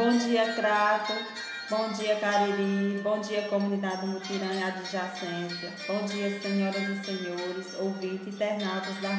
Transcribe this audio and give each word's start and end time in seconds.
Bom 0.00 0.16
dia, 0.16 0.54
Crato. 0.54 1.12
Bom 1.68 1.92
dia, 1.92 2.16
Cariri. 2.16 2.98
Bom 3.02 3.20
dia, 3.20 3.42
comunidade 3.42 4.06
Mutirã 4.06 4.46
e 4.46 4.62
adjacência. 4.62 5.70
Bom 5.86 6.06
dia, 6.06 6.40
senhoras 6.40 6.88
e 6.88 7.04
senhores, 7.04 7.66
ouvintes 7.78 8.28
internautas 8.28 8.96
da 9.02 9.10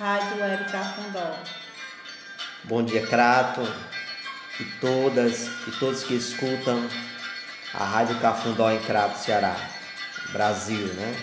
Rádio 0.00 0.42
Web 0.42 0.72
Cafundó. 0.72 1.36
Bom 2.64 2.82
dia, 2.82 3.06
Crato 3.06 3.60
e 4.58 4.64
todas 4.80 5.46
e 5.68 5.70
todos 5.78 6.02
que 6.02 6.14
escutam 6.14 6.84
a 7.72 7.84
Rádio 7.84 8.18
Cafundó 8.18 8.72
em 8.72 8.80
Crato, 8.80 9.20
Ceará, 9.20 9.54
Brasil, 10.32 10.92
né? 10.94 11.16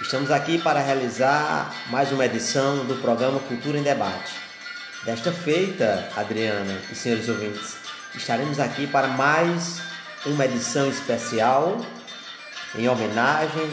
Estamos 0.00 0.30
aqui 0.30 0.56
para 0.56 0.80
realizar 0.80 1.70
mais 1.90 2.10
uma 2.10 2.24
edição 2.24 2.86
do 2.86 2.96
programa 3.02 3.40
Cultura 3.40 3.78
em 3.78 3.82
Debate. 3.82 4.43
Desta 5.04 5.30
feita, 5.30 6.08
Adriana 6.16 6.80
e 6.90 6.94
senhores 6.94 7.28
ouvintes, 7.28 7.76
estaremos 8.14 8.58
aqui 8.58 8.86
para 8.86 9.08
mais 9.08 9.82
uma 10.24 10.46
edição 10.46 10.88
especial 10.88 11.76
em 12.74 12.88
homenagem 12.88 13.70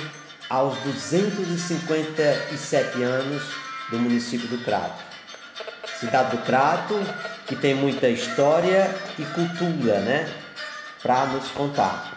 aos 0.49 0.77
257 0.79 3.01
anos 3.01 3.41
do 3.89 3.97
município 3.97 4.49
do 4.49 4.61
Crato. 4.65 5.01
Cidade 6.01 6.35
do 6.35 6.43
Crato, 6.43 6.99
que 7.47 7.55
tem 7.55 7.75
muita 7.75 8.09
história 8.09 8.93
e 9.17 9.23
cultura, 9.23 9.99
né, 9.99 10.29
para 11.01 11.27
nos 11.27 11.47
contar. 11.51 12.11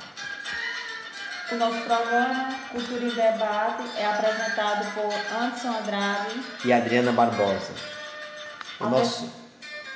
O 1.52 1.54
nosso 1.54 1.80
programa 1.82 2.52
Cultura 2.72 3.04
e 3.04 3.12
Debate 3.12 3.84
é 3.96 4.06
apresentado 4.06 4.92
por 4.92 5.14
Anderson 5.40 5.68
Andrade 5.68 6.42
e 6.64 6.72
Adriana 6.72 7.12
Barbosa. 7.12 7.94
O 8.86 8.90
nosso... 8.90 9.30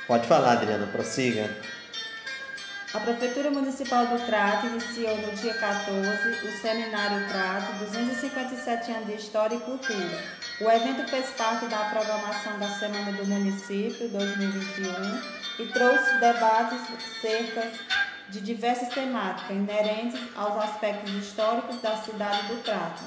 Pode 0.07 0.27
falar, 0.27 0.53
Adriana, 0.53 0.87
prossiga. 0.87 1.55
A 2.91 2.99
Prefeitura 2.99 3.51
Municipal 3.51 4.07
do 4.07 4.17
Crato 4.25 4.65
iniciou 4.65 5.15
no 5.17 5.31
dia 5.33 5.53
14 5.53 6.29
o 6.43 6.51
Seminário 6.59 7.27
Crato 7.27 7.71
257 7.85 8.91
anos 8.91 9.05
de 9.05 9.13
História 9.13 9.55
e 9.55 9.59
Cultura. 9.59 10.23
O 10.59 10.71
evento 10.71 11.07
fez 11.07 11.27
parte 11.37 11.67
da 11.67 11.85
programação 11.85 12.57
da 12.57 12.67
Semana 12.67 13.11
do 13.11 13.27
Município 13.27 14.09
2021 14.09 15.21
e 15.59 15.67
trouxe 15.67 16.17
debates 16.19 16.79
cerca 17.21 17.71
de 18.29 18.41
diversas 18.41 18.89
temáticas 18.89 19.51
inerentes 19.51 20.19
aos 20.35 20.57
aspectos 20.63 21.13
históricos 21.13 21.79
da 21.83 21.95
cidade 21.97 22.47
do 22.47 22.63
Crato. 22.63 23.03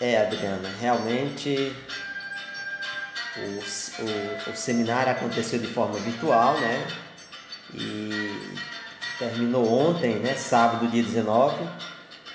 É, 0.00 0.16
Adriana, 0.16 0.68
realmente 0.80 1.74
o, 3.36 3.40
o, 3.40 4.50
o 4.50 4.56
seminário 4.56 5.12
aconteceu 5.12 5.58
de 5.58 5.66
forma 5.68 5.98
virtual, 5.98 6.58
né? 6.60 6.86
e 7.74 8.54
terminou 9.18 9.88
ontem, 9.88 10.16
né, 10.16 10.34
sábado, 10.34 10.88
dia 10.88 11.02
19. 11.02 11.56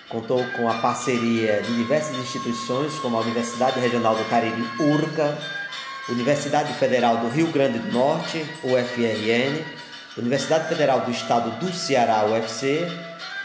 Contou 0.09 0.45
com 0.55 0.69
a 0.69 0.75
parceria 0.75 1.61
de 1.61 1.75
diversas 1.75 2.15
instituições, 2.17 2.93
como 2.99 3.17
a 3.17 3.21
Universidade 3.21 3.79
Regional 3.79 4.15
do 4.15 4.25
Cariri, 4.25 4.63
URCA, 4.79 5.37
Universidade 6.09 6.73
Federal 6.73 7.17
do 7.17 7.29
Rio 7.29 7.47
Grande 7.47 7.79
do 7.79 7.91
Norte, 7.91 8.45
UFRN, 8.63 9.63
Universidade 10.17 10.67
Federal 10.67 11.01
do 11.01 11.11
Estado 11.11 11.51
do 11.59 11.73
Ceará, 11.73 12.25
UFC, 12.25 12.85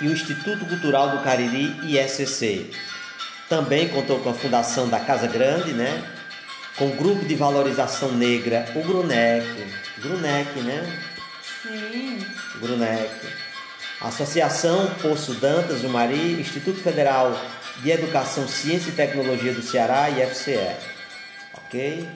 e 0.01 0.09
o 0.09 0.13
Instituto 0.13 0.67
Cultural 0.67 1.11
do 1.11 1.23
Cariri, 1.23 1.75
ISCC. 1.85 2.71
Também 3.49 3.89
contou 3.89 4.19
com 4.21 4.31
a 4.31 4.35
fundação 4.35 4.89
da 4.89 5.01
Casa 5.01 5.27
Grande, 5.27 5.73
né? 5.73 6.03
Com 6.79 6.87
o 6.87 6.97
Grupo 6.97 7.25
de 7.25 7.35
Valorização 7.35 8.13
Negra, 8.13 8.65
o 8.75 8.83
GRUNEC. 8.83 9.45
GRUNEC, 9.99 10.61
né? 10.61 11.01
Sim. 11.63 12.25
Brunec. 12.61 13.11
Associação 14.01 14.95
Poço 15.03 15.35
Dantas 15.35 15.83
do 15.83 15.89
Mari, 15.89 16.41
Instituto 16.41 16.81
Federal 16.81 17.33
de 17.83 17.91
Educação, 17.91 18.47
Ciência 18.47 18.91
e 18.91 18.95
Tecnologia 18.95 19.53
do 19.53 19.61
Ceará 19.61 20.09
e 20.09 20.25
FCE. 20.25 20.77
Ok? 21.55 22.09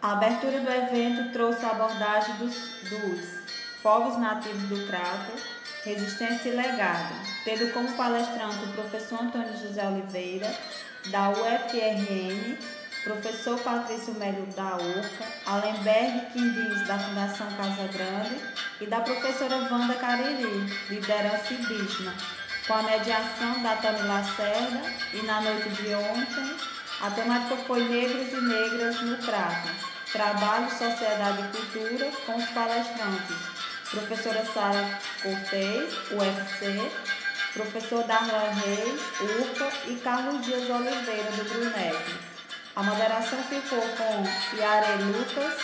A 0.00 0.12
abertura 0.12 0.60
do 0.60 0.70
evento 0.70 1.32
trouxe 1.32 1.64
a 1.64 1.70
abordagem 1.70 2.36
dos, 2.36 2.54
dos 2.88 3.20
povos 3.82 4.16
nativos 4.18 4.62
do 4.68 4.86
Crato, 4.86 5.32
resistência 5.84 6.50
e 6.50 6.52
legado, 6.52 7.14
tendo 7.44 7.72
como 7.72 7.90
palestrante 7.94 8.64
o 8.64 8.72
professor 8.72 9.20
Antônio 9.22 9.58
José 9.58 9.86
Oliveira, 9.88 10.54
da 11.10 11.30
UFRN, 11.30 12.56
professor 13.04 13.58
Patrício 13.60 14.14
Melo 14.14 14.46
da 14.56 14.76
URCA, 14.76 15.26
Alemberg 15.44 16.32
Quindins 16.32 16.86
da 16.88 16.98
Fundação 16.98 17.46
Casa 17.52 17.86
Grande 17.92 18.40
e 18.80 18.86
da 18.86 19.00
professora 19.02 19.56
Wanda 19.70 19.94
Cariri, 19.94 20.72
liderança 20.88 21.52
indígena, 21.52 22.14
com 22.66 22.72
a 22.72 22.82
mediação 22.82 23.62
da 23.62 23.76
Tânia 23.76 24.04
Lacerda 24.04 24.82
e 25.12 25.22
na 25.22 25.42
noite 25.42 25.68
de 25.68 25.94
ontem 25.94 26.56
a 27.02 27.10
temática 27.10 27.56
foi 27.66 27.84
Negros 27.84 28.32
e 28.32 28.40
Negras 28.40 29.00
no 29.02 29.18
Crato, 29.18 29.68
Trabalho, 30.10 30.70
Sociedade 30.70 31.42
e 31.42 31.56
Cultura 31.56 32.10
com 32.24 32.36
os 32.36 32.44
palestrantes, 32.50 33.36
professora 33.90 34.46
Sara 34.46 34.98
Cortez, 35.22 35.92
UFC, 36.10 36.90
professor 37.52 38.02
Darlan 38.04 38.50
Reis, 38.64 39.00
URCA 39.20 39.70
e 39.88 39.94
Carlos 39.96 40.46
Dias 40.46 40.70
Oliveira, 40.70 41.30
do 41.32 41.44
Brunec. 41.44 42.23
A 42.76 42.82
moderação 42.82 43.38
ficou 43.44 43.78
com 43.80 44.56
Yare 44.56 45.00
Lucas. 45.04 45.54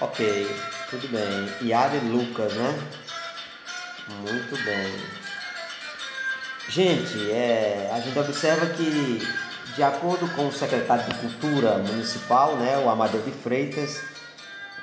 Ok, 0.00 0.60
tudo 0.90 1.08
bem. 1.08 1.68
Yare 1.68 1.98
Lucas, 1.98 2.52
né? 2.54 2.88
Muito 4.08 4.64
bem. 4.64 4.92
Gente, 6.68 7.30
é, 7.30 7.92
a 7.94 8.00
gente 8.00 8.18
observa 8.18 8.66
que, 8.66 9.22
de 9.76 9.82
acordo 9.84 10.28
com 10.34 10.48
o 10.48 10.52
secretário 10.52 11.04
de 11.04 11.14
Cultura 11.14 11.78
Municipal, 11.78 12.56
né, 12.56 12.76
o 12.78 12.90
Amadeu 12.90 13.22
de 13.22 13.30
Freitas, 13.30 14.02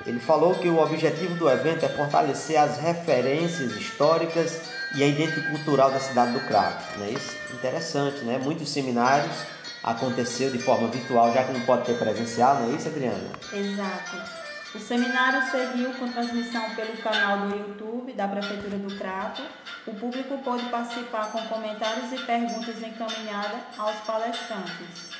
ele 0.06 0.18
falou 0.18 0.54
que 0.54 0.68
o 0.70 0.78
objetivo 0.78 1.34
do 1.34 1.50
evento 1.50 1.84
é 1.84 1.88
fortalecer 1.90 2.58
as 2.58 2.78
referências 2.78 3.72
históricas 3.72 4.62
e 4.94 5.02
a 5.02 5.06
identidade 5.06 5.48
cultural 5.50 5.90
da 5.90 6.00
cidade 6.00 6.32
do 6.32 6.40
Crato. 6.40 6.82
Isso 7.12 7.35
é 7.35 7.35
interessante, 7.52 8.24
né? 8.24 8.38
Muitos 8.42 8.68
seminários 8.68 9.34
aconteceu 9.82 10.50
de 10.50 10.58
forma 10.58 10.88
virtual, 10.88 11.32
já 11.32 11.44
que 11.44 11.52
não 11.52 11.60
pode 11.60 11.84
ter 11.84 11.98
presencial, 11.98 12.56
não 12.56 12.72
é 12.72 12.76
isso, 12.76 12.88
Adriana? 12.88 13.30
Exato. 13.52 14.46
O 14.74 14.78
seminário 14.78 15.42
seguiu 15.50 15.90
com 15.94 16.08
transmissão 16.12 16.68
pelo 16.74 16.96
canal 16.98 17.48
do 17.48 17.56
YouTube 17.56 18.12
da 18.12 18.28
Prefeitura 18.28 18.76
do 18.76 18.94
Crato. 18.96 19.42
O 19.86 19.94
público 19.94 20.36
pôde 20.38 20.64
participar 20.64 21.30
com 21.32 21.40
comentários 21.46 22.12
e 22.12 22.18
perguntas 22.18 22.76
encaminhadas 22.82 23.60
aos 23.78 23.96
palestrantes. 24.00 25.16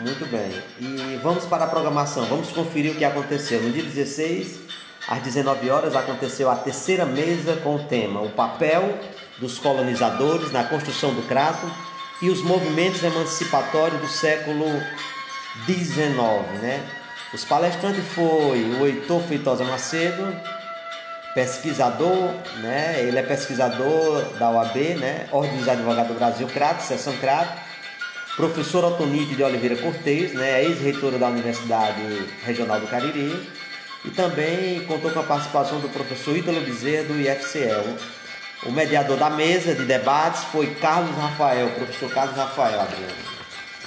Muito 0.00 0.26
bem. 0.26 0.50
E 0.80 1.16
vamos 1.22 1.46
para 1.46 1.64
a 1.64 1.68
programação. 1.68 2.24
Vamos 2.26 2.50
conferir 2.50 2.92
o 2.92 2.96
que 2.96 3.04
aconteceu. 3.04 3.62
No 3.62 3.70
dia 3.70 3.84
16, 3.84 4.60
às 5.08 5.22
19 5.22 5.70
horas, 5.70 5.94
aconteceu 5.94 6.50
a 6.50 6.56
terceira 6.56 7.06
mesa 7.06 7.56
com 7.56 7.76
o 7.76 7.84
tema 7.84 8.20
O 8.20 8.30
papel 8.30 8.98
dos 9.38 9.58
colonizadores 9.58 10.52
na 10.52 10.64
construção 10.64 11.14
do 11.14 11.22
Crato 11.22 11.70
e 12.22 12.30
os 12.30 12.42
movimentos 12.42 13.02
emancipatórios 13.02 14.00
do 14.00 14.08
século 14.08 14.66
XIX. 15.66 16.16
Né? 16.60 16.88
Os 17.32 17.44
palestrantes 17.44 18.04
foi 18.14 18.64
o 18.78 18.86
Heitor 18.86 19.22
Feitosa 19.22 19.64
Macedo, 19.64 20.34
pesquisador, 21.34 22.30
né? 22.60 22.96
ele 23.00 23.18
é 23.18 23.22
pesquisador 23.22 24.22
da 24.38 24.50
OAB, 24.50 24.76
né? 24.98 25.26
Ordem 25.32 25.56
dos 25.58 25.68
Advogados 25.68 26.12
do 26.12 26.18
Brasil, 26.18 26.46
Crato, 26.46 26.82
Seção 26.82 27.16
Crato 27.16 27.64
professor 28.36 28.84
Altonide 28.84 29.36
de 29.36 29.42
Oliveira 29.42 29.76
Cortez, 29.76 30.32
né, 30.32 30.64
ex-reitora 30.64 31.18
da 31.18 31.28
Universidade 31.28 32.00
Regional 32.44 32.80
do 32.80 32.86
Cariri, 32.86 33.48
e 34.04 34.10
também 34.10 34.84
contou 34.86 35.10
com 35.10 35.20
a 35.20 35.22
participação 35.22 35.80
do 35.80 35.88
professor 35.88 36.36
Ítalo 36.36 36.60
Bezerra 36.60 37.04
do 37.04 37.20
IFCL. 37.20 37.96
O 38.66 38.72
mediador 38.72 39.18
da 39.18 39.28
mesa 39.28 39.74
de 39.74 39.84
debates 39.84 40.44
foi 40.44 40.74
Carlos 40.76 41.14
Rafael, 41.16 41.70
professor 41.72 42.10
Carlos 42.12 42.36
Rafael, 42.36 42.80
Adriano. 42.80 43.12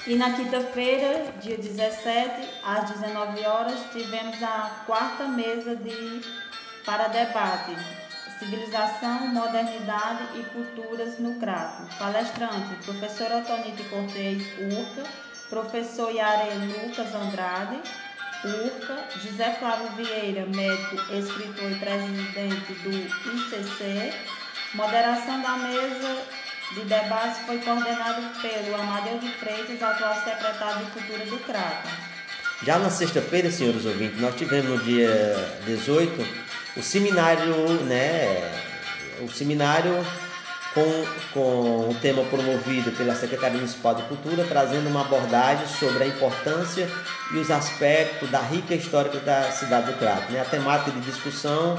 E 0.05 0.15
na 0.15 0.33
quinta-feira, 0.33 1.33
dia 1.41 1.57
17, 1.57 2.47
às 2.63 2.89
19 2.91 3.45
horas, 3.45 3.79
tivemos 3.91 4.41
a 4.43 4.83
quarta 4.85 5.27
mesa 5.27 5.75
de 5.75 6.21
para 6.85 7.07
debate 7.07 7.75
Civilização, 8.39 9.27
Modernidade 9.29 10.39
e 10.39 10.43
Culturas 10.43 11.17
no 11.17 11.39
Crato. 11.39 11.83
Palestrante, 11.97 12.75
professor 12.85 13.31
Otonite 13.31 13.83
Cortez, 13.85 14.43
URCA, 14.59 15.09
professor 15.49 16.11
Yare 16.11 16.53
Lucas 16.67 17.15
Andrade, 17.15 17.81
URCA, 18.45 19.09
José 19.19 19.55
Flávio 19.59 19.89
Vieira, 19.95 20.45
médico, 20.45 20.95
escritor 21.11 21.71
e 21.71 21.79
presidente 21.79 22.73
do 22.83 22.91
ICC. 22.95 24.36
Moderação 24.73 25.41
da 25.41 25.57
mesa 25.57 26.23
de 26.73 26.81
debate 26.81 27.39
foi 27.45 27.57
coordenado 27.59 28.21
pelo 28.41 28.75
Amadeu 28.75 29.17
de 29.17 29.29
Freitas, 29.31 29.81
atual 29.81 30.13
secretário 30.15 30.85
de 30.85 30.91
Cultura 30.91 31.25
do 31.25 31.37
Crato. 31.45 31.87
Já 32.63 32.77
na 32.77 32.89
sexta-feira, 32.89 33.49
senhores 33.49 33.85
ouvintes, 33.85 34.19
nós 34.19 34.35
tivemos 34.35 34.71
no 34.71 34.83
dia 34.83 35.35
18 35.65 36.11
o 36.75 36.83
seminário, 36.83 37.55
né? 37.85 38.61
O 39.21 39.29
seminário 39.29 40.05
com, 40.73 41.05
com 41.33 41.89
o 41.89 41.97
tema 42.01 42.23
promovido 42.25 42.91
pela 42.91 43.15
Secretaria 43.15 43.57
Municipal 43.57 43.95
de 43.95 44.03
Cultura, 44.03 44.43
trazendo 44.43 44.89
uma 44.89 45.01
abordagem 45.01 45.65
sobre 45.67 46.03
a 46.03 46.07
importância 46.07 46.89
e 47.33 47.37
os 47.37 47.49
aspectos 47.49 48.29
da 48.29 48.39
rica 48.39 48.75
história 48.75 49.11
da 49.21 49.49
cidade 49.51 49.91
do 49.91 49.97
Crato. 49.97 50.31
Né? 50.31 50.41
A 50.41 50.45
temática 50.45 50.91
de 50.91 50.99
discussão 51.01 51.77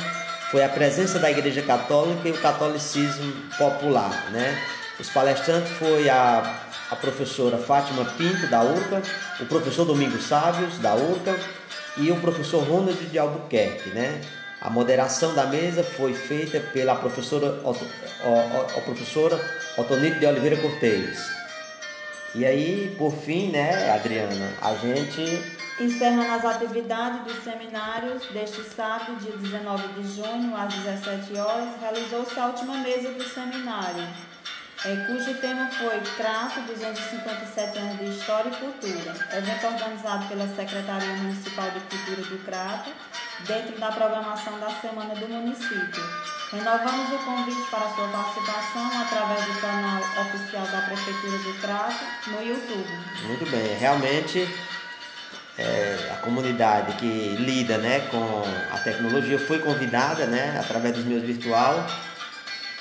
foi 0.51 0.65
a 0.65 0.69
presença 0.69 1.19
da 1.19 1.31
Igreja 1.31 1.63
Católica 1.63 2.29
e 2.29 2.33
o 2.33 2.41
catolicismo 2.41 3.33
popular. 3.59 4.31
Né? 4.31 4.59
Os 4.99 5.09
palestrantes 5.11 5.71
foi 5.73 6.09
a, 6.09 6.61
a 6.91 6.97
professora 6.97 7.59
Fátima 7.59 8.05
Pinto, 8.17 8.47
da 8.47 8.63
URCA, 8.63 9.03
o 9.41 9.47
professor 9.47 9.85
Domingos 9.85 10.25
Sábios, 10.25 10.79
da 10.79 10.95
URCA, 10.95 11.39
e 11.97 12.11
o 12.11 12.21
professor 12.21 12.63
Ronald 12.65 12.99
de 12.99 13.19
Albuquerque. 13.19 13.91
Né? 13.91 14.21
A 14.61 14.71
moderação 14.71 15.35
da 15.35 15.47
mesa 15.47 15.85
foi 15.85 16.15
feita 16.15 16.59
pela 16.59 16.97
professora, 16.97 17.61
a, 18.77 18.81
professora 18.81 19.39
Otonito 19.77 20.19
de 20.19 20.27
Oliveira 20.27 20.57
Cortez. 20.57 21.39
E 22.35 22.45
aí, 22.45 22.95
por 22.99 23.13
fim, 23.13 23.51
né, 23.51 23.91
Adriana, 23.91 24.53
a 24.61 24.75
gente. 24.75 25.58
Encerrando 25.81 26.33
as 26.33 26.45
atividades 26.45 27.23
dos 27.23 27.45
seminários 27.45 28.27
deste 28.33 28.63
sábado, 28.65 29.17
dia 29.17 29.37
19 29.37 30.03
de 30.03 30.17
junho, 30.17 30.57
às 30.57 30.75
17 30.75 31.37
horas, 31.39 31.81
realizou-se 31.81 32.39
a 32.39 32.47
última 32.47 32.79
mesa 32.79 33.13
do 33.13 33.23
seminário 33.23 34.07
é, 34.85 34.95
cujo 35.07 35.35
tema 35.41 35.69
foi 35.73 36.01
Crato, 36.17 36.61
257 36.61 37.79
anos 37.79 37.99
de 37.99 38.05
História 38.11 38.49
e 38.49 38.57
Cultura, 38.57 39.13
evento 39.37 39.67
organizado 39.67 40.29
pela 40.29 40.47
Secretaria 40.55 41.17
Municipal 41.17 41.69
de 41.73 41.81
Cultura 41.81 42.23
do 42.23 42.45
Crato, 42.45 42.91
dentro 43.41 43.77
da 43.77 43.91
programação 43.91 44.59
da 44.61 44.71
Semana 44.81 45.17
do 45.17 45.29
Município. 45.29 46.05
Renovamos 46.53 47.13
o 47.13 47.19
convite 47.25 47.71
para 47.71 47.89
sua 47.91 48.09
participação 48.09 49.03
através 49.03 49.45
do 49.47 49.61
canal 49.61 50.01
oficial 50.01 50.67
da 50.69 50.81
Prefeitura 50.83 51.39
do 51.39 51.61
Crato 51.61 52.05
no 52.29 52.43
YouTube. 52.43 52.89
Muito 53.27 53.51
bem, 53.51 53.77
realmente 53.79 54.49
é, 55.59 56.13
a 56.13 56.17
comunidade 56.17 56.93
que 56.95 57.37
lida 57.39 57.79
né, 57.79 58.01
com 58.11 58.45
a 58.73 58.79
tecnologia 58.79 59.39
foi 59.39 59.59
convidada 59.59 60.25
né, 60.27 60.57
através 60.59 60.95
dos 60.95 61.05
meios 61.05 61.25
virtual 61.25 61.85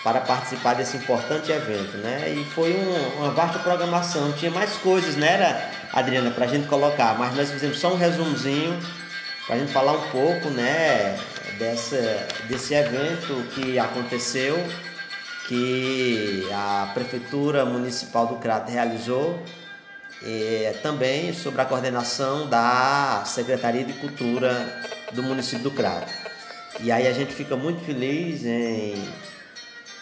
para 0.04 0.22
participar 0.22 0.76
desse 0.76 0.96
importante 0.96 1.52
evento, 1.52 1.98
né? 1.98 2.30
E 2.30 2.46
foi 2.52 2.74
um, 2.74 3.18
uma 3.18 3.32
vasta 3.32 3.60
programação, 3.60 4.32
tinha 4.34 4.52
mais 4.52 4.72
coisas, 4.78 5.16
né, 5.16 5.34
era, 5.34 5.70
Adriana, 5.92 6.32
para 6.32 6.46
a 6.46 6.48
gente 6.48 6.68
colocar, 6.68 7.18
mas 7.18 7.36
nós 7.36 7.52
fizemos 7.52 7.78
só 7.78 7.92
um 7.92 7.98
resumozinho 7.98 8.80
para 9.46 9.56
a 9.56 9.60
gente 9.60 9.74
falar 9.74 9.94
um 9.94 10.10
pouco, 10.10 10.50
né, 10.50 11.18
dessa, 11.58 12.28
desse 12.48 12.74
evento 12.74 13.44
que 13.54 13.78
aconteceu, 13.80 14.56
que 15.48 16.48
a 16.54 16.92
Prefeitura 16.94 17.66
Municipal 17.66 18.28
do 18.28 18.36
Crato 18.36 18.72
realizou, 18.72 19.42
e 20.22 20.74
também 20.82 21.34
sobre 21.34 21.62
a 21.62 21.66
coordenação 21.66 22.48
da 22.50 23.24
Secretaria 23.26 23.84
de 23.84 23.94
Cultura 23.94 24.82
do 25.14 25.24
município 25.24 25.64
do 25.64 25.72
Crato. 25.72 26.12
E 26.80 26.92
aí 26.92 27.08
a 27.08 27.14
gente 27.14 27.34
fica 27.34 27.56
muito 27.56 27.84
feliz 27.86 28.46
em 28.46 28.96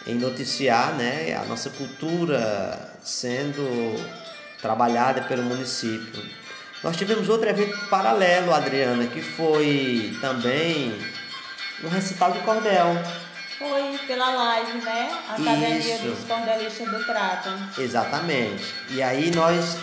em 0.06 0.14
noticiar 0.14 0.94
né, 0.94 1.34
a 1.34 1.44
nossa 1.46 1.68
cultura 1.70 2.96
sendo 3.02 3.96
trabalhada 4.62 5.22
pelo 5.22 5.42
município. 5.42 6.22
Nós 6.82 6.96
tivemos 6.96 7.28
outro 7.28 7.48
evento 7.48 7.76
paralelo, 7.88 8.54
Adriana, 8.54 9.06
que 9.06 9.20
foi 9.20 10.16
também 10.20 10.96
um 11.82 11.88
recital 11.88 12.30
de 12.30 12.38
cordel. 12.40 12.94
Foi 13.58 13.98
pela 14.06 14.30
live, 14.30 14.78
né? 14.78 15.10
Academia 15.28 15.78
Isso. 15.78 16.04
dos 16.04 16.24
Cordelistas 16.24 16.88
do 16.88 17.04
Crato. 17.04 17.48
Exatamente. 17.78 18.74
E 18.90 19.02
aí 19.02 19.30
nós, 19.34 19.76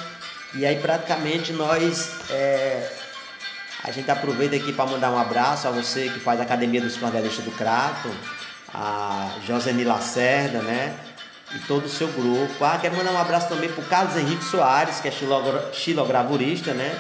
e 0.56 0.66
aí 0.66 0.80
praticamente 0.80 1.52
nós, 1.54 2.12
é, 2.30 2.92
a 3.84 3.92
gente 3.92 4.10
aproveita 4.10 4.56
aqui 4.56 4.72
para 4.72 4.86
mandar 4.86 5.12
um 5.12 5.18
abraço 5.18 5.68
a 5.68 5.72
você 5.72 6.10
que 6.10 6.20
faz 6.20 6.40
a 6.40 6.44
Academia 6.44 6.82
dos 6.82 6.96
Cordelistas 6.98 7.44
do 7.44 7.52
Crato 7.52 8.10
a 8.74 9.30
Joseni 9.46 9.84
Lacerda, 9.84 10.62
né? 10.62 10.96
E 11.54 11.60
todo 11.60 11.86
o 11.86 11.90
seu 11.90 12.08
grupo. 12.08 12.66
Ah, 12.66 12.80
quero 12.82 12.96
mandar 12.96 13.12
um 13.12 13.18
abraço 13.20 13.48
também 13.48 13.72
para 13.72 13.84
o 13.84 13.88
Carlos 13.88 14.18
Henrique 14.18 14.44
Soares, 14.44 15.00
que 15.00 15.08
é 15.08 15.12
xilogravurista, 15.72 16.74
né? 16.74 16.98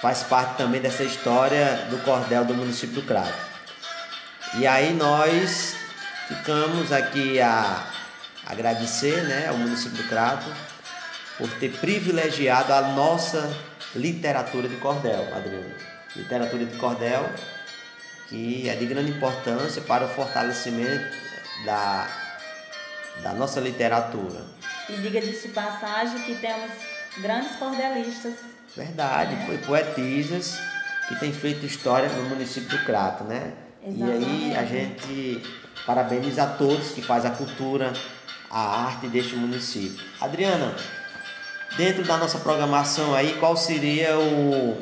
Faz 0.00 0.22
parte 0.22 0.56
também 0.56 0.80
dessa 0.80 1.02
história 1.02 1.86
do 1.90 1.98
cordel 1.98 2.44
do 2.44 2.54
município 2.54 2.94
do 2.94 3.02
Crato. 3.02 3.34
E 4.54 4.66
aí 4.66 4.94
nós 4.94 5.76
ficamos 6.28 6.92
aqui 6.92 7.40
a 7.40 7.86
agradecer 8.46 9.22
né, 9.24 9.48
ao 9.48 9.56
município 9.56 10.02
do 10.02 10.08
Crato 10.08 10.46
por 11.38 11.50
ter 11.58 11.70
privilegiado 11.78 12.72
a 12.72 12.82
nossa 12.82 13.50
literatura 13.94 14.68
de 14.68 14.76
cordel, 14.76 15.34
Adriano. 15.34 15.74
Literatura 16.16 16.64
de 16.64 16.76
cordel 16.78 17.28
que 18.28 18.68
é 18.68 18.74
de 18.74 18.86
grande 18.86 19.10
importância 19.10 19.82
para 19.82 20.06
o 20.06 20.08
fortalecimento 20.08 21.16
da, 21.64 22.08
da 23.22 23.32
nossa 23.32 23.60
literatura. 23.60 24.42
E 24.88 24.96
diga-se 24.96 25.48
passagem 25.48 26.22
que 26.22 26.34
temos 26.36 26.70
grandes 27.18 27.56
cordelistas. 27.56 28.34
Verdade, 28.76 29.34
né? 29.34 29.60
poetisas 29.64 30.58
que 31.08 31.14
têm 31.16 31.32
feito 31.32 31.64
história 31.64 32.08
no 32.08 32.28
município 32.28 32.76
do 32.76 32.84
Crato, 32.84 33.24
né? 33.24 33.52
Exatamente. 33.86 34.24
E 34.24 34.54
aí 34.54 34.56
a 34.56 34.64
gente 34.64 35.42
parabeniza 35.86 36.44
a 36.44 36.46
todos 36.46 36.92
que 36.92 37.02
faz 37.02 37.24
a 37.24 37.30
cultura, 37.30 37.92
a 38.50 38.86
arte 38.86 39.06
deste 39.08 39.36
município. 39.36 40.04
Adriana, 40.20 40.74
dentro 41.76 42.04
da 42.04 42.16
nossa 42.16 42.38
programação 42.38 43.14
aí, 43.14 43.34
qual 43.38 43.56
seria 43.56 44.18
o 44.18 44.78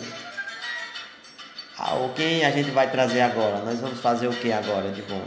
ah, 1.78 1.94
o 1.94 2.11
quem 2.11 2.44
a 2.44 2.50
gente 2.50 2.70
vai 2.70 2.90
trazer 2.90 3.22
agora? 3.22 3.58
Nós 3.58 3.80
vamos 3.80 4.00
fazer 4.00 4.28
o 4.28 4.32
que 4.32 4.52
agora 4.52 4.90
de 4.90 5.02
bom? 5.02 5.25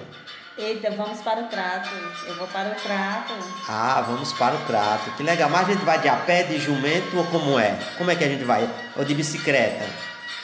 Eita, 0.58 0.90
vamos 0.92 1.20
para 1.20 1.42
o 1.42 1.50
Crato. 1.50 1.90
Eu 2.26 2.36
vou 2.36 2.48
para 2.48 2.70
o 2.70 2.76
Crato. 2.76 3.34
Ah, 3.68 4.02
vamos 4.08 4.32
para 4.32 4.56
o 4.56 4.66
Crato. 4.66 5.12
Que 5.18 5.24
legal. 5.24 5.50
Mas 5.50 5.68
a 5.68 5.74
gente 5.74 5.84
vai 5.84 6.00
de 6.00 6.08
a 6.08 6.16
pé, 6.16 6.44
de 6.44 6.58
jumento 6.58 7.18
ou 7.18 7.26
como 7.26 7.60
é? 7.60 7.78
Como 7.98 8.10
é 8.10 8.16
que 8.16 8.24
a 8.24 8.30
gente 8.30 8.46
vai? 8.46 8.70
Ou 8.96 9.04
de 9.04 9.14
bicicleta? 9.14 9.86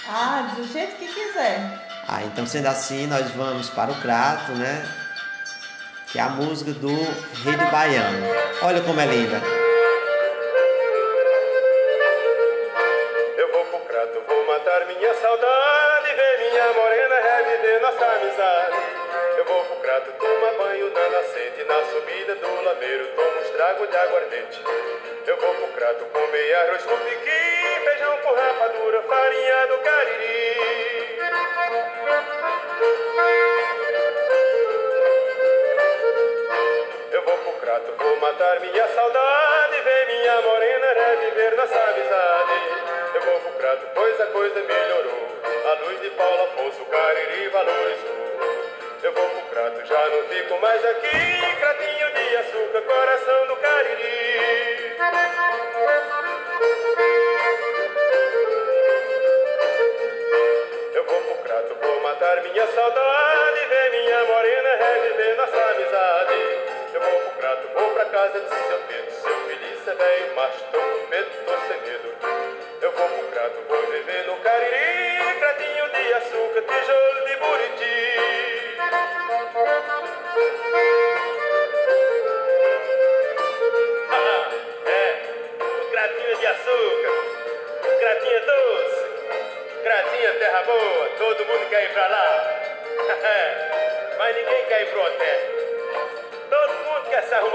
Ah, 0.09 0.53
do 0.53 0.67
jeito 0.67 0.97
que 0.97 1.07
quiser. 1.07 1.87
Ah, 2.09 2.23
então 2.23 2.45
sendo 2.45 2.67
assim, 2.67 3.07
nós 3.07 3.31
vamos 3.31 3.69
para 3.69 3.91
o 3.91 4.01
Crato, 4.01 4.51
né? 4.51 4.85
Que 6.07 6.19
é 6.19 6.21
a 6.21 6.29
música 6.29 6.73
do 6.73 6.93
Rei 7.45 7.55
do 7.55 7.71
Baiano. 7.71 8.27
Olha 8.63 8.81
como 8.81 8.99
é 8.99 9.05
linda. 9.05 9.60
Comer 26.11 26.53
arroz 26.55 26.83
com 26.83 26.97
piqui, 26.97 27.85
feijão 27.85 28.17
com 28.17 28.33
rapadura, 28.33 29.01
farinha 29.03 29.67
do 29.67 29.77
cariri. 29.79 31.19
Eu 37.11 37.23
vou 37.23 37.37
pro 37.37 37.53
crato, 37.53 37.93
vou 37.97 38.19
matar 38.19 38.59
minha 38.59 38.87
saudade, 38.89 39.81
ver 39.81 40.07
minha 40.07 40.41
morena 40.41 40.93
reviver 40.93 41.55
nossa 41.55 41.79
amizade. 41.79 42.51
Eu 43.15 43.21
vou 43.21 43.39
pro 43.39 43.51
crato, 43.53 43.85
pois 43.93 44.21
a 44.21 44.27
coisa 44.27 44.59
melhorou. 44.61 45.27
A 45.65 45.85
luz 45.85 46.01
de 46.01 46.09
Paulo 46.11 46.43
Afonso 46.43 46.85
Cariri 46.85 47.47
valorizou. 47.49 48.70
Eu 49.03 49.12
vou 49.13 49.29
pro 49.29 49.41
crato, 49.50 49.84
já 49.88 50.10
não 50.10 50.27
fico 50.27 50.60
mais 50.60 50.86
aqui. 50.86 51.10
Cratinho 51.60 52.13
de 52.13 52.36
açúcar, 52.38 52.81
coração 52.84 53.48
do 53.48 53.55
Cariri. 53.55 54.96
Eu 60.93 61.03
vou 61.03 61.22
pro 61.22 61.36
crato, 61.43 61.75
vou 61.81 62.01
matar 62.01 62.43
minha 62.43 62.67
saudade. 62.67 63.65
Ver 63.70 63.89
minha 63.89 64.24
morena 64.25 64.70
reviver 64.75 65.36
nossa 65.36 65.63
amizade. 65.72 66.34
Eu 66.93 67.01
vou 67.01 67.20
pro 67.22 67.31
crato, 67.39 67.67
vou 67.74 67.93
pra 67.96 68.05
casa 68.05 68.39
de 68.39 68.50
seu 68.50 68.79
Pedro. 68.88 69.12
Seu 69.12 69.36
filho, 69.48 69.81
é 69.88 69.96
velho 69.96 70.36
macho, 70.36 70.63
tô 70.72 70.77
com 70.79 71.08
medo, 71.08 71.29
tô 71.43 71.58
sem 71.67 71.81
medo. 71.81 72.13
Eu 72.79 72.91
vou 72.91 73.08
pro 73.10 73.27
crato, 73.29 73.63
vou 73.67 73.81
viver 73.88 74.27
no 74.27 74.36
Cariri, 74.41 75.39
cratinho 75.39 75.89
de 75.89 76.13
açúcar, 76.13 76.62
tijolo 76.62 77.00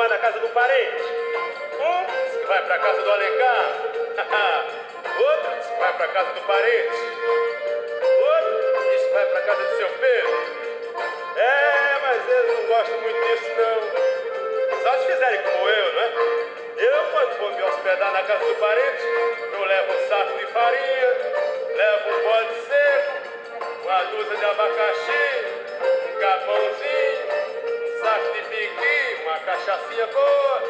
arrumar 0.06 0.08
na 0.08 0.18
casa 0.18 0.38
do 0.38 0.48
parente. 0.48 1.02
Um 1.80 2.06
diz 2.06 2.36
que 2.36 2.46
vai 2.46 2.62
pra 2.62 2.78
casa 2.78 3.02
do 3.02 3.10
Alencar. 3.10 3.72
Outro 5.18 5.56
diz 5.56 5.66
que 5.66 5.80
vai 5.80 5.92
pra 5.94 6.08
casa 6.08 6.32
do 6.32 6.40
parente. 6.42 6.96
Outro 8.22 8.90
diz 8.90 9.02
que 9.02 9.12
vai 9.12 9.26
pra 9.26 9.40
casa 9.40 9.62
do 9.62 9.76
seu 9.76 9.88
Pedro. 9.88 10.46
É, 11.36 11.98
mas 12.02 12.28
eles 12.28 12.58
não 12.58 12.66
gostam 12.66 13.00
muito 13.00 13.26
disso 13.26 13.50
não. 13.56 14.82
Só 14.82 14.98
se 14.98 15.06
fizerem 15.06 15.42
como 15.42 15.68
eu, 15.68 15.92
não 15.92 16.02
é? 16.02 16.10
Eu, 16.76 17.04
quando 17.10 17.38
vou 17.38 17.50
me 17.52 17.62
hospedar 17.62 18.12
na 18.12 18.22
casa 18.22 18.44
do 18.44 18.54
parente, 18.56 19.02
eu 19.52 19.64
levo 19.64 19.92
um 19.92 20.08
saco 20.08 20.38
de 20.38 20.46
farinha, 20.46 21.16
levo 21.74 22.10
um 22.10 22.22
bode 22.22 22.54
seco, 22.68 23.12
uma 23.82 24.02
dúzia 24.04 24.36
de 24.36 24.44
abacaxi, 24.44 25.44
um 25.82 26.20
capãozinho, 26.20 27.75
de 28.06 29.18
uma 29.24 29.34
cachaçinha 29.40 30.06
boa. 30.06 30.62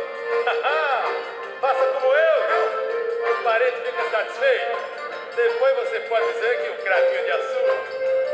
Faça 1.61 1.85
como 1.85 2.15
eu, 2.15 2.49
viu? 2.49 2.65
O 3.31 3.37
parente 3.43 3.77
fica 3.83 4.05
satisfeito. 4.11 4.79
Depois 5.37 5.77
você 5.77 6.01
pode 6.01 6.33
dizer 6.33 6.63
que 6.63 6.71
o 6.71 6.77
cratinho 6.83 7.25
de 7.25 7.31
açúcar 7.33 7.77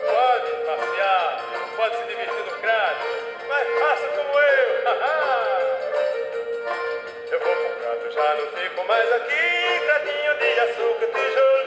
pode 0.06 0.52
passear, 0.64 1.44
pode 1.76 1.97
se 1.97 2.04
divertir 2.04 2.44
no 2.44 2.52
crato, 2.61 3.04
mas 3.49 3.68
faça 3.80 4.06
como 4.06 4.38
eu. 4.38 4.68
eu 7.32 7.40
vou 7.40 7.56
pro 7.56 7.71
crato, 7.80 8.09
já 8.12 8.35
não 8.37 8.47
fico 8.52 8.85
mais 8.87 9.12
aqui. 9.14 9.80
Cratinho 9.85 10.35
de 10.38 10.61
açúcar, 10.61 11.06
tijolo 11.06 11.62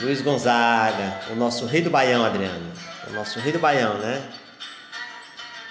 Luiz 0.00 0.20
Gonzaga, 0.20 1.20
o 1.30 1.34
nosso 1.34 1.66
rei 1.66 1.82
do 1.82 1.90
Baião, 1.90 2.24
Adriano. 2.24 2.72
O 3.08 3.12
nosso 3.12 3.40
rei 3.40 3.52
do 3.52 3.58
Baião, 3.58 3.98
né? 3.98 4.22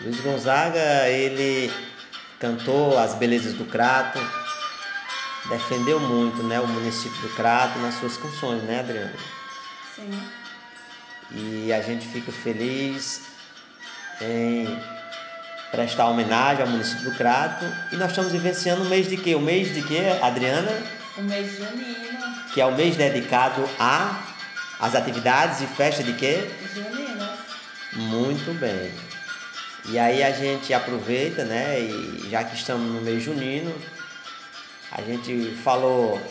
Luiz 0.01 0.19
Gonzaga, 0.19 1.07
ele 1.07 1.71
cantou 2.37 2.99
as 2.99 3.13
belezas 3.15 3.53
do 3.53 3.63
Crato, 3.63 4.19
defendeu 5.49 5.97
muito 5.99 6.43
né, 6.43 6.59
o 6.59 6.67
município 6.67 7.21
do 7.21 7.29
Crato 7.35 7.79
nas 7.79 7.95
suas 7.95 8.17
canções, 8.17 8.61
né, 8.63 8.81
Adriano? 8.81 9.15
Sim. 9.95 10.21
E 11.31 11.71
a 11.71 11.81
gente 11.81 12.05
fica 12.07 12.31
feliz 12.31 13.21
em 14.21 14.77
prestar 15.71 16.09
homenagem 16.09 16.63
ao 16.63 16.69
município 16.69 17.09
do 17.09 17.17
Crato. 17.17 17.65
E 17.93 17.95
nós 17.95 18.09
estamos 18.09 18.33
vivenciando 18.33 18.83
o 18.83 18.85
mês 18.85 19.07
de 19.07 19.15
quê? 19.15 19.35
O 19.35 19.41
mês 19.41 19.73
de 19.73 19.81
quê, 19.83 20.01
Adriana? 20.21 20.96
O 21.17 21.21
mês 21.23 21.57
junino. 21.57 22.19
Que 22.53 22.61
é 22.61 22.65
o 22.65 22.75
mês 22.75 22.95
dedicado 22.95 23.67
a 23.79 24.23
as 24.79 24.93
atividades 24.93 25.61
e 25.61 25.67
festas 25.67 26.05
de 26.05 26.13
quê? 26.13 26.47
Juninas. 26.73 27.39
Muito 27.93 28.53
bem. 28.59 28.91
E 29.89 29.97
aí 29.97 30.21
a 30.21 30.31
gente 30.31 30.73
aproveita, 30.73 31.43
né? 31.43 31.79
E 31.79 32.29
já 32.29 32.43
que 32.43 32.55
estamos 32.55 32.93
no 32.93 33.01
mês 33.01 33.23
junino, 33.23 33.73
a 34.91 35.01
gente 35.01 35.55
falou 35.63 36.21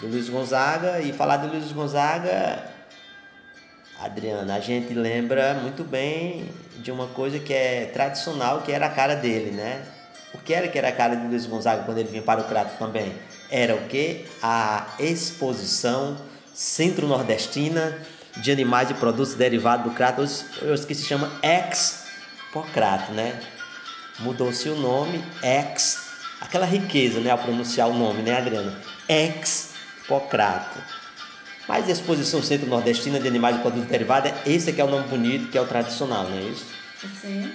do 0.00 0.06
Luiz 0.06 0.28
Gonzaga 0.28 1.00
e 1.00 1.12
falar 1.12 1.38
do 1.38 1.48
Luiz 1.48 1.72
Gonzaga, 1.72 2.64
Adriana, 4.00 4.54
a 4.54 4.60
gente 4.60 4.94
lembra 4.94 5.54
muito 5.54 5.82
bem 5.82 6.48
de 6.76 6.92
uma 6.92 7.08
coisa 7.08 7.40
que 7.40 7.52
é 7.52 7.86
tradicional, 7.86 8.62
que 8.62 8.70
era 8.70 8.86
a 8.86 8.90
cara 8.90 9.16
dele, 9.16 9.50
né? 9.50 9.84
O 10.32 10.38
que 10.38 10.54
era 10.54 10.68
que 10.68 10.78
era 10.78 10.88
a 10.88 10.92
cara 10.92 11.16
de 11.16 11.26
Luiz 11.26 11.46
Gonzaga 11.46 11.82
quando 11.82 11.98
ele 11.98 12.08
vinha 12.08 12.22
para 12.22 12.40
o 12.40 12.44
Crato 12.44 12.78
também? 12.78 13.12
Era 13.50 13.74
o 13.74 13.88
que? 13.88 14.26
A 14.42 14.86
exposição 14.98 16.16
centro-nordestina 16.52 17.98
de 18.36 18.52
animais 18.52 18.90
e 18.90 18.94
produtos 18.94 19.34
derivados 19.34 19.86
do 19.86 19.96
crato, 19.96 20.22
hoje 20.22 20.86
que 20.86 20.94
se 20.94 21.04
chama 21.04 21.30
ex-pocrato, 21.42 23.12
né? 23.12 23.40
Mudou-se 24.18 24.68
o 24.68 24.76
nome, 24.76 25.24
ex, 25.42 25.98
aquela 26.40 26.66
riqueza, 26.66 27.20
né, 27.20 27.30
ao 27.30 27.38
pronunciar 27.38 27.88
o 27.88 27.94
nome, 27.94 28.22
né, 28.22 28.36
Adriana? 28.36 28.78
Ex-pocrato. 29.08 30.78
Mas 31.68 31.88
a 31.88 31.92
exposição 31.92 32.42
centro-nordestina 32.42 33.20
de 33.20 33.28
animais 33.28 33.56
e 33.56 33.60
produtos 33.60 33.88
derivados, 33.88 34.32
esse 34.46 34.70
aqui 34.70 34.80
é 34.80 34.84
o 34.84 34.90
nome 34.90 35.06
bonito, 35.08 35.50
que 35.50 35.58
é 35.58 35.60
o 35.60 35.66
tradicional, 35.66 36.24
não 36.24 36.38
é 36.38 36.42
isso? 36.42 36.66
Sim. 37.20 37.54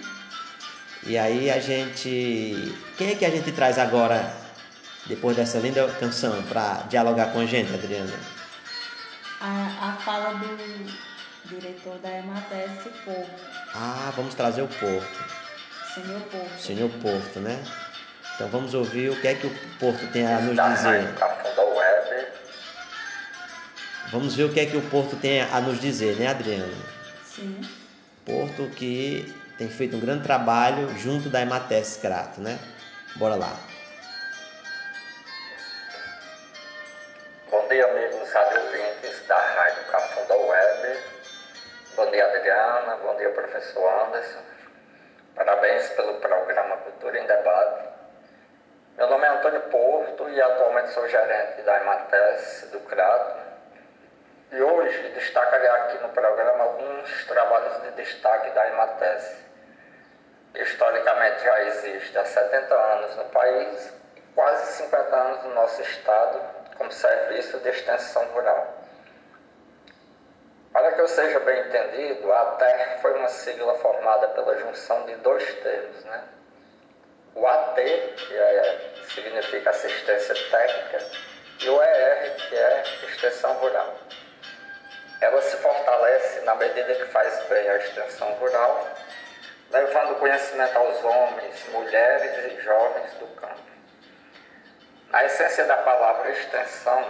E 1.05 1.17
aí 1.17 1.49
a 1.49 1.59
gente. 1.59 2.73
Quem 2.97 3.09
é 3.09 3.15
que 3.15 3.25
a 3.25 3.29
gente 3.29 3.51
traz 3.51 3.77
agora, 3.77 4.33
depois 5.05 5.35
dessa 5.35 5.59
linda 5.59 5.87
canção, 5.99 6.41
para 6.43 6.83
dialogar 6.89 7.33
com 7.33 7.39
a 7.39 7.45
gente, 7.45 7.73
Adriana? 7.73 8.13
A, 9.41 9.89
a 9.89 9.93
fala 9.97 10.33
do 10.35 10.93
diretor 11.45 11.97
da 11.99 12.09
EMATES, 12.09 12.83
Porto. 13.03 13.29
Ah, 13.75 14.13
vamos 14.15 14.33
trazer 14.33 14.61
o 14.61 14.67
Porto. 14.67 15.25
Senhor 15.93 16.21
Porto. 16.21 16.59
Senhor 16.59 16.89
Porto, 17.01 17.39
né? 17.39 17.61
Então 18.35 18.47
vamos 18.47 18.73
ouvir 18.73 19.09
o 19.09 19.19
que 19.19 19.27
é 19.27 19.35
que 19.35 19.45
o 19.45 19.55
Porto 19.79 20.07
tem 20.11 20.25
a 20.25 20.39
nos 20.39 20.55
dizer. 20.55 21.13
Vamos 24.11 24.35
ver 24.35 24.43
o 24.43 24.53
que 24.53 24.59
é 24.59 24.65
que 24.65 24.77
o 24.77 24.81
Porto 24.89 25.15
tem 25.17 25.41
a 25.41 25.59
nos 25.59 25.79
dizer, 25.79 26.15
né, 26.15 26.27
Adriano? 26.27 26.73
Sim. 27.25 27.61
Porto 28.25 28.69
que 28.75 29.33
tem 29.57 29.67
feito 29.67 29.97
um 29.97 29.99
grande 29.99 30.23
trabalho 30.23 30.89
junto 30.97 31.29
da 31.29 31.41
Emates 31.41 31.97
Crato, 31.97 32.39
né? 32.39 32.57
Bora 33.17 33.35
lá. 33.35 33.72
Bom 37.53 37.67
dia, 37.67 37.85
amigos 37.85 38.33
rádio 38.33 38.63
ouvintes 38.63 39.27
da 39.27 39.37
Rádio 39.37 39.83
Cafunda 39.85 40.35
Web. 40.35 41.03
Bom 41.95 42.09
dia, 42.09 42.25
Adriana. 42.25 42.95
Bom 42.95 43.15
dia, 43.15 43.29
professor 43.29 44.07
Anderson. 44.07 44.39
Parabéns 45.35 45.87
pelo 45.89 46.15
programa 46.15 46.77
Cultura 46.77 47.19
em 47.19 47.27
Debate. 47.27 47.89
Meu 48.97 49.07
nome 49.07 49.23
é 49.27 49.29
Antônio 49.29 49.61
Porto 49.69 50.27
e 50.31 50.41
atualmente 50.41 50.93
sou 50.93 51.07
gerente 51.07 51.61
da 51.61 51.79
Emates 51.79 52.69
do 52.71 52.79
Crato. 52.79 53.39
E 54.51 54.59
hoje 54.59 55.09
destacarei 55.09 55.69
aqui 55.69 55.99
no 55.99 56.09
programa 56.09 56.63
alguns 56.63 57.27
trabalhos 57.27 57.83
de 57.83 57.91
destaque 57.91 58.49
da 58.49 58.67
Emates. 58.69 59.45
Historicamente 60.55 61.43
já 61.43 61.61
existe 61.65 62.17
há 62.17 62.25
70 62.25 62.73
anos 62.73 63.15
no 63.15 63.25
país 63.25 63.93
e 64.15 64.21
quase 64.33 64.73
50 64.77 65.15
anos 65.15 65.43
no 65.43 65.53
nosso 65.53 65.83
estado 65.83 66.62
como 66.77 66.91
serviço 66.91 67.57
de 67.59 67.69
extensão 67.69 68.25
rural. 68.27 68.83
Para 70.71 70.91
que 70.93 71.01
eu 71.01 71.07
seja 71.07 71.39
bem 71.41 71.59
entendido, 71.67 72.33
a 72.33 72.41
ATER 72.41 72.99
foi 73.01 73.13
uma 73.13 73.27
sigla 73.27 73.75
formada 73.75 74.27
pela 74.29 74.57
junção 74.57 75.05
de 75.05 75.15
dois 75.17 75.43
termos, 75.61 76.03
né? 76.05 76.23
O 77.35 77.45
AT, 77.47 77.75
que 77.75 78.33
é, 78.35 78.91
significa 79.13 79.69
assistência 79.69 80.35
técnica, 80.49 81.05
e 81.61 81.69
o 81.69 81.81
ER, 81.81 82.35
que 82.35 82.55
é 82.55 82.83
extensão 83.03 83.53
rural. 83.53 83.93
Ela 85.21 85.41
se 85.41 85.57
fortalece 85.57 86.41
na 86.41 86.55
medida 86.55 86.95
que 86.95 87.05
faz 87.05 87.43
bem 87.47 87.69
a 87.69 87.77
extensão 87.77 88.33
rural, 88.33 88.87
levando 89.71 90.19
conhecimento 90.19 90.75
aos 90.75 91.03
homens, 91.03 91.69
mulheres 91.69 92.51
e 92.51 92.61
jovens 92.61 93.13
do 93.13 93.27
campo. 93.35 93.72
A 95.13 95.25
essência 95.25 95.65
da 95.65 95.77
palavra 95.77 96.31
extensão 96.31 97.05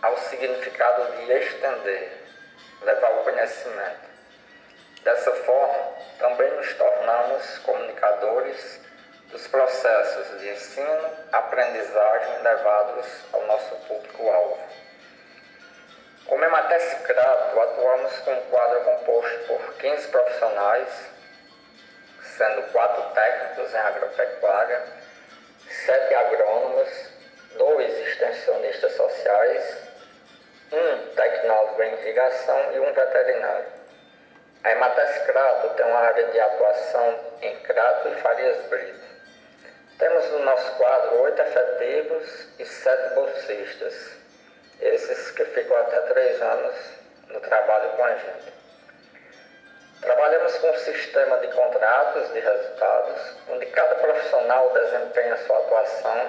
ao 0.00 0.16
significado 0.16 1.10
de 1.16 1.32
estender, 1.32 2.12
levar 2.82 3.10
o 3.10 3.24
conhecimento. 3.24 4.08
Dessa 5.02 5.32
forma, 5.44 5.92
também 6.20 6.48
nos 6.52 6.72
tornamos 6.74 7.58
comunicadores 7.58 8.80
dos 9.32 9.44
processos 9.48 10.40
de 10.40 10.50
ensino, 10.50 11.10
aprendizagem 11.32 12.42
levados 12.42 13.06
ao 13.32 13.44
nosso 13.46 13.74
público-alvo. 13.88 14.60
Como 16.26 16.44
Emates 16.44 16.94
Crato, 17.02 17.60
atuamos 17.60 18.18
com 18.20 18.30
um 18.34 18.50
quadro 18.50 18.84
composto 18.84 19.38
por 19.48 19.74
15 19.78 20.06
profissionais, 20.06 20.88
sendo 22.36 22.62
quatro 22.70 23.02
técnicos 23.14 23.74
em 23.74 23.78
agropecuária, 23.78 24.99
sete 25.84 26.14
agrônomos, 26.14 26.88
dois 27.56 27.98
extensionistas 28.08 28.92
sociais, 28.92 29.76
um 30.72 31.14
tecnólogo 31.14 31.82
em 31.82 31.92
irrigação 31.94 32.72
e 32.72 32.80
um 32.80 32.92
veterinário. 32.92 33.66
A 34.62 34.72
Emates 34.72 35.18
Crato 35.26 35.70
tem 35.70 35.86
uma 35.86 36.00
área 36.00 36.26
de 36.26 36.38
atuação 36.38 37.18
em 37.42 37.56
Crato 37.60 38.08
e 38.08 38.14
Farias 38.16 38.58
Brito. 38.66 39.10
Temos 39.98 40.30
no 40.30 40.38
nosso 40.40 40.76
quadro 40.76 41.22
oito 41.22 41.42
efetivos 41.42 42.48
e 42.58 42.64
sete 42.64 43.14
bolsistas, 43.14 44.18
esses 44.80 45.30
que 45.32 45.44
ficam 45.46 45.76
até 45.76 46.00
três 46.12 46.40
anos 46.42 46.74
no 47.28 47.40
trabalho 47.40 47.90
com 47.96 48.04
a 48.04 48.14
gente. 48.14 48.59
Trabalhamos 50.00 50.56
com 50.58 50.70
um 50.70 50.78
sistema 50.78 51.36
de 51.38 51.48
contratos 51.48 52.32
de 52.32 52.40
resultados, 52.40 53.36
onde 53.50 53.66
cada 53.66 53.94
profissional 53.96 54.70
desempenha 54.72 55.36
sua 55.46 55.58
atuação 55.58 56.28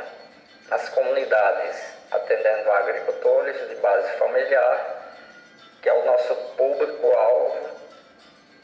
nas 0.69 0.89
comunidades, 0.89 1.77
atendendo 2.11 2.69
agricultores 2.69 3.69
de 3.69 3.75
base 3.75 4.11
familiar, 4.17 5.13
que 5.81 5.87
é 5.87 5.93
o 5.93 6.05
nosso 6.05 6.35
público-alvo, 6.57 7.69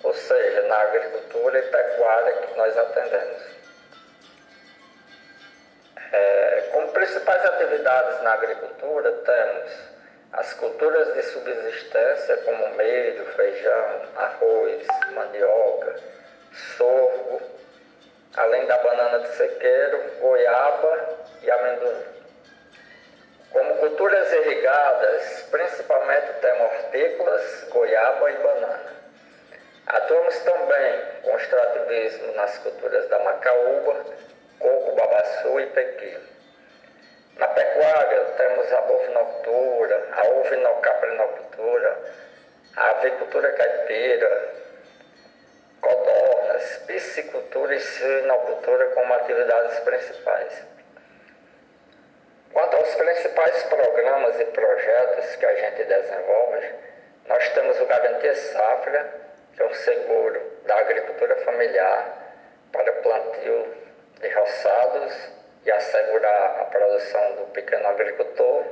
ou 0.03 0.13
seja, 0.13 0.61
na 0.63 0.77
agricultura 0.77 1.57
e 1.57 1.61
pecuária 1.63 2.33
que 2.33 2.57
nós 2.57 2.77
atendemos. 2.77 3.41
É, 6.11 6.69
como 6.73 6.87
principais 6.89 7.45
atividades 7.45 8.21
na 8.23 8.33
agricultura, 8.33 9.11
temos 9.11 9.96
as 10.33 10.53
culturas 10.53 11.13
de 11.13 11.23
subsistência, 11.23 12.37
como 12.37 12.69
milho, 12.75 13.25
feijão, 13.35 14.01
arroz, 14.15 14.85
mandioca, 15.13 15.95
sorgo, 16.77 17.41
além 18.35 18.65
da 18.65 18.77
banana 18.77 19.19
de 19.19 19.29
sequeiro, 19.29 20.11
goiaba 20.19 21.17
e 21.41 21.49
amendoim. 21.49 22.17
Como 23.51 23.75
culturas 23.77 24.31
irrigadas, 24.33 25.47
principalmente 25.49 26.33
termortícolas, 26.41 27.67
goiaba 27.69 28.31
e 28.31 28.37
banana. 28.37 28.97
Atuamos 29.87 30.37
também 30.39 31.01
com 31.23 31.37
extrativismo 31.37 32.33
nas 32.33 32.57
culturas 32.57 33.07
da 33.07 33.19
macaúba, 33.19 34.05
coco, 34.59 34.91
babaçu 34.95 35.59
e 35.61 35.65
pequi. 35.67 36.36
Na 37.37 37.47
pecuária 37.49 38.23
temos 38.35 38.73
a 38.73 38.81
bovinocultura, 38.81 40.07
a 40.11 40.27
ovinocaprinocultura, 40.27 41.99
a 42.75 42.89
avicultura 42.89 43.51
caipira, 43.51 44.53
codornas, 45.79 46.77
piscicultura 46.87 47.75
e 47.75 47.79
suinocultura 47.79 48.87
como 48.87 49.13
atividades 49.13 49.79
principais. 49.81 50.65
Quanto 52.51 52.75
aos 52.75 52.95
principais 52.95 53.63
programas 53.63 54.39
e 54.39 54.45
projetos 54.45 55.35
que 55.35 55.45
a 55.45 55.55
gente 55.57 55.83
desenvolve, 55.83 56.73
nós 57.27 57.49
temos 57.49 57.79
o 57.79 57.85
Garantia 57.85 58.33
Safra, 58.33 59.11
que 59.55 59.61
é 59.61 59.65
um 59.65 59.73
seguro 59.75 60.41
da 60.65 60.75
agricultura 60.79 61.35
familiar 61.37 62.17
para 62.71 62.93
plantio 62.93 63.75
de 64.19 64.29
roçados 64.29 65.36
e 65.67 65.71
assegurar 65.71 66.61
a 66.61 66.65
produção 66.65 67.35
do 67.35 67.45
pequeno 67.51 67.85
agricultor. 67.89 68.63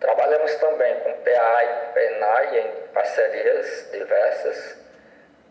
Trabalhamos 0.00 0.54
também 0.56 1.00
com 1.00 1.12
PA 1.14 1.64
e 1.64 1.92
PENAI 1.94 2.58
em 2.58 2.88
parcerias 2.92 3.90
diversas, 3.90 4.76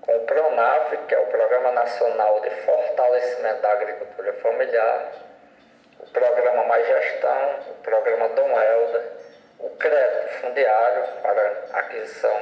com 0.02 0.16
o 0.16 0.26
PRONAF, 0.26 0.96
que 1.08 1.16
é 1.16 1.20
o 1.20 1.26
Programa 1.26 1.72
Nacional 1.72 2.40
de 2.42 2.52
Fortalecimento 2.52 3.62
da 3.62 3.72
Agricultura 3.72 4.34
Familiar, 4.34 5.12
o 6.00 6.08
Programa 6.12 6.66
Mais 6.66 6.88
Gestão, 6.88 7.60
o 7.72 7.74
Programa 7.82 8.30
Dom 8.30 8.62
Helder, 8.62 9.04
o 9.58 9.70
crédito 9.72 10.30
fundiário 10.42 11.04
para 11.24 11.64
aquisição 11.74 12.38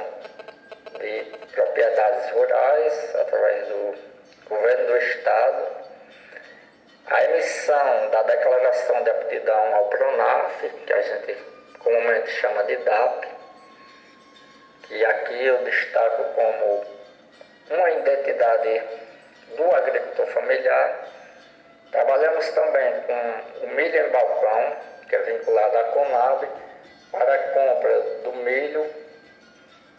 de 0.98 1.24
propriedades 1.54 2.30
rurais 2.32 3.14
através 3.14 3.68
do 3.68 3.94
governo 4.48 4.86
do 4.86 4.96
Estado 4.98 5.79
a 7.06 7.24
emissão 7.24 8.10
da 8.10 8.22
declaração 8.22 9.02
de 9.02 9.10
aptidão 9.10 9.74
ao 9.74 9.88
PRONAF, 9.88 10.68
que 10.86 10.92
a 10.92 11.02
gente 11.02 11.36
comumente 11.78 12.30
chama 12.32 12.64
de 12.64 12.76
DAP, 12.76 13.28
que 14.82 15.04
aqui 15.04 15.46
eu 15.46 15.58
destaco 15.64 16.24
como 16.34 16.84
uma 17.70 17.90
identidade 17.90 18.82
do 19.56 19.74
agricultor 19.74 20.26
familiar. 20.26 21.08
Trabalhamos 21.90 22.48
também 22.50 22.92
com 23.02 23.66
o 23.66 23.68
milho 23.74 24.06
em 24.06 24.10
balcão, 24.10 24.76
que 25.08 25.16
é 25.16 25.22
vinculado 25.22 25.78
à 25.78 25.84
Conab, 25.84 26.48
para 27.10 27.34
a 27.34 27.38
compra 27.38 28.00
do 28.22 28.32
milho 28.34 28.88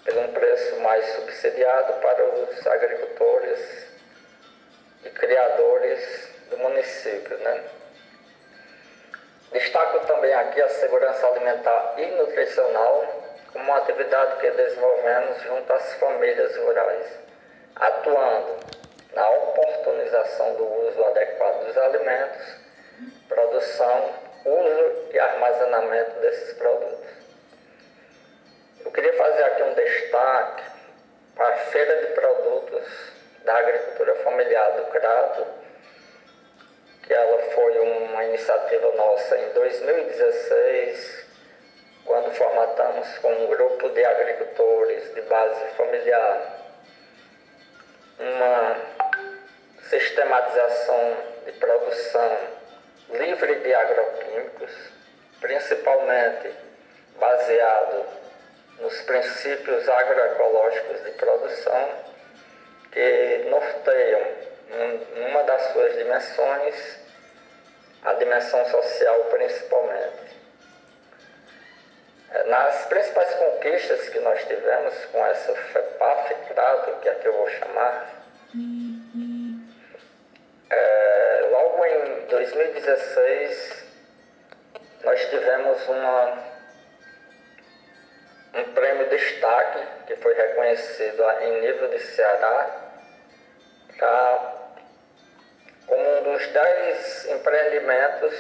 por 0.06 0.18
um 0.18 0.34
preço 0.34 0.78
mais 0.78 1.06
subsidiado 1.14 1.94
para 2.02 2.24
os 2.24 2.68
agricultores 2.68 3.88
e 5.04 5.10
criadores 5.10 6.31
do 6.52 6.58
município. 6.60 7.38
Né? 7.40 7.64
Destaco 9.52 10.06
também 10.06 10.34
aqui 10.34 10.62
a 10.62 10.70
segurança 10.70 11.28
alimentar 11.28 11.96
e 11.98 12.06
nutricional 12.18 13.22
como 13.52 13.66
uma 13.66 13.78
atividade 13.78 14.40
que 14.40 14.52
desenvolvemos 14.52 15.42
junto 15.42 15.74
às 15.74 15.94
famílias 15.96 16.56
rurais, 16.56 17.20
atuando 17.76 18.60
na 19.14 19.30
oportunização 19.30 20.54
do 20.56 20.88
uso 20.88 21.04
adequado 21.06 21.66
dos 21.66 21.78
alimentos, 21.78 22.56
produção, 23.28 24.14
uso 24.46 25.10
e 25.12 25.20
armazenamento 25.20 26.20
desses 26.22 26.54
produtos. 26.54 27.10
Eu 28.86 28.92
queria 28.92 29.14
fazer 29.14 29.44
aqui 29.44 29.64
um 29.64 29.74
destaque 29.74 30.64
para 31.36 31.50
a 31.50 31.58
Feira 31.58 32.06
de 32.06 32.14
Produtos 32.14 33.12
da 33.44 33.56
Agricultura 33.56 34.16
Familiar 34.16 34.72
do 34.72 34.84
Crato, 34.92 35.46
que 37.04 37.14
ela 37.14 37.38
foi 37.54 37.80
uma 37.80 38.24
iniciativa 38.26 38.92
nossa 38.94 39.38
em 39.38 39.50
2016, 39.54 41.26
quando 42.06 42.32
formatamos 42.32 43.18
com 43.20 43.32
um 43.32 43.48
grupo 43.48 43.90
de 43.90 44.06
agricultores 44.06 45.14
de 45.14 45.22
base 45.22 45.66
familiar. 45.76 46.60
Uma 48.20 48.78
sistematização 49.90 51.18
de 51.46 51.52
produção 51.54 52.38
livre 53.10 53.56
de 53.56 53.74
agroquímicos, 53.74 54.72
principalmente 55.40 56.54
baseado 57.20 58.06
nos 58.80 59.02
princípios 59.02 59.88
agroecológicos 59.88 61.04
de 61.04 61.12
produção 61.12 61.90
que 62.92 63.48
norteiam 63.50 64.51
uma 65.16 65.44
das 65.44 65.62
suas 65.74 65.98
dimensões, 65.98 67.00
a 68.04 68.14
dimensão 68.14 68.66
social 68.66 69.26
principalmente. 69.26 70.42
É, 72.32 72.44
nas 72.44 72.86
principais 72.86 73.34
conquistas 73.36 74.10
que 74.10 74.20
nós 74.20 74.44
tivemos 74.46 75.06
com 75.12 75.26
essa 75.26 75.54
FEPAF, 75.54 76.36
que 77.02 77.10
é 77.10 77.16
que 77.16 77.28
eu 77.28 77.34
vou 77.34 77.50
chamar, 77.50 78.10
é, 80.70 81.48
logo 81.52 81.86
em 81.86 82.26
2016 82.28 83.86
nós 85.04 85.30
tivemos 85.30 85.88
uma, 85.90 86.38
um 88.54 88.64
prêmio 88.74 89.10
destaque 89.10 89.88
que 90.08 90.16
foi 90.18 90.34
reconhecido 90.34 91.24
em 91.42 91.62
nível 91.62 91.90
de 91.90 92.00
Ceará 92.00 92.92
para 93.98 94.61
como 95.91 96.19
um 96.19 96.23
dos 96.23 96.47
dez 96.47 97.25
empreendimentos 97.25 98.34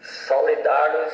solidários 0.00 1.12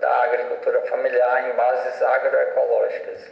da 0.00 0.24
agricultura 0.24 0.80
familiar 0.86 1.48
em 1.48 1.52
bases 1.52 2.02
agroecológicas. 2.02 3.30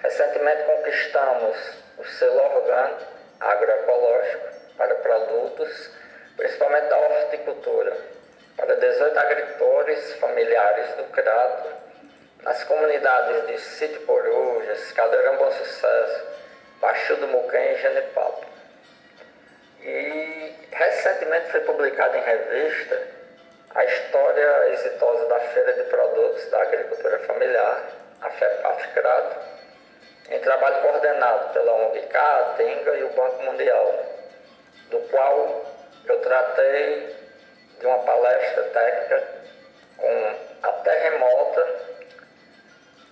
Recentemente 0.00 0.62
conquistamos 0.62 1.56
o 1.98 2.04
selo 2.04 2.40
orgânico 2.40 3.04
agroecológico 3.40 4.46
para 4.76 4.94
produtos, 4.94 5.90
principalmente 6.36 6.86
da 6.86 6.98
horticultura, 6.98 7.96
para 8.56 8.76
18 8.76 9.18
agricultores 9.18 10.14
familiares 10.20 10.94
do 10.94 11.04
Crato, 11.10 11.68
nas 12.44 12.62
comunidades 12.62 13.46
de 13.48 13.58
Sítio 13.58 14.06
Corujas, 14.06 14.92
Caldeirão 14.92 15.36
Bom 15.36 15.50
Sucesso, 15.50 16.26
Baixo 16.80 17.16
do 17.16 17.26
Muquém 17.26 17.72
e 17.72 17.78
Genipapo. 17.78 18.53
E 19.84 20.54
recentemente 20.72 21.50
foi 21.50 21.60
publicada 21.60 22.16
em 22.16 22.22
revista 22.22 23.02
a 23.74 23.84
história 23.84 24.68
exitosa 24.72 25.26
da 25.26 25.40
Feira 25.40 25.72
de 25.74 25.82
Produtos 25.84 26.50
da 26.50 26.62
Agricultura 26.62 27.18
Familiar, 27.20 27.82
a 28.22 28.30
FEPAF-CRADO, 28.30 29.36
em 30.30 30.40
trabalho 30.40 30.80
coordenado 30.80 31.52
pela 31.52 31.72
ONG 31.72 32.00
Caatinga 32.06 32.96
e 32.96 33.04
o 33.04 33.10
Banco 33.10 33.42
Mundial, 33.42 34.06
do 34.88 35.00
qual 35.10 35.66
eu 36.06 36.20
tratei 36.20 37.16
de 37.78 37.86
uma 37.86 37.98
palestra 37.98 38.62
técnica 38.62 39.22
com 39.98 40.34
a 40.62 40.72
terremota 40.72 41.94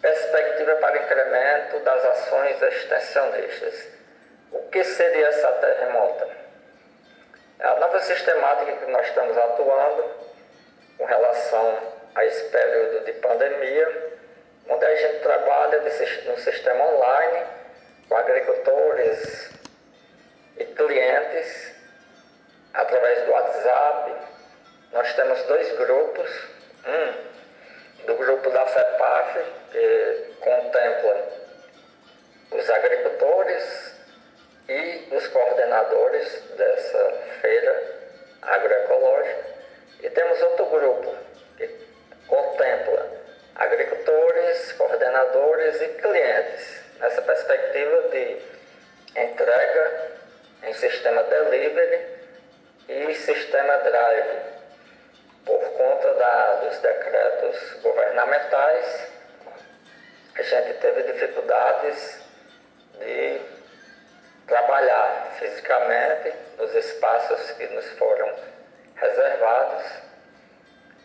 perspectiva 0.00 0.76
para 0.76 1.02
incremento 1.02 1.80
das 1.80 2.04
ações 2.04 2.62
extensionistas. 2.62 3.88
O 4.50 4.68
que 4.70 4.82
seria 4.84 5.28
essa 5.28 5.48
terremota? 5.52 6.41
A 7.62 7.74
nova 7.76 8.00
sistemática 8.00 8.72
que 8.72 8.90
nós 8.90 9.06
estamos 9.06 9.36
atuando 9.38 10.04
com 10.98 11.04
relação 11.04 11.78
a 12.14 12.24
esse 12.24 12.44
período 12.50 13.04
de 13.04 13.12
pandemia 13.14 14.12
onde 14.68 14.84
a 14.84 14.96
gente 14.96 15.22
trabalha 15.22 15.80
no 15.80 16.38
sistema 16.38 16.84
online 16.84 17.46
com 18.08 18.16
agricultores 18.16 19.50
e 20.58 20.64
clientes 20.64 21.72
através 22.74 23.24
do 23.24 23.30
WhatsApp. 23.32 24.12
Nós 24.92 25.12
temos 25.14 25.42
dois 25.44 25.72
grupos, 25.76 26.48
um 26.86 28.06
do 28.06 28.14
grupo 28.16 28.50
da 28.50 28.66
FEPAF, 28.66 29.38
que 29.70 30.34
contempla 30.40 31.28
os 32.50 32.70
agricultores 32.70 34.01
e 34.68 35.08
os 35.14 35.26
coordenadores 35.28 36.42
dessa 36.56 37.12
feira 37.40 37.82
agroecológica, 38.42 39.44
e 40.02 40.10
temos 40.10 40.42
outro 40.42 40.66
grupo 40.66 41.16
que 41.56 41.68
contempla 42.26 43.10
agricultores, 43.56 44.72
coordenadores 44.72 45.80
e 45.80 45.88
clientes, 45.88 46.82
nessa 46.98 47.22
perspectiva 47.22 48.08
de 48.08 48.36
entrega 49.16 50.12
em 50.64 50.72
sistema 50.74 51.22
delivery 51.24 52.06
e 52.88 53.14
sistema 53.14 53.76
drive, 53.78 54.40
por 55.44 55.60
conta 55.72 56.14
da, 56.14 56.54
dos 56.56 56.78
decretos 56.78 57.72
governamentais, 57.82 59.12
a 60.36 60.42
gente 60.42 60.74
teve 60.74 61.02
dificuldades 61.12 62.22
de 62.98 63.40
trabalhar 64.52 65.32
fisicamente 65.38 66.34
nos 66.58 66.74
espaços 66.74 67.52
que 67.52 67.66
nos 67.68 67.86
foram 67.92 68.30
reservados, 68.96 69.82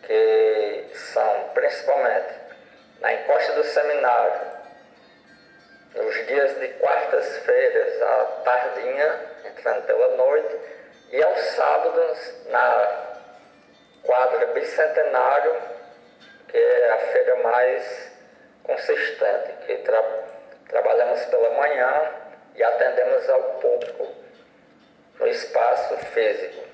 que 0.04 0.86
são 1.14 1.50
principalmente 1.54 2.34
na 3.00 3.14
encosta 3.14 3.54
do 3.54 3.64
seminário, 3.64 4.42
nos 5.96 6.28
dias 6.28 6.60
de 6.60 6.68
quartas-feiras, 6.74 8.02
à 8.02 8.26
tardinha, 8.44 9.20
entrando 9.46 9.86
pela 9.86 10.18
noite, 10.18 10.58
e 11.14 11.24
aos 11.24 11.40
sábados 11.40 12.34
na 12.50 13.06
quadra 14.04 14.48
bicentenário, 14.48 15.56
que 16.50 16.58
é 16.58 16.92
a 16.92 16.98
feira 17.14 17.36
mais 17.38 18.12
consistente, 18.64 19.54
que 19.66 19.78
tra 19.78 20.04
trabalhamos 20.68 21.24
pela 21.28 21.50
manhã 21.52 22.17
e 22.58 22.64
atendemos 22.64 23.30
ao 23.30 23.44
público 23.60 24.08
no 25.20 25.28
espaço 25.28 25.98
físico. 26.14 26.66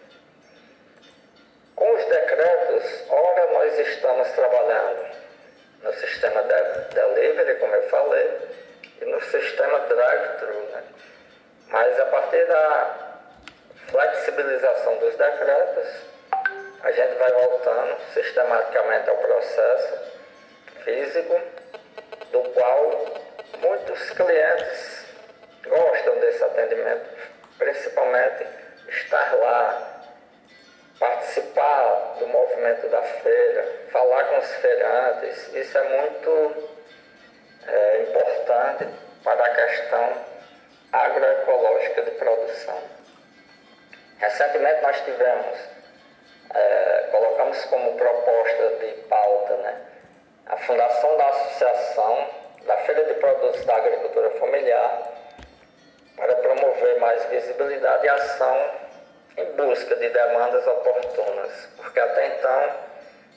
Com 1.76 1.94
os 1.94 2.06
decretos, 2.06 3.04
ora 3.10 3.52
nós 3.52 3.80
estamos 3.80 4.30
trabalhando 4.30 5.16
no 5.84 5.94
sistema 5.94 6.42
de 6.44 6.96
delivery, 6.96 7.60
como 7.60 7.76
eu 7.76 7.90
falei, 7.90 8.38
e 9.02 9.06
no 9.06 9.22
sistema 9.22 9.80
drive-thru, 9.80 10.60
né? 10.72 10.84
Mas 11.68 12.00
a 12.00 12.06
partir 12.06 12.46
da 12.48 13.20
flexibilização 13.88 14.98
dos 14.98 15.16
decretos, 15.18 15.88
a 16.84 16.92
gente 16.92 17.16
vai 17.16 17.32
voltando 17.32 17.98
sistematicamente 18.14 19.10
ao 19.10 19.18
processo 19.18 20.14
físico, 20.84 21.42
do 22.32 22.42
qual 22.52 23.22
muitos 23.60 24.10
clientes 24.12 25.03
gostam 25.68 26.20
desse 26.20 26.44
atendimento, 26.44 27.10
principalmente 27.58 28.46
estar 28.88 29.36
lá, 29.36 30.02
participar 31.00 32.16
do 32.20 32.28
movimento 32.28 32.88
da 32.90 33.02
feira, 33.02 33.66
falar 33.92 34.24
com 34.26 34.38
os 34.38 34.52
feirantes, 34.56 35.54
isso 35.54 35.78
é 35.78 35.84
muito 36.02 36.70
é, 37.68 38.02
importante 38.04 38.88
para 39.24 39.46
a 39.46 39.56
questão 39.56 40.14
agroecológica 40.92 42.02
de 42.04 42.12
produção. 42.12 42.78
Recentemente 44.20 44.82
nós 44.82 45.02
tivemos, 45.02 45.58
é, 46.54 47.08
colocamos 47.12 47.66
como 47.66 47.98
proposta 47.98 48.70
de 48.80 48.92
pauta 49.04 49.58
né, 49.58 49.82
a 50.48 50.58
fundação 50.58 51.18
da 51.18 51.28
Associação 51.28 52.30
da 52.66 52.78
Feira 52.78 53.06
de 53.06 53.14
Produtos 53.16 53.66
da 53.66 53.76
Agricultura 53.76 54.30
Familiar 54.40 55.13
para 56.16 56.36
promover 56.36 57.00
mais 57.00 57.24
visibilidade 57.26 58.06
e 58.06 58.10
ação 58.10 58.72
em 59.38 59.46
busca 59.54 59.96
de 59.96 60.10
demandas 60.10 60.66
oportunas, 60.68 61.52
porque 61.78 62.00
até 62.00 62.28
então 62.28 62.74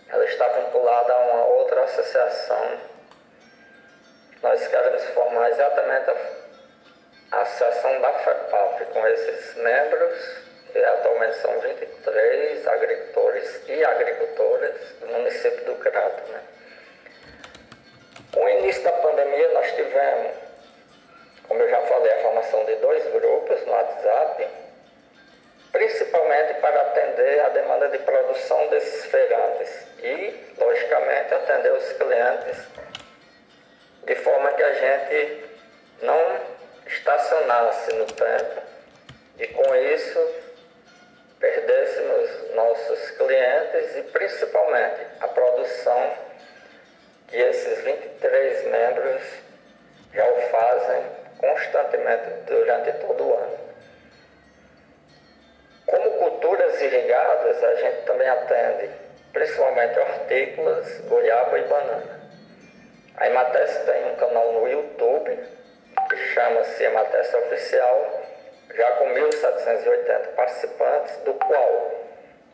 ela 0.09 0.25
está 0.25 0.47
vinculada 0.49 1.13
a 1.13 1.19
uma 1.19 1.45
outra 1.47 1.83
associação. 1.83 2.79
Nós 4.43 4.69
queremos 4.69 5.05
formar 5.11 5.51
exatamente 5.51 6.11
a, 7.33 7.41
associação 7.41 8.01
da 8.01 8.13
FEPAP 8.13 8.85
com 8.93 9.07
esses 9.09 9.57
membros, 9.57 10.47
que 10.73 10.79
atualmente 10.79 11.37
são 11.39 11.59
23 11.61 12.67
agricultores 12.69 13.69
e 13.69 13.85
agricultoras 13.85 14.77
do 15.01 15.07
município 15.09 15.65
do 15.65 15.75
Crato. 15.77 16.31
Né? 16.31 16.41
Com 18.33 18.45
o 18.45 18.49
início 18.49 18.83
da 18.85 18.93
pandemia, 18.93 19.53
nós 19.55 19.73
tivemos, 19.73 20.37
como 21.49 21.63
eu 21.63 21.71
já 21.71 21.81
falei, 21.83 22.13
a 22.13 22.23
formação 22.23 22.65
de 22.65 22.75
dois 22.77 23.05
grupos 23.13 23.65
no 23.67 23.73
WhatsApp, 23.73 24.49
principalmente 25.73 26.55
para 26.61 26.81
atender 26.81 27.41
a 27.41 27.49
demanda 27.51 27.89
de 27.89 27.99
produção 27.99 28.69
desses 28.69 29.05
feirantes 29.07 29.87
e, 30.03 30.55
logicamente, 30.59 31.35
atender 31.35 31.73
os 31.73 31.93
clientes 31.93 32.59
de 34.05 34.15
forma 34.17 34.53
que 34.53 34.63
a 34.63 34.73
gente 34.73 35.45
não 36.03 36.41
estacionasse 36.87 37.93
no 37.95 38.07
tempo 38.07 38.63
e, 39.39 39.47
com 39.49 39.75
isso, 39.75 40.35
perdêssemos 41.39 42.55
nossos 42.55 43.11
clientes 43.11 43.97
e, 43.97 44.03
principalmente, 44.05 45.07
a 45.21 45.29
produção 45.29 46.13
que 47.29 47.37
esses 47.37 47.85
23 47.85 48.65
membros 48.69 49.23
já 50.15 50.25
o 50.29 50.41
fazem 50.51 51.26
constantemente 51.39 52.31
durante 52.47 52.93
todo 52.93 53.29
o 53.29 53.35
ano. 53.35 53.59
Como 55.87 56.11
culturas 56.19 56.81
irrigadas, 56.81 57.63
a 57.63 57.75
gente 57.77 58.07
também 58.07 58.29
atende 58.29 58.91
principalmente 59.33 59.99
hortícolas, 59.99 61.01
goiaba 61.03 61.59
e 61.59 61.63
banana. 61.63 62.21
A 63.19 63.27
Emates 63.29 63.77
tem 63.85 64.13
um 64.13 64.17
canal 64.17 64.53
no 64.53 64.69
YouTube 64.69 65.39
que 66.09 66.17
chama-se 66.35 66.85
Emates 66.85 67.35
Oficial, 67.35 68.23
já 68.75 68.91
com 68.93 69.07
1.780 69.11 70.27
participantes, 70.35 71.17
do 71.19 71.35
qual 71.35 71.91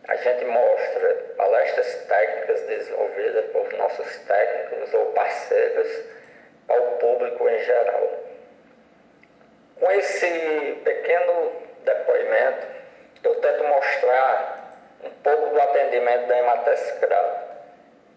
a 0.09 0.17
gente 0.17 0.45
mostra 0.45 1.15
palestras 1.37 1.95
técnicas 2.09 2.61
desenvolvidas 2.63 3.45
por 3.47 3.73
nossos 3.75 4.19
técnicos 4.19 4.95
ou 4.95 5.07
parceiros 5.13 6.05
ao 6.69 6.83
público 6.99 7.49
em 7.49 7.59
geral. 7.61 8.22
Com 9.83 9.91
esse 9.91 10.81
pequeno 10.85 11.53
depoimento, 11.85 12.69
eu 13.25 13.35
tento 13.41 13.65
mostrar 13.65 14.79
um 15.03 15.11
pouco 15.11 15.51
do 15.53 15.61
atendimento 15.61 16.29
da 16.29 16.39
Emates 16.39 17.01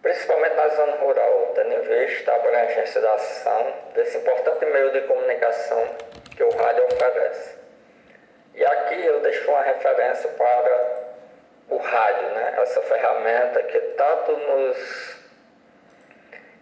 principalmente 0.03 0.53
na 0.53 0.67
zona 0.67 0.95
rural, 0.97 1.53
tendo 1.55 1.73
em 1.73 1.81
vista 1.81 2.31
a 2.31 2.35
abrangência 2.35 3.01
da 3.01 3.15
ação 3.15 3.73
desse 3.95 4.15
importante 4.15 4.63
meio 4.67 4.91
de 4.91 5.01
comunicação 5.07 5.89
que 6.37 6.43
o 6.43 6.51
rádio 6.51 6.85
oferece. 6.85 7.57
E 8.53 8.63
aqui 8.63 9.03
eu 9.03 9.21
deixo 9.21 9.49
uma 9.49 9.63
referência 9.63 10.29
para 10.33 11.15
o 11.71 11.77
rádio, 11.77 12.27
né? 12.27 12.57
essa 12.59 12.81
ferramenta 12.83 13.63
que 13.63 13.79
tanto 13.79 14.37
nos 14.37 15.17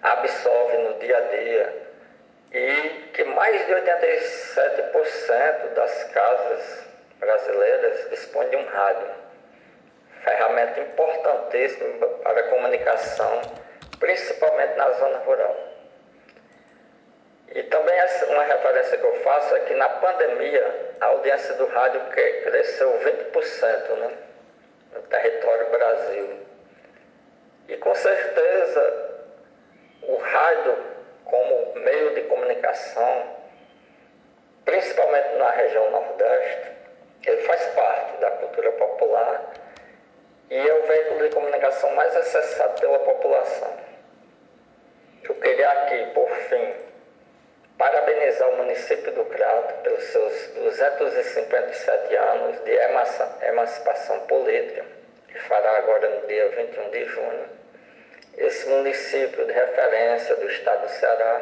absorve 0.01 0.77
no 0.77 0.93
dia 0.99 1.17
a 1.17 1.21
dia 1.21 1.82
e 2.53 3.09
que 3.13 3.23
mais 3.23 3.65
de 3.65 3.73
87% 3.73 5.73
das 5.73 6.03
casas 6.11 6.83
brasileiras 7.19 8.09
dispõem 8.09 8.49
de 8.49 8.57
um 8.57 8.65
rádio. 8.65 9.07
Ferramenta 10.23 10.79
importantíssima 10.79 12.07
para 12.07 12.39
a 12.39 12.49
comunicação, 12.49 13.41
principalmente 13.99 14.75
na 14.75 14.91
zona 14.91 15.17
rural. 15.19 15.55
E 17.55 17.63
também 17.63 17.95
uma 18.29 18.43
referência 18.43 18.97
que 18.97 19.03
eu 19.03 19.15
faço 19.21 19.55
é 19.55 19.59
que 19.61 19.73
na 19.73 19.89
pandemia 19.89 20.93
a 21.01 21.05
audiência 21.07 21.55
do 21.55 21.65
rádio 21.67 22.01
cresceu 22.43 22.99
20%, 22.99 23.89
né? 23.97 24.17
no 24.93 25.01
território 25.03 25.69
Brasil. 25.71 26.39
E 27.67 27.77
com 27.77 27.95
certeza 27.95 29.11
o 30.03 30.17
rádio 30.17 30.92
como 31.25 31.75
meio 31.75 32.13
de 32.15 32.21
comunicação, 32.23 33.36
principalmente 34.65 35.36
na 35.38 35.51
região 35.51 35.91
Nordeste, 35.91 36.71
ele 37.25 37.41
faz 37.43 37.65
parte 37.67 38.17
da 38.17 38.31
cultura 38.31 38.71
popular 38.73 39.53
e 40.49 40.55
é 40.57 40.73
o 40.73 40.88
veículo 40.88 41.27
de 41.27 41.36
comunicação 41.36 41.93
mais 41.95 42.15
acessado 42.15 42.79
pela 42.79 42.99
população. 42.99 43.73
Eu 45.23 45.36
queria 45.36 45.69
aqui, 45.69 46.12
por 46.13 46.29
fim, 46.29 46.73
parabenizar 47.77 48.49
o 48.49 48.57
município 48.57 49.12
do 49.13 49.25
Crato 49.25 49.73
pelos 49.83 50.03
seus 50.03 50.47
257 50.49 52.15
anos 52.15 52.59
de 52.65 52.71
emancipação 53.47 54.19
política, 54.27 54.86
que 55.27 55.39
fará 55.39 55.77
agora 55.77 56.09
no 56.09 56.27
dia 56.27 56.49
21 56.49 56.89
de 56.89 57.05
junho. 57.05 57.52
Esse 58.37 58.67
município 58.67 59.45
de 59.45 59.53
referência 59.53 60.35
do 60.35 60.47
estado 60.49 60.81
do 60.81 60.89
Ceará, 60.89 61.41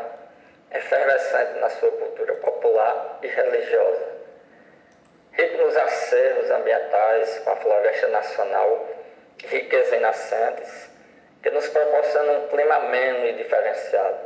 efervescente 0.74 1.60
na 1.60 1.70
sua 1.70 1.90
cultura 1.90 2.34
popular 2.36 3.20
e 3.24 3.28
religiosa, 3.28 4.08
rico 5.32 5.58
nos 5.58 5.78
acervos 5.78 6.52
ambientais 6.52 7.40
com 7.40 7.52
a 7.52 7.56
floresta 7.56 8.08
nacional, 8.10 8.88
riqueza 9.46 9.96
em 9.96 10.02
nascentes, 10.02 10.90
que 11.42 11.50
nos 11.50 11.68
proporciona 11.70 12.34
um 12.34 12.48
clima 12.50 12.76
ameno 12.76 13.26
e 13.26 13.34
diferenciado, 13.34 14.20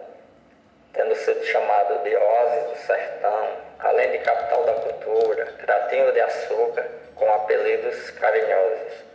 tendo 0.93 1.15
sido 1.15 1.43
chamado 1.45 2.03
de 2.03 2.15
Oásis 2.15 2.63
do 2.71 2.77
Sertão, 2.87 3.57
além 3.79 4.11
de 4.11 4.19
capital 4.19 4.63
da 4.63 4.73
cultura, 4.73 5.45
Cratinho 5.59 6.11
de 6.11 6.19
Açúcar, 6.19 6.87
com 7.15 7.31
apelidos 7.31 8.09
carinhosos. 8.11 9.14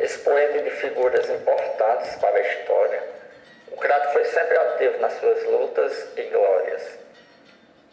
Expoente 0.00 0.62
de 0.62 0.70
figuras 0.70 1.28
importantes 1.28 2.16
para 2.16 2.36
a 2.36 2.40
história, 2.40 3.02
o 3.70 3.76
Crato 3.76 4.12
foi 4.14 4.24
sempre 4.24 4.56
ativo 4.56 4.98
nas 4.98 5.12
suas 5.20 5.44
lutas 5.44 6.08
e 6.16 6.22
glórias. 6.22 6.82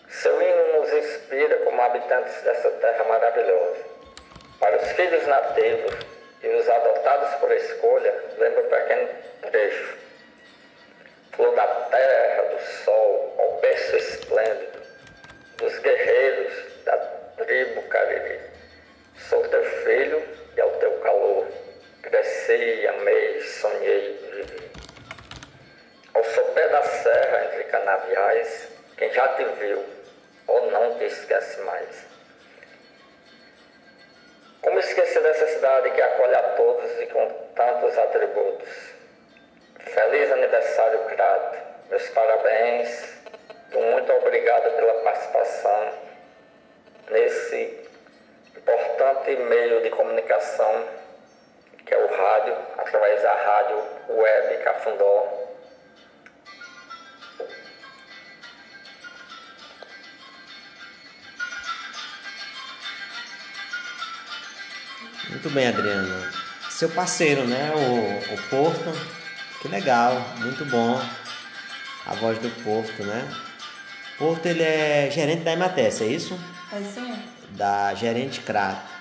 Seu 0.10 0.42
hino 0.42 0.80
nos 0.80 0.94
inspira 0.94 1.58
como 1.66 1.82
habitantes 1.82 2.42
dessa 2.44 2.72
terra 2.72 3.04
maravilhosa. 3.04 3.84
Para 4.58 4.78
os 4.78 4.92
filhos 4.94 5.28
nativos, 5.28 5.96
e 6.44 6.48
os 6.48 6.70
adotados 6.70 7.36
por 7.40 7.52
escolha 7.52 8.14
lembra 8.38 8.62
um 8.62 8.70
pequeno 8.70 9.10
trecho. 9.42 9.98
Flor 11.34 11.56
da 11.56 11.68
terra, 11.68 12.44
do 12.44 12.60
sol, 12.86 13.36
ao 13.38 13.60
berço 13.60 13.98
esplêndido, 13.98 14.80
dos 15.58 15.78
guerreiros 15.80 16.84
da 16.86 16.98
tribo 17.38 17.82
Cariri. 17.90 18.40
Sou 19.30 19.46
teu 19.50 19.64
filho 19.64 20.24
e 20.56 20.62
ao 20.62 20.70
teu 20.80 20.92
calor, 21.00 21.48
cresci, 22.02 22.88
amei, 22.88 23.42
sonhei, 23.42 24.14
vivi. 24.32 24.72
Ao 26.14 26.24
sopé 26.24 26.68
da 26.70 26.84
serra 26.84 27.46
entre 27.46 27.64
canaviais, 27.66 28.70
quem 28.98 29.12
já 29.12 29.28
te 29.36 29.44
viu, 29.60 29.84
ou 30.48 30.72
não 30.72 30.98
te 30.98 31.06
esquece 31.06 31.62
mais. 31.62 32.08
Como 34.62 34.80
esquecer 34.80 35.22
dessa 35.22 35.48
cidade 35.48 35.92
que 35.92 36.02
acolhe 36.02 36.36
a 36.36 36.44
todos 36.56 36.92
e 37.02 37.06
com 37.08 37.28
tantos 37.56 37.98
atributos? 37.98 38.70
Feliz 39.80 40.32
aniversário, 40.32 41.00
Crato. 41.06 41.58
Meus 41.90 42.10
parabéns. 42.10 43.18
Muito 43.72 44.12
obrigado 44.14 44.76
pela 44.76 44.94
participação 45.04 45.94
nesse 47.10 47.88
importante 48.56 49.36
meio 49.38 49.82
de 49.82 49.90
comunicação 49.92 50.86
que 51.88 51.94
é 51.94 51.98
o 51.98 52.08
rádio, 52.08 52.54
através 52.78 53.22
da 53.22 53.34
rádio 53.34 53.82
web 54.10 54.64
Cafundó 54.64 55.38
Muito 65.30 65.50
bem, 65.50 65.68
Adriano. 65.68 66.32
Seu 66.70 66.90
parceiro, 66.90 67.46
né? 67.46 67.72
O, 67.76 68.34
o 68.34 68.50
Porto. 68.50 68.92
Que 69.62 69.68
legal, 69.68 70.14
muito 70.38 70.66
bom. 70.66 71.02
A 72.06 72.14
voz 72.16 72.38
do 72.40 72.50
Porto, 72.64 73.04
né? 73.04 73.28
Porto, 74.18 74.46
ele 74.46 74.64
é 74.64 75.10
gerente 75.12 75.44
da 75.44 75.54
Emates, 75.54 76.02
é 76.02 76.06
isso? 76.06 76.40
É 76.74 76.82
sim. 76.82 77.22
Da 77.52 77.94
gerente 77.94 78.42
Crato. 78.42 78.97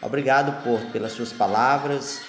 Obrigado, 0.00 0.62
Porto, 0.62 0.90
pelas 0.92 1.12
suas 1.12 1.32
palavras. 1.32 2.20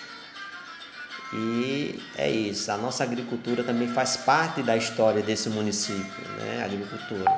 E 1.32 2.02
é 2.18 2.30
isso, 2.30 2.72
a 2.72 2.78
nossa 2.78 3.04
agricultura 3.04 3.64
também 3.64 3.88
faz 3.88 4.18
parte 4.18 4.64
da 4.64 4.76
história 4.76 5.22
desse 5.22 5.48
município, 5.50 6.28
né? 6.40 6.62
A 6.62 6.66
agricultura. 6.66 7.38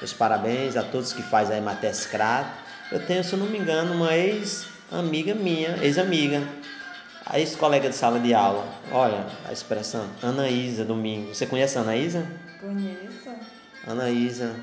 Meus 0.00 0.12
parabéns 0.12 0.76
a 0.76 0.82
todos 0.82 1.12
que 1.12 1.22
fazem 1.22 1.56
a 1.56 1.58
Emates 1.58 2.06
Crato. 2.06 2.50
Eu 2.90 3.04
tenho, 3.06 3.22
se 3.22 3.34
eu 3.34 3.38
não 3.38 3.46
me 3.46 3.58
engano, 3.58 3.94
uma 3.94 4.16
ex 4.16 4.66
amiga 4.90 5.34
minha, 5.34 5.76
ex-amiga, 5.82 6.42
a 7.26 7.38
ex-colega 7.38 7.90
de 7.90 7.94
sala 7.94 8.18
de 8.18 8.32
aula. 8.32 8.66
Olha 8.90 9.26
a 9.46 9.52
expressão, 9.52 10.08
Anaísa 10.22 10.84
Domingo. 10.84 11.34
Você 11.34 11.46
conhece 11.46 11.76
a 11.76 11.82
Anaísa? 11.82 12.26
Conheço. 12.60 13.30
Anaísa. 13.86 14.56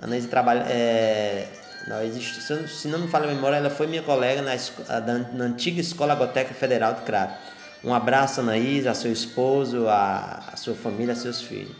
Anaísa 0.00 0.28
trabalha. 0.28 0.64
É, 0.68 1.48
existe, 2.02 2.40
se 2.40 2.88
não 2.88 3.00
me 3.00 3.08
falha 3.08 3.24
a 3.24 3.28
memória, 3.34 3.56
ela 3.56 3.70
foi 3.70 3.86
minha 3.86 4.02
colega 4.02 4.42
na, 4.42 4.54
na 5.32 5.44
antiga 5.44 5.80
Escola 5.80 6.12
Agoteca 6.12 6.52
Federal 6.52 6.94
de 6.94 7.02
Crato. 7.02 7.38
Um 7.82 7.94
abraço, 7.94 8.40
Anaísa, 8.40 8.90
a 8.90 8.94
seu 8.94 9.12
esposo, 9.12 9.88
a, 9.88 10.42
a 10.52 10.56
sua 10.56 10.74
família, 10.74 11.12
a 11.12 11.16
seus 11.16 11.40
filhos. 11.40 11.74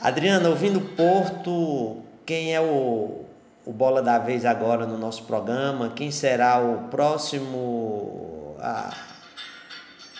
Adriana, 0.00 0.48
ouvindo 0.48 0.80
Porto, 0.80 2.02
quem 2.26 2.54
é 2.54 2.60
o, 2.60 3.24
o 3.64 3.72
Bola 3.72 4.02
da 4.02 4.18
Vez 4.18 4.44
agora 4.44 4.86
no 4.86 4.98
nosso 4.98 5.24
programa. 5.24 5.90
Quem 5.90 6.10
será 6.10 6.58
o 6.58 6.88
próximo. 6.88 8.56
A, 8.60 8.90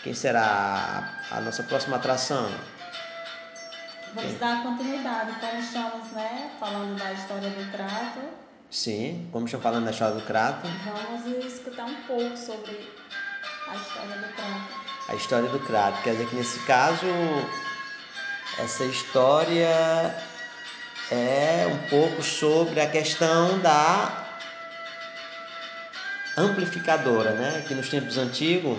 quem 0.02 0.12
será 0.12 1.10
a, 1.30 1.38
a 1.38 1.40
nossa 1.40 1.62
próxima 1.62 1.96
atração? 1.96 2.48
Vamos 4.14 4.38
dar 4.38 4.62
continuidade, 4.62 5.32
como 5.40 5.58
estamos 5.58 6.12
né, 6.12 6.50
falando 6.60 6.96
da 6.96 7.12
história 7.12 7.50
do 7.50 7.72
Crato. 7.72 8.43
Sim, 8.74 9.28
como 9.30 9.46
estamos 9.46 9.62
falando 9.62 9.84
da 9.84 9.92
história 9.92 10.16
do 10.16 10.22
Crato. 10.22 10.66
Vamos 10.84 11.44
escutar 11.44 11.84
um 11.84 11.94
pouco 12.08 12.37
sobre 12.37 12.92
a 13.68 13.76
história 13.76 14.16
do 14.16 14.34
Crato. 14.34 14.74
A 15.08 15.14
história 15.14 15.48
do 15.48 15.60
Crato, 15.60 16.02
quer 16.02 16.10
dizer 16.10 16.28
que 16.28 16.34
nesse 16.34 16.58
caso, 16.66 17.06
essa 18.58 18.84
história 18.84 20.12
é 21.08 21.68
um 21.68 21.88
pouco 21.88 22.20
sobre 22.20 22.80
a 22.80 22.90
questão 22.90 23.60
da 23.60 24.40
amplificadora, 26.37 27.30
né? 27.30 27.64
Que 27.68 27.76
nos 27.76 27.88
tempos 27.88 28.18
antigos, 28.18 28.76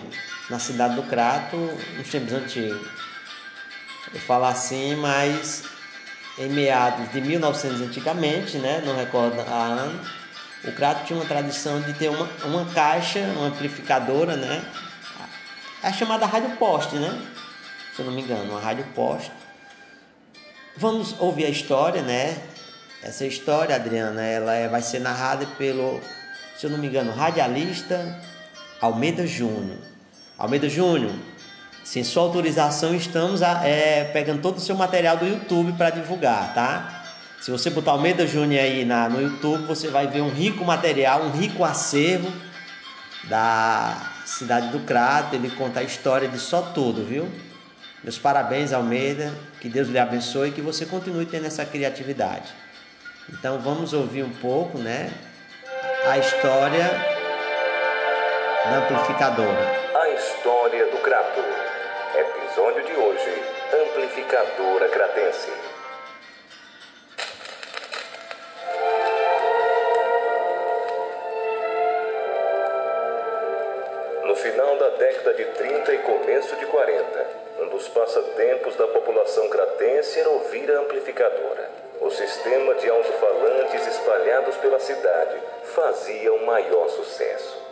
na 0.49 0.59
cidade 0.59 0.95
do 0.95 1.03
Crato, 1.03 1.55
nos 1.97 2.09
tempos 2.09 2.33
antigos, 2.33 2.85
eu 4.13 4.19
falo 4.19 4.43
assim, 4.43 4.97
mas 4.97 5.63
em 6.37 6.49
meados 6.49 7.11
de 7.11 7.21
1900 7.21 7.81
antigamente, 7.81 8.57
né? 8.57 8.81
Não 8.85 8.95
recordo 8.95 9.39
a 9.41 9.53
ano, 9.53 9.99
o 10.63 10.71
Crato 10.71 11.05
tinha 11.05 11.17
uma 11.19 11.25
tradição 11.25 11.81
de 11.81 11.93
ter 11.93 12.09
uma, 12.09 12.27
uma 12.45 12.65
caixa, 12.73 13.19
uma 13.37 13.47
amplificadora, 13.47 14.35
né? 14.35 14.63
A 15.83 15.93
chamada 15.93 16.25
rádio 16.25 16.55
poste, 16.57 16.95
né? 16.95 17.21
Se 17.95 18.01
eu 18.01 18.05
não 18.05 18.13
me 18.13 18.21
engano, 18.21 18.51
uma 18.51 18.59
rádio 18.59 18.85
poste 18.95 19.31
Vamos 20.77 21.15
ouvir 21.19 21.45
a 21.45 21.49
história, 21.49 22.01
né? 22.01 22.37
Essa 23.01 23.25
história, 23.25 23.73
Adriana, 23.73 24.21
ela 24.21 24.53
é, 24.53 24.67
vai 24.67 24.81
ser 24.81 24.99
narrada 24.99 25.45
pelo, 25.57 26.01
se 26.57 26.65
eu 26.65 26.69
não 26.69 26.77
me 26.77 26.87
engano, 26.87 27.13
radialista 27.13 28.19
Almeida 28.81 29.25
Júnior. 29.25 29.77
Almeida 30.37 30.67
Júnior, 30.67 31.13
sem 31.85 32.03
sua 32.03 32.23
autorização, 32.23 32.95
estamos 32.95 33.43
é, 33.43 34.05
pegando 34.05 34.41
todo 34.41 34.57
o 34.57 34.59
seu 34.59 34.75
material 34.75 35.17
do 35.17 35.27
YouTube 35.27 35.71
para 35.73 35.91
divulgar, 35.91 36.51
tá? 36.55 37.03
Se 37.39 37.51
você 37.51 37.69
botar 37.69 37.91
Almeida 37.91 38.25
Júnior 38.25 38.59
aí 38.59 38.83
na, 38.83 39.07
no 39.07 39.21
YouTube, 39.21 39.67
você 39.67 39.87
vai 39.89 40.07
ver 40.07 40.21
um 40.21 40.29
rico 40.29 40.65
material, 40.65 41.21
um 41.21 41.29
rico 41.29 41.63
acervo 41.63 42.33
da 43.25 43.95
cidade 44.25 44.69
do 44.69 44.79
Crato. 44.79 45.35
Ele 45.35 45.51
conta 45.51 45.81
a 45.81 45.83
história 45.83 46.27
de 46.27 46.39
só 46.39 46.63
tudo, 46.73 47.05
viu? 47.05 47.31
Meus 48.03 48.17
parabéns, 48.17 48.73
Almeida. 48.73 49.31
Que 49.61 49.69
Deus 49.69 49.87
lhe 49.87 49.99
abençoe 49.99 50.49
e 50.49 50.51
que 50.53 50.61
você 50.61 50.87
continue 50.87 51.27
tendo 51.27 51.45
essa 51.45 51.63
criatividade. 51.63 52.51
Então 53.29 53.59
vamos 53.59 53.93
ouvir 53.93 54.23
um 54.23 54.33
pouco, 54.33 54.79
né? 54.79 55.13
A 56.07 56.17
história 56.17 56.89
da 58.63 58.77
amplificadora. 58.77 59.71
A 60.01 60.09
história 60.09 60.89
do 60.89 60.97
Crato. 60.97 61.64
Episódio 62.17 62.81
de 62.83 62.95
hoje: 62.95 63.43
Amplificadora 63.73 64.87
Cratense. 64.87 65.51
No 74.23 74.33
final 74.33 74.77
da 74.77 74.89
década 74.91 75.33
de 75.33 75.43
30 75.43 75.93
e 75.93 75.97
começo 75.97 76.55
de 76.55 76.65
40, 76.67 77.27
um 77.59 77.67
dos 77.67 77.89
passatempos 77.89 78.77
da 78.77 78.87
população 78.87 79.49
cratense 79.49 80.17
era 80.17 80.29
ouvir 80.29 80.71
a 80.71 80.79
amplificadora. 80.79 81.69
O 81.99 82.09
sistema 82.11 82.75
de 82.75 82.89
alto-falantes 82.89 83.87
espalhados 83.87 84.55
pela 84.55 84.79
cidade 84.79 85.37
fazia 85.63 86.33
o 86.33 86.45
maior 86.45 86.87
sucesso. 86.87 87.64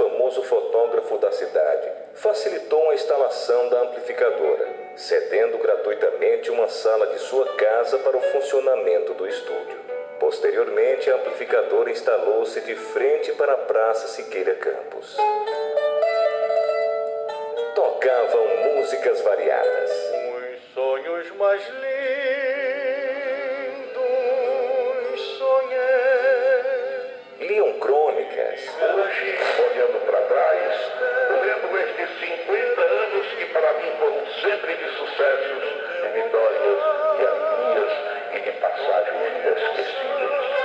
Famoso 0.00 0.42
fotógrafo 0.44 1.18
da 1.18 1.30
cidade, 1.30 1.90
facilitou 2.14 2.88
a 2.88 2.94
instalação 2.94 3.68
da 3.68 3.82
amplificadora, 3.82 4.66
cedendo 4.96 5.58
gratuitamente 5.58 6.50
uma 6.50 6.68
sala 6.68 7.08
de 7.08 7.18
sua 7.18 7.44
casa 7.56 7.98
para 7.98 8.16
o 8.16 8.20
funcionamento 8.20 9.12
do 9.12 9.28
estúdio. 9.28 9.78
Posteriormente, 10.18 11.10
a 11.10 11.16
amplificadora 11.16 11.90
instalou-se 11.90 12.58
de 12.62 12.74
frente 12.74 13.32
para 13.32 13.52
a 13.52 13.58
Praça 13.58 14.08
Siqueira 14.08 14.54
Campos. 14.54 15.14
Tocavam 17.74 18.46
músicas 18.74 19.20
variadas. 19.20 19.90
Os 19.90 20.74
sonhos 20.74 21.30
mais 21.36 21.62
lindos 21.68 21.90
sonhei. 25.38 27.48
Liam 27.48 27.78
crônicas, 27.78 28.19
Hoje, 28.68 29.38
olhando 29.58 30.00
para 30.06 30.20
trás, 30.22 30.92
vendo 31.42 31.78
estes 31.78 32.10
50 32.20 32.80
anos 32.80 33.26
que 33.38 33.44
para 33.46 33.72
mim 33.74 33.92
foram 33.98 34.26
sempre 34.42 34.74
de 34.74 34.88
sucessos, 34.96 35.62
de 36.02 36.08
vitórias, 36.22 36.78
de 37.16 37.26
alegrias 37.26 37.92
e 38.34 38.40
de 38.40 38.52
passagens 38.52 39.16
inesquecíveis. 39.44 40.60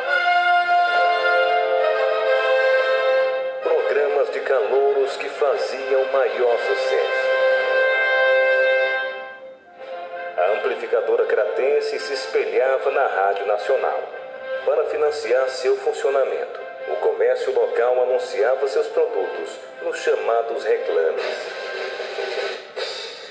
programas 3.63 4.31
de 4.31 4.39
calouros 4.41 5.17
que 5.17 5.29
faziam 5.29 6.05
maior 6.11 6.57
sucesso. 6.57 7.25
A 10.37 10.51
amplificadora 10.57 11.25
Cratense 11.25 11.99
se 11.99 12.13
espelhava 12.13 12.91
na 12.91 13.07
Rádio 13.07 13.45
Nacional. 13.45 14.03
Para 14.65 14.85
financiar 14.85 15.47
seu 15.49 15.77
funcionamento, 15.77 16.64
o 16.87 16.95
comércio 16.97 17.53
local 17.53 18.03
anunciava 18.03 18.67
seus 18.67 18.87
produtos 18.87 19.59
nos 19.81 19.97
chamados 19.99 20.63
reclames. 20.63 21.25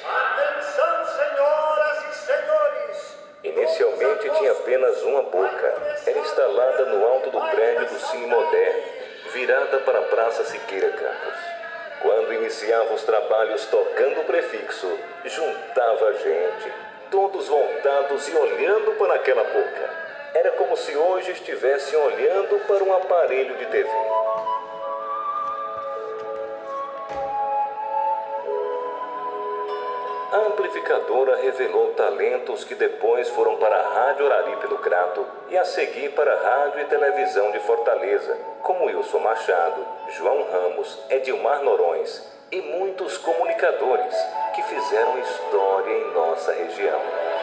Atenção, 0.05 1.07
senhoras 1.07 2.05
e 2.05 2.15
senhores! 2.15 3.17
Inicialmente 3.45 4.31
tinha 4.39 4.53
apenas 4.53 5.03
uma 5.03 5.23
boca. 5.23 5.75
Era 6.07 6.19
instalada 6.19 6.85
no 6.87 7.07
alto 7.07 7.31
do 7.31 7.41
prédio 7.51 7.87
do 7.87 7.99
Cine 8.01 8.27
Moderno, 8.27 8.83
virada 9.33 9.79
para 9.79 9.99
a 10.01 10.03
Praça 10.03 10.45
Siqueira 10.45 10.89
Campos. 10.89 11.39
Quando 12.03 12.35
iniciava 12.35 12.93
os 12.93 13.03
trabalhos 13.05 13.65
tocando 13.67 14.21
o 14.21 14.25
prefixo, 14.25 14.99
juntava 15.25 16.13
gente, 16.15 16.73
todos 17.11 17.49
voltados 17.49 18.29
e 18.29 18.37
olhando 18.37 18.99
para 18.99 19.15
aquela 19.15 19.45
boca. 19.45 20.04
Era 20.35 20.51
como 20.51 20.77
se 20.77 20.97
hoje 20.97 21.31
estivessem 21.31 21.97
olhando 21.97 22.59
para 22.67 22.83
um 22.83 22.93
aparelho 22.93 23.57
de 23.57 23.67
TV. 23.67 23.89
A 30.33 30.39
amplificadora 30.49 31.37
revelou 31.37 31.93
talentos 31.93 32.65
que 32.65 32.75
depois 32.75 33.29
foram 33.29 33.57
para 33.59 33.77
a 33.77 33.89
Rádio 33.89 34.27
Araripe 34.27 34.67
do 34.67 34.79
Crato 34.79 35.25
e 35.51 35.57
a 35.57 35.65
seguir 35.65 36.11
para 36.15 36.35
a 36.35 36.43
Rádio 36.43 36.81
e 36.81 36.85
Televisão 36.87 37.53
de 37.53 37.61
Fortaleza, 37.61 38.37
como 38.61 38.87
Wilson 38.87 39.21
Machado, 39.21 39.87
João 40.09 40.51
Ramos, 40.51 40.99
Edilmar 41.11 41.63
Norões 41.63 42.29
e 42.51 42.61
muitos 42.61 43.17
comunicadores 43.19 44.17
que 44.53 44.63
fizeram 44.65 45.17
história 45.21 45.93
em 45.93 46.13
nossa 46.13 46.53
região. 46.53 47.34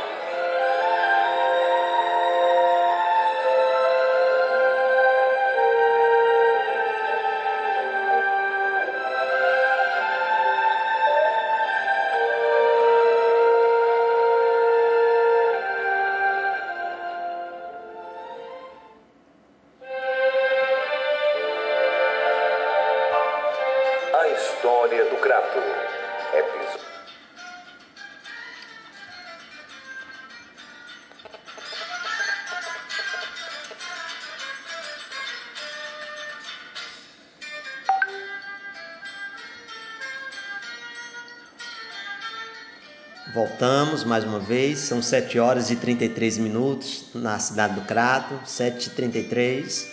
Voltamos 43.62 44.04
mais 44.04 44.24
uma 44.24 44.39
vez, 44.39 44.80
são 44.80 45.04
7 45.04 45.38
horas 45.38 45.69
e 45.69 45.76
33 45.76 46.39
minutos 46.39 47.06
na 47.13 47.38
cidade 47.38 47.76
do 47.76 47.82
Crato, 47.82 48.34
7h33, 48.43 49.86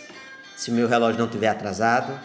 se 0.56 0.70
o 0.70 0.72
meu 0.72 0.88
relógio 0.88 1.18
não 1.18 1.26
estiver 1.26 1.48
atrasado. 1.48 2.18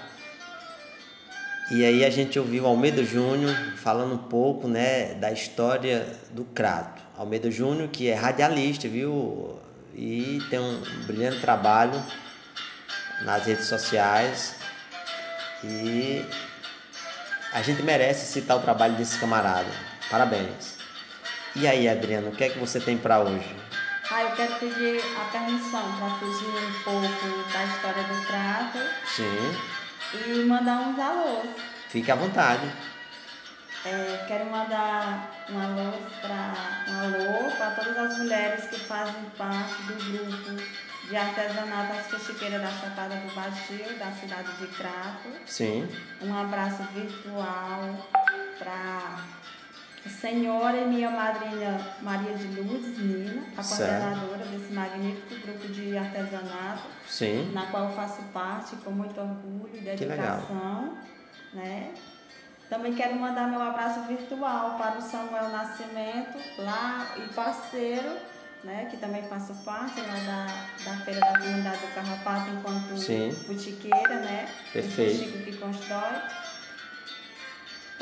E 1.69 1.83
aí 1.83 2.05
a 2.05 2.09
gente 2.09 2.39
ouviu 2.39 2.65
Almeida 2.65 3.03
Júnior 3.03 3.53
falando 3.75 4.13
um 4.13 4.17
pouco 4.19 4.69
né, 4.69 5.15
da 5.15 5.33
história 5.33 6.07
do 6.31 6.45
Crato. 6.45 7.01
Almeida 7.17 7.51
Júnior, 7.51 7.89
que 7.89 8.07
é 8.07 8.13
radialista, 8.13 8.87
viu? 8.87 9.59
E 9.93 10.41
tem 10.49 10.59
um 10.59 10.81
brilhante 11.05 11.41
trabalho 11.41 12.01
nas 13.25 13.45
redes 13.45 13.65
sociais. 13.65 14.55
E 15.61 16.25
a 17.51 17.61
gente 17.61 17.83
merece 17.83 18.31
citar 18.31 18.55
o 18.55 18.61
trabalho 18.61 18.95
desse 18.95 19.19
camarada. 19.19 19.67
Parabéns. 20.09 20.82
E 21.55 21.67
aí, 21.67 21.87
Adriano, 21.87 22.29
o 22.29 22.35
que 22.35 22.43
é 22.45 22.49
que 22.49 22.59
você 22.59 22.79
tem 22.79 22.97
para 22.97 23.19
hoje? 23.19 23.55
Ah, 24.11 24.23
eu 24.23 24.31
quero 24.35 24.55
pedir 24.55 25.01
a 25.19 25.25
permissão 25.31 25.83
para 25.97 26.09
fugir 26.17 26.47
um 26.47 26.83
pouco 26.83 27.51
da 27.53 27.63
história 27.65 28.03
do 28.03 28.25
trato 28.27 28.79
Sim, 29.05 29.55
e 30.13 30.43
mandar 30.45 30.79
uns 30.89 30.99
alôs. 30.99 31.49
fique 31.89 32.11
à 32.11 32.15
vontade. 32.15 32.67
É, 33.85 34.25
quero 34.27 34.45
mandar 34.45 35.45
um 35.49 35.59
alô 35.59 35.91
para 36.21 36.53
um 36.89 36.99
alô 36.99 37.51
para 37.51 37.71
todas 37.71 37.97
as 37.97 38.17
mulheres 38.17 38.65
que 38.67 38.79
fazem 38.79 39.23
parte 39.37 39.81
do 39.83 39.93
grupo 39.95 40.63
de 41.09 41.15
artesanato 41.17 41.93
As 41.93 42.07
Fuxiqueiras 42.07 42.61
da 42.61 42.71
Chapada 42.71 43.15
do 43.15 43.35
Baixio, 43.35 43.97
da 43.99 44.11
cidade 44.13 44.51
de 44.59 44.67
Crato. 44.77 45.29
Sim, 45.45 45.87
Um 46.21 46.33
abraço 46.33 46.81
virtual 46.93 48.09
para 48.57 49.17
senhora 50.09 50.77
e 50.77 50.85
minha 50.85 51.09
madrinha 51.09 51.79
Maria 52.01 52.33
de 52.35 52.47
Lourdes 52.59 52.97
Nina, 52.97 53.43
a 53.57 53.63
Certo. 53.63 54.01
coordenadora 54.01 54.45
desse 54.45 54.73
magnífico 54.73 55.35
grupo 55.35 55.67
de 55.69 55.97
artesanato, 55.97 56.83
sim, 57.07 57.51
na 57.53 57.67
qual 57.67 57.85
eu 57.85 57.95
faço 57.95 58.21
parte 58.33 58.75
com 58.77 58.91
muito 58.91 59.19
orgulho 59.19 59.69
e 59.73 59.79
dedicação. 59.79 60.97
Né? 61.53 61.93
Também 62.69 62.93
quero 62.95 63.15
mandar 63.15 63.47
meu 63.49 63.61
abraço 63.61 64.01
virtual 64.01 64.77
para 64.77 64.97
o 64.97 65.01
Samuel 65.01 65.49
Nascimento, 65.49 66.37
lá 66.57 67.13
e 67.17 67.33
parceiro, 67.33 68.17
né, 68.63 68.87
que 68.89 68.97
também 68.97 69.21
faço 69.23 69.53
parte 69.65 69.99
lá 70.01 70.15
da, 70.85 70.91
da 70.91 70.97
Feira 71.03 71.19
da 71.19 71.37
Comunidade 71.37 71.79
do 71.79 71.93
Carrapato, 71.93 72.49
enquanto 72.49 72.97
Sim. 72.97 73.35
né? 74.21 74.49
Perfeito. 74.71 75.21
O 75.21 75.25
Chico 75.25 75.37
que 75.39 75.57
constrói. 75.57 76.42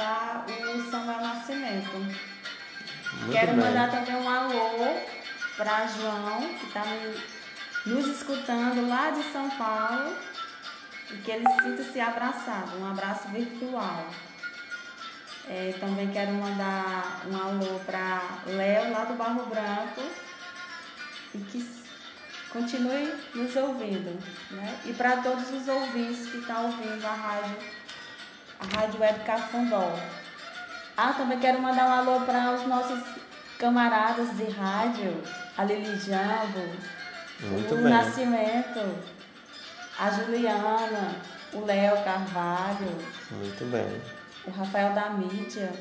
Tá 0.02 0.44
o 0.48 0.90
Samuel 0.90 1.22
Nascimento. 1.22 1.94
muito 1.94 3.32
Quero 3.32 3.54
bem. 3.54 3.58
mandar 3.58 3.92
também 3.92 4.16
um 4.16 4.28
alô 4.28 5.00
para 5.56 5.86
João, 5.86 6.40
que 6.58 6.66
está 6.66 6.84
nos 7.86 8.08
escutando 8.08 8.90
lá 8.90 9.12
de 9.12 9.22
São 9.32 9.48
Paulo 9.52 10.18
e 11.12 11.18
que 11.18 11.30
ele 11.30 11.46
sinta-se 11.62 12.00
abraçado. 12.00 12.80
Um 12.80 12.90
abraço 12.90 13.28
virtual. 13.28 14.08
É, 15.48 15.76
também 15.80 16.10
quero 16.10 16.32
mandar 16.32 17.22
um 17.28 17.38
alô 17.38 17.80
para 17.86 18.24
Léo, 18.48 18.92
lá 18.92 19.06
do 19.06 19.14
Barro 19.14 19.46
Branco, 19.46 20.02
e 21.36 21.38
que 21.38 21.82
continue 22.50 23.14
nos 23.36 23.56
ouvindo. 23.56 24.20
Né? 24.50 24.80
E 24.84 24.94
para 24.94 25.18
todos 25.18 25.48
os 25.52 25.68
ouvintes 25.68 26.28
que 26.28 26.38
estão 26.40 26.66
ouvindo 26.66 27.06
a 27.06 27.14
rádio, 27.14 27.81
a 28.62 28.80
Rádio 28.80 29.00
Web 29.00 29.20
Cafundó. 29.26 29.96
Ah, 30.96 31.14
também 31.14 31.40
quero 31.40 31.62
mandar 31.62 31.88
um 31.88 31.94
alô 31.94 32.26
para 32.26 32.52
os 32.54 32.68
nossos 32.68 33.00
camaradas 33.58 34.36
de 34.38 34.50
rádio, 34.52 35.22
a 35.58 35.64
Lili 35.64 35.98
Jambo, 36.00 36.68
Muito 37.40 37.74
o 37.74 37.78
bem. 37.78 37.86
Nascimento, 37.86 38.96
a 39.98 40.10
Juliana, 40.12 41.16
o 41.54 41.66
Léo 41.66 42.04
Carvalho, 42.04 42.98
Muito 43.32 43.66
bem. 43.72 44.02
o 44.46 44.52
Rafael 44.52 44.94
da 44.94 45.10
Mídia, 45.12 45.72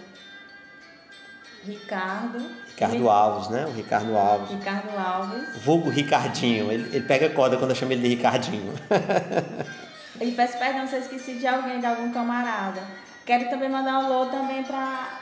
Ricardo. 1.64 2.38
Ricardo 2.68 3.10
Alves, 3.10 3.48
né? 3.50 3.66
O 3.66 3.72
Ricardo 3.72 4.16
Alves. 4.16 4.50
Ricardo 4.50 4.98
Alves. 4.98 5.56
Vulgo 5.62 5.90
Ricardinho. 5.90 6.72
Ele, 6.72 6.96
ele 6.96 7.06
pega 7.06 7.28
corda 7.30 7.58
quando 7.58 7.70
eu 7.70 7.76
chamo 7.76 7.92
ele 7.92 8.00
de 8.02 8.08
Ricardinho. 8.14 8.72
E 10.20 10.32
peço 10.32 10.58
perdão 10.58 10.86
se 10.86 10.96
eu 10.96 11.00
esqueci 11.00 11.34
de 11.34 11.46
alguém, 11.46 11.80
de 11.80 11.86
algum 11.86 12.12
camarada. 12.12 12.82
Quero 13.24 13.48
também 13.48 13.70
mandar 13.70 13.98
um 14.00 14.06
alô 14.06 14.26
também 14.26 14.62
para 14.62 15.18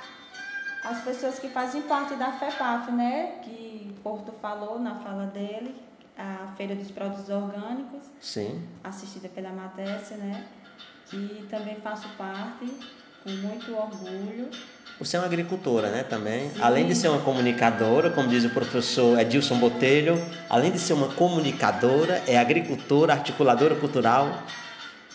as 0.82 1.00
pessoas 1.02 1.38
que 1.38 1.48
fazem 1.48 1.82
parte 1.82 2.16
da 2.16 2.32
FEPAF, 2.32 2.90
né? 2.90 3.34
Que 3.42 3.94
Porto 4.02 4.32
falou 4.42 4.80
na 4.80 4.96
fala 4.96 5.26
dele, 5.26 5.74
a 6.16 6.48
Feira 6.56 6.74
dos 6.74 6.90
Produtos 6.90 7.28
Orgânicos, 7.28 8.02
Sim. 8.20 8.60
assistida 8.82 9.28
pela 9.28 9.50
Matesse, 9.50 10.14
né? 10.14 10.44
Que 11.08 11.46
também 11.48 11.76
faço 11.76 12.08
parte, 12.18 12.66
com 13.22 13.30
muito 13.30 13.72
orgulho. 13.76 14.50
Você 14.98 15.16
é 15.16 15.20
uma 15.20 15.26
agricultora, 15.26 15.90
né, 15.90 16.02
também. 16.02 16.50
Sim. 16.50 16.60
Além 16.60 16.88
de 16.88 16.94
ser 16.96 17.06
uma 17.06 17.20
comunicadora, 17.20 18.10
como 18.10 18.26
diz 18.26 18.44
o 18.44 18.50
professor 18.50 19.16
Edilson 19.18 19.58
Botelho, 19.58 20.20
além 20.50 20.72
de 20.72 20.78
ser 20.80 20.94
uma 20.94 21.08
comunicadora, 21.08 22.20
é 22.26 22.36
agricultora, 22.36 23.12
articuladora 23.12 23.76
cultural. 23.76 24.42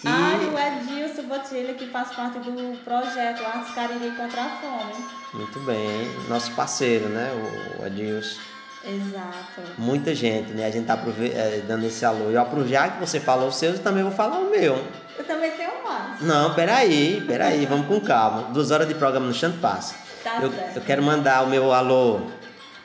E 0.04 0.08
Ah, 0.08 0.38
e 0.42 0.46
o 0.48 0.60
Edilson 1.00 1.24
Botilha, 1.24 1.74
que 1.76 1.88
faz 1.88 2.10
parte 2.12 2.40
do 2.40 2.78
projeto 2.84 3.44
Artes 3.46 3.74
Cariri 3.74 4.12
contra 4.18 4.42
a 4.44 4.50
Fome. 4.50 5.06
muito 5.34 5.60
bem, 5.62 6.10
nosso 6.28 6.52
parceiro, 6.52 7.08
né, 7.10 7.32
o 7.80 7.86
Edilson. 7.86 8.40
Exato. 8.86 9.62
Muita 9.78 10.14
gente, 10.14 10.52
né? 10.52 10.66
A 10.66 10.70
gente 10.70 10.86
tá 10.86 11.00
eh, 11.22 11.62
dando 11.66 11.86
esse 11.86 12.04
alô. 12.04 12.30
Eu 12.30 12.42
apro- 12.42 12.68
já 12.68 12.90
que 12.90 13.00
você 13.00 13.18
falou 13.18 13.48
os 13.48 13.56
seus, 13.56 13.78
eu 13.78 13.82
também 13.84 14.04
vou 14.04 14.12
falar 14.12 14.40
o 14.40 14.50
meu. 14.52 14.76
Eu 15.18 15.24
também 15.24 15.52
tenho 15.52 15.72
mais. 15.86 16.20
Não, 16.20 16.54
peraí, 16.54 17.24
peraí, 17.26 17.66
vamos 17.66 17.88
com 17.88 18.02
calma. 18.02 18.50
Duas 18.52 18.72
horas 18.72 18.86
de 18.86 18.94
programa 18.94 19.26
no 19.26 19.34
chão 19.34 19.54
passa. 19.62 19.96
Tá 20.22 20.40
eu, 20.42 20.52
certo. 20.52 20.76
eu 20.76 20.82
quero 20.82 21.02
mandar 21.02 21.44
o 21.44 21.48
meu 21.48 21.72
alô 21.72 22.24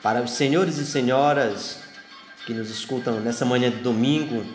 para 0.01 0.21
os 0.21 0.31
senhores 0.31 0.77
e 0.77 0.85
senhoras 0.85 1.79
que 2.45 2.53
nos 2.53 2.69
escutam 2.69 3.19
nessa 3.19 3.43
manhã 3.43 3.69
de 3.69 3.77
domingo, 3.77 4.45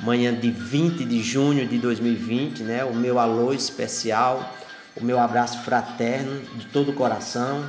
manhã 0.00 0.34
de 0.34 0.50
20 0.50 1.04
de 1.04 1.22
junho 1.22 1.66
de 1.66 1.78
2020, 1.78 2.62
né? 2.62 2.84
O 2.84 2.94
meu 2.94 3.18
alô 3.18 3.52
especial, 3.52 4.54
o 4.96 5.04
meu 5.04 5.18
abraço 5.18 5.62
fraterno 5.62 6.40
de 6.56 6.66
todo 6.66 6.90
o 6.90 6.94
coração, 6.94 7.68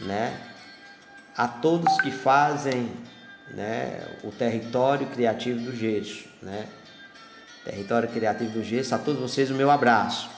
né? 0.00 0.38
A 1.36 1.46
todos 1.46 2.00
que 2.00 2.10
fazem, 2.10 2.90
né, 3.54 4.02
o 4.24 4.30
território 4.30 5.06
criativo 5.06 5.60
do 5.60 5.76
gesso, 5.76 6.24
né? 6.42 6.66
Território 7.68 8.08
Criativo 8.08 8.50
do 8.50 8.64
Gesso, 8.64 8.94
a 8.94 8.98
todos 8.98 9.20
vocês 9.20 9.50
o 9.50 9.54
meu 9.54 9.70
abraço. 9.70 10.30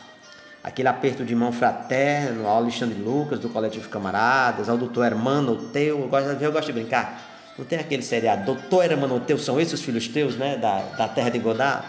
Aquele 0.64 0.88
aperto 0.88 1.24
de 1.24 1.34
mão 1.34 1.52
fraterno 1.52 2.46
ao 2.46 2.56
Alexandre 2.56 2.98
Lucas, 3.00 3.38
do 3.38 3.48
Coletivo 3.48 3.88
Camaradas, 3.88 4.68
ao 4.68 4.76
doutor 4.76 5.06
Hermano 5.06 5.68
Teu, 5.68 6.00
eu 6.00 6.08
gosto, 6.08 6.28
eu 6.28 6.52
gosto 6.52 6.66
de 6.66 6.72
brincar. 6.72 7.29
Não 7.58 7.64
tem 7.64 7.78
aquele 7.78 8.02
seriado, 8.02 8.44
doutor 8.44 8.84
Hermano 8.84 9.20
Teu, 9.20 9.38
são 9.38 9.60
esses 9.60 9.74
os 9.74 9.82
filhos 9.82 10.08
teus, 10.08 10.36
né, 10.36 10.56
da, 10.56 10.80
da 10.96 11.08
terra 11.08 11.30
de 11.30 11.38
Godá? 11.38 11.84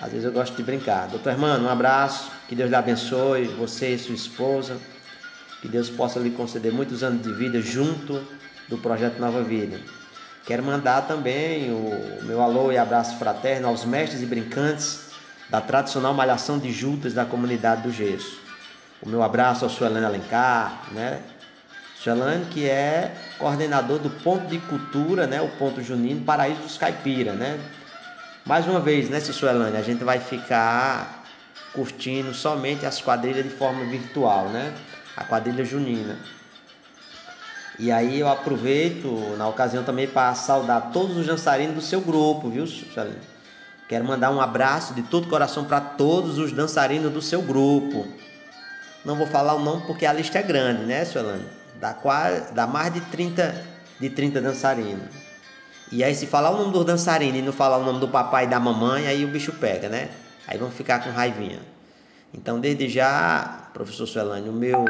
Às 0.00 0.12
vezes 0.12 0.24
eu 0.24 0.32
gosto 0.32 0.56
de 0.56 0.62
brincar. 0.62 1.08
Doutor 1.08 1.30
Hermano, 1.30 1.66
um 1.66 1.70
abraço, 1.70 2.30
que 2.48 2.54
Deus 2.54 2.70
lhe 2.70 2.76
abençoe, 2.76 3.46
você 3.46 3.94
e 3.94 3.98
sua 3.98 4.14
esposa, 4.14 4.78
que 5.60 5.68
Deus 5.68 5.90
possa 5.90 6.20
lhe 6.20 6.30
conceder 6.30 6.72
muitos 6.72 7.02
anos 7.02 7.22
de 7.22 7.32
vida 7.32 7.60
junto 7.60 8.24
do 8.68 8.78
Projeto 8.78 9.18
Nova 9.18 9.42
Vida. 9.42 9.80
Quero 10.46 10.62
mandar 10.62 11.02
também 11.02 11.70
o 11.72 12.24
meu 12.24 12.40
alô 12.40 12.70
e 12.70 12.78
abraço 12.78 13.18
fraterno 13.18 13.68
aos 13.68 13.84
mestres 13.84 14.22
e 14.22 14.26
brincantes 14.26 15.10
da 15.50 15.60
tradicional 15.60 16.14
malhação 16.14 16.58
de 16.58 16.72
juntas 16.72 17.12
da 17.12 17.24
comunidade 17.24 17.82
do 17.82 17.90
Gesso. 17.90 18.38
O 19.02 19.08
meu 19.08 19.22
abraço 19.22 19.64
ao 19.64 19.70
Suelane 19.70 20.06
Alencar, 20.06 20.84
né? 20.92 21.20
Suelane 21.96 22.46
que 22.46 22.68
é 22.68 23.14
coordenador 23.38 23.98
do 23.98 24.10
Ponto 24.10 24.46
de 24.46 24.58
Cultura, 24.58 25.26
né? 25.26 25.40
O 25.40 25.48
Ponto 25.48 25.82
Junino 25.82 26.24
Paraíso 26.24 26.62
dos 26.62 26.76
Caipira, 26.76 27.32
né? 27.32 27.58
Mais 28.44 28.66
uma 28.66 28.80
vez, 28.80 29.08
né, 29.10 29.20
Suelane, 29.20 29.76
a 29.76 29.82
gente 29.82 30.02
vai 30.02 30.18
ficar 30.18 31.24
curtindo 31.72 32.32
somente 32.32 32.86
as 32.86 33.00
quadrilhas 33.00 33.44
de 33.44 33.50
forma 33.50 33.84
virtual, 33.84 34.48
né? 34.48 34.74
A 35.16 35.24
quadrilha 35.24 35.64
junina. 35.64 36.16
E 37.78 37.92
aí 37.92 38.18
eu 38.18 38.28
aproveito 38.28 39.36
na 39.36 39.46
ocasião 39.46 39.84
também 39.84 40.08
para 40.08 40.34
saudar 40.34 40.90
todos 40.92 41.16
os 41.16 41.26
dançarinos 41.26 41.74
do 41.74 41.80
seu 41.80 42.00
grupo, 42.00 42.48
viu, 42.48 42.66
Suelane? 42.66 43.18
Quero 43.88 44.04
mandar 44.04 44.30
um 44.30 44.40
abraço 44.40 44.94
de 44.94 45.02
todo 45.02 45.28
coração 45.28 45.64
para 45.64 45.80
todos 45.80 46.38
os 46.38 46.52
dançarinos 46.52 47.12
do 47.12 47.22
seu 47.22 47.40
grupo. 47.40 48.06
Não 49.04 49.14
vou 49.14 49.26
falar 49.26 49.54
o 49.54 49.60
nome 49.60 49.86
porque 49.86 50.04
a 50.04 50.12
lista 50.12 50.38
é 50.38 50.42
grande, 50.42 50.84
né, 50.84 51.04
Suelane? 51.04 51.57
Dá, 51.80 51.94
quase, 51.94 52.52
mais 52.72 52.92
de 52.92 53.00
30, 53.02 53.64
de 54.00 54.10
30 54.10 54.40
dançarinos. 54.40 55.08
E 55.90 56.04
aí 56.04 56.14
se 56.14 56.26
falar 56.26 56.50
o 56.50 56.58
nome 56.58 56.72
dos 56.72 56.84
dançarinos 56.84 57.38
e 57.38 57.42
não 57.42 57.52
falar 57.52 57.78
o 57.78 57.84
nome 57.84 58.00
do 58.00 58.08
papai 58.08 58.44
e 58.44 58.48
da 58.48 58.60
mamãe, 58.60 59.06
aí 59.06 59.24
o 59.24 59.28
bicho 59.28 59.52
pega, 59.52 59.88
né? 59.88 60.10
Aí 60.46 60.58
vão 60.58 60.70
ficar 60.70 61.02
com 61.02 61.10
raivinha. 61.10 61.60
Então, 62.34 62.60
desde 62.60 62.88
já, 62.88 63.70
professor 63.72 64.06
Suelane, 64.06 64.48
o 64.48 64.52
meu, 64.52 64.84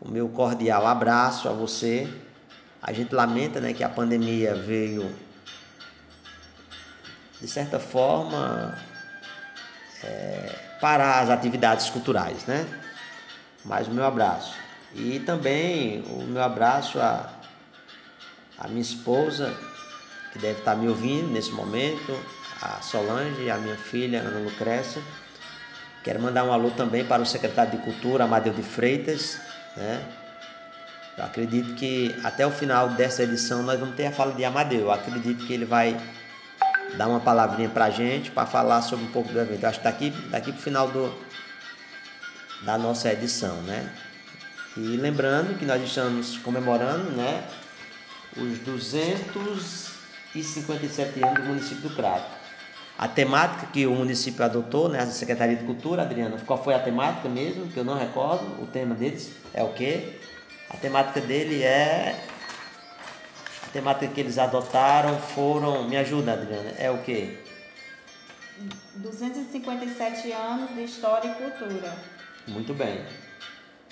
o 0.00 0.08
meu 0.08 0.28
cordial 0.28 0.86
abraço 0.86 1.48
a 1.48 1.52
você. 1.52 2.08
A 2.80 2.92
gente 2.92 3.14
lamenta 3.14 3.60
né, 3.60 3.72
que 3.72 3.84
a 3.84 3.88
pandemia 3.88 4.54
veio, 4.54 5.14
de 7.40 7.48
certa 7.48 7.78
forma, 7.78 8.74
é, 10.02 10.54
parar 10.80 11.20
as 11.20 11.30
atividades 11.30 11.90
culturais, 11.90 12.46
né? 12.46 12.66
Mas 13.64 13.88
o 13.88 13.90
meu 13.90 14.04
abraço. 14.04 14.65
E 14.98 15.20
também 15.20 16.02
o 16.08 16.22
meu 16.22 16.42
abraço 16.42 16.98
a, 16.98 17.30
a 18.58 18.66
minha 18.68 18.80
esposa, 18.80 19.54
que 20.32 20.38
deve 20.38 20.58
estar 20.58 20.74
me 20.74 20.88
ouvindo 20.88 21.28
nesse 21.28 21.52
momento, 21.52 22.18
a 22.62 22.80
Solange 22.80 23.50
a 23.50 23.58
minha 23.58 23.76
filha, 23.76 24.20
Ana 24.20 24.40
Lucrécia. 24.40 25.02
Quero 26.02 26.20
mandar 26.20 26.44
um 26.44 26.52
alô 26.52 26.70
também 26.70 27.04
para 27.04 27.20
o 27.20 27.26
secretário 27.26 27.72
de 27.72 27.84
Cultura, 27.84 28.24
Amadeu 28.24 28.54
de 28.54 28.62
Freitas, 28.62 29.38
né? 29.76 30.02
Eu 31.18 31.24
acredito 31.24 31.74
que 31.74 32.14
até 32.24 32.46
o 32.46 32.50
final 32.50 32.90
dessa 32.90 33.22
edição 33.22 33.62
nós 33.62 33.78
vamos 33.78 33.96
ter 33.96 34.06
a 34.06 34.12
fala 34.12 34.32
de 34.32 34.44
Amadeu. 34.44 34.82
Eu 34.82 34.92
acredito 34.92 35.46
que 35.46 35.52
ele 35.52 35.64
vai 35.64 35.98
dar 36.96 37.08
uma 37.08 37.20
palavrinha 37.20 37.68
para 37.68 37.86
a 37.86 37.90
gente 37.90 38.30
para 38.30 38.46
falar 38.46 38.82
sobre 38.82 39.04
um 39.04 39.10
pouco 39.10 39.32
do 39.32 39.40
evento. 39.40 39.62
Eu 39.62 39.68
acho 39.68 39.78
que 39.78 39.84
daqui, 39.84 40.10
daqui 40.30 40.52
para 40.52 40.58
o 40.58 40.62
final 40.62 40.88
do, 40.88 41.12
da 42.62 42.78
nossa 42.78 43.12
edição, 43.12 43.60
né? 43.62 43.90
E 44.76 44.96
lembrando 44.96 45.56
que 45.58 45.64
nós 45.64 45.82
estamos 45.82 46.36
comemorando, 46.38 47.12
né, 47.12 47.44
os 48.36 48.58
257 48.58 51.24
anos 51.24 51.40
do 51.40 51.44
município 51.44 51.88
do 51.88 51.96
Crato. 51.96 52.36
A 52.98 53.08
temática 53.08 53.66
que 53.72 53.86
o 53.86 53.94
município 53.94 54.44
adotou, 54.44 54.90
né, 54.90 55.00
a 55.00 55.06
Secretaria 55.06 55.56
de 55.56 55.64
Cultura, 55.64 56.02
Adriana, 56.02 56.36
qual 56.46 56.62
foi 56.62 56.74
a 56.74 56.78
temática 56.78 57.26
mesmo? 57.28 57.68
Que 57.68 57.78
eu 57.78 57.84
não 57.84 57.96
recordo. 57.96 58.62
O 58.62 58.66
tema 58.66 58.94
deles 58.94 59.32
é 59.54 59.62
o 59.62 59.72
quê? 59.72 60.18
A 60.68 60.76
temática 60.76 61.22
dele 61.22 61.62
é 61.62 62.22
a 63.66 63.70
temática 63.70 64.12
que 64.12 64.20
eles 64.20 64.36
adotaram 64.36 65.18
foram, 65.18 65.88
me 65.88 65.96
ajuda, 65.96 66.34
Adriana, 66.34 66.74
é 66.78 66.90
o 66.90 66.98
quê? 66.98 67.38
257 68.96 70.32
anos 70.32 70.74
de 70.74 70.84
história 70.84 71.28
e 71.28 71.34
cultura. 71.34 71.96
Muito 72.46 72.74
bem. 72.74 73.06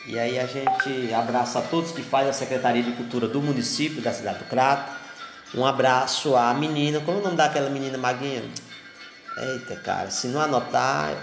E 0.07 0.19
aí 0.19 0.39
a 0.39 0.47
gente 0.47 1.15
abraça 1.15 1.61
a 1.61 1.63
todos 1.63 1.93
que 1.93 2.03
fazem 2.03 2.29
a 2.29 2.33
Secretaria 2.33 2.83
de 2.83 2.93
Cultura 2.93 3.27
do 3.27 3.41
município 3.41 4.03
da 4.03 4.13
cidade 4.13 4.39
do 4.39 4.45
Crato. 4.45 4.93
Um 5.55 5.65
abraço 5.65 6.37
à 6.37 6.53
menina, 6.53 7.01
como 7.01 7.19
é 7.19 7.21
o 7.21 7.25
nome 7.25 7.37
daquela 7.37 7.71
menina 7.71 7.97
maguinha? 7.97 8.43
Eita, 9.37 9.77
cara, 9.77 10.11
se 10.11 10.29
não 10.29 10.41
anotar, 10.41 11.15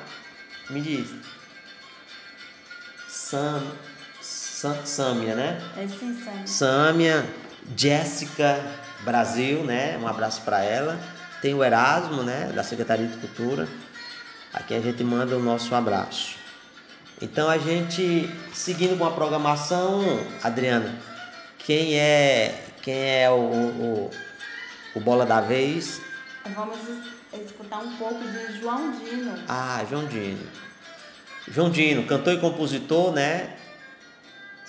me 0.70 0.82
diz. 0.82 1.10
Sam, 3.08 3.62
Sam, 4.20 4.86
Samia, 4.86 5.36
né? 5.36 5.62
É 5.78 5.88
sim, 5.88 6.20
Sam. 6.24 6.48
Sâmia, 6.48 7.26
Jéssica 7.78 8.60
Brasil, 9.04 9.64
né? 9.64 9.98
Um 10.02 10.08
abraço 10.08 10.42
para 10.42 10.64
ela. 10.64 11.00
Tem 11.42 11.54
o 11.54 11.64
Erasmo, 11.64 12.24
né? 12.24 12.52
Da 12.54 12.64
Secretaria 12.64 13.08
de 13.08 13.18
Cultura. 13.18 13.68
Aqui 14.54 14.74
a 14.74 14.82
gente 14.82 15.04
manda 15.04 15.38
o 15.38 15.42
nosso 15.42 15.74
abraço. 15.76 16.41
Então 17.22 17.47
a 17.49 17.57
gente, 17.57 18.30
seguindo 18.53 18.97
com 18.97 19.05
a 19.05 19.11
programação, 19.11 20.01
Adriana, 20.43 20.95
quem 21.59 21.97
é 21.99 22.55
quem 22.82 22.95
é 23.22 23.30
o, 23.30 23.36
o, 23.36 24.11
o 24.95 24.99
Bola 24.99 25.26
da 25.26 25.39
Vez? 25.39 26.01
Vamos 26.55 26.78
es- 26.80 27.41
escutar 27.45 27.78
um 27.80 27.95
pouco 27.97 28.24
de 28.24 28.59
João 28.59 28.91
Dino. 28.91 29.36
Ah, 29.47 29.84
João 29.88 30.05
Dino. 30.07 30.47
João 31.47 31.69
Dino, 31.69 32.03
cantor 32.07 32.34
e 32.34 32.38
compositor, 32.39 33.11
né? 33.13 33.55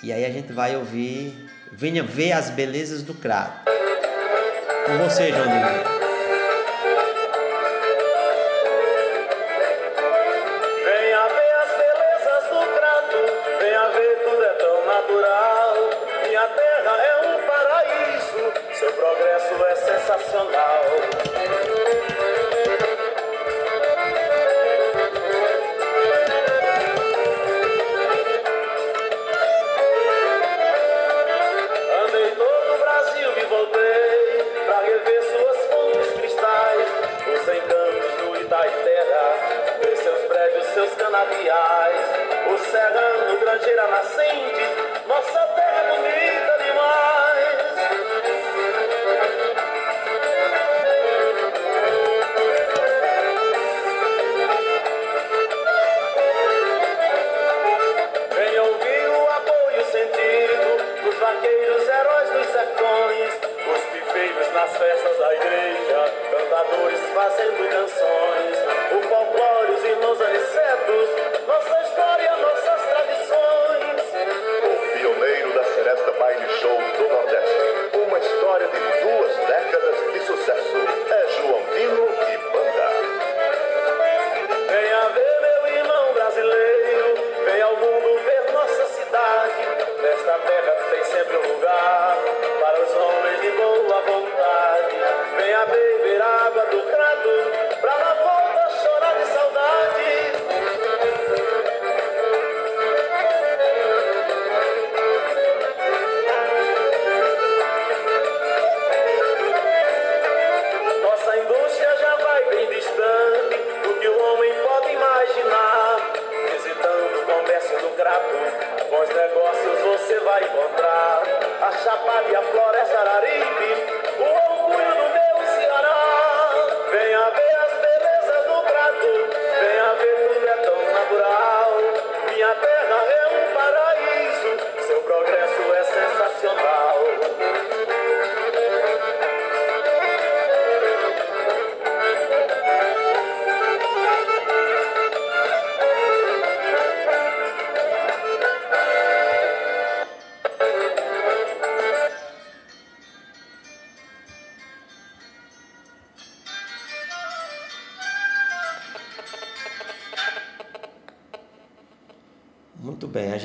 E 0.02 0.12
aí 0.12 0.24
a 0.24 0.30
gente 0.30 0.52
vai 0.52 0.76
ouvir 0.76 1.48
Venha 1.74 2.02
ver 2.02 2.32
as 2.32 2.50
belezas 2.50 3.02
do 3.02 3.14
Crato. 3.14 3.70
Com 4.84 4.98
você, 4.98 5.30
João 5.30 5.44
Dino. 5.46 6.01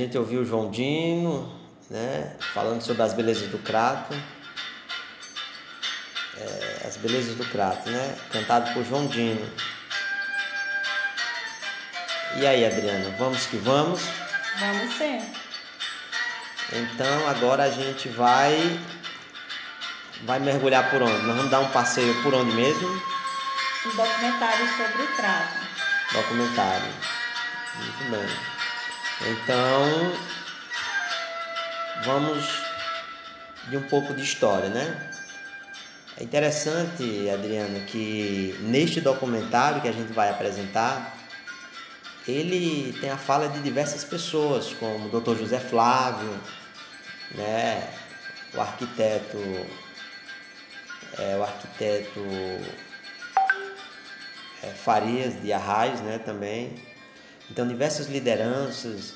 Gente 0.07 0.17
ouviu 0.17 0.41
o 0.41 0.45
João 0.45 0.71
Dino, 0.71 1.53
né, 1.89 2.33
falando 2.53 2.81
sobre 2.81 3.03
as 3.03 3.13
belezas 3.13 3.49
do 3.49 3.57
Crato. 3.59 4.15
É, 6.37 6.87
as 6.87 6.95
belezas 6.97 7.35
do 7.35 7.45
Crato, 7.45 7.89
né? 7.89 8.17
Cantado 8.31 8.73
por 8.73 8.85
João 8.85 9.07
Dino. 9.07 9.45
E 12.37 12.45
aí, 12.45 12.65
Adriana, 12.65 13.13
vamos 13.17 13.47
que 13.47 13.57
vamos? 13.57 14.01
Vamos 14.59 14.93
sim. 14.95 15.19
Então 16.71 17.27
agora 17.29 17.63
a 17.63 17.71
gente 17.71 18.07
vai 18.09 18.79
vai 20.23 20.39
mergulhar 20.39 20.89
por 20.89 21.01
onde? 21.01 21.25
Nós 21.25 21.35
vamos 21.35 21.51
dar 21.51 21.59
um 21.59 21.69
passeio 21.71 22.21
por 22.21 22.33
onde 22.33 22.51
mesmo? 22.51 22.87
Um 23.85 23.95
documentário 23.95 24.67
sobre 24.77 25.03
o 25.03 25.15
crato. 25.15 25.59
Documentário. 26.13 26.93
Muito 27.75 28.11
bem. 28.11 28.56
Então 29.21 30.13
vamos 32.05 32.45
de 33.69 33.77
um 33.77 33.83
pouco 33.83 34.13
de 34.13 34.21
história, 34.21 34.69
né? 34.69 35.11
É 36.19 36.23
interessante, 36.23 37.29
Adriana, 37.29 37.79
que 37.81 38.55
neste 38.61 39.01
documentário 39.01 39.81
que 39.81 39.87
a 39.87 39.91
gente 39.91 40.13
vai 40.13 40.29
apresentar, 40.29 41.15
ele 42.27 42.93
tem 42.99 43.09
a 43.09 43.17
fala 43.17 43.47
de 43.47 43.61
diversas 43.61 44.03
pessoas, 44.03 44.73
como 44.73 45.07
o 45.07 45.21
Dr. 45.21 45.37
José 45.37 45.59
Flávio, 45.59 46.39
né? 47.35 47.87
o 48.53 48.61
arquiteto, 48.61 49.37
é, 51.19 51.37
o 51.37 51.43
arquiteto 51.43 52.25
é, 54.63 54.67
Farias 54.69 55.39
de 55.41 55.53
Arraes, 55.53 56.01
né, 56.01 56.17
também. 56.19 56.73
Então, 57.49 57.67
diversas 57.67 58.07
lideranças, 58.07 59.13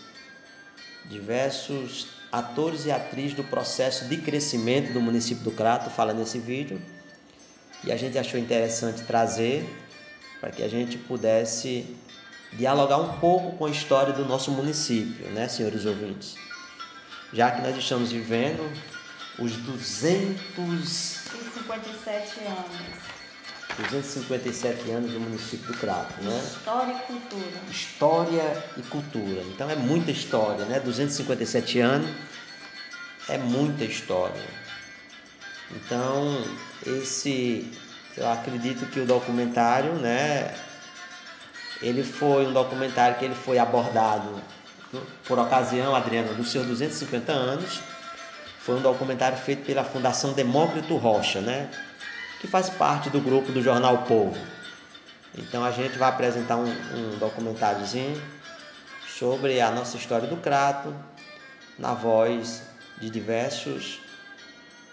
diversos 1.06 2.08
atores 2.32 2.86
e 2.86 2.92
atrizes 2.92 3.34
do 3.34 3.44
processo 3.44 4.06
de 4.06 4.18
crescimento 4.18 4.94
do 4.94 5.02
município 5.02 5.44
do 5.44 5.52
Crato 5.52 5.90
fala 5.90 6.14
nesse 6.14 6.40
vídeo. 6.40 6.82
E 7.84 7.92
a 7.92 7.98
gente 7.98 8.18
achou 8.18 8.40
interessante 8.40 9.04
trazer 9.04 9.68
para 10.40 10.52
que 10.52 10.64
a 10.64 10.68
gente 10.68 10.98
pudesse 10.98 11.86
dialogar 12.54 12.98
um 12.98 13.20
pouco 13.20 13.58
com 13.58 13.66
a 13.66 13.70
história 13.70 14.14
do 14.14 14.26
nosso 14.26 14.52
município, 14.52 15.30
né, 15.32 15.48
senhores 15.48 15.86
ouvintes? 15.86 16.36
Já 17.34 17.52
que 17.52 17.62
nós 17.62 17.76
estamos 17.78 18.12
vivendo 18.12 18.72
os 19.40 19.56
200, 19.58 20.88
57 20.88 22.40
anos. 22.46 23.21
257 23.78 24.92
anos 24.92 25.12
do 25.12 25.20
município 25.20 25.68
do 25.68 25.78
Crato, 25.78 26.22
né? 26.22 26.42
História 26.44 26.94
e 26.94 27.00
cultura. 27.00 27.62
História 27.70 28.64
e 28.78 28.82
cultura. 28.84 29.42
Então 29.54 29.70
é 29.70 29.76
muita 29.76 30.12
história, 30.12 30.66
né? 30.66 30.80
257 30.80 31.80
anos 31.80 32.10
é 33.30 33.38
muita 33.38 33.84
história. 33.84 34.42
Então, 35.72 36.44
esse 36.86 37.72
eu 38.18 38.30
acredito 38.30 38.86
que 38.88 39.00
o 39.00 39.06
documentário, 39.06 39.94
né, 39.94 40.54
ele 41.82 42.04
foi 42.04 42.46
um 42.46 42.54
documentário 42.54 43.18
que 43.18 43.26
ele 43.26 43.36
foi 43.36 43.58
abordado 43.58 44.42
por 45.26 45.40
ocasião, 45.40 45.96
Adriano, 45.96 46.34
dos 46.36 46.52
seus 46.52 46.66
250 46.66 47.32
anos. 47.32 47.80
Foi 48.60 48.76
um 48.76 48.82
documentário 48.82 49.38
feito 49.38 49.66
pela 49.66 49.84
Fundação 49.84 50.34
Demócrito 50.34 50.98
Rocha, 50.98 51.40
né? 51.40 51.72
Que 52.42 52.48
faz 52.48 52.70
parte 52.70 53.10
do 53.10 53.22
grupo 53.22 53.52
do 53.52 53.62
Jornal 53.62 54.00
Povo. 54.06 54.36
Então 55.38 55.64
a 55.64 55.72
gente 55.72 55.98
vai 55.98 56.10
apresentar 56.10 56.58
um, 56.58 56.66
um 56.66 57.18
documentáriozinho 57.20 58.22
sobre 59.08 59.62
a 59.62 59.72
nossa 59.72 59.96
história 59.96 60.28
do 60.28 60.38
Crato, 60.38 60.94
na 61.78 61.94
voz 61.94 62.64
de 63.00 63.10
diversos 63.10 64.00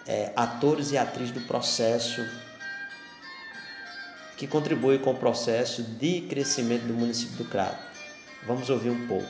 é, 0.07 0.33
atores 0.37 0.93
e 0.93 0.99
atrizes 0.99 1.33
do 1.33 1.41
processo 1.41 2.23
que 4.37 4.47
contribui 4.47 4.99
com 4.99 5.11
o 5.11 5.17
processo 5.17 5.83
de 5.83 6.21
crescimento 6.29 6.85
do 6.85 6.95
município 6.95 7.39
do 7.39 7.45
Crato. 7.47 7.83
Vamos 8.47 8.71
ouvir 8.71 8.91
um 8.91 9.09
pouco 9.09 9.29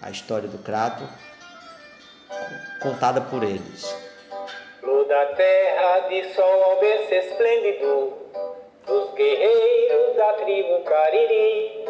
a 0.00 0.10
história 0.10 0.48
do 0.48 0.58
Crato 0.58 1.08
contada 2.80 3.20
por 3.20 3.42
eles. 3.42 4.07
Flor 4.80 5.04
da 5.06 5.26
terra 5.26 6.00
de 6.08 6.34
sol 6.34 6.62
ao 6.64 6.76
berço 6.76 7.14
esplêndido 7.14 8.12
dos 8.86 9.10
guerreiros 9.14 10.16
da 10.16 10.32
tribo 10.34 10.80
Cariri. 10.84 11.84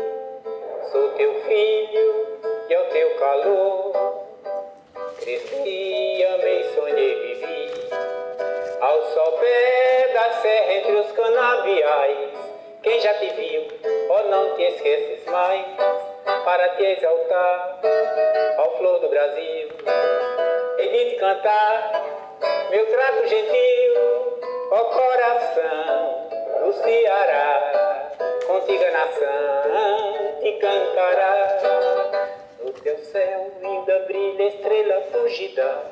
Sou 0.90 1.10
teu 1.10 1.34
filho 1.42 2.38
e 2.68 2.74
ao 2.74 2.84
teu 2.84 3.14
calor 3.16 4.28
cresci, 5.28 6.24
amei, 6.24 6.64
sonhei, 6.74 7.14
vivi. 7.14 7.70
Ao 8.80 9.02
sol 9.12 9.32
pé 9.32 10.10
da 10.14 10.32
serra 10.40 10.72
entre 10.72 10.92
os 10.92 11.12
canaviais, 11.12 12.30
quem 12.82 13.00
já 13.00 13.12
te 13.14 13.28
viu, 13.34 13.68
ó 14.08 14.22
não 14.24 14.54
te 14.54 14.62
esqueces 14.62 15.26
mais, 15.26 15.66
para 16.44 16.68
te 16.70 16.84
exaltar, 16.84 17.80
ao 18.56 18.78
flor 18.78 19.00
do 19.00 19.08
Brasil, 19.08 19.68
hei 20.78 21.10
de 21.10 21.16
cantar, 21.16 22.27
gentil, 23.28 24.40
ó 24.70 24.84
coração 24.84 26.28
do 26.64 26.72
Ceará, 26.72 28.12
a 28.48 28.90
nação 28.90 30.40
te 30.40 30.52
cantará. 30.52 31.58
No 32.64 32.72
teu 32.72 32.98
céu 32.98 33.50
ainda 33.62 33.98
brilha 34.00 34.48
estrela 34.48 35.02
fugida, 35.12 35.82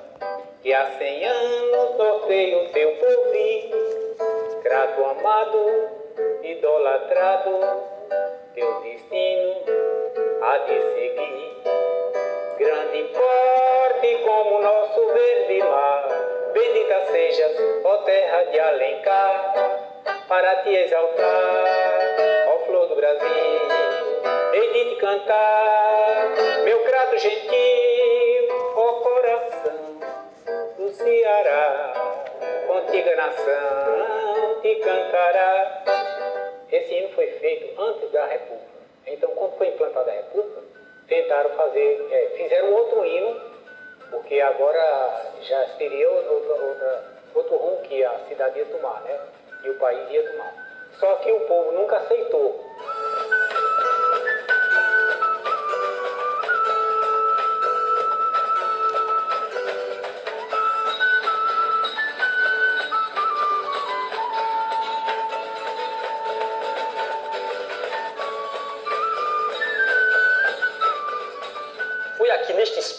que 0.62 0.72
há 0.72 0.86
cem 0.98 1.24
anos 1.24 1.96
norteia 1.96 2.58
o 2.58 2.68
teu 2.70 2.96
povinho, 2.96 4.16
grato 4.62 5.04
amado, 5.04 5.90
idolatrado, 6.42 7.60
teu 8.54 8.80
destino 8.80 9.54
há 10.42 10.58
de 10.58 10.80
seguir. 10.94 11.56
Grande 12.58 12.98
e 12.98 13.14
forte 13.14 14.24
como 14.24 14.62
nosso 14.62 15.06
verde 15.12 15.58
mar, 15.58 16.35
bendita 16.56 17.06
sejas, 17.12 17.54
ó 17.84 17.98
terra 17.98 18.44
de 18.44 18.58
Alencar, 18.58 20.00
para 20.26 20.56
te 20.62 20.74
exaltar, 20.74 22.46
ó 22.48 22.58
flor 22.64 22.88
do 22.88 22.96
Brasil, 22.96 23.28
hei 24.54 24.72
de 24.72 24.90
te 24.90 24.96
cantar, 24.96 26.34
meu 26.64 26.82
crato 26.84 27.18
gentil, 27.18 28.48
ó 28.74 28.92
coração 29.02 30.00
do 30.78 30.88
Ceará, 30.94 31.92
contigo 32.66 33.16
nação 33.16 34.60
te 34.62 34.76
cantará. 34.76 35.84
Esse 36.72 36.94
hino 36.94 37.10
foi 37.10 37.26
feito 37.32 37.80
antes 37.80 38.10
da 38.12 38.24
República. 38.24 38.66
Então, 39.06 39.30
quando 39.32 39.58
foi 39.58 39.68
implantada 39.68 40.10
a 40.10 40.14
República, 40.14 40.62
tentaram 41.06 41.50
fazer, 41.50 42.08
é, 42.10 42.26
fizeram 42.34 42.72
outro 42.72 43.04
hino, 43.04 43.55
porque 44.10 44.40
agora 44.40 45.32
já 45.40 45.66
seria 45.76 46.10
outra, 46.10 46.54
outra, 46.64 47.04
outro 47.34 47.56
rumo 47.56 47.82
que 47.82 48.04
a 48.04 48.18
cidade 48.28 48.58
ia 48.58 48.66
tomar, 48.66 49.00
né? 49.02 49.18
E 49.64 49.70
o 49.70 49.78
país 49.78 50.10
ia 50.10 50.30
tomar. 50.30 50.52
Só 50.98 51.16
que 51.16 51.30
o 51.30 51.40
povo 51.40 51.72
nunca 51.72 51.96
aceitou. 51.96 52.66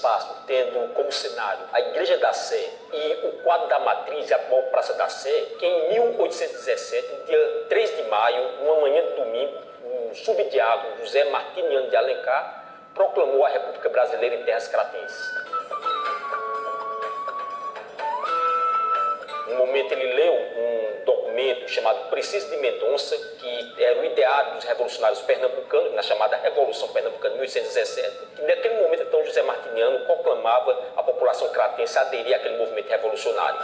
Espaço, 0.07 0.43
tendo 0.47 0.93
como 0.93 1.11
cenário 1.11 1.65
a 1.73 1.81
Igreja 1.81 2.17
da 2.17 2.31
Sé 2.31 2.69
e 2.93 3.27
o 3.27 3.43
quadro 3.43 3.67
da 3.67 3.79
Matriz 3.79 4.29
e 4.29 4.33
a 4.33 4.37
atual 4.37 4.63
Praça 4.63 4.93
da 4.93 5.09
Sé, 5.09 5.29
que 5.59 5.65
em 5.65 5.89
1817, 5.89 7.13
no 7.13 7.25
dia 7.25 7.65
3 7.67 7.97
de 7.97 8.03
maio, 8.03 8.51
numa 8.63 8.81
manhã 8.81 9.05
de 9.05 9.11
domingo, 9.15 9.53
o 9.83 10.15
subdiácono 10.15 10.97
José 10.99 11.25
Martiniano 11.25 11.89
de 11.89 11.95
Alencar 11.95 12.63
proclamou 12.93 13.45
a 13.45 13.49
República 13.49 13.89
Brasileira 13.89 14.35
em 14.35 14.43
terras 14.45 14.67
cratenses. 14.69 15.56
No 19.47 19.55
momento 19.55 19.91
ele 19.93 20.13
leu 20.13 20.33
um 20.33 21.05
documento 21.05 21.69
chamado 21.69 22.09
Preciso 22.09 22.49
de 22.49 22.57
Mendonça, 22.57 23.15
que 23.39 23.83
era 23.83 23.99
o 23.99 24.05
ideário 24.05 24.55
dos 24.55 24.65
revolucionários 24.65 25.21
pernambucanos, 25.21 25.93
na 25.93 26.01
chamada 26.01 26.35
Revolução 26.37 26.89
Pernambucana 26.89 27.35
de 27.35 27.39
1817. 27.41 28.17
E 28.39 28.41
naquele 28.41 28.81
momento, 28.81 29.03
então, 29.03 29.23
José 29.23 29.41
Martiniano 29.43 29.99
proclamava 30.05 30.77
a 30.95 31.03
população 31.03 31.47
cratense 31.49 31.97
aderir 31.97 32.35
àquele 32.35 32.57
movimento 32.57 32.89
revolucionário. 32.89 33.59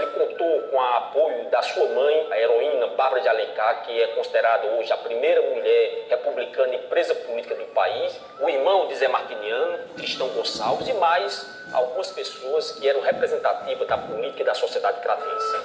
Ele 0.00 0.12
contou 0.12 0.62
com 0.62 0.76
o 0.76 0.80
apoio 0.80 1.44
da 1.50 1.60
sua 1.60 1.86
mãe, 1.86 2.26
a 2.30 2.40
heroína 2.40 2.86
Bárbara 2.88 3.20
de 3.20 3.28
Alencar, 3.28 3.82
que 3.82 4.00
é 4.00 4.06
considerada 4.08 4.66
hoje 4.68 4.90
a 4.90 4.96
primeira 4.96 5.42
mulher 5.42 6.06
republicana 6.08 6.74
e 6.74 6.78
presa 6.78 7.14
política 7.14 7.54
do 7.54 7.66
país, 7.66 8.18
o 8.40 8.48
irmão 8.48 8.86
de 8.86 8.94
Zé 8.94 9.08
Martiniano, 9.08 9.78
Cristão 9.96 10.28
Gonçalves, 10.30 10.88
e 10.88 10.94
mais 10.94 11.46
algumas 11.74 12.10
pessoas 12.12 12.72
que 12.72 12.88
eram 12.88 13.02
representativas 13.02 13.86
da 13.86 13.98
política 13.98 14.40
e 14.40 14.46
da 14.46 14.54
sociedade 14.54 15.00
cratense. 15.00 15.56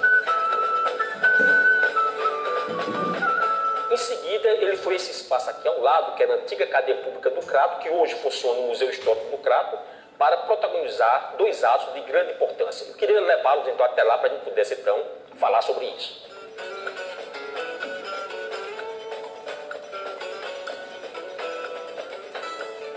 Em 3.90 3.96
seguida, 3.96 4.48
ele 4.48 4.76
foi 4.76 4.96
esse 4.96 5.12
espaço 5.12 5.48
aqui 5.48 5.66
ao 5.66 5.80
lado, 5.80 6.14
que 6.14 6.22
era 6.22 6.34
a 6.34 6.36
antiga 6.36 6.66
cadeia 6.66 6.98
pública 6.98 7.30
do 7.30 7.40
Crato, 7.40 7.80
que 7.80 7.88
hoje 7.88 8.14
funciona 8.16 8.60
no 8.60 8.66
Museu 8.66 8.90
Histórico 8.90 9.30
do 9.30 9.38
Crato, 9.38 9.78
para 10.18 10.36
protagonizar 10.38 11.34
dois 11.36 11.62
atos 11.62 11.94
de 11.94 12.00
grande 12.00 12.32
importância. 12.32 12.86
Eu 12.88 12.94
queria 12.94 13.20
levá-los 13.20 13.68
então 13.68 13.84
até 13.84 14.02
lá 14.02 14.18
para 14.18 14.28
a 14.28 14.32
gente 14.32 14.44
pudesse 14.44 14.74
então 14.74 15.02
falar 15.38 15.62
sobre 15.62 15.86
isso. 15.86 16.26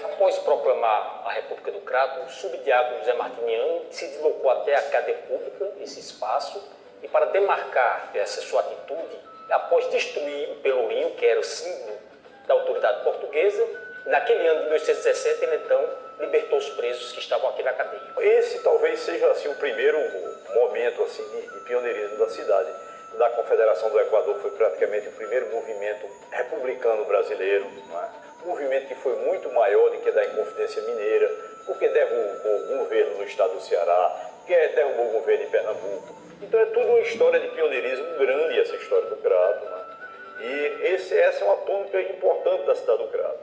Após 0.06 0.38
proclamar 0.40 1.24
a 1.26 1.32
República 1.32 1.72
do 1.72 1.80
Crato, 1.82 2.22
o 2.22 2.30
subdiácono 2.30 3.00
José 3.00 3.14
Martiniano 3.14 3.86
se 3.90 4.06
deslocou 4.08 4.52
até 4.52 4.76
a 4.76 4.82
cadeia 4.90 5.18
pública, 5.20 5.72
esse 5.80 6.00
espaço, 6.00 6.62
e 7.02 7.08
para 7.08 7.28
demarcar 7.28 8.12
essa 8.14 8.42
sua 8.42 8.62
atitude, 8.62 9.18
após 9.50 9.90
destruir 9.90 10.52
o 10.52 10.56
Pelourinho, 10.58 11.12
que 11.12 11.26
era 11.26 11.40
o 11.40 11.44
símbolo 11.44 11.98
da 12.48 12.54
autoridade 12.54 13.04
portuguesa, 13.04 13.66
naquele 14.06 14.46
ano 14.48 14.60
de 14.60 14.66
1817 14.66 15.46
ele 15.46 15.56
então 15.58 15.90
libertou 16.20 16.60
os 16.60 16.70
presos 16.72 17.12
que 17.12 17.20
estavam 17.20 17.50
aqui 17.50 17.64
na 17.64 17.74
cadeia. 17.74 18.02
Esse 18.20 18.60
talvez 18.60 19.00
seja 19.00 19.28
assim 19.32 19.48
o 19.48 19.56
primeiro 19.56 19.98
momento 20.54 21.04
assim 21.04 21.24
de, 21.30 21.48
de 21.48 21.60
pioneirismo 21.62 22.18
da 22.18 22.30
cidade. 22.30 22.70
Da 23.18 23.30
Confederação 23.32 23.90
do 23.90 24.00
Equador 24.00 24.36
foi 24.40 24.52
praticamente 24.52 25.08
o 25.08 25.12
primeiro 25.14 25.48
movimento 25.48 26.08
republicano 26.32 27.06
brasileiro, 27.06 27.66
é? 27.66 28.46
um 28.46 28.50
movimento 28.50 28.88
que 28.88 28.96
foi 28.96 29.16
muito 29.16 29.50
maior 29.52 29.90
do 29.90 29.98
que 29.98 30.12
da 30.12 30.26
Inconfidência 30.26 30.82
Mineira, 30.84 31.30
porque 31.66 31.88
derrubou 31.90 32.56
o 32.56 32.78
governo 32.80 33.18
no 33.18 33.24
estado 33.24 33.54
do 33.56 33.62
Ceará, 33.62 34.32
que 34.46 34.56
derrubou 34.70 35.08
o 35.08 35.12
governo 35.14 35.44
em 35.44 35.50
Pernambuco. 35.50 36.16
Então 36.42 36.60
é 36.60 36.66
tudo 36.68 36.88
uma 36.88 37.00
história 37.00 37.40
de 37.40 37.48
pioneirismo 37.50 38.18
grande 38.18 38.60
essa 38.60 38.76
história 38.76 39.10
do 39.10 39.18
Crato. 39.18 39.66
Né? 39.66 39.86
E 40.42 40.94
esse, 40.94 41.18
essa 41.18 41.44
é 41.44 41.48
uma 41.48 41.58
tônica 41.58 42.02
importante 42.02 42.66
da 42.66 42.76
cidade 42.76 43.04
do 43.04 43.10
Crato. 43.10 43.40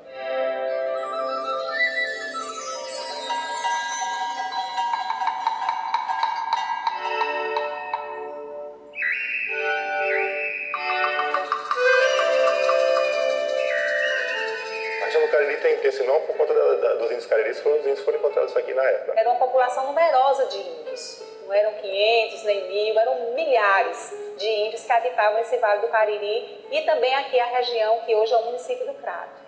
Cariri 15.57 15.61
tem, 15.61 15.77
tem 15.79 15.89
esse 15.89 16.03
nome 16.05 16.27
por 16.27 16.37
conta 16.37 16.55
da, 16.55 16.75
da, 16.75 16.95
dos 16.95 17.11
índios 17.11 17.27
cariris, 17.27 17.61
foram, 17.61 17.77
os 17.79 17.87
índios 17.87 18.01
foram 18.01 18.19
encontrados 18.19 18.57
aqui 18.57 18.73
na 18.75 18.83
época. 18.83 19.19
Era 19.19 19.31
uma 19.31 19.39
população 19.39 19.87
numerosa 19.87 20.47
de 20.47 20.59
índios. 20.59 21.23
Não 21.47 21.53
eram 21.53 21.75
500 21.75 22.43
nem 22.45 22.69
mil, 22.69 22.99
eram 22.99 23.33
milhares 23.35 24.13
de 24.37 24.47
índios 24.47 24.85
que 24.85 24.93
habitavam 24.93 25.41
esse 25.41 25.57
Vale 25.59 25.81
do 25.81 25.89
Cariri 25.89 26.65
e 26.71 26.83
também 26.83 27.15
aqui 27.15 27.39
a 27.39 27.47
região 27.47 28.01
que 28.01 28.15
hoje 28.15 28.33
é 28.33 28.37
o 28.37 28.45
município 28.47 28.87
do 28.87 28.95
Crato. 28.95 29.47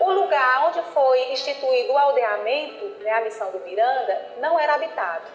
O 0.00 0.12
lugar 0.12 0.68
onde 0.68 0.82
foi 0.92 1.32
instituído 1.32 1.92
o 1.92 1.98
aldeamento, 1.98 2.84
né, 3.00 3.12
a 3.12 3.20
missão 3.22 3.50
do 3.50 3.60
Miranda, 3.60 4.20
não 4.38 4.58
era 4.58 4.74
habitado 4.74 5.26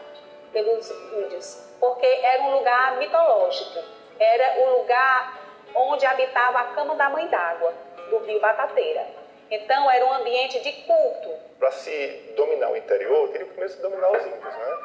pelos 0.53 0.89
índios, 0.89 1.63
porque 1.79 2.05
era 2.05 2.43
um 2.43 2.57
lugar 2.57 2.97
mitológico. 2.97 3.79
Era 4.19 4.61
o 4.61 4.77
lugar 4.79 5.44
onde 5.75 6.05
habitava 6.05 6.59
a 6.59 6.63
cama 6.75 6.95
da 6.95 7.09
mãe 7.09 7.27
d'água, 7.27 7.73
do 8.09 8.19
rio 8.19 8.39
Batateira. 8.39 9.05
Então, 9.51 9.91
era 9.91 10.05
um 10.05 10.13
ambiente 10.13 10.59
de 10.61 10.71
culto. 10.83 11.29
Para 11.59 11.71
se 11.71 12.33
dominar 12.35 12.71
o 12.71 12.77
interior, 12.77 13.29
teria 13.29 13.45
primeiro 13.45 13.71
se 13.71 13.81
dominar 13.81 14.11
os 14.11 14.25
índios, 14.25 14.55
né? 14.55 14.77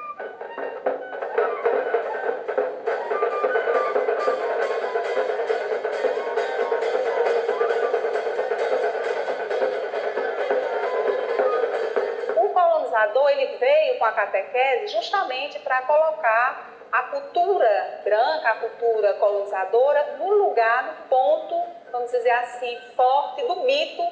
O 12.36 12.48
colonizador 12.50 13.30
ele 13.30 13.56
veio 13.56 13.98
com 13.98 14.04
a 14.04 14.12
catequese 14.12 14.88
justamente 14.88 15.58
para 15.60 15.82
colocar 15.82 16.69
a 16.92 17.02
cultura 17.04 18.00
branca, 18.02 18.48
a 18.48 18.54
cultura 18.54 19.14
colonizadora, 19.14 20.16
no 20.18 20.28
lugar, 20.28 20.84
no 20.84 21.08
ponto, 21.08 21.54
vamos 21.92 22.10
dizer 22.10 22.30
assim, 22.30 22.78
forte 22.96 23.42
do 23.46 23.56
mito 23.64 24.02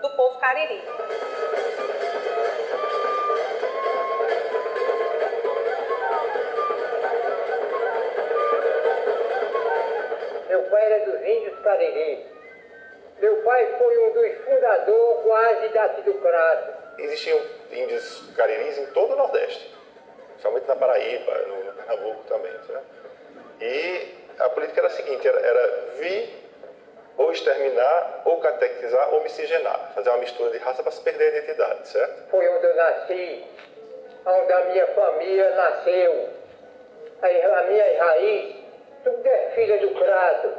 do 0.00 0.10
povo 0.10 0.38
cariri. 0.38 0.82
Meu 10.48 10.62
pai 10.70 10.92
era 10.92 11.04
dos 11.04 11.20
índios 11.20 11.58
cariri. 11.60 12.26
Meu 13.20 13.42
pai 13.42 13.76
foi 13.76 13.98
um 13.98 14.12
dos 14.14 14.44
fundadores 14.44 15.22
quase 15.24 15.68
daqui 15.68 16.02
do 16.02 16.14
Crato. 16.14 16.80
Existiam 16.98 17.40
índios 17.70 18.32
cariris 18.36 18.78
em 18.78 18.86
todo 18.92 19.12
o 19.12 19.16
Nordeste, 19.16 19.74
principalmente 20.40 20.66
na 20.66 20.76
Paraíba, 20.76 21.38
no, 21.46 21.64
no 21.64 21.72
Pernambuco 21.72 22.24
também. 22.24 22.52
Certo? 22.66 22.84
E 23.60 24.14
a 24.38 24.48
política 24.48 24.80
era 24.80 24.88
a 24.88 24.90
seguinte, 24.90 25.28
era, 25.28 25.38
era 25.38 25.68
vir 25.98 26.40
ou 27.18 27.30
exterminar, 27.30 28.22
ou 28.24 28.40
catequizar, 28.40 29.12
ou 29.14 29.22
miscigenar. 29.22 29.92
Fazer 29.94 30.08
uma 30.08 30.18
mistura 30.18 30.50
de 30.50 30.58
raça 30.58 30.82
para 30.82 30.92
se 30.92 31.02
perder 31.02 31.24
a 31.24 31.36
identidade, 31.36 31.88
certo? 31.88 32.30
Foi 32.30 32.48
onde 32.48 32.64
eu 32.64 32.74
nasci, 32.74 33.44
onde 34.24 34.52
a 34.52 34.60
minha 34.66 34.86
família 34.86 35.50
nasceu. 35.54 36.30
A 37.22 37.62
minha 37.64 38.02
raiz, 38.02 38.56
tudo 39.04 39.26
é 39.26 39.50
filha 39.54 39.78
do 39.78 39.90
Crato, 39.90 40.54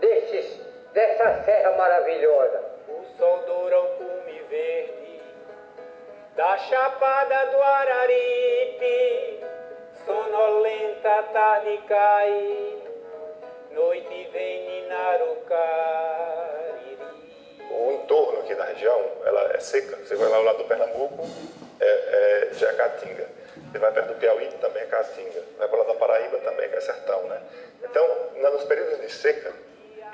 desses, 0.00 0.58
dessa 0.94 1.42
serra 1.44 1.72
maravilhosa. 1.72 2.64
O 2.88 3.04
sol 3.18 3.38
doura 3.46 3.78
o 3.78 3.88
cume 3.98 4.40
verde 4.48 5.01
da 6.36 6.56
chapada 6.58 7.46
do 7.46 7.62
Araripe 7.62 9.40
sonolenta 10.06 11.22
tarde 11.32 11.78
cai, 11.86 12.82
noite 13.70 14.30
vem 14.32 14.66
ninar 14.66 15.22
o 15.22 15.36
cariri. 15.44 16.98
O 17.70 17.92
entorno 17.92 18.40
aqui 18.40 18.54
da 18.54 18.64
região, 18.64 19.00
ela 19.24 19.52
é 19.54 19.60
seca. 19.60 19.96
Você 19.96 20.16
vai 20.16 20.28
lá 20.28 20.36
ao 20.36 20.42
lado 20.42 20.58
do 20.58 20.64
Pernambuco, 20.64 21.22
é, 21.80 21.86
é, 21.86 22.54
já 22.54 22.70
é 22.70 22.72
caatinga. 22.74 23.28
Você 23.70 23.78
vai 23.78 23.92
perto 23.92 24.08
do 24.08 24.14
Piauí, 24.14 24.46
também 24.60 24.82
é 24.82 24.86
caatinga. 24.86 25.42
Vai 25.58 25.68
para 25.68 25.78
lá 25.78 25.84
da 25.84 25.94
Paraíba, 25.94 26.38
também 26.38 26.68
é 26.70 26.80
sertão, 26.80 27.22
né? 27.24 27.42
Então, 27.82 28.06
nos 28.36 28.64
períodos 28.64 29.00
de 29.00 29.10
seca, 29.10 29.52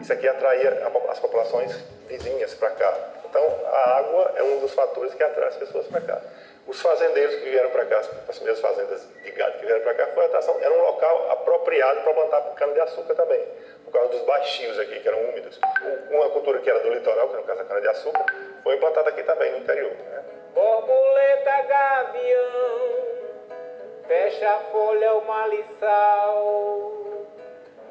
isso 0.00 0.12
aqui 0.12 0.28
atraía 0.28 0.86
as 1.08 1.18
populações 1.18 1.74
vizinhas 2.08 2.54
para 2.54 2.70
cá. 2.70 2.94
Então, 3.28 3.42
a 3.66 3.98
água 3.98 4.32
é 4.36 4.42
um 4.42 4.60
dos 4.60 4.72
fatores 4.72 5.12
que 5.14 5.22
atrai 5.22 5.48
as 5.48 5.56
pessoas 5.56 5.86
para 5.86 6.00
cá. 6.00 6.20
Os 6.66 6.80
fazendeiros 6.80 7.34
que 7.36 7.50
vieram 7.50 7.70
para 7.70 7.84
cá, 7.86 7.98
as 7.98 8.36
primeiras 8.36 8.60
fazendas 8.60 9.06
de 9.22 9.30
gado 9.32 9.58
que 9.58 9.66
vieram 9.66 9.82
para 9.82 9.94
cá, 9.94 10.06
foi 10.08 10.24
atração, 10.26 10.56
era 10.60 10.72
um 10.72 10.82
local 10.82 11.30
apropriado 11.32 12.02
para 12.02 12.14
plantar 12.14 12.42
cana-de-açúcar 12.56 13.14
também, 13.14 13.42
por 13.84 13.92
causa 13.92 14.08
dos 14.10 14.22
baixios 14.22 14.78
aqui, 14.78 15.00
que 15.00 15.08
eram 15.08 15.18
úmidos. 15.30 15.58
Uma 16.10 16.30
cultura 16.30 16.58
que 16.60 16.68
era 16.68 16.80
do 16.80 16.90
litoral, 16.92 17.28
que 17.28 17.36
no 17.36 17.42
caso 17.42 17.60
a 17.60 17.64
cana-de-açúcar, 17.64 18.26
foi 18.62 18.76
implantada 18.76 19.10
aqui 19.10 19.22
também, 19.22 19.52
no 19.52 19.58
interior. 19.58 19.90
Né? 19.92 20.24
Borboleta 20.54 21.62
gavião, 21.68 23.04
fecha 24.06 24.50
a 24.50 24.58
folha 24.70 25.14
o 25.14 25.24
maliçal, 25.26 27.17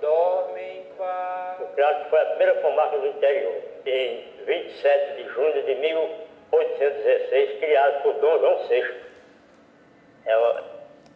dorme 0.02 0.62
em 0.62 0.84
paz. 0.98 1.62
O 1.62 1.66
Crato 1.76 2.10
foi 2.10 2.22
a 2.22 2.26
primeira 2.26 2.62
comarca 2.62 2.98
do 2.98 3.08
interior, 3.08 3.62
em 3.86 4.26
27 4.46 5.16
de 5.16 5.30
junho 5.34 5.66
de 5.66 5.76
1816, 5.76 7.60
criado 7.60 8.04
por 8.04 8.14
Dom 8.16 8.40
João 8.40 8.68
VI. 8.68 9.08
É 10.26 10.64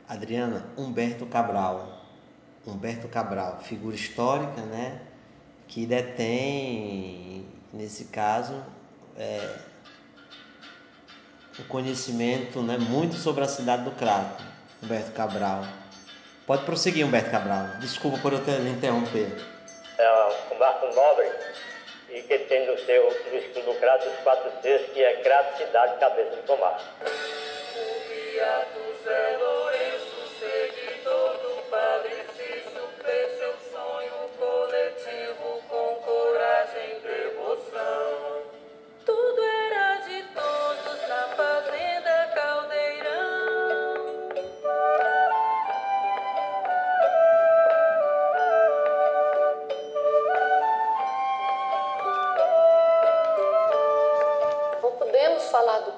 Adriana, 0.07 0.65
Humberto 0.77 1.25
Cabral. 1.25 2.01
Humberto 2.65 3.07
Cabral, 3.07 3.59
figura 3.61 3.95
histórica, 3.95 4.61
né? 4.61 5.01
Que 5.67 5.85
detém, 5.85 7.45
nesse 7.73 8.05
caso, 8.05 8.63
é, 9.17 9.55
o 11.57 11.63
conhecimento 11.63 12.61
né, 12.61 12.77
muito 12.77 13.15
sobre 13.15 13.43
a 13.43 13.47
cidade 13.47 13.83
do 13.83 13.91
Crato, 13.91 14.43
Humberto 14.83 15.11
Cabral. 15.11 15.63
Pode 16.51 16.65
prosseguir, 16.65 17.05
Humberto 17.05 17.31
Cabral. 17.31 17.65
Desculpa 17.79 18.17
por 18.17 18.33
eu 18.33 18.43
te 18.43 18.51
interromper. 18.51 19.25
É 19.97 20.53
um 20.53 20.57
barco 20.57 20.85
nobre 20.93 21.31
e 22.09 22.21
que 22.23 22.39
tem 22.39 22.67
no 22.67 22.77
seu 22.77 23.03
no 23.05 23.37
escudo 23.37 23.67
do 23.67 23.79
Crato 23.79 24.09
os 24.09 24.17
quatro 24.17 24.51
que 24.61 25.01
é 25.01 25.13
Crato, 25.23 25.57
cidade, 25.57 25.97
cabeça 25.97 26.35
de 26.35 26.41
pomar. 26.41 26.77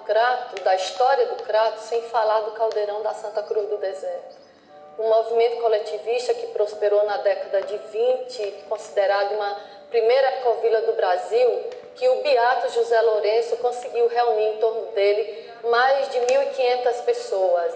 Crato, 0.06 0.62
da 0.64 0.76
história 0.76 1.28
do 1.28 1.44
Crato, 1.44 1.80
sem 1.80 2.02
falar 2.04 2.42
do 2.42 2.52
Caldeirão 2.52 3.02
da 3.02 3.14
Santa 3.14 3.42
Cruz 3.44 3.70
do 3.70 3.78
Deserto. 3.78 4.36
Um 5.00 5.08
movimento 5.08 5.62
coletivista 5.62 6.34
que 6.34 6.48
prosperou 6.48 7.04
na 7.06 7.18
década 7.18 7.62
de 7.62 7.78
20, 7.78 8.66
considerado 8.70 9.34
uma 9.34 9.58
primeira 9.90 10.28
ecovila 10.40 10.82
do 10.82 10.94
Brasil, 10.94 11.70
que 11.96 12.08
o 12.10 12.22
Beato 12.22 12.70
José 12.74 13.00
Lourenço 13.02 13.58
conseguiu 13.58 14.08
reunir 14.08 14.56
em 14.56 14.58
torno 14.58 14.86
dele 14.92 15.52
mais 15.64 16.10
de 16.10 16.20
1.500 16.20 17.06
pessoas. 17.06 17.74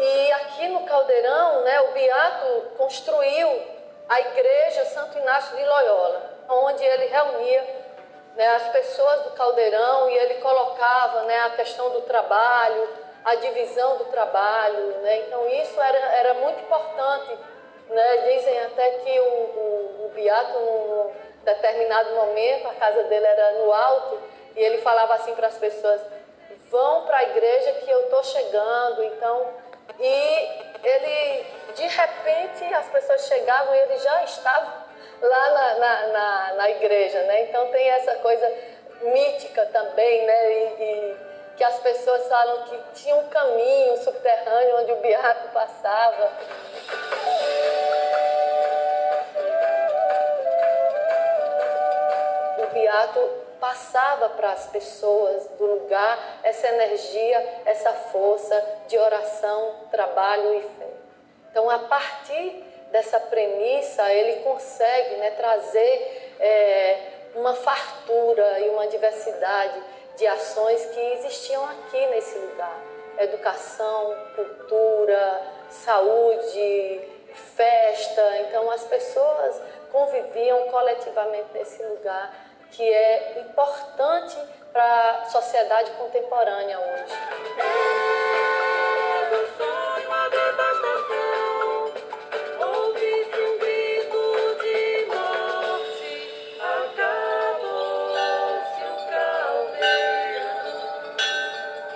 E 0.00 0.32
aqui 0.32 0.68
no 0.68 0.84
Caldeirão, 0.84 1.62
né, 1.62 1.80
o 1.82 1.92
Beato 1.92 2.62
construiu 2.76 3.77
a 4.08 4.20
igreja 4.20 4.84
Santo 4.86 5.18
Inácio 5.18 5.56
de 5.56 5.64
Loyola, 5.64 6.22
onde 6.48 6.82
ele 6.82 7.06
reunia 7.06 7.78
né, 8.36 8.46
as 8.54 8.68
pessoas 8.68 9.22
do 9.24 9.30
Caldeirão 9.32 10.08
e 10.08 10.16
ele 10.16 10.34
colocava 10.34 11.22
né, 11.22 11.38
a 11.40 11.50
questão 11.50 11.90
do 11.90 12.00
trabalho, 12.02 12.88
a 13.24 13.34
divisão 13.34 13.98
do 13.98 14.04
trabalho. 14.06 14.86
Né? 15.02 15.18
Então 15.26 15.46
isso 15.48 15.78
era, 15.80 15.98
era 16.14 16.34
muito 16.34 16.60
importante. 16.60 17.38
Né? 17.90 18.16
Dizem 18.32 18.60
até 18.60 18.90
que 18.90 19.20
o, 19.20 19.24
o, 19.24 20.06
o 20.06 20.12
Beato, 20.14 20.58
num 20.58 21.12
determinado 21.44 22.14
momento, 22.14 22.68
a 22.68 22.74
casa 22.74 23.04
dele 23.04 23.26
era 23.26 23.52
no 23.52 23.72
alto, 23.72 24.20
e 24.56 24.60
ele 24.60 24.78
falava 24.78 25.14
assim 25.14 25.34
para 25.34 25.48
as 25.48 25.58
pessoas, 25.58 26.00
vão 26.70 27.02
para 27.06 27.18
a 27.18 27.22
igreja 27.24 27.72
que 27.72 27.90
eu 27.90 28.00
estou 28.04 28.22
chegando. 28.24 29.02
Então, 29.04 29.48
e 29.98 30.67
ele, 30.82 31.46
de 31.74 31.86
repente, 31.86 32.74
as 32.74 32.86
pessoas 32.88 33.26
chegavam 33.26 33.74
e 33.74 33.78
ele 33.78 33.98
já 33.98 34.24
estava 34.24 34.86
lá 35.20 35.50
na, 35.50 35.74
na, 35.74 36.06
na, 36.06 36.52
na 36.54 36.70
igreja, 36.70 37.22
né? 37.22 37.42
Então 37.42 37.68
tem 37.68 37.88
essa 37.90 38.14
coisa 38.16 38.52
mítica 39.02 39.66
também, 39.66 40.26
né? 40.26 40.52
E, 40.52 40.82
e, 40.82 41.28
que 41.56 41.64
as 41.64 41.78
pessoas 41.80 42.28
falam 42.28 42.62
que 42.66 42.78
tinha 42.94 43.16
um 43.16 43.28
caminho 43.28 43.96
subterrâneo 43.96 44.80
onde 44.80 44.92
o 44.92 44.96
Beato 44.96 45.48
passava. 45.48 46.32
O 52.58 52.66
Beato 52.72 53.47
passava 53.60 54.30
para 54.30 54.52
as 54.52 54.66
pessoas 54.66 55.46
do 55.58 55.66
lugar 55.66 56.40
essa 56.42 56.68
energia, 56.68 57.62
essa 57.64 57.92
força 57.92 58.64
de 58.88 58.96
oração, 58.98 59.74
trabalho 59.90 60.54
e 60.54 60.62
fé. 60.62 60.88
Então, 61.50 61.68
a 61.68 61.78
partir 61.80 62.64
dessa 62.90 63.18
premissa, 63.20 64.12
ele 64.12 64.42
consegue 64.42 65.16
né, 65.16 65.30
trazer 65.32 66.34
é, 66.40 66.98
uma 67.34 67.54
fartura 67.54 68.60
e 68.60 68.68
uma 68.70 68.86
diversidade 68.86 69.82
de 70.16 70.26
ações 70.26 70.84
que 70.86 71.00
existiam 71.00 71.64
aqui 71.64 72.06
nesse 72.06 72.38
lugar: 72.38 72.80
educação, 73.18 74.16
cultura, 74.34 75.42
saúde, 75.70 77.00
festa. 77.56 78.38
Então, 78.38 78.70
as 78.70 78.84
pessoas 78.84 79.60
conviviam 79.90 80.68
coletivamente 80.68 81.48
nesse 81.54 81.82
lugar 81.82 82.47
que 82.72 82.82
é 82.82 83.40
importante 83.40 84.36
para 84.72 85.10
a 85.10 85.24
sociedade 85.26 85.90
contemporânea 85.92 86.78
hoje. 86.78 87.14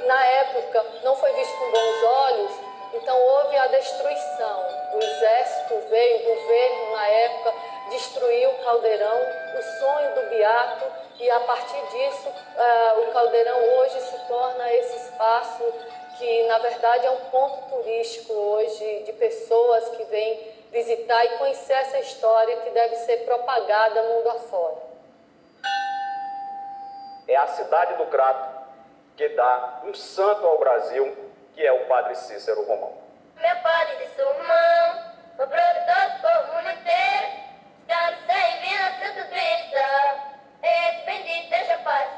Na 0.06 0.26
época 0.26 0.84
não 1.04 1.16
foi 1.16 1.32
visto 1.32 1.56
com 1.58 1.70
bons 1.70 2.02
olhos, 2.04 2.52
então 2.94 3.18
houve 3.18 3.56
a 3.56 3.66
destruição. 3.68 4.66
O 4.92 4.98
exército 4.98 5.88
veio, 5.88 6.18
o 6.18 6.34
governo 6.34 6.92
na 6.92 7.06
época 7.06 7.54
destruiu 7.92 8.50
o 8.50 8.64
caldeirão, 8.64 9.18
o 9.58 9.62
sonho 9.78 10.14
do 10.14 10.30
Beato, 10.30 10.84
e 11.18 11.30
a 11.30 11.40
partir 11.40 11.80
disso 11.88 12.28
uh, 12.28 13.00
o 13.00 13.12
caldeirão 13.12 13.58
hoje 13.78 14.00
se 14.00 14.18
torna 14.26 14.72
esse 14.72 14.96
espaço 14.96 15.62
que 16.18 16.46
na 16.48 16.58
verdade 16.58 17.06
é 17.06 17.10
um 17.10 17.24
ponto 17.30 17.76
turístico 17.76 18.32
hoje 18.32 19.04
de 19.04 19.12
pessoas 19.12 19.88
que 19.90 20.04
vêm 20.04 20.52
visitar 20.70 21.24
e 21.24 21.38
conhecer 21.38 21.74
essa 21.74 21.98
história 22.00 22.56
que 22.56 22.70
deve 22.70 22.96
ser 22.96 23.18
propagada 23.24 24.02
mundo 24.02 24.30
afora. 24.30 24.76
É 27.28 27.36
a 27.36 27.46
cidade 27.46 27.94
do 27.94 28.06
Crato 28.06 28.62
que 29.16 29.28
dá 29.30 29.80
um 29.84 29.94
santo 29.94 30.46
ao 30.46 30.58
Brasil, 30.58 31.16
que 31.54 31.64
é 31.64 31.72
o 31.72 31.86
Padre 31.86 32.14
Cícero 32.14 32.64
Romão. 32.64 32.94
Meu 33.36 33.56
padre 33.56 33.96
de 33.96 34.08
Sumão, 34.14 35.12
o 35.34 35.46
produtor 35.46 36.10
do 36.10 36.22
povo 36.22 36.56
mundo 36.56 36.70
inteiro, 36.70 37.51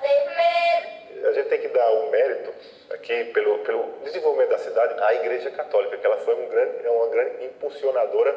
primeiro. 0.00 1.28
A 1.28 1.32
gente 1.32 1.48
tem 1.48 1.60
que 1.60 1.68
dar 1.68 1.90
o 1.90 2.10
mérito 2.10 2.52
aqui 2.90 3.24
pelo, 3.32 3.58
pelo 3.60 3.84
desenvolvimento 4.04 4.50
da 4.50 4.58
cidade 4.58 4.94
à 5.02 5.14
Igreja 5.14 5.50
Católica, 5.50 5.96
que 5.96 6.06
ela 6.06 6.18
foi 6.18 6.34
um 6.34 6.48
grande, 6.48 6.86
é 6.86 6.90
uma 6.90 7.08
grande 7.08 7.44
impulsionadora 7.46 8.32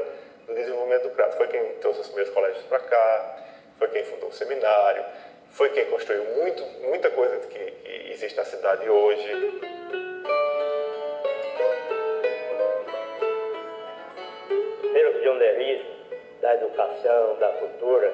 do 0.47 0.53
desenvolvimento 0.55 1.03
do 1.03 1.09
Crato. 1.11 1.37
Foi 1.37 1.47
quem 1.47 1.73
trouxe 1.75 2.01
os 2.01 2.07
primeiros 2.07 2.33
colégios 2.33 2.63
para 2.65 2.79
cá, 2.79 3.37
foi 3.77 3.87
quem 3.89 4.03
fundou 4.05 4.29
o 4.29 4.33
seminário, 4.33 5.05
foi 5.51 5.69
quem 5.69 5.85
construiu 5.85 6.23
muito, 6.35 6.63
muita 6.87 7.09
coisa 7.11 7.37
que, 7.47 7.59
que 7.59 8.11
existe 8.11 8.37
na 8.37 8.45
cidade 8.45 8.89
hoje. 8.89 9.61
Pelo 14.93 15.19
pioneirismo 15.19 15.96
da 16.41 16.55
educação, 16.55 17.35
da 17.39 17.49
cultura, 17.49 18.11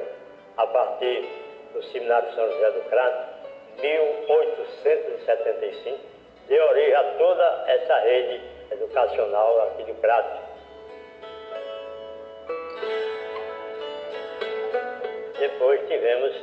a 0.57 0.67
partir 0.67 1.25
do 1.73 1.81
Seminário 1.83 2.29
São 2.33 2.51
José 2.51 2.71
do 2.71 2.81
Crato, 2.89 3.33
1875, 3.81 5.99
deu 6.47 6.65
origem 6.65 6.95
a 6.95 7.03
toda 7.17 7.63
essa 7.67 7.97
rede 7.99 8.41
educacional 8.71 9.67
aqui 9.67 9.83
do 9.83 9.93
Crato. 9.95 10.41
Depois 15.39 15.81
tivemos 15.87 16.35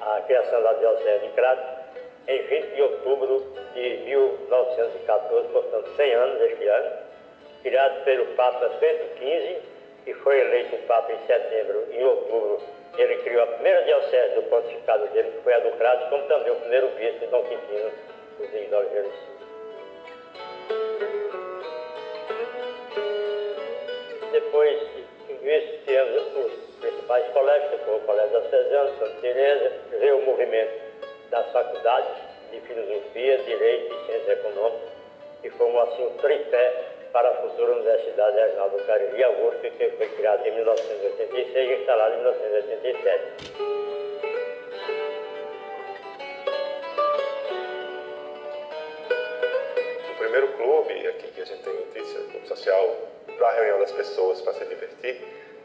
a 0.00 0.20
criação 0.22 0.62
da 0.62 0.72
Diocese 0.74 1.26
de 1.26 1.32
Crato 1.32 1.86
em 2.28 2.42
20 2.42 2.74
de 2.74 2.82
outubro 2.82 3.40
de 3.74 3.96
1914, 4.04 5.48
portanto 5.48 5.88
100 5.96 6.14
anos 6.14 6.40
este 6.42 6.68
ano, 6.68 6.92
criado 7.62 8.04
pelo 8.04 8.26
Papa 8.36 8.68
Bento 8.80 9.18
XV, 9.18 9.75
que 10.06 10.14
foi 10.14 10.40
eleito 10.40 10.76
Papa 10.86 11.12
em 11.12 11.26
setembro 11.26 11.84
e 11.90 11.96
em 11.96 12.04
outubro 12.04 12.60
ele 12.96 13.16
criou 13.16 13.42
a 13.42 13.46
primeira 13.48 13.82
diocese 13.82 14.36
do 14.36 14.42
pontificado 14.44 15.06
dele, 15.08 15.32
que 15.32 15.42
foi 15.42 15.52
a 15.52 15.58
do 15.58 15.72
Crato, 15.76 16.08
como 16.08 16.22
também 16.28 16.52
o 16.52 16.56
primeiro 16.56 16.88
bispo, 16.90 17.26
Dom 17.26 17.42
Quintino, 17.42 17.90
o 18.38 18.46
de 18.46 18.68
Silva. 18.68 18.86
Depois 24.32 24.80
de 24.80 25.04
tudo 25.26 25.50
isso, 25.50 25.78
tínhamos 25.84 26.36
os 26.36 26.76
principais 26.80 27.26
colégios, 27.32 27.80
que 27.82 27.90
o 27.90 28.00
Colégio 28.00 28.40
Diocesano, 28.40 28.98
Santa 28.98 29.20
Teresa, 29.20 29.72
veio 29.90 30.18
o 30.18 30.24
movimento 30.24 30.80
das 31.30 31.50
faculdades 31.52 32.16
de 32.50 32.60
Filosofia, 32.60 33.38
Direito 33.38 33.92
e 33.92 34.06
Ciências 34.06 34.38
Econômicas, 34.38 34.88
que 35.42 35.50
formou 35.50 35.82
assim 35.82 36.06
o 36.06 36.10
tripé 36.12 36.95
para 37.12 37.28
a 37.30 37.34
futura 37.34 37.72
Universidade 37.72 38.36
Regional 38.36 38.70
do 38.70 38.78
Cariri, 38.84 39.22
a 39.22 39.30
USP, 39.30 39.70
que 39.70 39.90
foi 39.90 40.08
criada 40.08 40.48
em 40.48 40.54
1986 40.54 41.70
e 41.70 41.74
instalada 41.80 42.14
em 42.14 42.18
1987. 42.18 43.76
O 50.10 50.18
primeiro 50.18 50.48
clube 50.54 51.08
aqui 51.08 51.28
que 51.28 51.40
a 51.40 51.44
gente 51.44 51.62
tem 51.62 51.72
notícia, 51.72 52.20
clube 52.30 52.48
social, 52.48 52.96
para 53.38 53.48
a 53.48 53.52
reunião 53.52 53.80
das 53.80 53.92
pessoas, 53.92 54.40
para 54.42 54.54
se 54.54 54.64
divertir, 54.66 55.20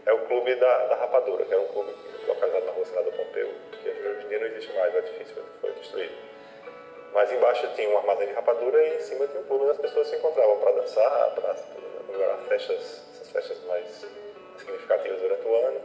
é 0.05 0.13
o 0.13 0.19
clube 0.27 0.55
da, 0.55 0.87
da 0.87 0.95
Rapadura, 0.95 1.45
que 1.45 1.53
era 1.53 1.61
um 1.61 1.67
clube 1.67 1.93
localizado 2.27 2.65
na 2.65 2.71
rua 2.71 2.85
Senador 2.85 3.13
Pompeu, 3.13 3.49
que 3.83 3.89
hoje 3.89 4.25
em 4.25 4.29
dia 4.29 4.39
não 4.39 4.47
existe 4.47 4.73
mais, 4.73 4.93
o 4.93 4.97
edifício 4.97 5.43
foi 5.61 5.71
destruído. 5.73 6.30
Mas 7.13 7.31
embaixo 7.31 7.67
tinha 7.75 7.89
um 7.89 7.97
armazém 7.97 8.27
de 8.27 8.33
rapadura 8.33 8.81
e 8.81 8.95
em 8.95 8.99
cima 9.01 9.27
tinha 9.27 9.41
um 9.41 9.45
clube 9.45 9.63
onde 9.63 9.71
as 9.71 9.77
pessoas 9.77 10.07
se 10.07 10.15
encontravam 10.15 10.57
para 10.57 10.71
dançar, 10.71 11.31
para 11.35 11.55
comemorar 12.05 12.37
festas, 12.47 13.03
essas 13.13 13.29
festas 13.31 13.57
mais 13.65 14.05
significativas 14.57 15.19
durante 15.19 15.47
o 15.47 15.55
ano. 15.55 15.81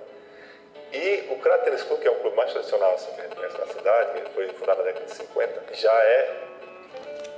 E 0.93 1.27
o 1.31 1.39
Crato 1.39 1.65
Tênis 1.65 1.83
Clube, 1.83 2.03
que 2.03 2.09
é 2.09 2.11
um 2.11 2.21
clube 2.21 2.37
mais 2.37 2.53
tradicional 2.53 2.95
assim, 2.95 3.13
que 3.13 3.21
a 3.21 3.25
gente 3.25 3.37
conhece 3.37 3.59
na 3.59 3.67
cidade, 3.67 4.21
que 4.21 4.31
foi 4.31 4.49
fundado 4.51 4.79
na 4.79 4.85
década 4.85 5.05
de 5.05 5.15
50, 5.15 5.75
já 5.75 5.93
é, 5.93 6.37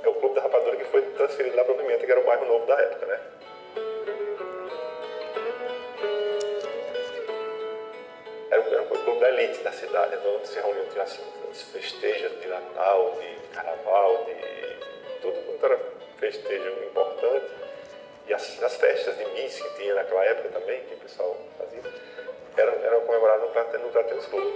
é 0.03 0.07
o 0.07 0.13
clube 0.13 0.35
da 0.35 0.41
rapadura 0.41 0.75
que 0.75 0.85
foi 0.85 1.01
transferido 1.01 1.55
lá 1.55 1.63
para 1.63 1.73
o 1.73 1.77
Pimenta, 1.77 2.05
que 2.05 2.11
era 2.11 2.21
o 2.21 2.25
bairro 2.25 2.45
novo 2.45 2.65
da 2.67 2.79
época, 2.79 3.05
né? 3.07 3.19
Era 8.51 8.61
um, 8.61 8.85
clube 8.87 9.19
da 9.19 9.29
elite 9.29 9.61
da 9.61 9.71
cidade, 9.71 10.15
então 10.15 10.35
onde 10.35 10.47
se 10.47 10.59
reuniam, 10.59 10.85
tinha 10.87 11.03
assim, 11.03 11.21
festejos 11.71 12.41
de 12.41 12.47
Natal, 12.47 13.15
de 13.19 13.47
Carnaval, 13.53 14.25
de 14.25 15.21
tudo 15.21 15.45
quanto 15.45 15.65
era 15.65 15.79
festejo 16.17 16.69
importante. 16.83 17.45
E 18.27 18.33
as, 18.33 18.63
as 18.63 18.75
festas 18.77 19.15
de 19.17 19.25
missa 19.25 19.63
que 19.69 19.75
tinha 19.75 19.93
naquela 19.93 20.25
época 20.25 20.49
também, 20.49 20.81
que 20.85 20.95
o 20.95 20.97
pessoal 20.97 21.37
fazia, 21.59 21.81
eram, 22.57 22.73
eram 22.83 23.01
comemoradas 23.01 23.49
no 23.49 23.79
no 23.85 24.03
Tênis 24.03 24.25
Clube. 24.25 24.47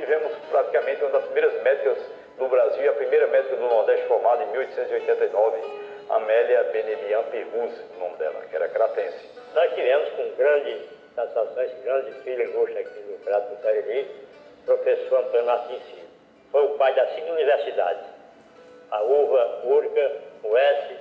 Tivemos 0.00 0.32
praticamente 0.50 1.02
uma 1.02 1.10
das 1.12 1.24
primeiras 1.26 1.62
médicas 1.62 1.98
do 2.38 2.48
Brasil, 2.48 2.90
a 2.90 2.94
primeira 2.94 3.28
médica 3.28 3.54
do 3.54 3.62
Nordeste 3.62 4.06
formada 4.08 4.42
em 4.42 4.50
1889, 4.50 5.83
Amélia 6.10 6.64
Benedian 6.64 7.22
Perruse, 7.24 7.82
o 7.96 7.98
nome 7.98 8.16
dela, 8.16 8.40
que 8.48 8.56
era 8.56 8.68
cratense. 8.68 9.30
Nós 9.54 9.72
tivemos 9.74 10.08
com 10.10 10.30
grande 10.36 10.88
satisfação, 11.14 11.62
esse 11.62 11.76
grande 11.76 12.12
filho 12.22 12.42
ilustre 12.42 12.78
aqui 12.78 13.00
do 13.00 13.24
Crato 13.24 13.54
do 13.54 13.62
Cariri, 13.62 14.10
professor 14.66 15.20
Antônio 15.20 15.46
Martins 15.46 15.82
Filho. 15.84 16.08
Foi 16.50 16.64
o 16.64 16.70
pai 16.70 16.94
das 16.94 17.14
cinco 17.14 17.32
universidades. 17.32 18.06
A 18.90 19.02
UVA, 19.02 19.60
URCA, 19.64 20.12
o 20.42 20.56
S, 20.56 20.96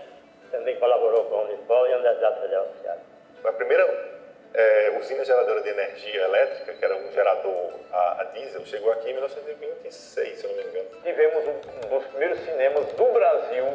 também 0.51 0.75
colaborou 0.77 1.25
com 1.25 1.35
a 1.35 1.41
Unipol 1.43 1.87
e 1.87 1.93
a 1.93 1.97
Universidade 1.97 2.41
Federal 2.41 2.65
do 2.65 2.81
Ceará. 2.81 2.99
Foi 3.41 3.51
a 3.51 3.53
primeira 3.53 4.13
é, 4.53 4.97
usina 4.99 5.25
geradora 5.25 5.61
de 5.61 5.69
energia 5.69 6.21
elétrica, 6.21 6.73
que 6.73 6.85
era 6.85 6.95
um 6.95 7.11
gerador 7.11 7.73
a, 7.91 8.21
a, 8.21 8.23
diesel, 8.25 8.65
chegou 8.65 8.91
aqui 8.91 9.09
em 9.09 9.13
1926, 9.13 10.37
se 10.37 10.45
eu 10.45 10.49
não 10.51 10.57
me 10.57 10.69
engano. 10.69 10.89
Tivemos 11.03 11.45
um, 11.45 11.87
um 11.87 11.99
dos 11.99 12.07
primeiros 12.07 12.39
cinemas 12.39 12.85
do 12.93 13.05
Brasil 13.05 13.65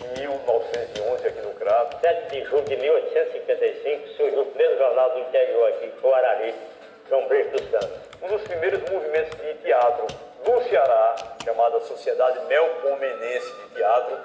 1911 0.00 1.26
aqui 1.26 1.40
no 1.40 1.54
Crato. 1.54 2.00
7 2.00 2.30
de 2.30 2.44
julho 2.44 2.64
de 2.64 2.76
1855 2.76 4.08
surgiu 4.16 4.42
o 4.42 4.46
primeiro 4.46 4.78
jornal 4.78 5.10
do 5.10 5.18
interior 5.20 5.68
aqui, 5.68 5.92
o 6.02 6.14
Arari, 6.14 6.54
João 7.08 7.26
Brito 7.28 7.50
dos 7.50 7.70
Santos. 7.70 7.98
Um 8.22 8.28
dos 8.28 8.42
primeiros 8.42 8.80
movimentos 8.90 9.38
de 9.38 9.54
teatro 9.54 10.06
do 10.44 10.62
Ceará, 10.68 11.16
chamada 11.44 11.80
Sociedade 11.80 12.44
Melpomenense 12.46 13.52
de 13.52 13.74
Teatro, 13.74 14.16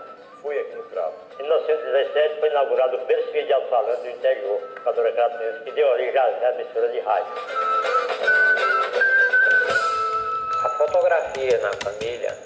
foi 0.42 0.60
aqui 0.60 0.76
no 0.76 0.84
Crato. 0.84 1.16
Em 1.40 1.44
1917 1.44 2.40
foi 2.40 2.50
inaugurado 2.50 2.96
o 2.96 3.00
primeiro 3.00 3.24
serviço 3.24 3.48
de 3.48 3.54
alto-falante 3.54 4.02
do 4.02 4.10
interior, 4.10 4.60
Cadora 4.84 5.12
Cratense, 5.14 5.60
que 5.64 5.72
deu 5.72 5.88
origem 5.88 6.20
à 6.20 6.52
emissora 6.52 6.90
de 6.90 7.00
rádio. 7.00 7.34
A 10.64 10.70
fotografia 10.70 11.58
na 11.60 11.74
família 11.74 12.38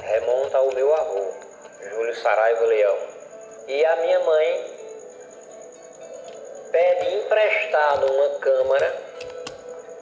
remonta 0.00 0.58
ao 0.58 0.72
meu 0.72 0.94
avô, 0.94 1.43
Júlio 1.90 2.14
Saraiva 2.16 2.64
Leão. 2.64 2.98
E 3.66 3.84
a 3.84 3.96
minha 3.96 4.20
mãe 4.20 4.74
pede 6.70 7.14
emprestado 7.16 8.12
uma 8.12 8.38
câmera 8.40 8.94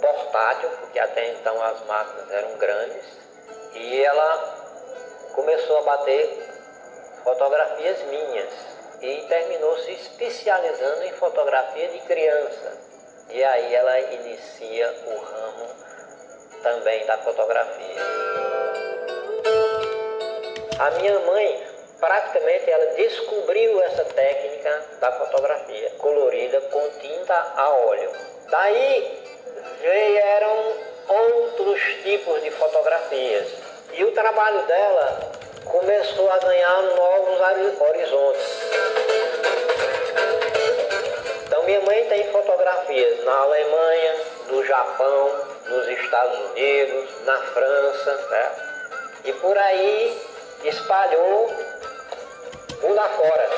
portátil, 0.01 0.71
porque 0.81 0.99
até 0.99 1.31
então 1.33 1.63
as 1.63 1.81
máquinas 1.87 2.31
eram 2.31 2.57
grandes, 2.59 3.05
e 3.75 4.05
ela 4.05 4.63
começou 5.35 5.79
a 5.79 5.83
bater 5.83 6.49
fotografias 7.23 8.03
minhas 8.05 8.51
e 9.01 9.27
terminou 9.29 9.77
se 9.79 9.93
especializando 9.93 11.05
em 11.05 11.13
fotografia 11.13 11.89
de 11.89 11.99
criança. 12.01 12.79
E 13.31 13.43
aí 13.43 13.75
ela 13.75 14.01
inicia 14.01 14.95
o 15.07 15.19
ramo 15.19 15.69
também 16.63 17.07
da 17.07 17.19
fotografia. 17.19 18.03
A 20.79 20.91
minha 20.93 21.19
mãe 21.21 21.72
praticamente 22.03 22.69
ela 22.69 22.87
descobriu 22.97 23.81
essa 23.83 24.05
técnica 24.07 24.83
da 24.99 25.13
fotografia 25.13 25.89
colorida 25.99 26.61
com 26.63 26.91
tinta 27.01 27.53
a 27.57 27.69
óleo. 27.71 28.11
Daí 28.51 29.23
vieram 29.81 30.75
outros 31.07 31.81
tipos 32.03 32.43
de 32.43 32.51
fotografias 32.51 33.47
e 33.93 34.03
o 34.03 34.11
trabalho 34.11 34.67
dela 34.67 35.33
começou 35.65 36.29
a 36.29 36.39
ganhar 36.39 36.83
novos 36.83 37.41
horizontes. 37.81 38.47
Então 41.47 41.63
minha 41.63 41.83
mãe 41.83 42.05
tem 42.09 42.33
fotografias 42.33 43.25
na 43.25 43.33
Alemanha, 43.33 44.15
no 44.49 44.67
Japão, 44.67 45.31
nos 45.69 45.87
Estados 45.87 46.51
Unidos, 46.51 47.11
na 47.25 47.39
França, 47.39 48.17
né? 48.29 48.51
E 49.25 49.33
por 49.35 49.57
aí 49.57 50.21
espalhou 50.65 51.72
mundo 52.83 52.99
afora. 52.99 53.49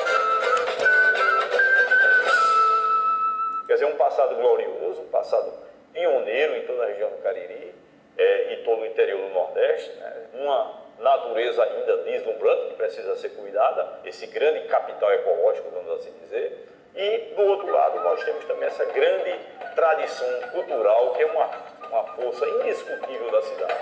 Quer 3.67 3.73
dizer, 3.73 3.85
um 3.85 3.97
passado 3.97 4.35
glorioso, 4.35 5.01
um 5.01 5.09
passado 5.09 5.51
pioneiro 5.91 6.55
em 6.55 6.67
toda 6.67 6.83
a 6.83 6.87
região 6.87 7.09
do 7.09 7.17
Cariri 7.17 7.73
é, 8.17 8.53
e 8.53 8.57
todo 8.63 8.83
o 8.83 8.85
interior 8.85 9.19
do 9.27 9.33
Nordeste, 9.33 9.89
né? 9.97 10.27
uma 10.35 10.85
natureza 10.99 11.63
ainda 11.63 11.97
deslumbrante 12.03 12.67
que 12.69 12.73
precisa 12.75 13.15
ser 13.17 13.29
cuidada, 13.29 13.99
esse 14.05 14.27
grande 14.27 14.67
capital 14.67 15.11
ecológico, 15.13 15.69
vamos 15.71 15.91
assim 15.99 16.13
dizer. 16.21 16.69
E, 16.95 17.33
do 17.35 17.41
outro 17.41 17.69
lado, 17.69 17.99
nós 18.01 18.23
temos 18.23 18.45
também 18.45 18.67
essa 18.67 18.85
grande 18.85 19.37
tradição 19.75 20.41
cultural 20.53 21.13
que 21.13 21.23
é 21.23 21.25
uma, 21.25 21.49
uma 21.89 22.03
força 22.15 22.45
indiscutível 22.45 23.31
da 23.31 23.41
cidade. 23.41 23.73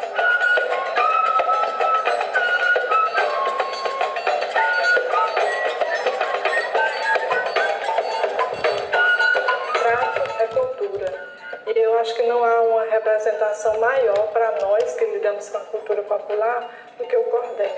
Representação 12.94 13.80
maior 13.80 14.28
para 14.32 14.52
nós 14.62 14.94
que 14.96 15.06
lidamos 15.06 15.50
com 15.50 15.58
a 15.58 15.62
cultura 15.62 16.04
popular 16.04 16.70
do 16.98 17.06
que 17.06 17.16
o 17.16 17.24
cordel. 17.24 17.72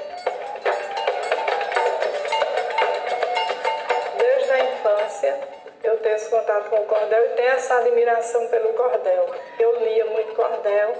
Desde 4.18 4.52
a 4.52 4.60
infância, 4.60 5.40
eu 5.84 5.98
tenho 6.00 6.16
esse 6.16 6.30
contato 6.30 6.70
com 6.70 6.78
o 6.78 6.86
cordel 6.86 7.26
e 7.26 7.30
tenho 7.30 7.50
essa 7.50 7.76
admiração 7.78 8.48
pelo 8.48 8.74
cordel. 8.74 9.30
Eu 9.60 9.80
lia 9.80 10.06
muito 10.06 10.36
cordel 10.36 10.96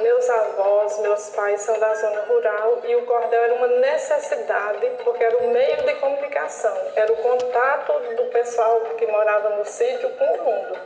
meus 0.00 0.30
avós, 0.30 0.98
meus 1.00 1.28
pais 1.30 1.60
são 1.60 1.78
da 1.78 1.94
zona 1.94 2.22
rural 2.22 2.80
e 2.84 2.96
o 2.96 3.04
cordel 3.04 3.44
era 3.44 3.54
uma 3.54 3.66
necessidade 3.66 4.90
porque 5.04 5.22
era 5.22 5.36
o 5.36 5.50
meio 5.50 5.82
de 5.82 5.94
comunicação, 5.96 6.74
era 6.96 7.12
o 7.12 7.16
contato 7.16 7.92
do 8.16 8.24
pessoal 8.30 8.80
que 8.96 9.06
morava 9.06 9.50
no 9.50 9.64
sítio 9.66 10.08
com 10.10 10.24
o 10.24 10.44
mundo. 10.44 10.78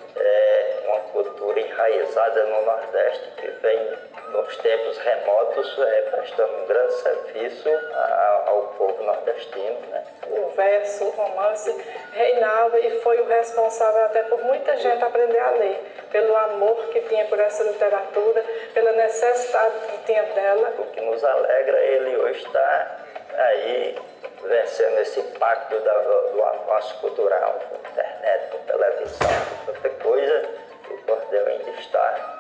Cultura 1.46 1.60
enraizada 1.60 2.44
no 2.46 2.62
Nordeste 2.66 3.30
que 3.36 3.46
vem 3.46 3.98
nos 4.32 4.56
tempos 4.56 4.98
remotos 4.98 5.78
é, 5.78 6.00
prestando 6.10 6.52
um 6.56 6.66
grande 6.66 6.92
serviço 6.94 7.68
ao 8.46 8.62
povo 8.76 9.04
nordestino. 9.04 9.78
Né? 9.88 10.04
O 10.28 10.48
verso, 10.56 11.04
o 11.04 11.10
romance 11.10 11.72
reinava 12.14 12.80
e 12.80 13.00
foi 13.00 13.20
o 13.20 13.28
responsável 13.28 14.06
até 14.06 14.24
por 14.24 14.42
muita 14.42 14.76
gente 14.78 15.04
aprender 15.04 15.38
a 15.38 15.50
ler, 15.52 15.80
pelo 16.10 16.36
amor 16.36 16.88
que 16.88 17.00
tinha 17.02 17.24
por 17.26 17.38
essa 17.38 17.62
literatura, 17.62 18.44
pela 18.74 18.90
necessidade 18.92 19.74
que 19.86 19.98
tinha 20.04 20.24
dela. 20.24 20.74
O 20.80 20.86
que 20.86 21.00
nos 21.00 21.22
alegra 21.22 21.78
ele 21.78 22.16
hoje 22.16 22.44
está 22.44 22.96
aí 23.36 23.96
vencendo 24.42 24.98
esse 24.98 25.22
pacto 25.38 25.78
da, 25.78 25.92
do 25.92 26.42
avanço 26.42 26.98
cultural, 27.00 27.60
com 27.68 27.88
internet, 27.88 28.50
com 28.50 28.58
televisão, 28.58 29.28
com 29.64 29.72
tanta 29.72 29.90
coisa, 30.02 30.65
o 30.90 31.02
cordel 31.02 31.46
ainda 31.46 31.70
está 31.70 32.36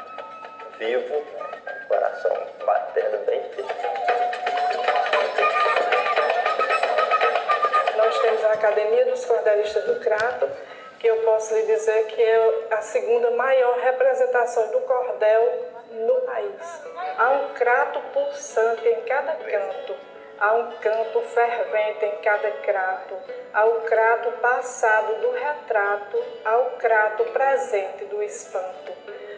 vivo, 0.78 1.14
o 1.16 1.88
coração 1.88 2.36
batendo 2.64 3.24
bem 3.26 3.42
firme. 3.50 3.70
Nós 7.96 8.18
temos 8.20 8.44
a 8.44 8.52
Academia 8.52 9.06
dos 9.06 9.24
Cordelistas 9.24 9.84
do 9.84 10.00
Crato, 10.00 10.48
que 10.98 11.06
eu 11.06 11.16
posso 11.22 11.54
lhe 11.54 11.62
dizer 11.62 12.06
que 12.06 12.22
é 12.22 12.66
a 12.70 12.80
segunda 12.82 13.30
maior 13.32 13.78
representação 13.78 14.70
do 14.70 14.80
cordel 14.80 15.72
no 15.92 16.14
país. 16.22 16.82
Há 17.18 17.30
um 17.30 17.54
crato 17.54 18.00
pulsante 18.12 18.86
em 18.88 19.00
cada 19.02 19.32
canto, 19.34 19.94
há 20.38 20.52
um 20.54 20.70
canto 20.72 21.20
fervente 21.22 22.04
em 22.04 22.16
cada 22.22 22.50
crato, 22.50 23.16
há 23.52 23.64
o 23.64 23.80
crato 23.82 24.32
passado 24.40 25.20
do 25.20 25.30
retrato, 25.32 26.22
há 26.44 26.56
o 26.58 26.70
crato 26.76 27.24
presente 27.24 28.04
do 28.06 28.22
espanto, 28.22 28.92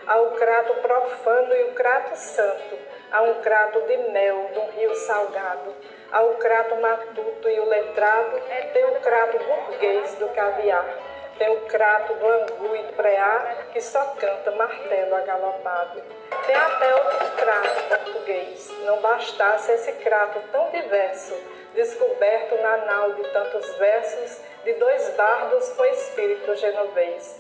há 0.07 0.21
o 0.21 0.33
crato 0.33 0.75
profano 0.75 1.55
e 1.55 1.65
o 1.65 1.75
crato 1.75 2.17
santo, 2.17 2.79
há 3.13 3.23
um 3.23 3.35
crato 3.41 3.81
de 3.83 3.97
mel 4.11 4.51
um 4.57 4.71
rio 4.73 4.95
salgado, 4.95 5.75
há 6.11 6.23
o 6.23 6.35
crato 6.37 6.77
matuto 6.77 7.49
e 7.49 7.61
o 7.61 7.65
letrado, 7.65 8.41
tem 8.73 8.85
o 8.85 9.01
crato 9.01 9.39
burguês 9.39 10.15
do 10.15 10.29
caviar. 10.29 11.08
Tem 11.39 11.49
o 11.51 11.61
crato 11.67 12.15
do 12.15 12.29
angu 12.29 12.75
e 12.75 12.83
preá, 12.95 13.65
que 13.73 13.81
só 13.81 14.05
canta 14.19 14.51
martelo 14.53 15.15
agalopado. 15.15 16.03
Tem 16.47 16.55
até 16.57 16.95
outro 16.95 17.31
crato 17.37 17.89
português. 17.89 18.69
Não 18.85 19.01
bastasse 19.01 19.71
esse 19.73 19.93
crato 19.93 20.41
tão 20.51 20.69
diverso, 20.71 21.35
descoberto 21.75 22.57
na 22.61 22.77
nau 22.79 23.13
de 23.13 23.23
tantos 23.29 23.73
versos, 23.77 24.41
de 24.65 24.73
dois 24.75 25.09
bardos 25.11 25.69
com 25.75 25.85
espírito 25.85 26.57
genovês. 26.57 27.39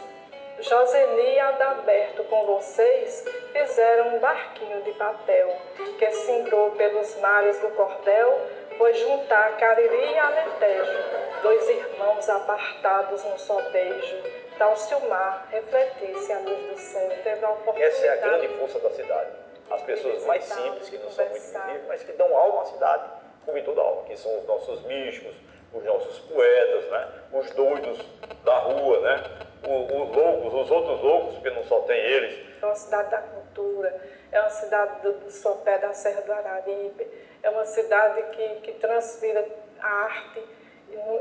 Joseni 0.61 1.35
e 1.35 1.39
Adalberto 1.39 2.25
com 2.25 2.45
vocês 2.47 3.25
fizeram 3.53 4.17
um 4.17 4.19
barquinho 4.19 4.83
de 4.83 4.91
papel 4.93 5.57
que 5.99 6.11
singrou 6.11 6.73
pelos 6.73 7.17
mares 7.21 7.59
do 7.61 7.69
cordel, 7.71 8.41
foi 8.79 8.95
juntar 8.95 9.57
Cariri 9.57 10.13
e 10.13 10.19
Alentejo, 10.19 10.99
dois 11.43 11.69
irmãos 11.69 12.29
apartados 12.29 13.25
num 13.25 13.37
só 13.37 13.61
beijo. 13.71 14.17
Tal 14.57 14.77
se 14.77 14.95
o 14.95 15.09
mar 15.09 15.49
refletisse 15.51 16.33
a 16.33 16.39
luz 16.39 16.71
do 16.71 16.79
céu, 16.79 17.11
teve 17.23 17.45
a 17.45 17.51
oportunidade. 17.51 17.95
Essa 17.95 18.07
é 18.07 18.11
a 18.11 18.17
grande 18.17 18.49
força 18.57 18.79
da 18.79 18.91
cidade. 18.91 19.31
As 19.71 19.83
pessoas 19.83 20.25
mais 20.25 20.45
simples, 20.45 20.89
que 20.89 20.99
não 20.99 21.11
são 21.11 21.25
muito 21.27 21.43
visíveis, 21.43 21.83
mas 21.87 22.03
que 22.03 22.13
dão 22.13 22.35
alma 22.37 22.63
à 22.63 22.65
cidade, 22.67 23.05
como 23.45 23.59
em 23.59 23.65
toda 23.65 23.81
alma, 23.81 24.05
que 24.05 24.17
são 24.17 24.39
os 24.39 24.47
nossos 24.47 24.83
místicos, 24.85 25.35
os 25.73 25.85
nossos 25.85 26.19
poetas, 26.21 26.91
né? 26.91 27.09
os 27.33 27.51
doidos 27.51 27.99
da 28.45 28.59
rua, 28.59 29.01
né? 29.01 29.23
os, 29.63 30.17
loucos, 30.17 30.55
os 30.55 30.71
outros 30.71 31.01
loucos, 31.03 31.35
porque 31.35 31.51
não 31.51 31.65
só 31.65 31.81
tem 31.81 31.99
eles. 31.99 32.47
É 32.63 32.67
uma 32.67 32.75
cidade 32.75 33.11
da 33.11 33.19
cultura, 33.19 34.01
é 34.33 34.41
uma 34.41 34.51
cidade 34.51 35.03
do, 35.03 35.13
do 35.15 35.31
sopé 35.31 35.79
da 35.79 35.93
Serra 35.93 36.23
do 36.23 36.33
Araripe, 36.33 37.07
é 37.43 37.51
uma 37.51 37.65
cidade 37.65 38.23
que, 38.33 38.49
que 38.61 38.73
transpira 38.73 39.45
a 39.81 39.87
arte, 40.05 40.43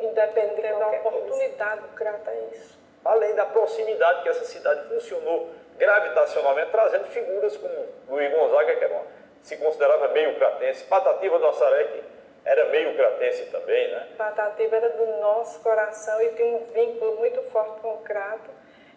independente 0.01 0.61
da 0.61 0.87
oportunidade, 0.87 1.81
o 1.85 1.95
Crato 1.95 2.29
é 2.29 2.39
isso. 2.53 2.77
Além 3.05 3.35
da 3.35 3.45
proximidade 3.45 4.23
que 4.23 4.29
essa 4.29 4.45
cidade 4.45 4.87
funcionou 4.89 5.49
gravitacionalmente, 5.77 6.71
trazendo 6.71 7.05
figuras 7.05 7.55
como 7.57 7.73
Luiz 8.09 8.33
Gonzaga, 8.33 8.75
que 8.75 8.83
era 8.83 8.93
uma, 8.93 9.03
se 9.41 9.57
considerava 9.57 10.09
meio 10.09 10.35
cratense, 10.35 10.83
Patativa 10.85 11.39
do 11.39 11.47
Assaré, 11.47 11.83
que 11.85 12.03
era 12.43 12.65
meio 12.65 12.95
cratense 12.95 13.45
também, 13.45 13.91
né? 13.91 14.07
Patativa 14.17 14.75
era 14.75 14.89
do 14.89 15.05
nosso 15.21 15.59
coração 15.61 16.21
e 16.21 16.29
tinha 16.33 16.57
um 16.57 16.65
vínculo 16.73 17.17
muito 17.17 17.41
forte 17.51 17.79
com 17.81 17.93
o 17.93 17.97
Crato. 17.99 18.49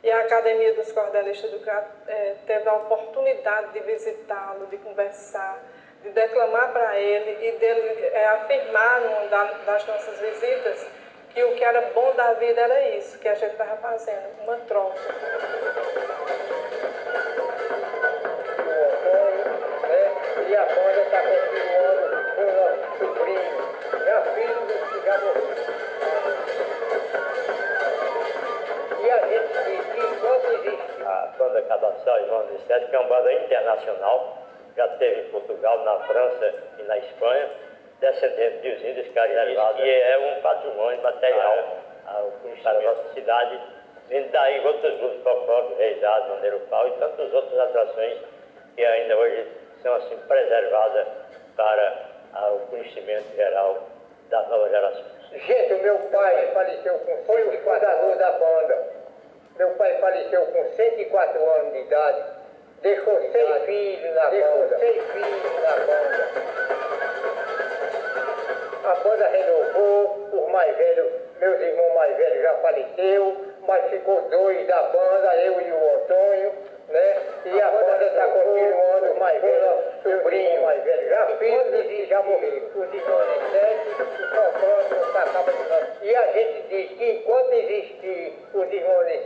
E 0.02 0.10
a 0.10 0.20
Academia 0.20 0.72
dos 0.74 0.90
Cordelistas 0.92 1.50
do 1.50 1.60
Crato 1.60 1.90
eh, 2.08 2.36
teve 2.46 2.66
a 2.68 2.74
oportunidade 2.74 3.72
de 3.72 3.80
visitá-lo, 3.80 4.66
de 4.66 4.78
conversar, 4.78 5.62
de 6.02 6.10
declamar 6.10 6.72
para 6.72 6.98
ele 6.98 7.46
e 7.46 7.52
dele 7.58 8.06
é, 8.12 8.26
afirmar 8.28 9.00
numa 9.00 9.26
das 9.66 9.86
nossas 9.86 10.18
visitas 10.18 10.86
que 11.30 11.44
o 11.44 11.54
que 11.54 11.64
era 11.64 11.82
bom 11.92 12.12
da 12.14 12.32
vida 12.34 12.60
era 12.60 12.88
isso 12.96 13.18
que 13.18 13.28
a 13.28 13.34
gente 13.34 13.52
estava 13.52 13.76
fazendo, 13.76 14.42
uma 14.42 14.56
troca. 14.56 14.98
O 18.58 18.70
Antônio, 18.88 19.44
né? 19.88 20.12
E 20.48 20.56
a 20.56 20.64
banda 20.64 21.00
está 21.02 21.22
continuando 21.22 22.34
com 22.34 22.42
o 22.42 22.52
nosso 22.56 22.98
sobrinho, 22.98 23.58
já 24.04 24.22
filho 24.34 24.60
do. 24.66 24.80
E 29.02 29.10
a 29.10 29.26
gente 29.26 29.52
diz 29.64 29.84
que 29.86 30.00
enquanto 30.00 30.46
existe. 30.52 31.02
A 31.04 31.32
banda 31.38 31.60
Sete, 32.66 32.86
que 32.86 32.96
é 32.96 32.98
uma 32.98 33.08
banda 33.08 33.32
internacional, 33.32 34.39
já 34.76 34.88
teve 34.98 35.22
em 35.22 35.30
Portugal, 35.30 35.84
na 35.84 35.98
França 36.00 36.54
e 36.78 36.82
na 36.82 36.98
Espanha, 36.98 37.50
descendente 38.00 38.68
dos 38.68 38.84
índios 38.84 39.08
carinalizados, 39.12 39.80
que 39.80 39.90
é 39.90 40.18
um 40.18 40.42
patrimônio 40.42 41.02
material 41.02 41.78
ah, 42.06 42.24
é. 42.44 42.62
para 42.62 42.78
a 42.78 42.82
nossa 42.82 43.12
cidade, 43.14 43.60
vindo 44.08 44.30
daí 44.32 44.66
outros 44.66 44.98
grupos 44.98 45.22
folclóricos, 45.22 45.78
Reisado, 45.78 46.30
Maneiro 46.30 46.60
Pau 46.70 46.88
e 46.88 46.90
tantas 46.92 47.32
outras 47.32 47.58
atrações 47.58 48.18
que 48.74 48.84
ainda 48.84 49.16
hoje 49.16 49.46
são 49.82 49.94
assim 49.94 50.16
preservadas 50.26 51.06
para 51.56 52.10
ah, 52.34 52.50
o 52.52 52.66
conhecimento 52.68 53.36
geral 53.36 53.78
das 54.30 54.48
novas 54.48 54.70
gerações. 54.70 55.20
Gente, 55.32 55.74
o 55.74 55.82
meu 55.82 55.98
pai 56.10 56.50
faleceu 56.52 56.98
com 56.98 57.24
foi 57.24 57.42
o 57.48 57.58
fundador 57.62 58.16
da 58.16 58.32
banda. 58.32 59.00
Meu 59.56 59.70
pai 59.74 59.98
faleceu 60.00 60.46
com 60.46 60.64
104 60.76 61.50
anos 61.50 61.72
de 61.72 61.80
idade 61.80 62.39
Deixou 62.82 63.20
seis 63.32 63.64
filhos 63.64 64.14
na 64.14 64.26
Deixou 64.30 64.58
banda. 64.58 64.78
seis 64.78 65.02
filhos 65.12 65.62
na 65.62 65.76
banda. 65.76 66.28
A 68.84 68.94
banda 69.04 69.26
renovou, 69.28 70.28
os 70.32 70.50
mais 70.52 70.76
velhos, 70.76 71.12
meus 71.40 71.60
irmãos 71.60 71.94
mais 71.94 72.16
velhos 72.16 72.42
já 72.42 72.54
faleceu, 72.54 73.36
mas 73.66 73.90
ficou 73.90 74.22
dois 74.30 74.66
da 74.66 74.82
banda, 74.84 75.36
eu 75.36 75.60
e 75.60 75.72
o 75.72 75.94
Antônio, 75.96 76.52
né? 76.88 77.16
E 77.44 77.60
a, 77.60 77.68
a 77.68 77.70
banda 77.70 78.04
está 78.04 78.26
continuando, 78.28 79.12
os 79.12 79.18
mais 79.18 79.40
velhos, 79.42 79.84
sobrinho 80.02 80.62
mais 80.62 80.82
velho, 80.84 81.08
já 81.08 81.26
filhos 81.38 81.90
e 81.90 82.06
já 82.06 82.22
sete, 83.50 83.90
o 83.90 84.34
folclore 84.34 84.86
não 84.90 85.12
se 85.12 85.18
acaba 85.18 85.52
de 85.52 85.68
nós. 85.68 85.88
E 86.02 86.16
a 86.16 86.32
gente 86.32 86.62
diz 86.68 86.90
que 86.98 87.10
enquanto 87.10 87.52
existir 87.52 88.32
irmãos 88.72 89.06
de 89.06 89.18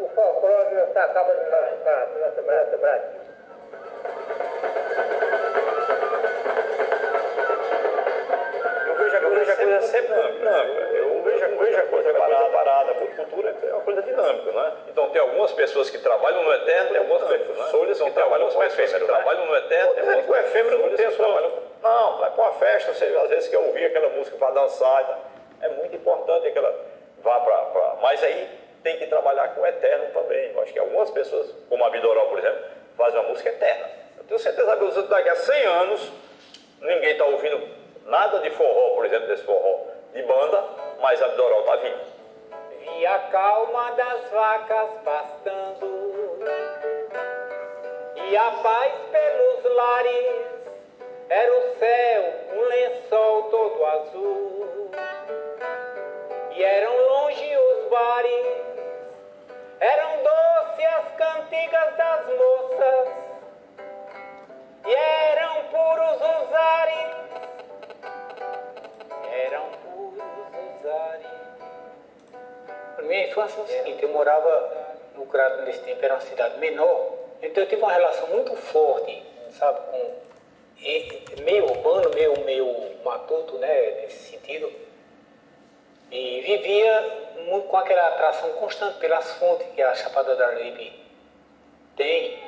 o 0.00 0.08
folclore 0.08 0.74
não 0.74 0.92
se 0.92 0.98
acaba 0.98 1.34
do 1.34 1.50
nosso, 1.50 2.78
Brasil. 2.78 3.20
Eu 8.86 8.94
vejo 8.96 9.52
a 9.52 9.56
coisa 9.56 9.80
sempre 9.82 10.14
a 10.14 10.91
coisa, 12.02 12.18
a 12.18 12.50
parada. 12.50 12.90
A 12.90 12.94
cultura 12.94 13.56
é 13.62 13.72
uma 13.72 13.80
coisa 13.82 14.02
dinâmica, 14.02 14.52
né? 14.52 14.72
Então 14.88 15.08
tem 15.10 15.20
algumas 15.20 15.52
pessoas 15.52 15.90
que 15.90 15.98
trabalham 15.98 16.42
no 16.42 16.52
eterno, 16.52 16.90
tem 16.90 16.98
algumas 16.98 17.22
pessoas 17.22 18.00
que 18.00 18.10
trabalham 18.10 18.48
com 18.50 18.58
o 18.58 18.64
efêmero. 18.64 19.06
Trabalham 19.06 19.46
no 19.46 19.56
eterno, 19.56 19.94
tem 19.94 20.02
algumas 20.02 20.28
o 20.28 20.36
efêmero 20.36 20.78
não 20.78 20.96
tem 20.96 21.10
sua... 21.12 21.62
Não, 21.82 22.18
vai 22.18 22.30
para 22.30 22.42
uma 22.42 22.52
festa, 22.54 22.94
você 22.94 23.04
às 23.04 23.28
vezes 23.28 23.48
quer 23.48 23.58
ouvir 23.58 23.86
aquela 23.86 24.08
música 24.10 24.36
para 24.36 24.50
dançar 24.50 25.02
e 25.02 25.04
tal. 25.04 25.20
É 25.62 25.68
muito 25.68 25.96
importante 25.96 26.50
que 26.50 26.58
ela 26.58 26.74
vá 27.22 27.40
para... 27.40 27.96
Mas 28.00 28.22
aí 28.22 28.48
tem 28.82 28.98
que 28.98 29.06
trabalhar 29.06 29.54
com 29.54 29.60
o 29.60 29.66
eterno 29.66 30.06
também. 30.12 30.52
Eu 30.52 30.62
acho 30.62 30.72
que 30.72 30.78
algumas 30.78 31.10
pessoas, 31.10 31.54
como 31.68 31.84
a 31.84 31.90
Bidoral, 31.90 32.28
por 32.28 32.38
exemplo, 32.38 32.64
faz 32.96 33.14
uma 33.14 33.24
música 33.24 33.48
eterna. 33.48 33.88
Eu 34.18 34.24
tenho 34.24 34.40
certeza 34.40 34.72
absoluta 34.72 35.02
que 35.02 35.08
daqui 35.08 35.28
a 35.28 35.36
100 35.36 35.64
anos 35.64 36.12
ninguém 36.80 37.12
está 37.12 37.24
ouvindo 37.24 37.60
nada 38.06 38.40
de 38.40 38.50
forró, 38.50 38.94
por 38.94 39.06
exemplo, 39.06 39.28
desse 39.28 39.44
forró 39.44 39.86
de 40.12 40.22
banda, 40.22 40.64
mas 41.02 41.20
a 41.20 41.26
Doral 41.28 41.60
está 41.60 41.76
viva. 41.76 42.00
Vi 42.78 43.06
a 43.06 43.18
calma 43.30 43.90
das 43.92 44.30
vacas 44.30 44.90
pastando 45.04 46.38
e 48.14 48.36
a 48.36 48.50
paz 48.62 48.92
pelos 49.10 49.76
lares. 49.76 50.52
Era 51.28 51.52
o 51.52 51.78
céu, 51.78 52.34
um 52.54 52.60
lençol 52.68 53.42
todo 53.44 53.86
azul. 53.86 54.90
E 56.52 56.62
eram 56.62 56.94
longe 57.08 57.56
os 57.56 57.88
bares, 57.88 58.46
eram 59.80 60.22
doces 60.22 60.86
as 60.86 61.14
cantigas 61.16 61.96
das 61.96 62.26
moças, 62.26 63.08
e 64.86 64.94
eram 64.94 65.64
puros 65.64 66.20
os 66.20 66.52
ares, 66.52 67.16
eram. 69.46 69.81
A 72.98 73.02
minha 73.02 73.28
infância 73.28 73.60
é 73.60 73.62
o 73.62 73.66
seguinte, 73.66 74.02
eu 74.02 74.08
morava 74.08 74.96
no 75.14 75.26
Crato 75.26 75.62
nesse 75.62 75.80
tempo, 75.80 76.04
era 76.04 76.14
uma 76.14 76.20
cidade 76.20 76.58
menor, 76.58 77.12
então 77.40 77.62
eu 77.62 77.68
tive 77.68 77.82
uma 77.82 77.92
relação 77.92 78.26
muito 78.28 78.56
forte, 78.56 79.22
sabe, 79.52 79.80
com 79.90 81.42
meio 81.42 81.64
urbano, 81.70 82.10
meio, 82.14 82.44
meio 82.44 82.96
matuto, 83.04 83.58
né, 83.58 84.02
nesse 84.02 84.30
sentido. 84.30 84.72
E 86.10 86.40
vivia 86.40 87.32
muito 87.46 87.68
com 87.68 87.76
aquela 87.76 88.08
atração 88.08 88.50
constante 88.54 88.98
pelas 88.98 89.30
fontes 89.34 89.66
que 89.74 89.82
a 89.82 89.94
Chapada 89.94 90.34
da 90.34 90.46
Araripe 90.46 90.92
tem, 91.96 92.38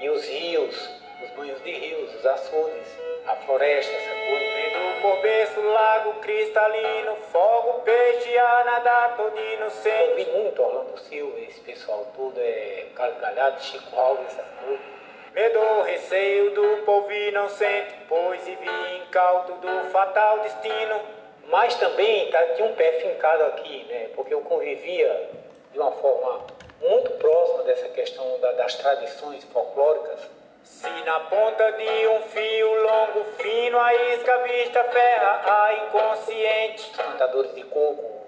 e 0.00 0.08
os 0.08 0.24
rios, 0.24 0.99
os 1.22 1.30
banhos 1.30 1.62
de 1.62 1.70
rios, 1.72 2.14
os 2.14 2.26
açudes, 2.26 2.98
a 3.26 3.36
floresta, 3.36 3.92
essa 3.94 4.10
coisa. 4.10 4.50
Vendo 4.54 5.02
por 5.02 5.22
berço, 5.22 5.60
lago 5.60 6.14
cristalino, 6.20 7.16
fogo, 7.32 7.80
peixe, 7.80 8.36
a 8.38 8.64
nadar 8.64 9.16
todinho 9.16 9.70
sem. 9.70 9.92
Eu 9.92 10.16
vi 10.16 10.24
muito 10.26 10.62
Orlando 10.62 10.98
Silva, 10.98 11.38
esse 11.40 11.60
pessoal 11.60 12.06
todo, 12.16 12.38
é 12.38 12.86
Carlos 12.94 13.20
Galhardo, 13.20 13.62
Chico 13.62 13.98
Alves, 13.98 14.26
essas 14.26 14.46
coisas. 14.60 15.00
Medo, 15.32 15.82
receio 15.82 16.50
do 16.50 16.84
povo 16.84 17.12
e 17.12 17.30
não 17.30 17.48
sente, 17.48 17.94
pois 18.08 18.46
e 18.48 18.56
vi 18.56 18.96
incauto 18.96 19.52
do 19.54 19.90
fatal 19.90 20.40
destino. 20.40 21.00
Mas 21.46 21.74
também 21.76 22.30
tá, 22.30 22.42
tinha 22.54 22.66
um 22.66 22.74
pé 22.74 22.92
fincado 23.00 23.44
aqui, 23.44 23.84
né? 23.84 24.10
Porque 24.14 24.34
eu 24.34 24.40
convivia 24.40 25.30
de 25.72 25.78
uma 25.78 25.92
forma 25.92 26.46
muito 26.80 27.10
próxima 27.12 27.62
dessa 27.64 27.88
questão 27.88 28.38
da, 28.40 28.52
das 28.52 28.74
tradições 28.76 29.44
folclóricas. 29.44 30.39
Se 30.62 30.88
na 31.04 31.20
ponta 31.20 31.72
de 31.72 32.08
um 32.08 32.22
fio 32.22 32.82
longo, 32.82 33.24
fino, 33.38 33.78
a 33.78 33.94
isca 34.14 34.38
vista 34.38 34.84
ferra 34.84 35.42
a 35.44 35.74
inconsciente. 35.74 36.90
Cantadores 36.90 37.54
de 37.54 37.62
coco, 37.64 38.26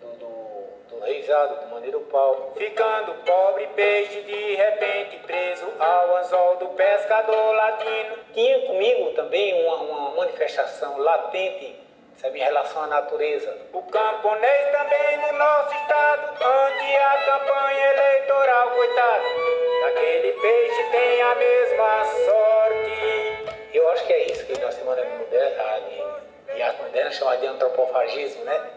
do, 0.00 0.08
do, 0.18 0.96
do 0.96 1.04
reizado, 1.04 1.64
do 1.64 1.74
maneiro 1.74 2.00
pau. 2.02 2.52
Ficando 2.56 3.14
pobre 3.24 3.66
peixe 3.74 4.22
de 4.22 4.54
repente 4.54 5.18
preso 5.26 5.66
ao 5.78 6.16
anzol 6.16 6.56
do 6.56 6.68
pescador 6.68 7.54
latino. 7.54 8.18
Tinha 8.32 8.66
comigo 8.66 9.10
também 9.12 9.64
uma, 9.64 9.76
uma 9.76 10.10
manifestação 10.16 10.98
latente 10.98 11.81
sabe, 12.22 12.38
em 12.38 12.42
relação 12.42 12.84
à 12.84 12.86
natureza. 12.86 13.54
O 13.72 13.82
camponês 13.82 14.70
também 14.70 15.16
no 15.18 15.38
nosso 15.38 15.74
estado, 15.74 16.30
ante 16.42 16.96
a 16.96 17.18
campanha 17.26 17.92
eleitoral, 17.92 18.70
coitado, 18.70 19.24
aquele 19.88 20.32
peixe 20.32 20.84
tem 20.92 21.22
a 21.22 21.34
mesma 21.34 22.04
sorte. 22.24 23.56
Eu 23.74 23.88
acho 23.90 24.06
que 24.06 24.12
é 24.12 24.26
isso 24.30 24.46
que 24.46 24.58
na 24.58 24.70
Semana 24.70 25.02
de, 25.02 26.54
de 26.54 26.62
Arte 26.62 26.82
Moderna 26.82 27.10
chama 27.10 27.36
de 27.38 27.46
antropofagismo, 27.46 28.44
né? 28.44 28.70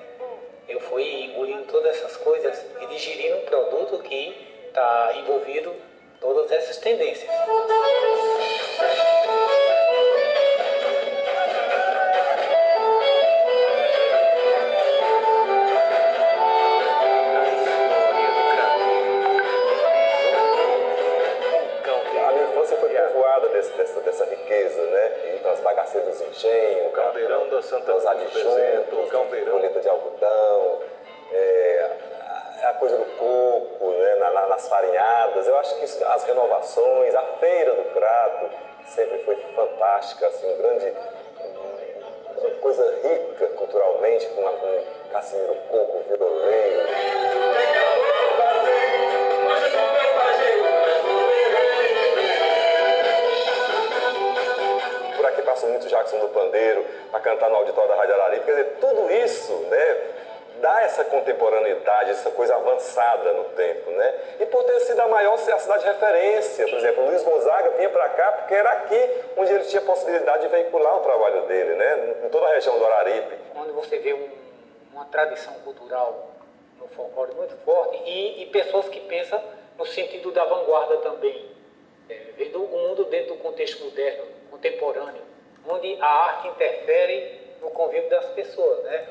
Eu 0.67 0.79
fui 0.79 1.25
engolindo 1.25 1.63
todas 1.65 1.95
essas 1.95 2.17
coisas 2.17 2.65
e 2.81 2.87
digerindo 2.87 3.37
um 3.37 3.45
produto 3.45 3.99
que 3.99 4.65
está 4.67 5.13
envolvido 5.17 5.75
todas 6.19 6.51
essas 6.51 6.77
tendências. 6.77 7.29
Possibilidade 69.85 70.43
de 70.43 70.49
veicular 70.49 70.97
o 70.97 71.01
trabalho 71.01 71.47
dele, 71.47 71.75
né? 71.75 72.15
Em 72.25 72.29
toda 72.29 72.47
a 72.47 72.53
região 72.53 72.77
do 72.77 72.85
Araripe. 72.85 73.35
Onde 73.55 73.71
você 73.71 73.99
vê 73.99 74.13
um, 74.13 74.29
uma 74.93 75.05
tradição 75.05 75.53
cultural 75.63 76.31
no 76.79 76.87
folclore 76.89 77.33
muito 77.35 77.55
forte 77.63 77.97
e, 78.05 78.43
e, 78.43 78.45
pessoas 78.47 78.89
que 78.89 78.99
pensam 79.01 79.41
no 79.77 79.85
sentido 79.85 80.31
da 80.31 80.43
vanguarda 80.45 80.97
também, 80.97 81.49
é, 82.09 82.13
vendo 82.37 82.63
o 82.63 82.67
mundo 82.67 83.05
dentro 83.05 83.35
do 83.35 83.41
contexto 83.41 83.83
moderno, 83.83 84.25
contemporâneo 84.51 85.35
onde 85.67 85.97
a 85.99 86.07
arte 86.07 86.47
interfere 86.49 87.39
no 87.61 87.69
convívio 87.71 88.09
das 88.09 88.25
pessoas, 88.27 88.83
né? 88.83 89.07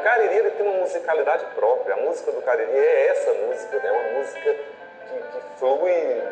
Cariri 0.00 0.34
ele 0.36 0.50
tem 0.50 0.66
uma 0.66 0.78
musicalidade 0.78 1.44
própria. 1.54 1.94
A 1.94 1.98
música 1.98 2.32
do 2.32 2.42
Cariri 2.42 2.70
é 2.70 3.06
essa 3.08 3.32
música, 3.34 3.76
é 3.76 3.80
né? 3.80 3.92
uma 3.92 4.18
música 4.18 4.40
que, 4.40 5.16
que 5.16 5.58
flui 5.58 6.22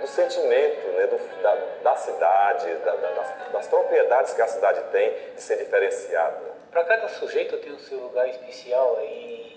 do 0.00 0.06
sentimento 0.06 0.86
né, 0.88 1.06
do, 1.06 1.42
da, 1.42 1.54
da, 1.82 1.96
cidade, 1.96 2.74
da, 2.84 2.94
das, 2.96 3.52
das, 3.52 3.66
propriedades 3.68 4.34
que 4.34 4.42
a 4.42 4.46
cidade 4.46 4.80
tem 4.90 5.12
de 5.34 5.40
ser 5.40 5.56
diferenciada. 5.58 6.54
Para 6.70 6.84
cada 6.84 7.08
sujeito 7.08 7.56
tem 7.58 7.72
o 7.72 7.78
seu 7.78 7.98
lugar 7.98 8.28
especial 8.28 8.98
e 9.02 9.56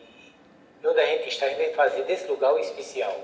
onde 0.85 0.99
a 0.99 1.05
gente 1.05 1.27
está 1.27 1.49
indo 1.49 1.61
é 1.61 1.69
fazer 1.69 2.03
desse 2.03 2.27
lugar 2.27 2.53
o 2.53 2.59
especial. 2.59 3.15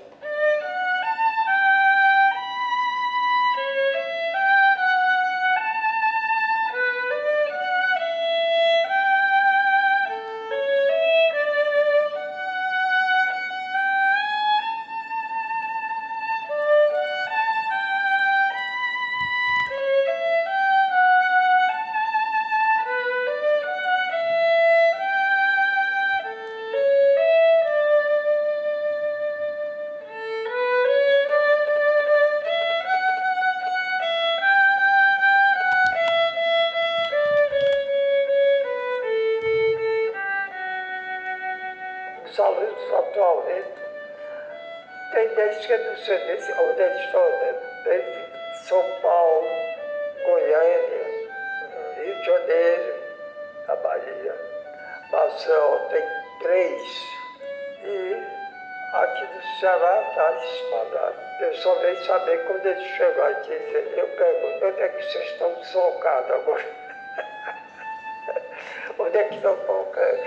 Só 61.64 61.74
venho 61.76 62.04
saber 62.04 62.46
quando 62.46 62.66
ele 62.66 62.86
chegou 62.90 63.24
aqui. 63.24 63.54
Eu 63.96 64.08
pergunto, 64.10 64.66
onde 64.66 64.82
é 64.82 64.90
que 64.90 65.02
vocês 65.02 65.32
estão 65.32 65.54
deslocados 65.54 66.32
agora? 66.32 66.66
onde 69.00 69.18
é 69.18 69.24
que 69.24 69.36
estão 69.36 69.56
colocando? 69.56 70.24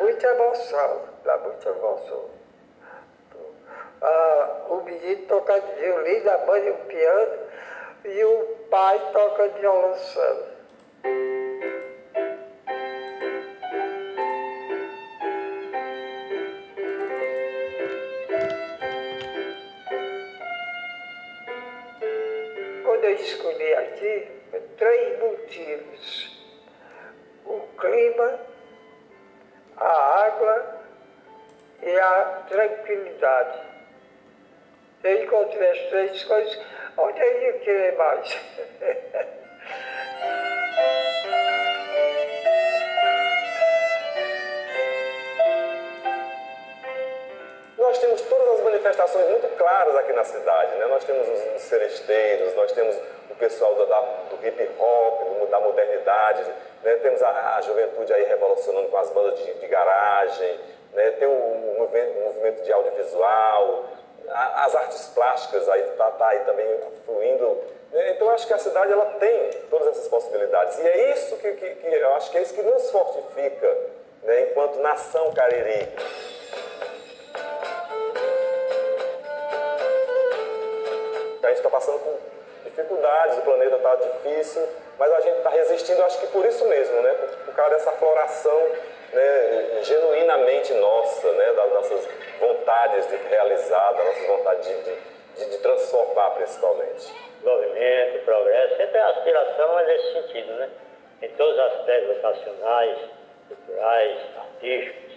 Muita 0.00 0.26
emoção, 0.26 1.08
dá 1.24 1.38
muita 1.38 1.68
emoção. 1.68 2.30
Ah, 4.02 4.56
o 4.70 4.82
menino 4.82 5.24
toca 5.28 5.60
de 5.60 5.72
violino, 5.74 6.30
a 6.32 6.38
mãe 6.38 6.68
o 6.68 6.74
piano 6.86 7.38
e 8.04 8.24
o 8.24 8.51
pai 8.72 8.98
toca 9.12 9.48
violoncelo. 9.48 10.46
Quando 22.82 23.04
eu 23.04 23.14
escolhi 23.16 23.74
aqui, 23.74 24.28
três 24.78 25.20
motivos. 25.20 26.42
O 27.44 27.60
clima, 27.76 28.40
a 29.76 30.24
água 30.24 30.80
e 31.82 31.98
a 31.98 32.44
tranquilidade. 32.48 33.58
Eu 35.04 35.24
encontrei 35.24 35.68
as 35.68 35.90
três 35.90 36.24
coisas, 36.24 36.58
onde 36.98 37.20
eu 37.20 37.42
ia 37.42 37.52
querer 37.60 37.96
mais? 37.96 38.40
Nós 47.78 47.98
temos 47.98 48.22
todas 48.22 48.48
as 48.48 48.64
manifestações 48.64 49.28
muito 49.28 49.56
claras 49.56 49.96
aqui 49.96 50.12
na 50.12 50.24
cidade, 50.24 50.76
né? 50.76 50.86
Nós 50.86 51.04
temos 51.04 51.28
os, 51.28 51.56
os 51.56 51.62
seresteiros, 51.62 52.54
nós 52.54 52.72
temos 52.72 52.96
o 53.28 53.34
pessoal 53.34 53.74
da, 53.74 54.00
do 54.30 54.46
hip 54.46 54.70
hop, 54.78 55.40
do, 55.40 55.46
da 55.46 55.60
modernidade, 55.60 56.44
né? 56.82 56.96
temos 56.96 57.22
a, 57.22 57.56
a, 57.56 57.60
juventude 57.60 58.12
aí 58.12 58.24
revolucionando 58.24 58.88
com 58.88 58.96
as 58.96 59.10
bandas 59.10 59.38
de, 59.38 59.54
de 59.54 59.66
garagem, 59.66 60.60
né? 60.92 61.10
tem 61.12 61.26
o, 61.28 61.30
o, 61.30 61.76
movimento, 61.78 62.18
o, 62.18 62.24
movimento, 62.24 62.62
de 62.62 62.72
audiovisual, 62.72 63.84
as 64.28 64.74
artes 64.74 65.06
plásticas 65.08 65.68
aí 65.68 65.82
tá, 65.96 66.10
tá 66.12 66.28
aí 66.28 66.40
também 66.40 66.66
fluindo. 67.04 67.58
Né? 67.92 68.12
Então 68.12 68.28
eu 68.28 68.34
acho 68.34 68.46
que 68.46 68.54
a 68.54 68.58
cidade 68.58 68.92
ela 68.92 69.06
tem 69.18 69.50
todas 69.70 69.88
essas 69.88 70.08
possibilidades 70.08 70.78
e 70.78 70.86
é 70.86 71.12
isso 71.12 71.36
que, 71.36 71.52
que, 71.52 71.74
que 71.74 71.86
eu 71.86 72.14
acho 72.14 72.30
que 72.30 72.38
é 72.38 72.42
isso 72.42 72.54
que 72.54 72.62
nos 72.62 72.90
fortifica, 72.90 73.76
né? 74.22 74.50
enquanto 74.50 74.80
nação 74.80 75.32
cariri. 75.32 75.88
A 81.42 81.48
gente 81.48 81.56
está 81.58 81.70
passando 81.70 81.98
por 81.98 82.18
dificuldades, 82.64 83.38
o 83.38 83.42
planeta 83.42 83.76
está 83.76 83.94
difícil, 83.96 84.66
mas 84.98 85.12
a 85.12 85.20
gente 85.20 85.38
está 85.38 85.50
resistindo, 85.50 86.02
acho 86.04 86.18
que 86.20 86.28
por 86.28 86.46
isso 86.46 86.64
mesmo, 86.66 87.02
né? 87.02 87.12
por, 87.14 87.28
por 87.46 87.54
causa 87.54 87.74
dessa 87.74 87.92
floração 87.92 88.68
né, 89.12 89.82
genuinamente 89.82 90.72
nossa, 90.74 91.30
né, 91.32 91.52
das 91.52 91.72
nossas 91.72 92.08
vontades 92.42 93.06
de 93.08 93.16
realizar, 93.16 93.92
das 93.92 94.04
nossas 94.04 94.26
vontades 94.26 94.66
de, 94.66 95.44
de, 95.44 95.50
de 95.50 95.58
transformar, 95.58 96.30
principalmente. 96.32 97.14
Desenvolvimento, 97.38 98.24
progresso, 98.24 98.76
sempre 98.76 98.98
a 98.98 99.08
aspiração 99.08 99.78
é 99.78 99.86
nesse 99.86 100.12
sentido, 100.12 100.52
né? 100.54 100.70
Em 101.22 101.28
todos 101.30 101.54
os 101.54 101.60
aspectos 101.60 102.10
educacionais, 102.10 102.98
culturais, 103.48 104.18
artísticos, 104.36 105.12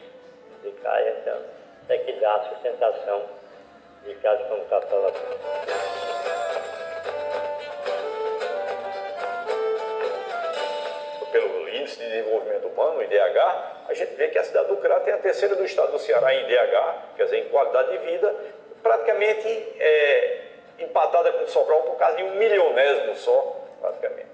musicais, 0.51 1.15
então, 1.21 1.41
é 1.89 1.97
que 1.97 2.13
dá 2.13 2.35
a 2.35 2.49
sustentação 2.49 3.23
de 4.03 4.13
casos 4.15 4.47
como 4.47 4.65
Índice 11.85 11.99
de 11.99 12.09
Desenvolvimento 12.09 12.67
Humano, 12.67 13.03
IDH, 13.03 13.85
a 13.87 13.93
gente 13.93 14.15
vê 14.15 14.27
que 14.29 14.39
a 14.39 14.43
cidade 14.43 14.67
do 14.69 14.77
Crato 14.77 15.07
é 15.07 15.13
a 15.13 15.17
terceira 15.19 15.55
do 15.55 15.63
estado 15.63 15.91
do 15.91 15.99
Ceará 15.99 16.33
em 16.33 16.43
IDH, 16.43 16.95
quer 17.15 17.25
dizer, 17.25 17.37
em 17.37 17.49
qualidade 17.49 17.91
de 17.91 17.97
vida, 17.99 18.35
praticamente 18.81 19.47
é, 19.79 20.41
empatada 20.79 21.31
com 21.33 21.47
Sobral 21.47 21.83
por 21.83 21.95
causa 21.97 22.17
de 22.17 22.23
um 22.23 22.31
milionésimo 22.31 23.15
só, 23.15 23.67
praticamente. 23.79 24.25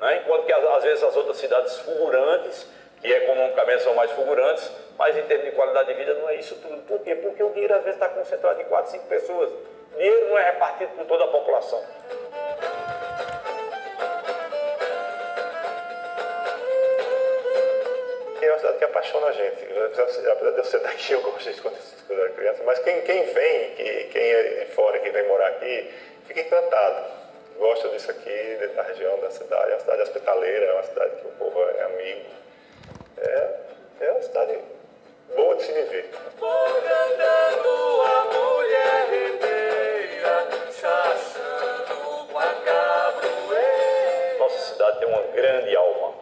Né? 0.00 0.16
Enquanto 0.16 0.46
que 0.46 0.52
às 0.52 0.82
vezes 0.82 1.04
as 1.04 1.16
outras 1.16 1.36
cidades 1.36 1.78
fulgurantes, 1.78 2.66
que 3.00 3.08
economicamente 3.08 3.84
são 3.84 3.94
mais 3.94 4.10
fulgurantes, 4.10 4.68
mas 4.98 5.16
em 5.16 5.22
termos 5.22 5.46
de 5.46 5.52
qualidade 5.52 5.88
de 5.88 5.94
vida 5.94 6.14
não 6.14 6.28
é 6.28 6.34
isso 6.34 6.56
tudo. 6.56 6.82
Por 6.88 7.00
quê? 7.02 7.14
Porque 7.14 7.42
o 7.42 7.50
dinheiro 7.50 7.74
às 7.74 7.84
vezes 7.84 8.00
está 8.00 8.08
concentrado 8.08 8.60
em 8.60 8.64
4, 8.64 8.90
5 8.90 9.06
pessoas. 9.06 9.50
O 9.94 9.96
dinheiro 9.96 10.28
não 10.28 10.38
é 10.38 10.44
repartido 10.46 10.90
por 10.96 11.06
toda 11.06 11.24
a 11.24 11.28
população. 11.28 11.82
Cidade 18.60 18.78
que 18.78 18.84
apaixona 18.84 19.26
a 19.26 19.32
gente. 19.32 19.64
Apesar 19.64 20.04
de 20.52 20.58
eu 20.58 20.64
ser 20.64 20.80
daqui, 20.80 21.12
eu 21.12 21.22
gosto 21.22 21.48
disso 21.48 21.62
quando 21.62 21.76
eu 22.10 22.24
era 22.24 22.32
criança, 22.34 22.62
mas 22.64 22.78
quem, 22.80 23.00
quem 23.02 23.24
vem, 23.32 23.70
que, 23.74 24.04
quem 24.12 24.22
é 24.22 24.64
de 24.64 24.72
fora, 24.72 24.98
que 24.98 25.10
vem 25.10 25.26
morar 25.26 25.48
aqui, 25.48 25.90
fica 26.26 26.40
encantado. 26.40 27.20
Gosta 27.56 27.88
disso 27.90 28.10
aqui, 28.10 28.70
da 28.74 28.82
região, 28.82 29.18
da 29.20 29.30
cidade. 29.30 29.70
É 29.70 29.74
uma 29.74 29.80
cidade 29.80 30.02
hospitaleira, 30.02 30.66
é 30.66 30.72
uma 30.72 30.82
cidade 30.82 31.16
que 31.16 31.26
o 31.26 31.30
povo 31.32 31.62
é 31.62 31.82
amigo. 31.82 32.26
É, 33.18 33.50
é 34.00 34.10
uma 34.12 34.22
cidade 34.22 34.58
boa 35.36 35.56
de 35.56 35.62
se 35.64 35.72
viver. 35.72 36.10
Nossa 44.38 44.58
cidade 44.72 44.98
tem 45.00 45.08
uma 45.08 45.22
grande 45.34 45.76
alma. 45.76 46.19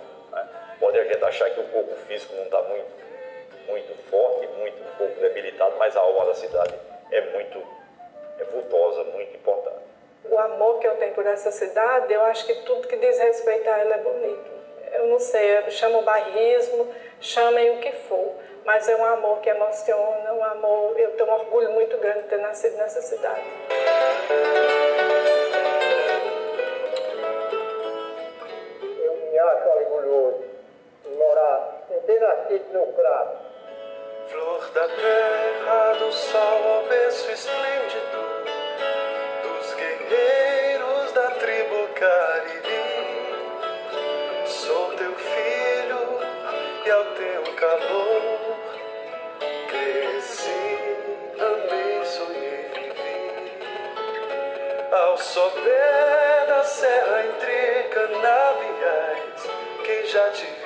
Pode 0.80 0.98
a 0.98 1.05
gente 1.05 1.24
achar 1.24 1.50
que 1.50 1.60
o 1.60 1.64
corpo 1.64 1.94
físico 2.06 2.34
não 2.36 2.44
está 2.44 2.62
muito, 2.62 2.86
muito 3.66 4.10
forte, 4.10 4.46
muito 4.59 4.80
um 4.80 4.96
pouco 4.96 5.20
debilitado, 5.20 5.76
mas 5.76 5.96
a 5.96 6.00
alma 6.00 6.26
da 6.26 6.34
cidade 6.34 6.74
é 7.10 7.20
muito 7.32 7.60
é 8.38 8.44
vultosa, 8.44 9.02
muito 9.05 9.34
importante. 9.34 9.78
O 10.30 10.38
amor 10.38 10.78
que 10.78 10.86
eu 10.86 10.94
tenho 10.96 11.14
por 11.14 11.26
essa 11.26 11.50
cidade, 11.50 12.12
eu 12.12 12.22
acho 12.22 12.46
que 12.46 12.55
tudo 12.62 12.86
que 12.86 12.96
diz 12.96 13.18
respeito 13.18 13.68
a 13.68 13.78
ela 13.78 13.94
é 13.94 13.98
bonito. 13.98 14.59
Eu 14.92 15.09
não 15.09 15.18
sei, 15.18 15.68
chamam 15.70 16.02
bairrismo, 16.05 16.94
chamem 17.20 17.70
o 17.72 17.80
que 17.80 17.92
for, 17.92 18.34
mas 18.64 18.88
é 18.88 18.94
um 18.94 19.05
amor 19.05 19.40
que 19.40 19.50
emociona, 19.50 20.32
um 20.32 20.44
amor. 20.44 20.98
Eu 20.98 21.10
tenho 21.16 21.28
um 21.28 21.32
orgulho 21.32 21.72
muito 21.72 21.96
grande 21.98 22.22
de 22.22 22.28
ter 22.28 22.38
nascido 22.38 22.76
nessa 22.76 23.02
cidade. 23.02 23.42
Eu 29.02 29.16
me 29.16 29.38
acho 29.38 29.68
orgulhoso 29.68 30.47
morar, 31.28 31.84
ter 32.06 32.20
nascido 32.20 32.72
no 32.72 32.86
Crato. 32.94 33.38
Flor 34.28 34.70
da 34.72 34.88
terra, 34.88 35.92
do 35.98 36.12
sol 36.12 36.72
ao 36.72 36.82
berço 36.84 37.30
esplêndido, 37.30 38.18
dos 39.42 39.74
guerreiros 39.74 41.12
da 41.12 41.30
tribo 41.32 41.88
Cariri. 41.94 42.88
Sou 44.46 44.94
teu 44.96 45.14
filho 45.14 46.20
e 46.86 46.90
ao 46.90 47.05
teu 47.05 47.42
calor 47.56 48.38
cresci, 49.68 50.86
amei, 51.38 52.05
sonhei, 52.05 52.70
vivi. 52.74 53.18
Ao 54.92 55.16
sopé 55.18 56.46
da 56.48 56.64
serra 56.64 57.26
entre 57.26 57.88
canaviais, 57.90 59.42
quem 59.84 60.06
já 60.06 60.30
te 60.30 60.57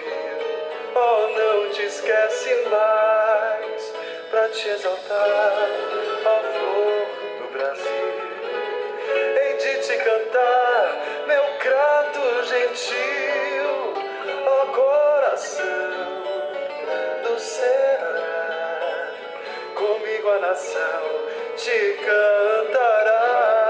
oh, 0.94 1.28
não 1.28 1.70
te 1.70 1.82
esquece 1.82 2.55
mais, 2.70 3.93
pra 4.31 4.48
te 4.48 4.69
exaltar, 4.69 5.69
ó 6.24 6.40
flor 6.52 7.06
do 7.39 7.48
Brasil. 7.52 8.12
Hei 9.36 9.56
de 9.56 9.74
te 9.86 9.97
cantar, 9.98 11.24
meu 11.27 11.44
crato 11.59 12.44
gentil, 12.44 13.94
ó 14.47 14.66
coração 14.66 15.66
do 17.23 17.39
Ceará. 17.39 19.12
Comigo 19.74 20.28
a 20.31 20.39
nação 20.39 21.02
te 21.56 21.98
cantará, 22.05 23.61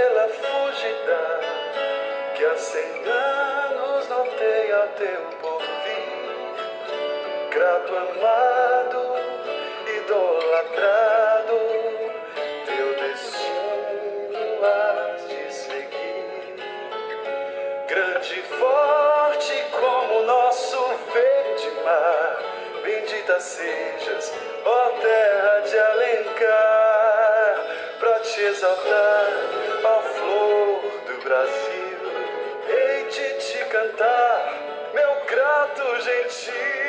estrela 0.00 0.28
fugida 0.28 1.40
que 2.34 2.44
há 2.44 2.56
cem 2.56 3.04
anos 3.04 4.08
não 4.08 4.24
tem 4.24 4.72
a 4.72 4.86
teu 4.96 5.20
porvir. 5.42 6.20
Grato 7.50 7.96
amado, 7.96 9.14
idolatrado, 9.98 11.58
teu 12.64 12.94
destino 12.94 14.64
has 14.64 15.28
de 15.28 15.52
seguir. 15.52 16.54
Grande 17.86 18.38
e 18.38 18.42
forte 18.42 19.64
como 19.72 20.22
nosso 20.22 20.78
verde 21.12 21.70
mar, 21.84 22.42
bendita 22.82 23.38
sejas, 23.38 24.32
ó 24.64 24.90
terra 25.02 25.60
de 25.60 25.78
Alencar 25.78 26.69
exaltar, 28.50 29.28
ó 29.84 30.02
flor 30.02 30.80
do 31.06 31.22
Brasil. 31.22 31.98
Hei 32.66 33.04
de 33.04 33.28
te 33.38 33.64
cantar, 33.66 34.90
meu 34.92 35.24
grato 35.26 35.84
gentil, 36.02 36.79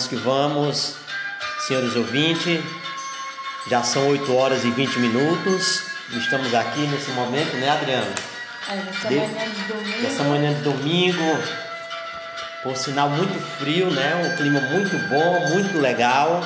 Vamos 0.00 0.08
que 0.08 0.16
vamos, 0.16 0.94
senhores 1.66 1.94
ouvintes. 1.94 2.58
Já 3.68 3.82
são 3.82 4.08
8 4.08 4.34
horas 4.34 4.64
e 4.64 4.70
20 4.70 4.98
minutos. 4.98 5.82
Estamos 6.16 6.54
aqui 6.54 6.80
nesse 6.86 7.10
momento, 7.10 7.54
né, 7.58 7.68
Adriano? 7.68 8.10
É, 8.70 8.76
nessa 8.76 9.08
De- 9.08 9.14
manhã 9.16 9.50
de 9.50 9.62
domingo. 9.64 10.02
Nessa 10.02 10.22
manhã 10.24 10.54
de 10.54 10.60
domingo, 10.62 11.38
por 12.62 12.76
sinal 12.78 13.10
muito 13.10 13.38
frio, 13.58 13.90
né? 13.90 14.14
Um 14.32 14.36
clima 14.38 14.60
muito 14.62 14.96
bom, 15.10 15.48
muito 15.50 15.78
legal. 15.78 16.40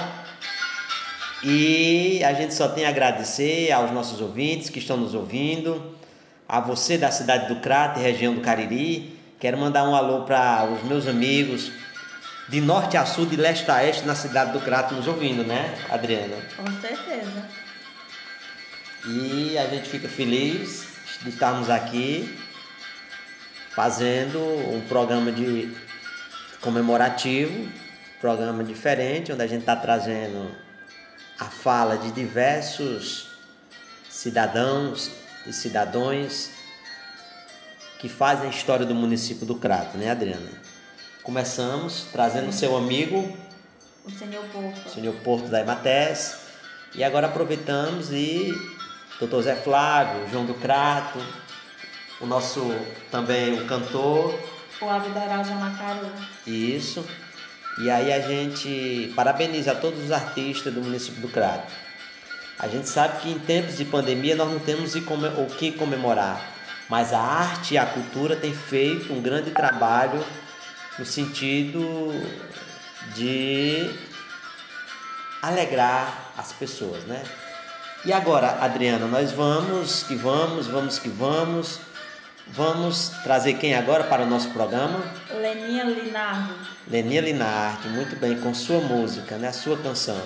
E 1.45 2.25
a 2.25 2.33
gente 2.35 2.55
só 2.55 2.67
tem 2.67 2.87
a 2.87 2.89
agradecer 2.89 3.71
aos 3.71 3.93
nossos 3.93 4.21
ouvintes 4.21 4.69
que 4.69 4.81
estão 4.81 4.97
nos 4.97 5.15
ouvindo, 5.15 5.95
a 6.49 6.59
você 6.59 6.99
da 6.99 7.13
cidade 7.13 7.47
do 7.55 7.61
Crato, 7.61 8.01
e 8.01 8.03
região 8.03 8.35
do 8.35 8.41
Cariri. 8.41 9.17
Quero 9.39 9.57
mandar 9.59 9.85
um 9.85 9.95
alô 9.95 10.23
para 10.23 10.65
os 10.73 10.83
meus 10.89 11.07
amigos 11.07 11.71
de 12.49 12.61
norte 12.61 12.97
a 12.97 13.07
sul, 13.07 13.27
de 13.27 13.37
leste 13.37 13.71
a 13.71 13.77
oeste, 13.77 14.05
na 14.05 14.15
cidade 14.15 14.53
do 14.53 14.61
Crato, 14.61 14.95
nos 14.95 15.07
ouvindo, 15.07 15.45
né, 15.45 15.75
Adriana? 15.91 16.37
Com 16.57 16.81
certeza. 16.81 17.49
E 19.07 19.59
a 19.59 19.67
gente 19.67 19.89
fica 19.89 20.09
feliz 20.09 20.87
de 21.23 21.31
estarmos 21.31 21.71
aqui 21.71 22.39
fazendo 23.75 24.39
um 24.39 24.81
programa 24.89 25.33
de 25.33 25.75
comemorativo, 26.61 27.69
programa 28.21 28.63
diferente, 28.63 29.33
onde 29.33 29.43
a 29.43 29.47
gente 29.47 29.61
está 29.61 29.77
trazendo 29.77 30.51
a 31.39 31.47
fala 31.47 31.97
de 31.97 32.11
diversos 32.13 33.29
cidadãos 34.09 35.11
e 35.47 35.53
cidadãos 35.53 36.51
que 37.99 38.09
fazem 38.09 38.47
a 38.47 38.51
história 38.51 38.87
do 38.87 38.95
município 38.95 39.45
do 39.45 39.57
Crato, 39.57 39.99
né, 39.99 40.11
Adriana? 40.11 40.51
Começamos 41.25 42.07
trazendo 42.13 42.53
seu 42.53 42.77
amigo, 42.77 43.35
O 44.05 44.11
senhor 44.11 44.45
Porto. 44.53 44.87
o 44.87 44.91
senhor 44.91 45.15
Porto 45.25 45.49
da 45.49 45.61
Ematés, 45.61 46.37
e 46.95 47.03
agora 47.03 47.29
aproveitamos 47.29 48.13
e 48.13 48.53
Dr. 49.19 49.41
Zé 49.41 49.57
Flávio, 49.57 50.29
João 50.31 50.45
do 50.45 50.53
Crato, 50.53 51.19
o 52.21 52.27
nosso 52.27 52.71
também 53.11 53.59
o 53.59 53.67
cantor, 53.67 54.39
O 54.83 54.87
Abderal 54.87 55.43
Jamacaru. 55.43 56.13
isso. 56.47 57.03
E 57.81 57.91
aí 57.91 58.13
a 58.13 58.21
gente 58.21 59.11
parabeniza 59.17 59.75
todos 59.75 60.05
os 60.05 60.13
artistas 60.13 60.75
do 60.75 60.83
município 60.83 61.23
do 61.23 61.29
Crato. 61.29 61.73
A 62.59 62.69
gente 62.69 62.87
sabe 62.87 63.23
que 63.23 63.31
em 63.31 63.39
tempos 63.39 63.79
de 63.79 63.87
pandemia 63.87 64.37
nós 64.37 64.51
não 64.51 64.59
temos 64.59 64.95
o 64.95 64.99
o 64.99 65.47
que 65.57 65.73
comemorar, 65.73 66.53
mas 66.87 67.15
a 67.15 67.19
arte 67.19 67.73
e 67.75 67.79
a 67.79 67.87
cultura 67.87 68.37
têm 68.37 68.53
feito 68.53 69.11
um 69.11 69.23
grande 69.23 69.53
trabalho 69.53 70.23
no 70.99 71.05
sentido 71.05 72.13
de 73.15 73.91
alegrar 75.43 76.33
as 76.37 76.53
pessoas, 76.53 77.05
né? 77.05 77.23
E 78.05 78.13
agora, 78.13 78.59
Adriana, 78.61 79.07
nós 79.07 79.33
vamos 79.33 80.03
que 80.03 80.15
vamos, 80.15 80.67
vamos 80.67 80.99
que 80.99 81.09
vamos. 81.09 81.81
Vamos 82.49 83.09
trazer 83.23 83.55
quem 83.55 83.75
agora 83.75 84.05
para 84.05 84.25
o 84.25 84.27
nosso 84.27 84.51
programa? 84.51 85.03
Leninha 85.31 85.85
Linardi. 85.85 86.53
Leninha 86.87 87.23
Linardi, 87.23 87.89
muito 87.89 88.17
bem, 88.17 88.39
com 88.39 88.53
sua 88.53 88.81
música, 88.81 89.39
né? 89.39 89.49
A 89.49 89.53
sua 89.53 89.79
canção. 89.79 90.21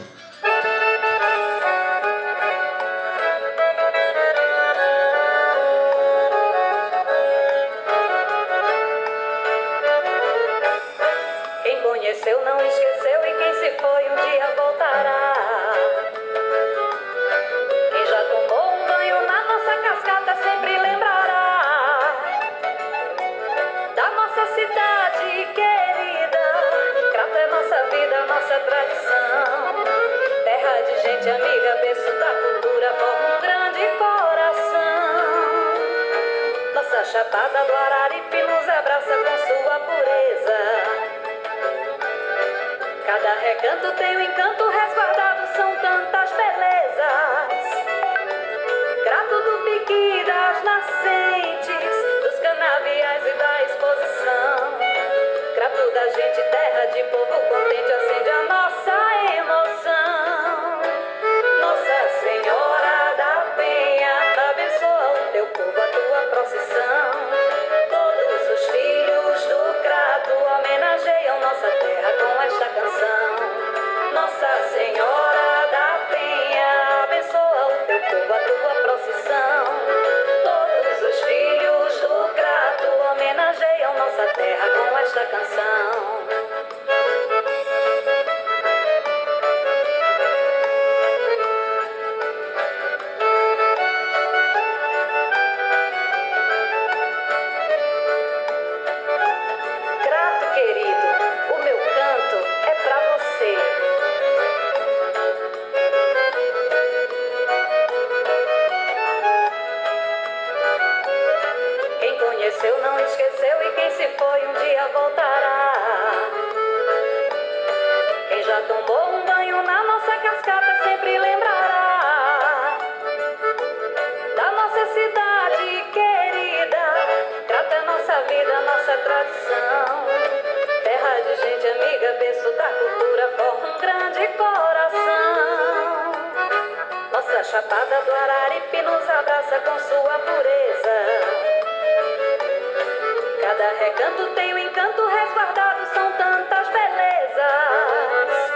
Recanto 143.76 144.26
tem 144.34 144.54
o 144.54 144.58
encanto 144.58 145.06
resguardado, 145.06 145.86
são 145.92 146.10
tantas 146.12 146.68
belezas. 146.68 148.50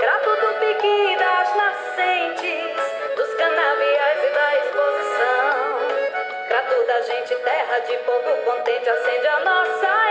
Crato 0.00 0.30
do 0.30 0.54
piqui 0.60 1.16
das 1.18 1.54
nascentes, 1.56 3.16
dos 3.16 3.34
canaviais 3.34 4.24
e 4.24 4.30
da 4.34 4.56
exposição. 4.56 5.78
Crato 6.48 6.86
da 6.86 7.00
gente, 7.02 7.36
terra 7.36 7.78
de 7.80 7.96
povo 7.98 8.36
contente, 8.44 8.88
acende 8.88 9.26
a 9.26 9.40
nossa 9.40 10.03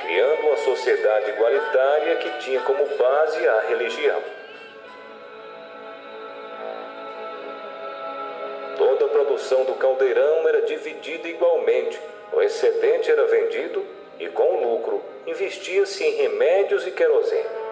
criando 0.00 0.46
uma 0.46 0.56
sociedade 0.58 1.30
igualitária 1.30 2.16
que 2.16 2.38
tinha 2.38 2.60
como 2.60 2.84
base 2.96 3.48
a 3.48 3.60
religião. 3.68 4.22
Toda 8.76 9.06
a 9.06 9.08
produção 9.08 9.64
do 9.64 9.74
caldeirão 9.74 10.48
era 10.48 10.62
dividida 10.62 11.28
igualmente. 11.28 12.00
O 12.32 12.42
excedente 12.42 13.10
era 13.10 13.24
vendido 13.26 13.84
e, 14.18 14.28
com 14.28 14.42
o 14.42 14.72
lucro, 14.72 15.02
investia-se 15.26 16.04
em 16.04 16.16
remédios 16.16 16.86
e 16.86 16.90
querosene. 16.90 17.64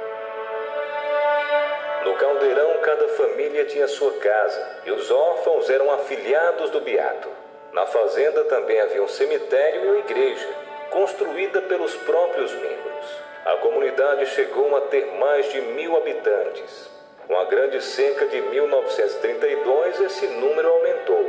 No 2.04 2.14
caldeirão, 2.14 2.78
cada 2.82 3.08
família 3.08 3.64
tinha 3.66 3.86
sua 3.86 4.12
casa 4.14 4.80
e 4.84 4.90
os 4.90 5.10
órfãos 5.10 5.70
eram 5.70 5.90
afiliados 5.92 6.70
do 6.70 6.80
beato. 6.80 7.28
Na 7.72 7.86
fazenda 7.86 8.44
também 8.44 8.80
havia 8.80 9.02
um 9.02 9.08
cemitério 9.08 9.84
e 9.84 9.88
uma 9.88 9.98
igreja, 9.98 10.48
construída 10.92 11.60
pelos 11.62 11.94
próprios 11.96 12.52
membros. 12.52 13.22
A 13.44 13.56
comunidade 13.56 14.26
chegou 14.26 14.76
a 14.76 14.82
ter 14.82 15.04
mais 15.18 15.50
de 15.50 15.60
mil 15.60 15.96
habitantes. 15.96 16.90
Com 17.26 17.36
a 17.36 17.44
grande 17.44 17.82
seca 17.82 18.26
de 18.26 18.40
1932, 18.40 20.00
esse 20.00 20.26
número 20.26 20.68
aumentou. 20.68 21.28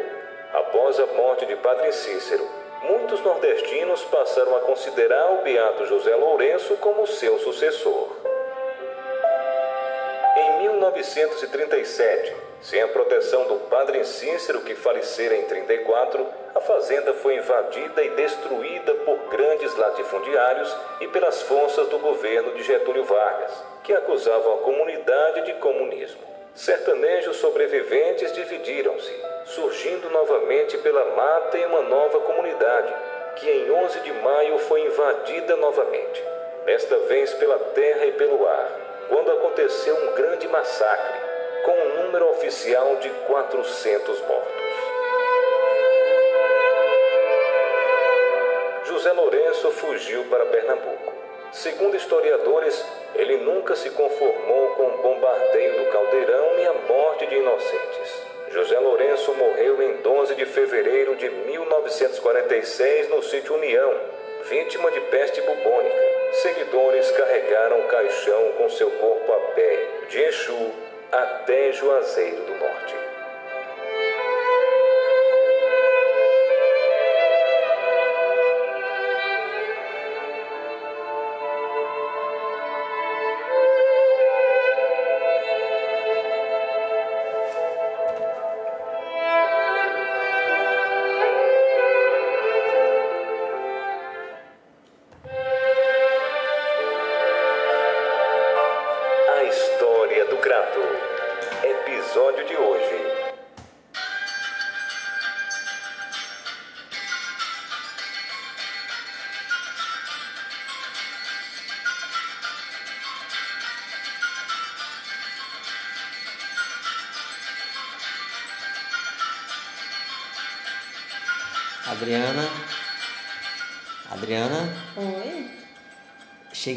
Após 0.53 0.99
a 0.99 1.05
morte 1.07 1.45
de 1.45 1.55
Padre 1.55 1.91
Cícero, 1.91 2.47
muitos 2.83 3.21
nordestinos 3.21 4.03
passaram 4.03 4.55
a 4.57 4.59
considerar 4.61 5.31
o 5.33 5.41
beato 5.41 5.85
José 5.85 6.15
Lourenço 6.15 6.75
como 6.77 7.07
seu 7.07 7.39
sucessor. 7.39 8.09
Em 10.35 10.59
1937, 10.59 12.35
sem 12.61 12.81
a 12.81 12.87
proteção 12.87 13.45
do 13.45 13.55
padre 13.69 14.03
Cícero, 14.05 14.61
que 14.61 14.75
falecera 14.75 15.35
em 15.35 15.43
34, 15.43 16.42
a 16.55 16.61
fazenda 16.61 17.13
foi 17.15 17.37
invadida 17.37 18.03
e 18.03 18.09
destruída 18.11 18.93
por 19.05 19.17
grandes 19.29 19.75
latifundiários 19.75 20.75
e 21.01 21.07
pelas 21.07 21.41
forças 21.43 21.87
do 21.87 21.97
governo 21.97 22.53
de 22.53 22.63
Getúlio 22.63 23.03
Vargas, 23.05 23.51
que 23.83 23.93
acusavam 23.93 24.53
a 24.53 24.57
comunidade 24.57 25.45
de 25.45 25.53
comunismo. 25.53 26.21
Sertanejos 26.53 27.37
sobreviventes 27.37 28.31
dividiram-se, 28.33 29.11
surgindo 29.45 30.09
novamente 30.11 30.77
pela 30.77 31.03
mata 31.15 31.57
em 31.57 31.65
uma 31.65 31.81
nova 31.81 32.19
comunidade, 32.19 32.93
que 33.37 33.49
em 33.49 33.71
11 33.71 33.99
de 34.01 34.13
maio 34.13 34.59
foi 34.59 34.85
invadida 34.85 35.55
novamente, 35.55 36.23
desta 36.65 36.95
vez 36.99 37.33
pela 37.33 37.57
terra 37.57 38.05
e 38.05 38.11
pelo 38.11 38.47
ar, 38.47 38.79
quando 39.09 39.31
aconteceu 39.31 39.95
um 39.95 40.13
grande 40.13 40.47
massacre, 40.47 41.19
com 41.65 41.71
um 41.71 42.03
número 42.03 42.29
oficial 42.29 42.97
de 42.97 43.09
400 43.09 44.21
mortos. 44.21 44.52
José 49.03 49.15
Lourenço 49.15 49.69
fugiu 49.71 50.23
para 50.29 50.45
Pernambuco. 50.45 51.13
Segundo 51.51 51.97
historiadores, 51.97 52.85
ele 53.13 53.35
nunca 53.35 53.75
se 53.75 53.89
conformou 53.89 54.69
com 54.75 54.83
o 54.83 55.01
bombardeio 55.01 55.77
do 55.77 55.91
caldeirão 55.91 56.57
e 56.57 56.67
a 56.67 56.73
morte 56.73 57.25
de 57.25 57.35
inocentes. 57.35 58.23
José 58.51 58.79
Lourenço 58.79 59.33
morreu 59.33 59.81
em 59.81 59.97
12 59.97 60.35
de 60.35 60.45
fevereiro 60.45 61.17
de 61.17 61.29
1946 61.29 63.09
no 63.09 63.21
sítio 63.23 63.55
União, 63.55 63.93
vítima 64.45 64.89
de 64.89 65.01
peste 65.01 65.41
bubônica. 65.41 66.01
Seguidores 66.41 67.11
carregaram 67.11 67.81
o 67.81 67.87
caixão 67.89 68.53
com 68.53 68.69
seu 68.69 68.89
corpo 68.89 69.33
a 69.33 69.39
pé, 69.53 69.85
de 70.07 70.21
Exu 70.21 70.71
até 71.11 71.73
Juazeiro 71.73 72.41
do 72.45 72.55
Norte. 72.55 73.02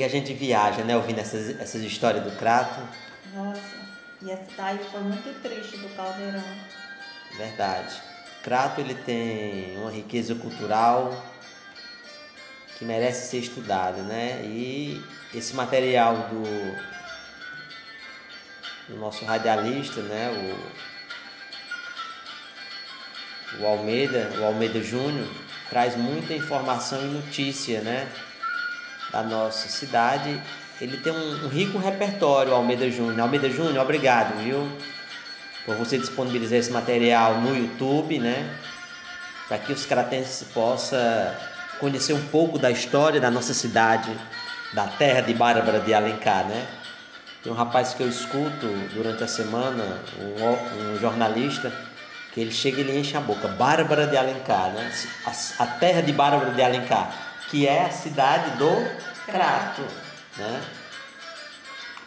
A 0.07 0.09
gente 0.09 0.33
viaja, 0.33 0.83
né? 0.85 0.97
Ouvindo 0.97 1.19
essas, 1.19 1.61
essas 1.61 1.83
histórias 1.83 2.23
do 2.25 2.31
Crato. 2.33 2.81
Nossa, 3.35 3.61
e 4.23 4.31
essa 4.31 4.47
daí 4.57 4.79
foi 4.91 5.01
muito 5.01 5.43
triste 5.43 5.77
do 5.79 5.89
caldeirão. 5.97 6.43
Verdade. 7.37 8.01
Crato 8.43 8.81
ele 8.81 8.95
tem 8.95 9.77
uma 9.79 9.91
riqueza 9.91 10.35
cultural 10.37 11.13
que 12.79 12.85
merece 12.85 13.29
ser 13.31 13.39
estudada, 13.39 14.03
né? 14.03 14.41
E 14.45 15.03
esse 15.35 15.55
material 15.55 16.29
do, 16.29 16.45
do 18.89 18.97
nosso 19.01 19.25
radialista, 19.25 20.01
né? 20.03 20.31
O, 23.59 23.63
o 23.63 23.67
Almeida, 23.67 24.33
o 24.39 24.45
Almeida 24.45 24.81
Júnior, 24.81 25.29
traz 25.69 25.97
muita 25.97 26.33
informação 26.33 27.03
e 27.03 27.07
notícia, 27.07 27.81
né? 27.81 28.09
Da 29.11 29.23
nossa 29.23 29.69
cidade. 29.69 30.41
Ele 30.81 30.97
tem 30.99 31.13
um, 31.13 31.47
um 31.47 31.49
rico 31.49 31.79
repertório, 31.79 32.53
Almeida 32.53 32.91
Júnior. 32.91 33.21
Almeida 33.21 33.49
Júnior, 33.49 33.83
obrigado, 33.83 34.37
viu? 34.43 34.69
por 35.67 35.75
você 35.75 35.99
disponibilizar 35.99 36.61
esse 36.61 36.71
material 36.71 37.41
no 37.41 37.55
YouTube, 37.55 38.21
né? 38.21 38.49
Para 39.49 39.59
que 39.59 39.73
os 39.73 39.85
cratenses 39.85 40.47
possam 40.55 40.99
conhecer 41.81 42.15
um 42.15 42.25
pouco 42.29 42.59
da 42.59 42.71
história 42.71 43.21
da 43.21 43.31
nossa 43.31 43.53
cidade 43.53 44.11
da 44.73 44.87
terra 44.87 45.21
de 45.21 45.35
Bárbara 45.35 45.81
de 45.81 45.93
Alencar, 45.93 46.47
né? 46.47 46.67
Tem 47.43 47.53
um 47.53 47.55
rapaz 47.55 47.95
que 47.95 48.03
eu 48.03 48.09
escuto 48.09 48.67
durante 48.95 49.25
a 49.25 49.29
semana, 49.29 50.01
um, 50.19 50.95
um 50.95 50.99
jornalista, 50.99 51.73
que 52.33 52.41
ele 52.41 52.53
chega 52.53 52.79
e 52.79 52.81
ele 52.83 52.99
enche 52.99 53.17
a 53.17 53.21
boca. 53.21 53.49
Bárbara 53.49 54.07
de 54.07 54.17
Alencar, 54.17 54.71
né? 54.71 54.93
A, 55.27 55.65
a 55.65 55.67
terra 55.67 56.01
de 56.01 56.13
Bárbara 56.13 56.53
de 56.53 56.63
Alencar, 56.63 57.13
que 57.51 57.67
é 57.67 57.87
a 57.87 57.91
cidade 57.91 58.59
do 58.59 58.71
Crato, 59.27 59.83
né? 60.37 60.61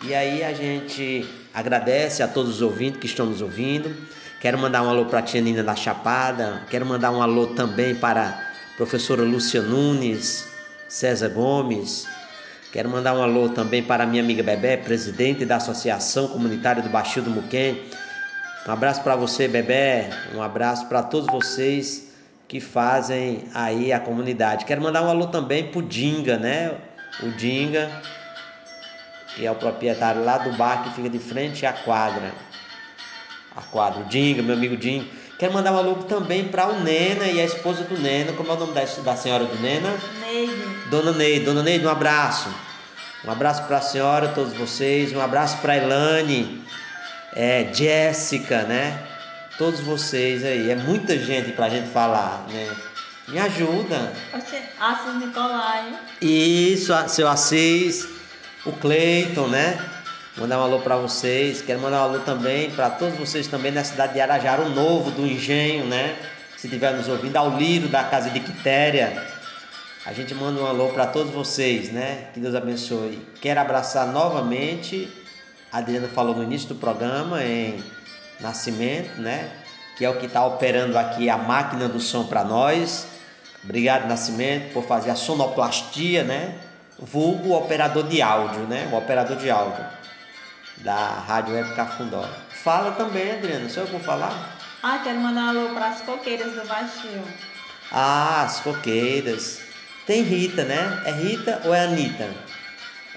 E 0.01 0.15
aí 0.15 0.43
a 0.43 0.53
gente 0.53 1.27
agradece 1.53 2.23
a 2.23 2.27
todos 2.27 2.55
os 2.55 2.61
ouvintes 2.61 2.99
que 2.99 3.05
estão 3.05 3.25
nos 3.25 3.41
ouvindo. 3.41 3.93
Quero 4.39 4.57
mandar 4.57 4.81
um 4.81 4.89
alô 4.89 5.05
para 5.05 5.19
a 5.19 5.21
tia 5.21 5.41
Nina 5.41 5.61
da 5.61 5.75
Chapada. 5.75 6.63
Quero 6.69 6.85
mandar 6.85 7.11
um 7.11 7.21
alô 7.21 7.47
também 7.47 7.93
para 7.93 8.29
a 8.29 8.77
professora 8.77 9.23
Lúcia 9.23 9.61
Nunes, 9.61 10.47
César 10.87 11.27
Gomes. 11.29 12.07
Quero 12.71 12.87
mandar 12.87 13.13
um 13.13 13.21
alô 13.21 13.49
também 13.49 13.83
para 13.83 14.03
a 14.03 14.07
minha 14.07 14.23
amiga 14.23 14.41
Bebé, 14.41 14.77
presidente 14.77 15.43
da 15.43 15.57
Associação 15.57 16.29
Comunitária 16.29 16.81
do 16.81 16.89
Baixio 16.89 17.21
do 17.21 17.29
Muquem. 17.29 17.83
Um 18.65 18.71
abraço 18.71 19.01
para 19.03 19.17
você, 19.17 19.49
Bebé. 19.49 20.09
Um 20.33 20.41
abraço 20.41 20.85
para 20.85 21.03
todos 21.03 21.27
vocês 21.29 22.08
que 22.49 22.59
fazem 22.59 23.43
aí 23.53 23.93
a 23.93 23.99
comunidade. 23.99 24.65
Quero 24.65 24.81
mandar 24.81 25.03
um 25.03 25.07
alô 25.07 25.27
também 25.27 25.67
para 25.67 25.79
o 25.79 25.83
Dinga, 25.83 26.35
né? 26.35 26.73
O 27.21 27.29
Dinga, 27.29 27.91
que 29.35 29.45
é 29.45 29.51
o 29.51 29.55
proprietário 29.55 30.25
lá 30.25 30.39
do 30.39 30.51
bar 30.53 30.83
que 30.83 30.95
fica 30.95 31.07
de 31.07 31.19
frente 31.19 31.63
à 31.67 31.71
quadra. 31.71 32.33
A 33.55 33.61
quadra, 33.61 34.01
o 34.01 34.05
Dinga, 34.05 34.41
meu 34.41 34.55
amigo 34.55 34.75
Dinga. 34.75 35.05
Quero 35.37 35.53
mandar 35.53 35.71
um 35.73 35.77
alô 35.77 35.93
também 35.95 36.45
para 36.45 36.67
o 36.67 36.79
Nena 36.79 37.27
e 37.27 37.39
a 37.39 37.45
esposa 37.45 37.83
do 37.83 37.99
Nena. 37.99 38.33
Como 38.33 38.49
é 38.49 38.55
o 38.55 38.59
nome 38.59 38.73
da, 38.73 38.81
da 38.83 39.15
senhora 39.15 39.45
do 39.45 39.55
Nena? 39.61 39.95
Neide. 40.19 40.89
Dona 40.89 41.11
Neide. 41.11 41.45
Dona 41.45 41.61
Neide, 41.61 41.85
um 41.85 41.89
abraço. 41.89 42.49
Um 43.23 43.31
abraço 43.31 43.63
para 43.65 43.77
a 43.77 43.81
senhora, 43.81 44.29
todos 44.29 44.53
vocês. 44.53 45.13
Um 45.13 45.21
abraço 45.21 45.57
para 45.57 45.73
a 45.73 45.77
Elane, 45.77 46.63
é, 47.35 47.71
Jéssica, 47.71 48.63
né? 48.63 49.08
Todos 49.59 49.81
vocês 49.81 50.45
aí. 50.45 50.71
É 50.71 50.75
muita 50.75 51.17
gente 51.17 51.51
para 51.51 51.65
a 51.65 51.69
gente 51.69 51.89
falar, 51.89 52.45
né? 52.49 52.73
Me 53.27 53.37
ajuda. 53.37 54.13
Assis 54.31 55.15
Nicolai. 55.19 55.99
Isso, 56.21 56.93
seu 57.09 57.27
Assis, 57.27 58.07
o 58.65 58.71
Cleiton, 58.71 59.47
né? 59.47 59.77
Mandar 60.37 60.59
um 60.59 60.63
alô 60.63 60.79
para 60.79 60.95
vocês. 60.95 61.61
Quero 61.61 61.81
mandar 61.81 61.99
um 61.99 62.03
alô 62.05 62.19
também 62.19 62.71
para 62.71 62.89
todos 62.89 63.19
vocês 63.19 63.47
também 63.47 63.73
na 63.73 63.83
cidade 63.83 64.13
de 64.13 64.21
Arajara, 64.21 64.61
o 64.61 64.69
novo 64.69 65.11
do 65.11 65.27
Engenho, 65.27 65.83
né? 65.85 66.15
Se 66.55 66.67
estiver 66.67 66.93
nos 66.93 67.09
ouvindo, 67.09 67.35
ao 67.35 67.57
Liro 67.57 67.89
da 67.89 68.05
Casa 68.05 68.29
de 68.29 68.39
Quitéria. 68.39 69.27
A 70.05 70.13
gente 70.13 70.33
manda 70.33 70.61
um 70.61 70.65
alô 70.65 70.87
para 70.87 71.05
todos 71.05 71.33
vocês, 71.33 71.91
né? 71.91 72.29
Que 72.33 72.39
Deus 72.39 72.55
abençoe. 72.55 73.27
Quero 73.41 73.59
abraçar 73.59 74.07
novamente. 74.07 75.11
A 75.69 75.79
Adriana 75.79 76.07
falou 76.07 76.33
no 76.33 76.43
início 76.43 76.69
do 76.69 76.75
programa 76.75 77.43
em 77.43 77.83
Nascimento, 78.39 79.19
né? 79.19 79.49
Que 79.97 80.05
é 80.05 80.09
o 80.09 80.17
que 80.17 80.25
está 80.25 80.45
operando 80.45 80.97
aqui 80.97 81.29
a 81.29 81.37
máquina 81.37 81.87
do 81.87 81.99
som 81.99 82.25
para 82.25 82.43
nós. 82.43 83.07
Obrigado, 83.63 84.07
Nascimento, 84.07 84.73
por 84.73 84.85
fazer 84.85 85.11
a 85.11 85.15
sonoplastia, 85.15 86.23
né? 86.23 86.55
Vulgo 86.97 87.53
operador 87.53 88.07
de 88.07 88.21
áudio, 88.21 88.61
né? 88.61 88.89
O 88.91 88.97
operador 88.97 89.37
de 89.37 89.49
áudio 89.49 89.85
da 90.77 90.95
Rádio 90.95 91.55
Web 91.55 91.75
Cafundó. 91.75 92.25
Fala 92.63 92.91
também, 92.91 93.31
Adriana, 93.31 93.69
sou 93.69 93.83
eu 93.83 93.87
que 93.87 93.93
vou 93.93 94.01
falar? 94.01 94.57
Ah, 94.81 94.99
quero 95.03 95.19
mandar 95.19 95.43
um 95.43 95.49
alô 95.49 95.69
para 95.73 95.89
as 95.89 96.01
coqueiras 96.01 96.53
do 96.53 96.65
Baixio. 96.65 97.23
Ah, 97.91 98.43
as 98.43 98.59
coqueiras. 98.61 99.59
Tem 100.05 100.23
Rita, 100.23 100.63
né? 100.63 101.01
É 101.05 101.11
Rita 101.11 101.61
ou 101.65 101.73
é 101.73 101.81
Anitta? 101.81 102.29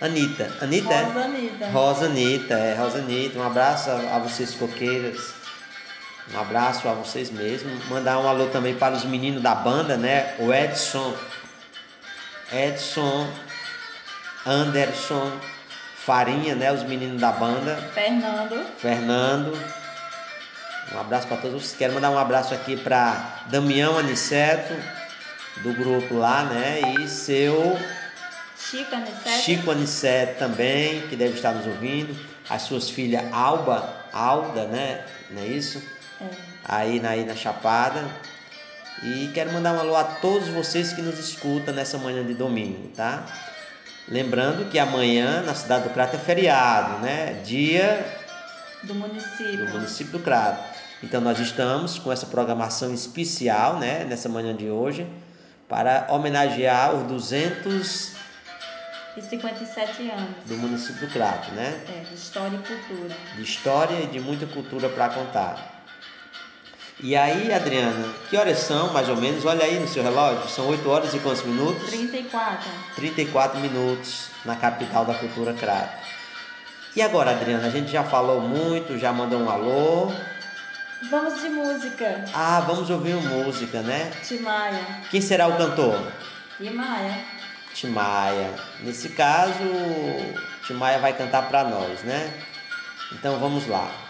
Anitta. 0.03 0.51
Anitta 0.61 0.89
Rosa 0.89 1.21
é? 1.21 1.25
Anitta. 1.25 1.67
Rosa 1.71 2.07
Anitta, 2.07 2.55
é 2.55 2.75
Rosa 2.75 2.99
Anitta. 2.99 3.39
Um 3.39 3.47
abraço 3.47 3.89
a, 3.89 4.17
a 4.17 4.19
vocês, 4.19 4.53
coqueiras. 4.53 5.33
Um 6.35 6.41
abraço 6.41 6.89
a 6.89 6.93
vocês 6.93 7.31
mesmos. 7.31 7.87
Mandar 7.89 8.19
um 8.19 8.27
alô 8.27 8.47
também 8.47 8.75
para 8.75 8.97
os 8.97 9.05
meninos 9.05 9.41
da 9.41 9.55
banda, 9.55 9.97
né? 9.97 10.35
O 10.41 10.53
Edson. 10.53 11.15
Edson. 12.53 13.31
Anderson. 14.45 15.31
Farinha, 16.05 16.57
né? 16.57 16.73
Os 16.73 16.83
meninos 16.83 17.21
da 17.21 17.31
banda. 17.31 17.77
Fernando. 17.95 18.67
Fernando. 18.79 19.59
Um 20.93 20.99
abraço 20.99 21.29
para 21.29 21.37
todos 21.37 21.63
vocês. 21.63 21.77
Quero 21.79 21.95
mandar 21.95 22.11
um 22.11 22.19
abraço 22.19 22.53
aqui 22.53 22.77
para 22.77 23.45
Damião 23.47 23.97
Aniceto, 23.97 24.75
do 25.63 25.73
grupo 25.73 26.17
lá, 26.17 26.43
né? 26.43 26.81
E 26.99 27.09
seu 27.09 27.79
Chico 28.71 28.95
Aniceto. 28.95 29.43
Chico 29.43 29.71
Aniceto 29.71 30.39
também, 30.39 31.01
que 31.09 31.17
deve 31.17 31.35
estar 31.35 31.53
nos 31.53 31.67
ouvindo. 31.67 32.15
As 32.49 32.63
suas 32.63 32.89
filhas 32.91 33.25
Alba, 33.33 34.07
Alda, 34.13 34.67
né? 34.67 35.05
Não 35.31 35.43
é 35.43 35.47
isso? 35.47 35.83
É. 36.21 36.27
Aí 36.65 37.01
na, 37.01 37.11
aí 37.11 37.25
na 37.25 37.35
Chapada. 37.35 38.05
E 39.03 39.31
quero 39.35 39.53
mandar 39.53 39.73
um 39.73 39.81
alô 39.81 39.97
a 39.97 40.05
todos 40.05 40.49
vocês 40.49 40.93
que 40.93 41.03
nos 41.03 41.19
escutam 41.19 41.75
nessa 41.75 41.99
manhã 41.99 42.25
de 42.25 42.35
domingo, 42.35 42.89
tá? 42.95 43.27
Lembrando 44.09 44.71
que 44.71 44.79
amanhã 44.79 45.43
na 45.43 45.55
cidade 45.55 45.89
do 45.89 45.91
Crato 45.95 46.17
é 46.17 46.19
feriado, 46.19 47.01
né? 47.01 47.41
Dia 47.45 48.05
Do 48.83 48.95
município. 48.95 49.67
do 49.67 49.73
município 49.73 50.13
do 50.13 50.19
Crato. 50.21 50.63
Então 51.03 51.21
nós 51.21 51.39
estamos 51.41 51.99
com 51.99 52.13
essa 52.13 52.27
programação 52.27 52.95
especial, 52.95 53.79
né, 53.81 54.05
nessa 54.05 54.29
manhã 54.29 54.55
de 54.55 54.71
hoje, 54.71 55.05
para 55.69 56.07
homenagear 56.11 56.95
os 56.95 57.09
200 57.09 58.12
E 59.17 59.21
57 59.21 60.11
anos. 60.11 60.29
do 60.47 60.57
município 60.57 61.07
do 61.07 61.13
Crato, 61.13 61.51
né? 61.53 61.81
É, 61.89 62.05
de 62.09 62.15
História 62.15 62.57
e 62.57 62.67
Cultura. 62.67 63.15
De 63.37 63.43
história 63.43 64.01
e 64.03 64.07
de 64.07 64.19
muita 64.21 64.47
cultura 64.47 64.89
para 64.89 65.11
contar. 65.11 65.85
E 66.99 67.15
aí, 67.17 67.53
Adriana, 67.53 68.09
que 68.31 68.37
horas 68.37 68.59
são, 68.61 68.93
mais 68.93 69.09
ou 69.09 69.17
menos? 69.17 69.45
Olha 69.45 69.65
aí 69.65 69.79
no 69.79 69.89
seu 69.89 70.03
relógio, 70.03 70.49
são 70.49 70.69
8 70.69 70.89
horas 70.89 71.13
e 71.13 71.19
quantos 71.19 71.43
minutos? 71.45 71.89
34. 71.91 72.71
34 72.97 73.61
minutos 73.61 74.29
na 74.45 74.57
capital 74.57 75.05
da 75.05 75.15
cultura 75.15 75.53
Crato. 75.53 76.03
E 76.95 77.03
agora, 77.03 77.33
Adriana, 77.33 77.67
a 77.67 77.71
gente 77.71 77.91
já 77.91 78.05
falou 78.05 78.41
muito, 78.41 78.99
já 78.99 79.13
mandou 79.13 79.41
um 79.41 79.51
alô. 79.51 80.13
Vamos 81.11 81.41
de 81.41 81.49
música. 81.49 82.25
Ah, 82.33 82.61
vamos 82.61 82.89
ouvir 82.89 83.15
música, 83.17 83.83
né? 83.83 84.11
Timaya. 84.27 85.01
Quem 85.11 85.21
será 85.21 85.49
o 85.49 85.57
cantor? 85.57 86.01
Timaya. 86.57 87.42
Timaya. 87.75 88.55
Nesse 88.81 89.11
caso, 89.11 89.63
Timaya 90.67 90.99
vai 90.99 91.17
cantar 91.17 91.49
para 91.49 91.65
nós, 91.65 92.03
né? 92.03 92.33
Então 93.13 93.39
vamos 93.39 93.67
lá. 93.67 94.02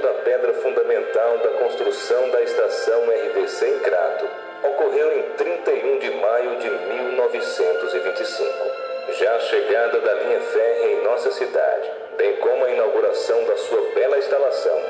Da 0.00 0.14
pedra 0.24 0.52
fundamental 0.54 1.38
da 1.38 1.50
construção 1.50 2.30
da 2.30 2.42
estação 2.42 3.04
RVC 3.04 3.68
em 3.68 3.78
Crato 3.80 4.26
ocorreu 4.62 5.18
em 5.18 5.22
31 5.36 5.98
de 5.98 6.10
maio 6.10 6.56
de 6.56 6.70
1925. 6.70 8.52
Já 9.18 9.34
a 9.34 9.40
chegada 9.40 10.00
da 10.00 10.14
linha 10.14 10.40
férrea 10.40 10.92
em 10.92 11.02
nossa 11.02 11.30
cidade, 11.30 11.90
bem 12.16 12.36
como 12.36 12.64
a 12.64 12.70
inauguração 12.70 13.44
da 13.44 13.54
sua 13.56 13.82
bela 13.94 14.16
instalação, 14.18 14.80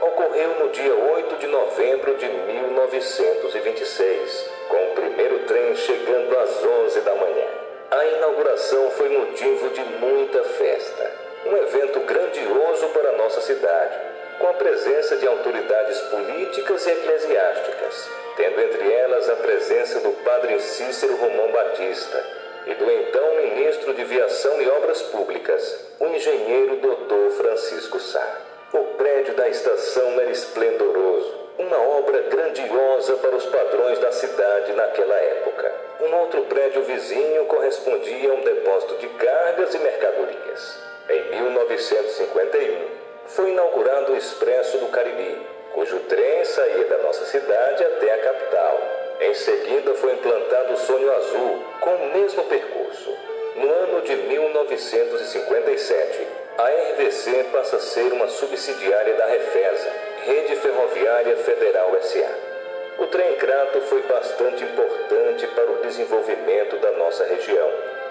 ocorreu 0.00 0.50
no 0.60 0.68
dia 0.70 0.94
8 0.94 1.36
de 1.36 1.46
novembro 1.46 2.14
de 2.16 2.26
1926, 2.28 4.50
com 4.68 4.76
o 4.76 4.94
primeiro 4.94 5.40
trem 5.40 5.76
chegando 5.76 6.38
às 6.38 6.64
11 6.64 7.00
da 7.00 7.14
manhã. 7.14 7.46
A 7.90 8.06
inauguração 8.06 8.90
foi 8.92 9.10
motivo 9.10 9.68
de 9.70 9.82
muita 10.00 10.42
festa, 10.42 11.12
um 11.46 11.56
evento 11.56 12.00
grandioso 12.00 12.88
para 12.88 13.12
nossa 13.12 13.40
cidade, 13.40 14.15
com 14.38 14.48
a 14.48 14.54
presença 14.54 15.16
de 15.16 15.26
autoridades 15.26 15.98
políticas 16.02 16.86
e 16.86 16.90
eclesiásticas, 16.90 18.10
tendo 18.36 18.60
entre 18.60 18.92
elas 18.92 19.28
a 19.28 19.36
presença 19.36 20.00
do 20.00 20.10
padre 20.24 20.58
Cícero 20.60 21.16
Romão 21.16 21.50
Batista 21.52 22.24
e 22.66 22.74
do 22.74 22.90
então 22.90 23.36
ministro 23.36 23.94
de 23.94 24.04
Viação 24.04 24.60
e 24.60 24.68
Obras 24.68 25.00
Públicas, 25.02 25.86
o 26.00 26.06
engenheiro 26.06 26.76
Dr. 26.76 27.36
Francisco 27.36 28.00
Sá. 28.00 28.40
O 28.72 28.84
prédio 28.96 29.34
da 29.34 29.48
estação 29.48 30.20
era 30.20 30.30
esplendoroso, 30.30 31.34
uma 31.58 31.78
obra 31.78 32.22
grandiosa 32.22 33.14
para 33.14 33.36
os 33.36 33.46
padrões 33.46 33.98
da 34.00 34.12
cidade 34.12 34.72
naquela 34.72 35.14
época. 35.14 35.72
Um 36.00 36.14
outro 36.16 36.42
prédio 36.42 36.82
vizinho 36.82 37.46
correspondia 37.46 38.30
a 38.30 38.34
um 38.34 38.40
depósito 38.40 38.96
de 38.96 39.08
cargas 39.10 39.74
e 39.74 39.78
mercadorias. 39.78 40.78
Em 41.08 41.30
1951, 41.30 42.95
foi 43.28 43.50
inaugurado 43.50 44.12
o 44.12 44.16
Expresso 44.16 44.78
do 44.78 44.86
Cariri, 44.88 45.46
cujo 45.74 46.00
trem 46.00 46.44
saía 46.44 46.84
da 46.84 46.98
nossa 46.98 47.24
cidade 47.26 47.84
até 47.84 48.12
a 48.12 48.18
capital. 48.18 48.80
Em 49.20 49.34
seguida, 49.34 49.94
foi 49.94 50.12
implantado 50.12 50.74
o 50.74 50.78
Sonho 50.78 51.12
Azul, 51.12 51.64
com 51.80 51.90
o 51.90 52.12
mesmo 52.12 52.44
percurso. 52.44 53.12
No 53.56 53.68
ano 53.68 54.02
de 54.02 54.14
1957, 54.14 56.28
a 56.58 56.68
RVC 56.68 57.46
passa 57.52 57.76
a 57.76 57.80
ser 57.80 58.12
uma 58.12 58.28
subsidiária 58.28 59.14
da 59.14 59.26
Refesa, 59.26 59.90
Rede 60.24 60.54
Ferroviária 60.56 61.36
Federal 61.38 61.90
SA. 62.02 62.30
O 62.98 63.06
trem 63.06 63.34
Crato 63.36 63.80
foi 63.82 64.02
bastante 64.02 64.64
importante 64.64 65.46
para 65.48 65.70
o 65.70 65.82
desenvolvimento 65.82 66.76
da 66.76 66.92
nossa 66.92 67.24
região, 67.24 67.70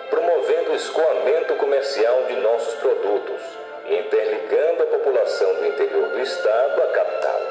promovendo 0.09 0.71
o 0.71 0.75
escoamento 0.75 1.55
comercial 1.55 2.25
de 2.25 2.35
nossos 2.35 2.75
produtos 2.75 3.64
interligando 3.87 4.83
a 4.83 4.87
população 4.87 5.53
do 5.55 5.67
interior 5.67 6.09
do 6.09 6.19
estado 6.19 6.81
à 6.81 6.87
capital. 6.87 7.41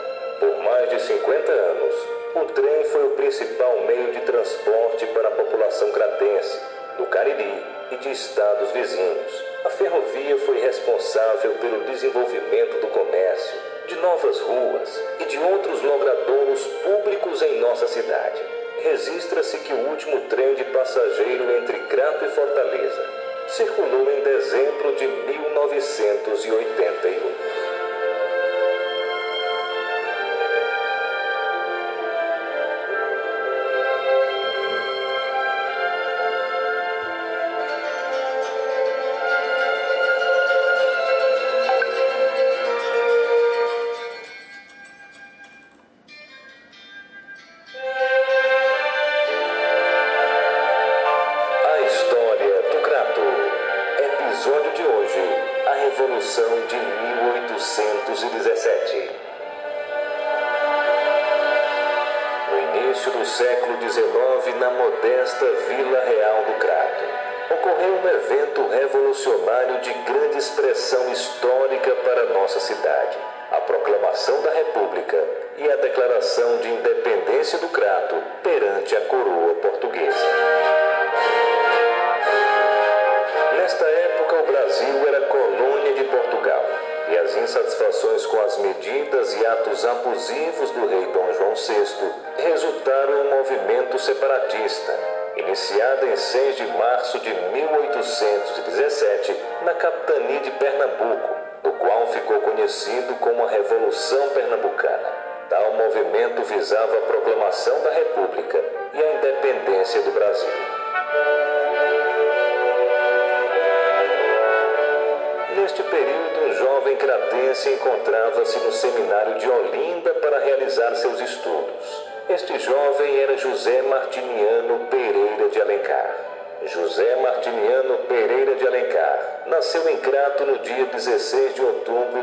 Por 0.40 0.59
mais 0.65 0.90
de 0.90 1.01
50 1.01 1.52
anos, 1.52 1.94
o 2.35 2.44
trem 2.47 2.85
foi 2.86 3.06
o 3.06 3.11
principal 3.12 3.81
meio 3.86 4.12
de 4.12 4.20
transporte 4.23 5.06
para 5.06 5.28
a 5.28 5.32
população 5.32 5.93
cratense, 5.93 6.61
do 6.98 7.06
Cariri 7.06 7.62
e 7.93 7.97
de 7.97 8.11
estados 8.11 8.70
vizinhos. 8.73 9.44
A 9.65 9.70
ferrovia 9.70 10.36
foi 10.39 10.59
responsável 10.59 11.52
pelo 11.52 11.85
desenvolvimento 11.85 12.81
do 12.81 12.89
comércio, 12.89 13.59
de 13.86 13.97
novas 13.97 14.40
ruas 14.40 15.02
e 15.20 15.24
de 15.27 15.39
outros 15.39 15.82
logradouros 15.82 16.66
públicos 16.82 17.43
em 17.43 17.61
nossa 17.61 17.86
cidade. 17.86 18.43
Registra-se 18.82 19.59
que 19.59 19.73
o 19.73 19.89
último 19.89 20.20
trem 20.23 20.55
de 20.55 20.65
passageiro 20.65 21.56
entre 21.59 21.78
Crato 21.86 22.24
e 22.24 22.28
Fortaleza 22.31 23.23
circulou 23.48 24.10
em 24.10 24.20
dezembro 24.22 24.94
de 24.96 25.06
1981. 25.06 27.73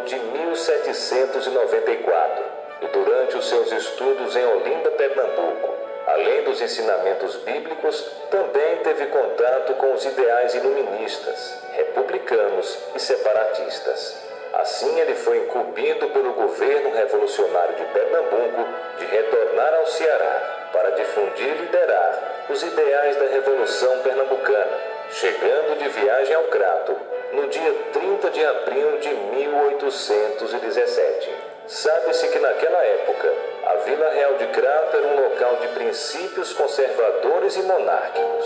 De 0.06 0.16
1794 0.16 2.44
e 2.82 2.88
durante 2.88 3.38
os 3.38 3.48
seus 3.48 3.72
estudos 3.72 4.36
em 4.36 4.44
Olinda, 4.46 4.92
Pernambuco, 4.92 5.74
além 6.08 6.44
dos 6.44 6.62
ensinamentos 6.62 7.38
bíblicos, 7.38 8.06
também 8.30 8.78
teve 8.78 9.06
contato 9.08 9.74
com 9.76 9.94
os 9.94 10.06
ideais 10.06 10.54
iluministas, 10.56 11.58
republicanos 11.74 12.78
e 12.96 13.00
separatistas. 13.00 14.18
Assim, 14.54 15.00
ele 15.00 15.16
foi 15.16 15.38
incumbido 15.38 16.10
pelo 16.10 16.34
governo 16.34 16.94
revolucionário 16.94 17.74
de 17.76 17.86
Pernambuco 17.86 18.68
de 18.98 19.06
retornar 19.06 19.74
ao 19.76 19.88
Ceará 19.88 20.68
para 20.74 20.92
difundir 20.92 21.48
e 21.48 21.62
liderar 21.62 22.46
os 22.50 22.62
ideais 22.62 23.16
da 23.16 23.28
Revolução 23.28 24.00
Pernambucana, 24.00 24.78
chegando 25.12 25.78
de 25.78 25.90
viagem 25.90 26.34
ao 26.36 26.46
Crato 26.46 26.96
no 27.34 27.48
dia 27.48 27.74
30 27.94 28.30
de 28.30 28.46
abril 28.46 29.00
de 29.00 29.10
1817. 29.10 31.30
Sabe-se 31.68 32.30
que 32.30 32.40
naquela 32.40 32.84
época 32.84 33.32
a 33.68 33.76
Vila 33.86 34.10
Real 34.10 34.34
de 34.36 34.48
Crato 34.48 34.98
era 34.98 35.08
um 35.08 35.30
local 35.30 35.56
de 35.58 35.68
princípios 35.70 36.52
conservadores 36.54 37.56
e 37.56 37.62
monárquicos. 37.64 38.46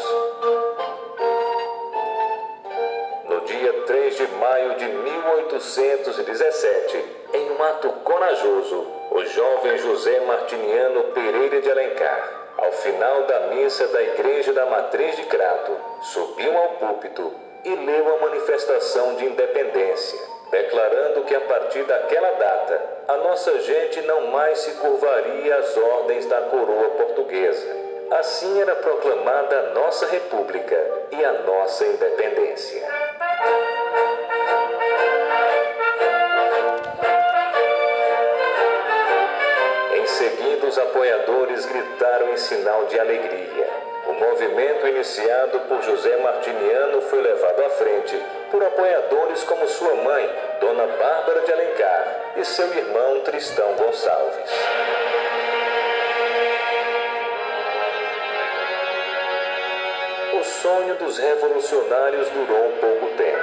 No 3.26 3.42
dia 3.42 3.74
3 3.86 4.18
de 4.18 4.28
maio 4.28 4.76
de 4.76 4.86
1817, 4.86 7.06
em 7.34 7.52
um 7.52 7.64
ato 7.64 7.90
corajoso, 8.04 8.88
o 9.12 9.26
jovem 9.26 9.78
José 9.78 10.22
Martiniano 10.22 11.04
Pereira 11.06 11.60
de 11.62 11.72
Alencar, 11.72 12.45
ao 12.57 12.72
final 12.72 13.23
da 13.23 13.40
missa 13.48 13.88
da 13.88 14.02
Igreja 14.02 14.53
da 14.53 14.65
Matriz 14.65 15.15
de 15.15 15.23
Crato, 15.23 15.77
subiu 16.02 16.57
ao 16.57 16.69
púlpito 16.69 17.34
e 17.64 17.76
leu 17.76 18.15
a 18.15 18.19
manifestação 18.19 19.15
de 19.15 19.26
independência, 19.26 20.19
declarando 20.52 21.23
que 21.23 21.36
a 21.36 21.41
partir 21.41 21.84
daquela 21.84 22.32
data 22.32 22.82
a 23.07 23.18
nossa 23.18 23.60
gente 23.60 24.02
não 24.02 24.27
mais 24.27 24.60
se 24.60 24.72
curvaria 24.73 25.56
às 25.57 25.77
ordens 25.77 26.26
da 26.27 26.41
coroa 26.41 26.90
portuguesa. 26.91 27.86
Assim 28.11 28.61
era 28.61 28.76
proclamada 28.76 29.60
a 29.60 29.73
nossa 29.73 30.06
república 30.07 30.77
e 31.11 31.26
a 31.26 31.34
nossa 31.41 31.86
independência. 31.86 32.88
Os 40.76 40.80
apoiadores 40.80 41.65
gritaram 41.65 42.34
em 42.34 42.38
sinal 42.38 42.85
de 42.88 42.99
alegria. 42.99 43.69
O 44.07 44.14
movimento 44.14 44.85
iniciado 44.85 45.57
por 45.69 45.81
José 45.81 46.18
Martiniano 46.18 47.02
foi 47.03 47.22
levado 47.22 47.64
à 47.64 47.69
frente 47.69 48.22
por 48.52 48.61
apoiadores 48.61 49.41
como 49.45 49.65
sua 49.69 49.95
mãe, 49.95 50.30
Dona 50.60 50.85
Bárbara 50.85 51.39
de 51.45 51.53
Alencar, 51.53 52.34
e 52.35 52.43
seu 52.43 52.68
irmão 52.68 53.22
Tristão 53.22 53.73
Gonçalves. 53.76 54.52
O 60.34 60.43
sonho 60.43 60.95
dos 60.95 61.18
revolucionários 61.18 62.30
durou 62.31 62.72
pouco 62.81 63.07
tempo. 63.15 63.39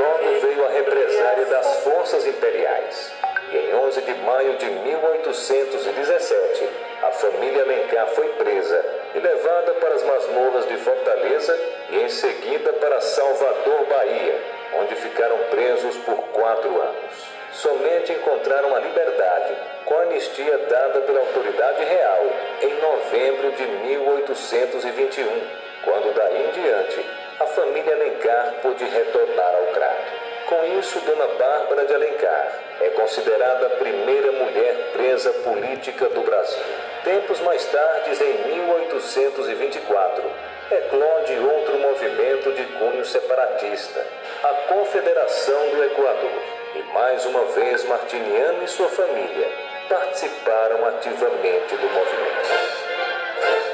Logo 0.00 0.40
veio 0.40 0.64
a 0.64 0.70
represária 0.70 1.44
das 1.44 1.76
forças 1.80 2.26
imperiais. 2.26 3.12
E 3.50 3.56
em 3.56 3.74
11 3.74 4.02
de 4.02 4.14
maio 4.14 4.56
de 4.56 4.66
1817, 4.66 6.68
a 7.02 7.10
família 7.10 7.62
Alencar 7.62 8.06
foi 8.08 8.28
presa 8.28 8.84
e 9.14 9.18
levada 9.18 9.72
para 9.74 9.94
as 9.94 10.02
masmorras 10.02 10.66
de 10.68 10.76
Fortaleza 10.78 11.58
e 11.90 12.00
em 12.00 12.08
seguida 12.08 12.72
para 12.74 13.00
Salvador, 13.00 13.86
Bahia, 13.86 14.40
onde 14.80 14.94
ficaram 14.94 15.36
presos 15.50 15.96
por 15.98 16.16
quatro 16.32 16.80
anos. 16.80 17.32
Somente 17.52 18.12
encontraram 18.12 18.74
a 18.74 18.80
liberdade 18.80 19.54
com 19.84 19.94
a 19.94 20.02
anistia 20.02 20.58
dada 20.58 21.00
pela 21.00 21.20
autoridade 21.20 21.84
real 21.84 22.24
em 22.62 22.74
novembro 22.80 23.52
de 23.52 23.66
1821, 23.66 25.26
quando 25.84 26.14
daí 26.14 26.46
em 26.46 26.50
diante 26.52 27.04
a 27.40 27.46
família 27.46 27.94
Alencar 27.94 28.54
pôde 28.62 28.84
retornar 28.84 29.54
ao 29.56 29.66
Crato. 29.74 30.12
Com 30.48 30.64
isso, 30.78 31.00
Dona 31.00 31.26
Bárbara 31.26 31.84
de 31.84 31.94
Alencar 31.94 32.52
é 32.82 32.90
considerada 32.90 33.66
a 33.66 33.70
primeira 33.70 34.32
mulher 34.32 34.90
presa 34.92 35.32
política 35.44 36.08
do 36.08 36.22
Brasil. 36.22 36.62
Tempos 37.04 37.40
mais 37.40 37.64
tarde, 37.66 38.10
em 38.22 38.56
1824, 38.56 40.24
eclode 40.70 41.38
outro 41.38 41.78
movimento 41.78 42.52
de 42.52 42.64
cunho 42.78 43.04
separatista, 43.04 44.06
a 44.42 44.48
Confederação 44.72 45.68
do 45.70 45.84
Equador. 45.84 46.42
E 46.74 46.82
mais 46.94 47.24
uma 47.26 47.44
vez, 47.46 47.84
Martiniano 47.84 48.64
e 48.64 48.68
sua 48.68 48.88
família 48.88 49.48
participaram 49.88 50.86
ativamente 50.86 51.76
do 51.76 51.88
movimento. 51.90 53.71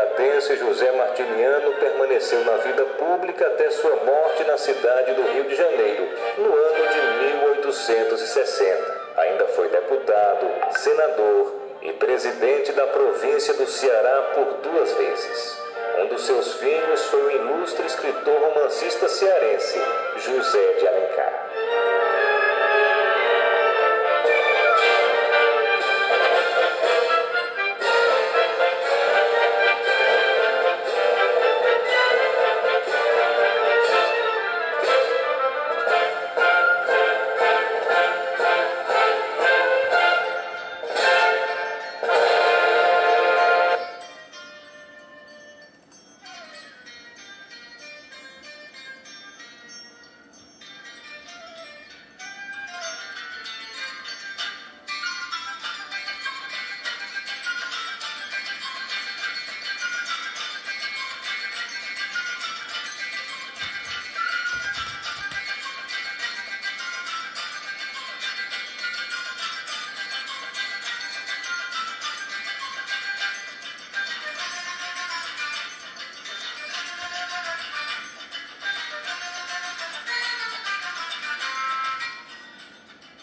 Cratense 0.00 0.56
José 0.56 0.90
Martiniano 0.92 1.74
permaneceu 1.74 2.42
na 2.42 2.56
vida 2.56 2.86
pública 2.86 3.46
até 3.46 3.70
sua 3.70 3.96
morte 3.96 4.44
na 4.44 4.56
cidade 4.56 5.12
do 5.12 5.22
Rio 5.30 5.44
de 5.44 5.54
Janeiro, 5.54 6.08
no 6.38 6.54
ano 6.54 6.88
de 6.88 7.34
1860. 7.34 9.00
Ainda 9.18 9.46
foi 9.48 9.68
deputado, 9.68 10.46
senador 10.78 11.54
e 11.82 11.92
presidente 11.92 12.72
da 12.72 12.86
província 12.86 13.52
do 13.52 13.66
Ceará 13.66 14.32
por 14.34 14.70
duas 14.70 14.90
vezes. 14.94 15.62
Um 15.98 16.06
dos 16.06 16.24
seus 16.24 16.54
filhos 16.54 17.04
foi 17.06 17.22
o 17.22 17.30
ilustre 17.32 17.84
escritor 17.84 18.40
romancista 18.40 19.06
cearense 19.06 19.78
José 20.16 20.72
de 20.78 20.88
Alencar. 20.88 22.39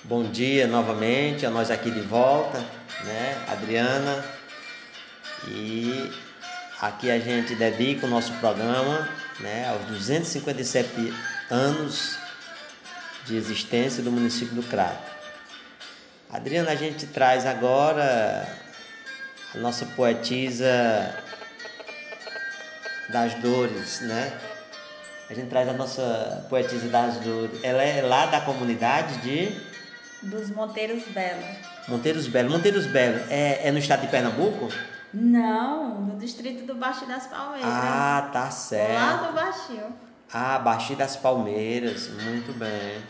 Bom 0.08 0.24
dia 0.24 0.68
novamente, 0.68 1.46
a 1.46 1.50
nós 1.50 1.70
aqui 1.70 1.92
de 1.92 2.00
volta, 2.00 2.60
né, 3.04 3.44
Adriana. 3.46 4.24
E 5.50 6.10
aqui 6.80 7.12
a 7.12 7.20
gente 7.20 7.54
dedica 7.56 8.06
o 8.06 8.10
nosso 8.10 8.32
programa, 8.36 9.10
né, 9.42 9.68
aos 9.68 9.84
257 9.88 11.14
anos 11.52 12.18
de 13.26 13.36
existência 13.36 14.02
do 14.02 14.10
município 14.10 14.56
do 14.56 14.64
Crato. 14.64 15.12
Adriana, 16.30 16.72
a 16.72 16.76
gente 16.76 17.06
traz 17.08 17.46
agora 17.46 18.48
a 19.54 19.58
nossa 19.58 19.86
poetisa 19.88 21.22
das 23.10 23.34
dores, 23.42 24.00
né? 24.00 24.40
A 25.30 25.34
gente 25.34 25.50
traz 25.50 25.68
a 25.68 25.74
nossa 25.74 26.46
poetisa 26.50 26.88
das 26.88 27.18
dores. 27.18 27.60
Ela 27.62 27.84
é 27.84 28.02
lá 28.02 28.28
da 28.28 28.40
comunidade 28.40 29.18
de 29.18 29.67
dos 30.22 30.50
Monteiros 30.50 31.04
Belo. 31.10 31.44
Monteiros 31.88 32.28
Belo. 32.28 32.50
Monteiros 32.50 32.86
Belo 32.88 33.20
é, 33.30 33.68
é 33.68 33.72
no 33.72 33.80
estado 33.80 34.02
de 34.02 34.08
Pernambuco? 34.08 34.70
Não, 35.14 36.02
no 36.02 36.20
distrito 36.20 36.66
do 36.66 36.76
Baixo 36.76 37.06
das 37.06 37.28
Palmeiras. 37.28 37.66
Ah, 37.66 38.30
tá 38.34 38.52
certo. 38.52 38.94
Lá 38.94 39.14
do 39.28 39.34
Baixio. 39.34 39.84
Ah, 40.32 40.60
Baixi 40.60 40.96
das 40.96 41.16
Palmeiras. 41.16 42.10
Muito 42.10 42.58
bem. 42.58 43.02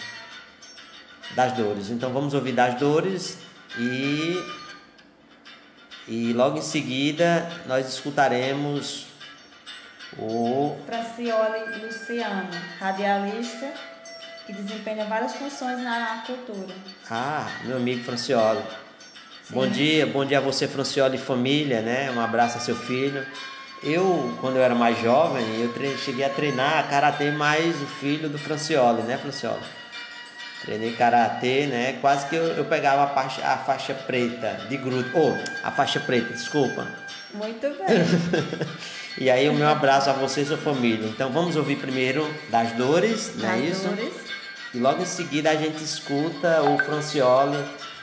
Das 1.35 1.53
Dores. 1.53 1.89
Então 1.89 2.13
vamos 2.13 2.33
ouvir 2.33 2.53
Das 2.53 2.75
Dores 2.75 3.37
e. 3.77 4.41
E 6.07 6.31
logo 6.31 6.57
em 6.57 6.61
seguida 6.61 7.49
nós 7.65 7.87
escutaremos 7.89 9.07
o. 10.17 10.77
Francioli 10.85 11.83
Luciano, 11.83 12.49
radialista 12.79 13.73
que 14.47 14.53
desempenha 14.53 15.03
várias 15.05 15.33
funções 15.33 15.77
na 15.83 16.23
cultura. 16.25 16.73
Ah, 17.11 17.45
meu 17.65 17.75
amigo 17.75 18.01
Francioli. 18.05 18.63
Bom 19.49 19.67
dia, 19.67 20.07
bom 20.07 20.23
dia 20.25 20.37
a 20.37 20.41
você, 20.41 20.67
Francioli 20.67 21.17
e 21.17 21.19
família, 21.19 21.81
né? 21.81 22.09
Um 22.11 22.21
abraço 22.21 22.57
a 22.57 22.61
seu 22.61 22.75
filho. 22.75 23.25
Eu, 23.83 24.33
quando 24.39 24.55
eu 24.55 24.63
era 24.63 24.73
mais 24.73 24.97
jovem, 24.99 25.43
eu 25.59 25.97
cheguei 25.97 26.23
a 26.23 26.29
treinar 26.29 26.89
karatê 26.89 27.29
mais 27.29 27.75
o 27.81 27.85
filho 27.85 28.29
do 28.29 28.37
Francioli, 28.37 29.01
né, 29.03 29.17
Francioli? 29.17 29.63
Treinei 30.61 30.93
karatê, 30.93 31.67
né? 31.67 31.97
Quase 31.99 32.27
que 32.27 32.35
eu, 32.35 32.43
eu 32.53 32.65
pegava 32.65 33.03
a 33.03 33.07
faixa, 33.07 33.45
a 33.45 33.57
faixa 33.57 33.93
preta 33.93 34.61
de 34.69 34.77
grupo. 34.77 35.09
Oh, 35.13 35.37
a 35.67 35.71
faixa 35.71 35.99
preta, 35.99 36.33
desculpa. 36.33 36.87
Muito 37.33 37.67
bem. 37.77 38.77
E 39.17 39.29
aí 39.29 39.47
o 39.49 39.53
meu 39.53 39.67
abraço 39.67 40.09
a 40.09 40.13
você 40.13 40.41
e 40.41 40.45
sua 40.45 40.57
família. 40.57 41.07
Então 41.07 41.31
vamos 41.31 41.55
ouvir 41.55 41.77
primeiro 41.77 42.27
das 42.49 42.71
dores, 42.71 43.33
não 43.35 43.49
é 43.49 43.59
Das 43.59 43.69
isso? 43.69 43.87
Dores. 43.87 44.26
Logo 44.79 45.01
em 45.01 45.05
seguida 45.05 45.49
a 45.49 45.55
gente 45.55 45.83
escuta 45.83 46.61
o 46.61 46.77
Francioli 46.77 47.57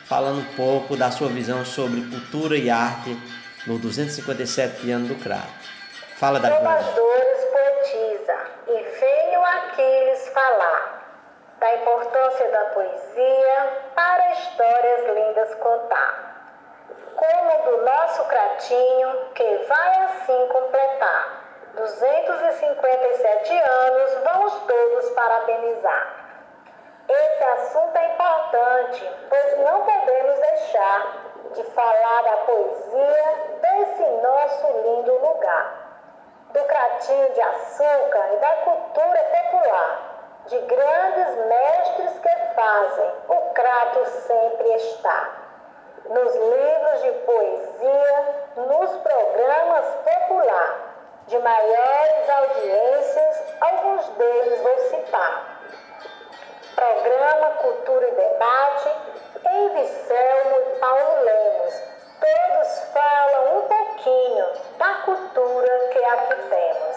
falando 0.07 0.41
um 0.41 0.57
pouco 0.57 0.97
da 0.97 1.09
sua 1.11 1.29
visão 1.29 1.65
sobre 1.65 2.01
cultura 2.01 2.57
e 2.57 2.69
arte 2.69 3.17
no 3.67 3.79
257 3.79 4.91
ano 4.91 5.07
do 5.07 5.15
Crato. 5.23 5.47
Fala 6.17 6.39
as 6.39 6.95
dores 6.95 7.45
poetiza 7.53 8.37
e 8.67 8.73
venho 8.73 9.45
aqui 9.45 10.05
lhes 10.11 10.29
falar 10.31 11.05
da 11.61 11.75
importância 11.77 12.51
da 12.51 12.65
poesia 12.67 13.83
para 13.95 14.33
histórias 14.33 15.01
lindas 15.15 15.55
contar. 15.55 16.35
Como 17.15 17.71
do 17.71 17.85
nosso 17.85 18.25
cratinho, 18.25 19.09
que 19.35 19.65
vai 19.69 20.05
assim 20.07 20.49
completar 20.49 21.45
257 21.77 23.59
anos, 23.59 24.11
vamos 24.25 24.53
todos 24.67 25.11
parabenizar. 25.11 26.24
Esse 27.09 27.45
assunto 27.45 27.97
é 27.97 28.07
importante, 28.15 29.13
pois 29.29 29.59
não 29.59 29.83
podemos 29.83 30.39
deixar 30.39 31.13
de 31.53 31.63
falar 31.65 32.23
da 32.23 32.37
poesia 32.39 33.35
desse 33.61 34.03
nosso 34.23 34.67
lindo 34.83 35.19
lugar 35.19 35.85
do 36.55 36.65
cratinho 36.67 37.33
de 37.33 37.41
açúcar 37.41 38.33
e 38.33 38.37
da 38.37 38.57
cultura 38.65 39.21
popular, 39.25 40.01
de 40.47 40.59
grandes 40.61 41.37
mestres 41.47 42.19
que 42.21 42.55
fazem 42.55 43.13
o 43.29 43.41
crato 43.53 44.07
sempre 44.07 44.73
estar. 44.75 45.43
Nos 46.09 46.35
livros 46.35 47.03
de 47.03 47.13
poesia, 47.13 48.25
nos 48.57 48.91
programas 48.99 49.85
popular, 49.97 50.77
de 51.27 51.39
maiores 51.41 52.31
audiências, 52.31 53.43
alguns 53.61 54.09
deles 54.11 54.61
vou 54.61 54.79
citar. 54.91 55.54
Programa 56.75 57.51
Cultura 57.59 58.09
e 58.09 58.11
Debate, 58.13 58.91
em 59.49 59.69
Vicelmo 59.75 60.61
e 60.61 60.79
Paulo 60.81 61.23
Lemos. 61.23 61.75
Todos 62.21 62.79
falam 62.93 63.59
um 63.59 63.69
pouquinho 63.69 64.47
da 64.79 64.95
cultura 65.05 65.89
que 65.93 66.05
aqui 66.05 66.35
temos. 66.49 66.97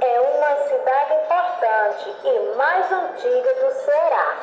É 0.00 0.20
uma 0.20 0.56
cidade 0.68 1.14
importante 1.14 2.16
e 2.24 2.56
mais 2.56 2.92
antiga 2.92 3.54
do 3.54 3.72
Ceará. 3.72 4.36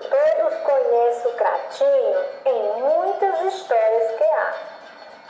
Todos 0.00 0.58
conhecem 0.60 1.30
o 1.30 1.34
Cratinho 1.34 2.24
em 2.46 2.80
muitas 2.80 3.40
histórias 3.52 4.12
que 4.12 4.24
há. 4.24 4.54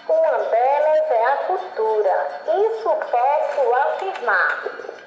Uma 0.08 0.38
delas 0.38 1.10
é 1.10 1.24
a 1.26 1.36
cultura, 1.48 2.28
isso 2.46 2.90
posso 3.10 3.74
afirmar 3.74 4.97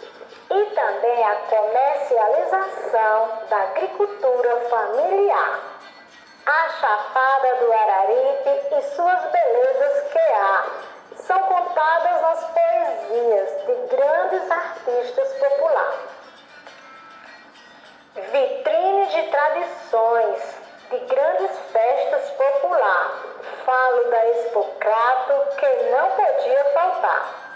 e 0.53 0.65
também 0.75 1.23
a 1.23 1.35
comercialização 1.35 3.29
da 3.49 3.57
agricultura 3.57 4.57
familiar. 4.69 5.59
A 6.45 6.69
Chapada 6.69 7.55
do 7.55 7.71
Araripe 7.71 8.75
e 8.75 8.81
suas 8.95 9.31
belezas 9.31 10.11
que 10.11 10.19
há 10.19 10.65
são 11.15 11.39
contadas 11.43 12.21
nas 12.21 12.43
poesias 12.47 13.65
de 13.65 13.95
grandes 13.95 14.51
artistas 14.51 15.33
populares. 15.33 15.99
Vitrine 18.15 19.07
de 19.07 19.31
tradições, 19.31 20.55
de 20.89 20.99
grandes 20.99 21.57
festas 21.71 22.29
populares. 22.31 23.21
Falo 23.65 24.09
da 24.09 24.29
Expocrato 24.31 25.55
que 25.57 25.89
não 25.91 26.09
podia 26.11 26.65
faltar. 26.73 27.50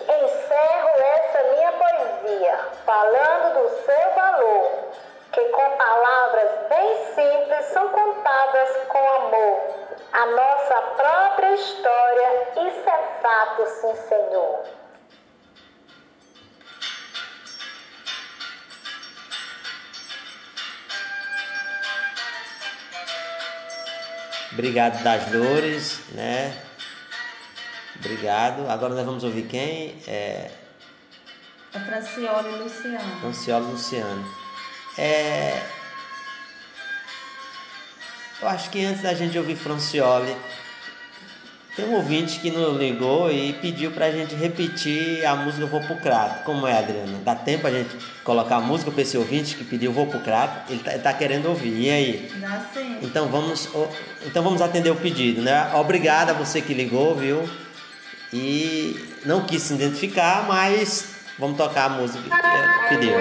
Encerro 0.00 0.90
essa 0.98 1.42
minha 1.54 1.72
poesia 1.72 2.58
falando 2.84 3.62
do 3.62 3.68
seu 3.84 4.14
valor, 4.14 4.92
que 5.32 5.40
com 5.50 5.76
palavras 5.76 6.50
bem 6.68 7.14
simples 7.14 7.64
são 7.66 7.88
contadas 7.90 8.76
com 8.88 8.98
amor. 8.98 9.60
A 10.12 10.26
nossa 10.26 10.82
própria 10.96 11.54
história, 11.54 12.48
isso 12.56 12.88
é 12.88 13.22
fato, 13.22 13.66
sim, 13.66 13.94
Senhor. 14.08 14.64
Obrigado 24.52 25.02
das 25.02 25.24
dores, 25.26 26.00
né? 26.14 26.73
Obrigado. 28.04 28.68
Agora 28.68 28.94
nós 28.94 29.04
vamos 29.04 29.24
ouvir 29.24 29.46
quem? 29.46 29.94
É 30.06 30.50
É 31.72 31.80
Francioli 31.80 32.50
Luciano. 32.58 33.20
Francioli 33.20 33.66
Luciano. 33.66 34.24
É... 34.98 35.62
Eu 38.42 38.48
acho 38.48 38.68
que 38.68 38.84
antes 38.84 39.02
da 39.02 39.14
gente 39.14 39.38
ouvir 39.38 39.56
Francioli, 39.56 40.36
tem 41.74 41.86
um 41.86 41.94
ouvinte 41.94 42.38
que 42.40 42.50
nos 42.50 42.78
ligou 42.78 43.32
e 43.32 43.54
pediu 43.54 43.90
pra 43.90 44.10
gente 44.10 44.34
repetir 44.34 45.24
a 45.24 45.34
música 45.34 45.66
Vou 45.66 45.80
pro 45.80 45.96
Crato. 45.96 46.44
Como 46.44 46.66
é, 46.66 46.78
Adriana? 46.78 47.18
Dá 47.24 47.34
tempo 47.34 47.66
a 47.66 47.70
gente 47.70 47.96
colocar 48.22 48.56
a 48.56 48.60
música 48.60 48.90
pra 48.90 49.02
esse 49.02 49.16
ouvinte 49.16 49.56
que 49.56 49.64
pediu 49.64 49.92
Vou 49.92 50.06
pro 50.06 50.20
Crato? 50.20 50.70
Ele 50.70 50.82
tá, 50.82 50.92
ele 50.92 51.02
tá 51.02 51.12
querendo 51.12 51.46
ouvir. 51.46 51.80
E 51.80 51.90
aí? 51.90 52.32
Dá 52.36 52.64
sim. 52.72 52.98
Então 53.02 53.28
vamos, 53.28 53.68
então 54.26 54.42
vamos 54.42 54.60
atender 54.60 54.90
o 54.90 54.96
pedido, 54.96 55.42
né? 55.42 55.72
Obrigado 55.74 56.30
a 56.30 56.32
você 56.34 56.60
que 56.60 56.74
ligou, 56.74 57.16
viu? 57.16 57.48
E 58.36 58.98
não 59.24 59.46
quis 59.46 59.62
se 59.62 59.74
identificar, 59.74 60.44
mas 60.48 61.04
vamos 61.38 61.56
tocar 61.56 61.84
a 61.84 61.88
música 61.90 62.24
que 62.24 62.88
pediu. 62.88 63.14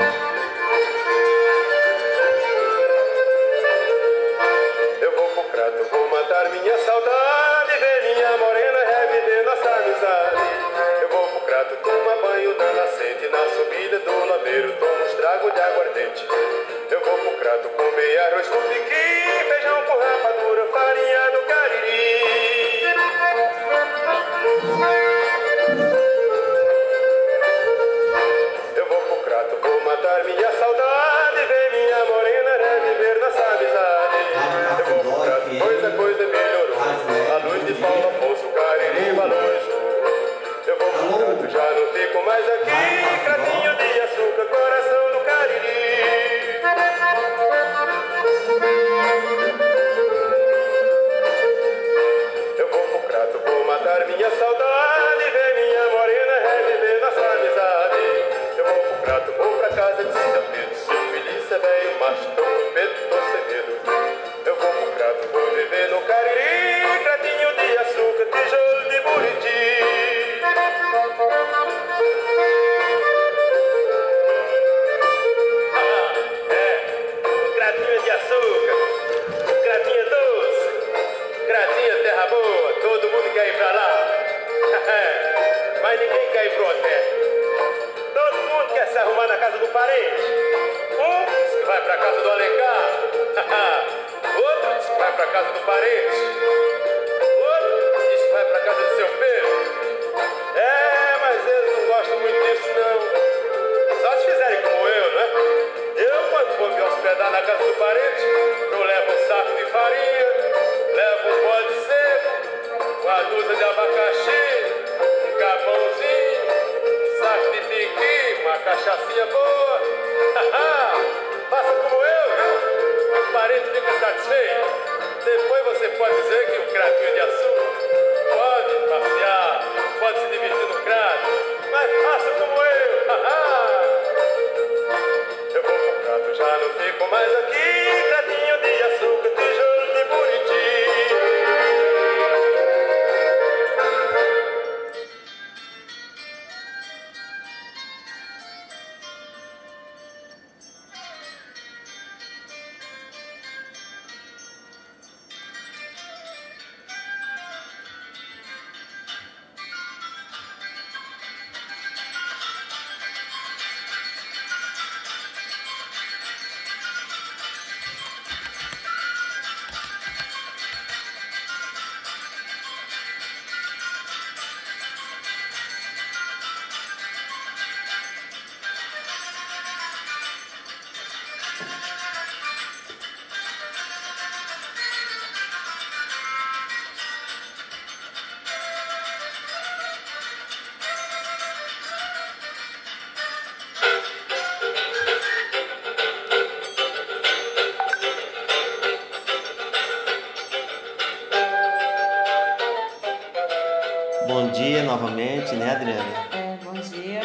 Adriana? 205.73 206.03
É, 206.31 206.57
bom 206.63 206.73
dia. 206.73 207.21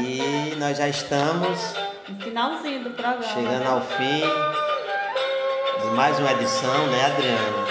E 0.00 0.54
nós 0.56 0.76
já 0.78 0.88
estamos 0.88 1.74
No 2.08 2.20
finalzinho 2.22 2.84
do 2.84 2.90
programa. 2.90 3.22
chegando 3.22 3.66
ao 3.66 3.80
fim 3.82 4.22
de 5.82 5.86
mais 5.94 6.18
uma 6.18 6.32
edição, 6.32 6.86
né, 6.88 7.04
Adriana? 7.06 7.66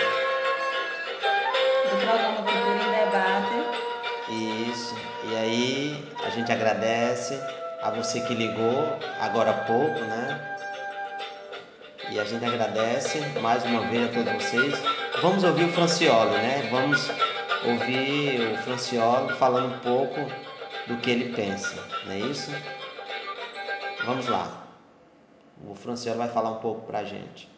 Do 1.91 1.97
programa 2.05 2.37
Cultura 2.37 2.83
em 2.83 2.91
Debate. 3.05 4.71
Isso. 4.71 4.95
E 5.29 5.35
aí 5.35 6.09
a 6.25 6.29
gente 6.29 6.51
agradece 6.51 7.39
a 7.83 7.89
você 7.91 8.19
que 8.21 8.33
ligou 8.33 8.97
agora 9.21 9.51
há 9.51 9.53
pouco, 9.65 9.99
né? 10.01 10.57
E 12.09 12.19
a 12.19 12.23
gente 12.23 12.43
agradece 12.45 13.19
mais 13.41 13.63
uma 13.65 13.81
vez 13.81 14.05
a 14.09 14.13
todos 14.13 14.33
vocês. 14.43 14.81
Vamos 15.21 15.43
ouvir 15.43 15.65
o 15.65 15.73
Francioli, 15.73 16.31
né? 16.31 16.67
Vamos 16.71 17.11
ouvir 17.68 18.53
o 18.53 18.57
Francioli 18.64 19.34
falando 19.38 19.76
um 19.76 19.80
pouco 19.80 20.19
do 20.88 20.98
que 21.02 21.11
ele 21.11 21.35
pensa, 21.35 21.76
não 22.06 22.14
é 22.14 22.18
isso? 22.18 22.52
Vamos 24.06 24.27
lá. 24.27 24.64
O 25.68 25.76
Francioli 25.76 26.18
vai 26.18 26.30
falar 26.30 26.52
um 26.52 26.60
pouco 26.60 26.88
pra 26.88 27.03
gente. 27.03 27.49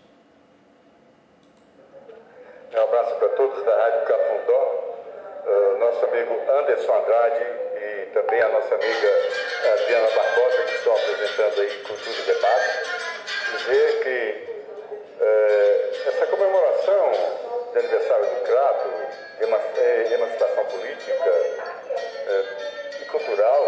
Um 2.73 2.83
abraço 2.83 3.15
para 3.15 3.29
todos 3.29 3.63
da 3.63 3.75
Rádio 3.75 4.07
Cafundó, 4.07 4.61
uh, 5.45 5.79
nosso 5.79 6.05
amigo 6.05 6.33
Anderson 6.49 6.93
Andrade 6.93 7.45
e 7.75 8.05
também 8.13 8.41
a 8.41 8.49
nossa 8.49 8.75
amiga 8.75 9.09
Adriana 9.73 10.09
Barbosa, 10.15 10.63
que 10.63 10.75
estão 10.75 10.95
apresentando 10.95 11.61
aí 11.61 11.83
Cultura 11.83 12.17
e 12.17 12.21
Debate. 12.21 12.89
Dizer 13.57 14.03
que 14.03 14.63
uh, 15.23 16.09
essa 16.09 16.25
comemoração 16.27 17.38
de 17.71 17.79
aniversário 17.79 18.25
do 18.25 18.41
Crato, 18.41 18.89
eh, 19.41 20.13
emancipação 20.13 20.65
política 20.65 21.29
uh, 21.29 23.01
e 23.01 23.05
cultural, 23.05 23.67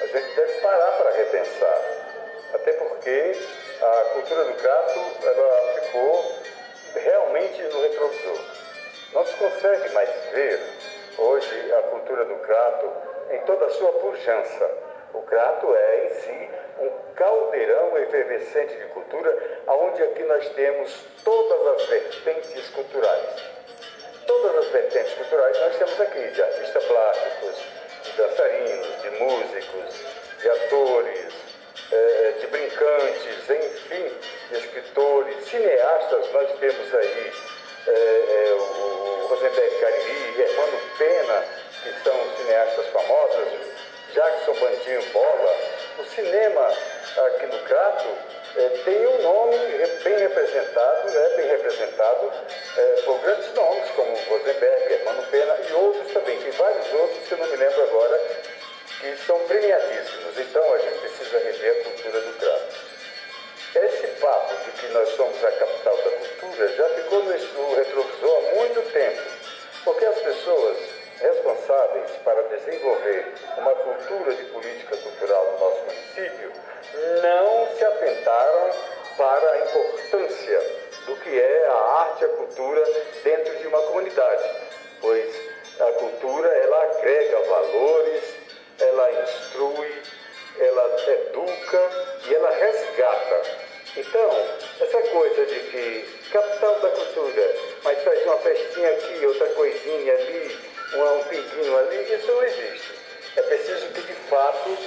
a 0.00 0.06
gente 0.06 0.36
deve 0.36 0.60
parar 0.60 0.92
para 0.92 1.10
repensar. 1.10 1.80
Até 2.54 2.72
porque 2.72 3.32
a 3.80 4.10
cultura 4.14 4.44
do 4.44 4.54
Crato 4.54 5.00
ela 5.22 5.80
ficou 5.80 6.34
realmente 6.94 7.62
no 7.62 7.82
retrovisor. 7.82 8.44
Não 9.12 9.26
se 9.26 9.34
consegue 9.36 9.88
mais 9.90 10.10
ver 10.32 10.60
hoje 11.18 11.72
a 11.72 11.82
cultura 11.90 12.24
do 12.24 12.36
Crato 12.36 12.92
em 13.30 13.40
toda 13.40 13.66
a 13.66 13.70
sua 13.70 13.92
pujança. 13.92 14.70
O 15.14 15.22
Crato 15.22 15.74
é 15.74 16.06
em 16.06 16.14
si 16.20 16.50
um 16.80 16.90
caldeirão 17.14 17.96
efervescente 17.98 18.74
de 18.76 18.84
cultura, 18.86 19.36
onde 19.66 20.02
aqui 20.02 20.22
nós 20.24 20.48
temos 20.50 21.04
todas 21.24 21.66
as 21.74 21.86
vertentes 21.88 22.68
culturais. 22.70 23.42
Todas 24.26 24.56
as 24.58 24.68
vertentes 24.68 25.14
culturais 25.14 25.58
nós 25.58 25.76
temos 25.76 26.00
aqui, 26.00 26.28
de 26.28 26.42
artistas 26.42 26.84
plásticos, 26.84 27.56
de 28.04 28.12
dançarinos, 28.16 29.02
de 29.02 29.10
músicos, 29.10 30.06
de 30.40 30.50
atores, 30.50 31.32
eh, 31.90 32.34
de 32.40 32.46
brincantes, 32.48 33.50
enfim, 33.50 34.12
de 34.50 34.58
escritores, 34.58 35.44
cineastas, 35.46 36.32
nós 36.32 36.52
temos 36.58 36.94
aí 36.94 37.32
eh, 37.86 37.90
eh, 37.90 38.52
o 38.52 39.26
Rosenberg 39.28 39.80
Cariri, 39.80 40.42
Hermano 40.42 40.78
Pena, 40.98 41.44
que 41.82 42.04
são 42.04 42.36
cineastas 42.36 42.86
famosos, 42.88 43.77
Jackson 44.14 44.54
Bandinho 44.54 45.02
Bola. 45.12 45.56
O 45.98 46.04
cinema 46.06 46.72
aqui 47.26 47.46
no 47.46 47.58
Crato 47.64 48.08
eh, 48.56 48.80
tem 48.84 49.06
um 49.06 49.22
nome 49.22 49.56
bem 50.02 50.18
representado, 50.18 51.10
né, 51.10 51.28
bem 51.36 51.48
representado 51.48 52.32
eh, 52.76 53.02
por 53.04 53.18
grandes 53.20 53.52
nomes, 53.54 53.90
como 53.90 54.16
Rosenberg, 54.16 54.92
Hermano 54.92 55.22
Pena 55.30 55.56
e 55.68 55.72
outros 55.74 56.12
também. 56.12 56.38
Tem 56.40 56.50
vários 56.52 56.92
outros 56.92 57.26
que 57.26 57.32
eu 57.32 57.38
não 57.38 57.48
me 57.48 57.56
lembro 57.56 57.82
agora, 57.82 58.20
que 59.00 59.16
são 59.26 59.38
premiadíssimos. 59.40 60.38
Então 60.38 60.74
a 60.74 60.78
gente 60.78 60.98
precisa 61.00 61.38
rever 61.38 61.80
a 61.80 61.84
cultura 61.84 62.20
do 62.20 62.32
Crato. 62.38 62.88
Esse 63.74 64.06
papo 64.20 64.54
de 64.64 64.70
que 64.72 64.86
nós 64.88 65.08
somos 65.10 65.44
a 65.44 65.52
capital 65.52 65.96
da 65.96 66.10
cultura 66.10 66.68
já 66.68 66.88
ficou 66.90 67.22
no 67.22 67.74
retrovisor 67.74 68.38
há 68.38 68.54
muito 68.54 68.92
tempo, 68.92 69.22
porque 69.84 70.04
as 70.06 70.18
pessoas 70.20 70.97
responsáveis 71.20 72.10
para 72.24 72.42
desenvolver 72.42 73.34
uma 73.56 73.74
cultura 73.74 74.34
de 74.34 74.44
política 74.44 74.96
cultural 74.96 75.52
no 75.52 75.58
nosso 75.58 75.80
município 75.84 76.52
não 77.22 77.76
se 77.76 77.84
atentaram 77.84 78.70
para 79.16 79.52
a 79.52 79.58
importância 79.58 80.60
do 81.06 81.16
que 81.16 81.40
é 81.40 81.66
a 81.66 81.74
arte 81.74 82.22
e 82.22 82.24
a 82.24 82.28
cultura 82.28 82.84
dentro 83.24 83.56
de 83.56 83.66
uma 83.66 83.82
comunidade, 83.82 84.44
pois 85.00 85.34
a 85.80 85.92
cultura 85.92 86.48
ela 86.48 86.82
agrega 86.84 87.40
valores, 87.40 88.34
ela 88.80 89.22
instrui, 89.22 90.02
ela 90.58 90.96
educa 91.08 91.90
e 92.28 92.34
ela 92.34 92.50
resgata. 92.50 93.68
Então, 93.96 94.30
essa 94.80 95.02
coisa 95.10 95.46
de 95.46 95.60
que 95.60 96.30
capital 96.30 96.78
da 96.80 96.90
cultura 96.90 97.48
coisinha 98.78 98.90
aqui, 98.90 99.26
outra 99.26 99.46
coisinha 99.50 100.14
ali, 100.14 100.67
um, 100.94 101.24
pinguinho 101.24 101.78
ali, 101.78 102.14
isso 102.14 102.26
não 102.26 102.42
existe. 102.42 102.94
É 103.36 103.42
preciso 103.42 103.86
que, 103.88 104.00
de 104.02 104.14
fato, 104.30 104.78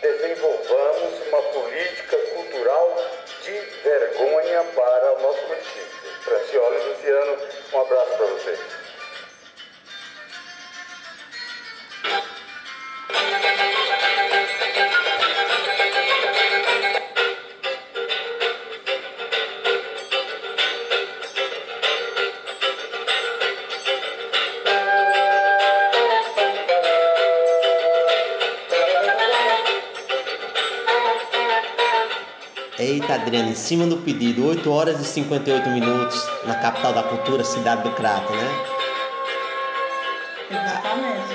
desenvolvamos 0.00 1.26
uma 1.28 1.42
política 1.42 2.16
cultural 2.16 2.96
de 3.42 3.52
vergonha 3.82 4.64
para 4.74 5.12
o 5.14 5.22
nosso 5.22 5.42
município. 5.46 5.84
Franciola 6.22 6.76
e 6.76 6.88
Luciano, 6.88 7.38
um 7.72 7.80
abraço 7.80 8.16
para 8.16 8.26
vocês. 8.26 8.84
Eita, 33.04 33.16
Adriana, 33.16 33.50
em 33.50 33.54
cima 33.54 33.86
do 33.86 33.98
pedido, 33.98 34.46
8 34.46 34.70
horas 34.72 34.98
e 34.98 35.04
58 35.04 35.68
minutos 35.68 36.26
na 36.46 36.54
capital 36.54 36.94
da 36.94 37.02
cultura, 37.02 37.44
cidade 37.44 37.82
do 37.82 37.90
Crato, 37.90 38.32
né? 38.32 38.64
Exatamente. 40.50 41.34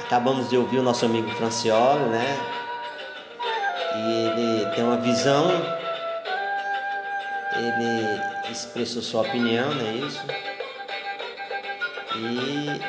Acabamos 0.00 0.50
de 0.50 0.56
ouvir 0.56 0.78
o 0.78 0.82
nosso 0.82 1.04
amigo 1.04 1.30
Francioli, 1.36 2.02
né? 2.06 2.36
E 3.94 4.10
ele 4.26 4.66
tem 4.74 4.82
uma 4.82 4.96
visão, 4.96 5.48
ele 7.54 8.20
expressou 8.50 9.00
sua 9.00 9.20
opinião, 9.20 9.72
não 9.72 9.86
é 9.86 9.92
isso? 9.92 10.26
E, 12.16 12.80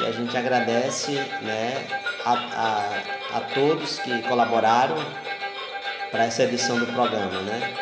e 0.00 0.06
a 0.06 0.10
gente 0.10 0.34
agradece, 0.34 1.12
né, 1.42 1.86
a, 2.24 2.32
a, 2.32 3.15
a 3.32 3.40
todos 3.54 3.98
que 3.98 4.22
colaboraram 4.22 4.96
para 6.10 6.24
essa 6.24 6.44
edição 6.44 6.78
do 6.78 6.86
programa, 6.86 7.40
né? 7.42 7.74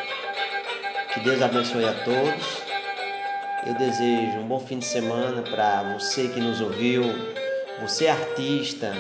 Que 1.13 1.21
Deus 1.21 1.41
abençoe 1.43 1.85
a 1.85 1.93
todos. 2.05 2.63
Eu 3.67 3.75
desejo 3.75 4.39
um 4.39 4.47
bom 4.47 4.61
fim 4.61 4.79
de 4.79 4.85
semana 4.85 5.43
para 5.43 5.83
você 5.95 6.29
que 6.29 6.41
nos 6.41 6.61
ouviu, 6.61 7.03
você 7.81 8.09
artista, 8.09 8.93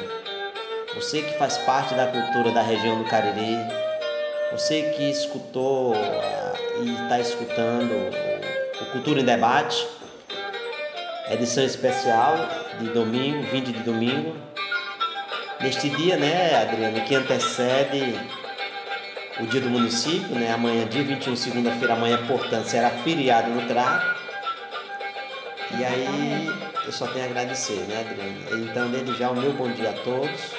você 0.95 1.23
que 1.23 1.37
faz 1.39 1.59
parte 1.59 1.95
da 1.95 2.07
cultura 2.07 2.51
da 2.53 2.63
região 2.63 3.03
do 3.03 3.05
Cariri, 3.09 3.59
você 4.53 4.95
que 4.97 5.11
escutou 5.11 5.95
ah, 5.95 6.55
e 6.83 6.95
está 7.03 7.19
escutando 7.19 7.93
o 8.81 8.93
Cultura 8.93 9.21
em 9.21 9.25
Debate, 9.25 9.87
edição 11.31 11.65
especial 11.65 12.37
de 12.79 12.89
domingo, 12.91 13.43
20 13.51 13.73
de 13.73 13.81
domingo. 13.81 14.37
Neste 15.65 15.89
dia, 15.89 16.19
né, 16.19 16.61
Adriano, 16.61 17.01
que 17.01 17.15
antecede 17.15 18.21
o 19.41 19.47
dia 19.47 19.63
do 19.63 19.71
município, 19.71 20.35
né? 20.35 20.53
Amanhã, 20.53 20.87
dia 20.87 21.03
21, 21.03 21.35
segunda-feira, 21.35 21.95
amanhã, 21.95 22.23
portanto, 22.27 22.67
será 22.67 22.91
feriado 22.91 23.49
no 23.49 23.67
Crato. 23.67 24.15
E 25.79 25.83
aí, 25.83 26.51
eu 26.85 26.93
só 26.93 27.07
tenho 27.07 27.25
a 27.25 27.29
agradecer, 27.29 27.81
né, 27.89 28.01
Adriano? 28.01 28.63
Então, 28.63 28.91
desde 28.91 29.17
já, 29.17 29.31
o 29.31 29.35
meu 29.35 29.55
bom 29.55 29.71
dia 29.71 29.89
a 29.89 29.95
todos. 29.95 30.55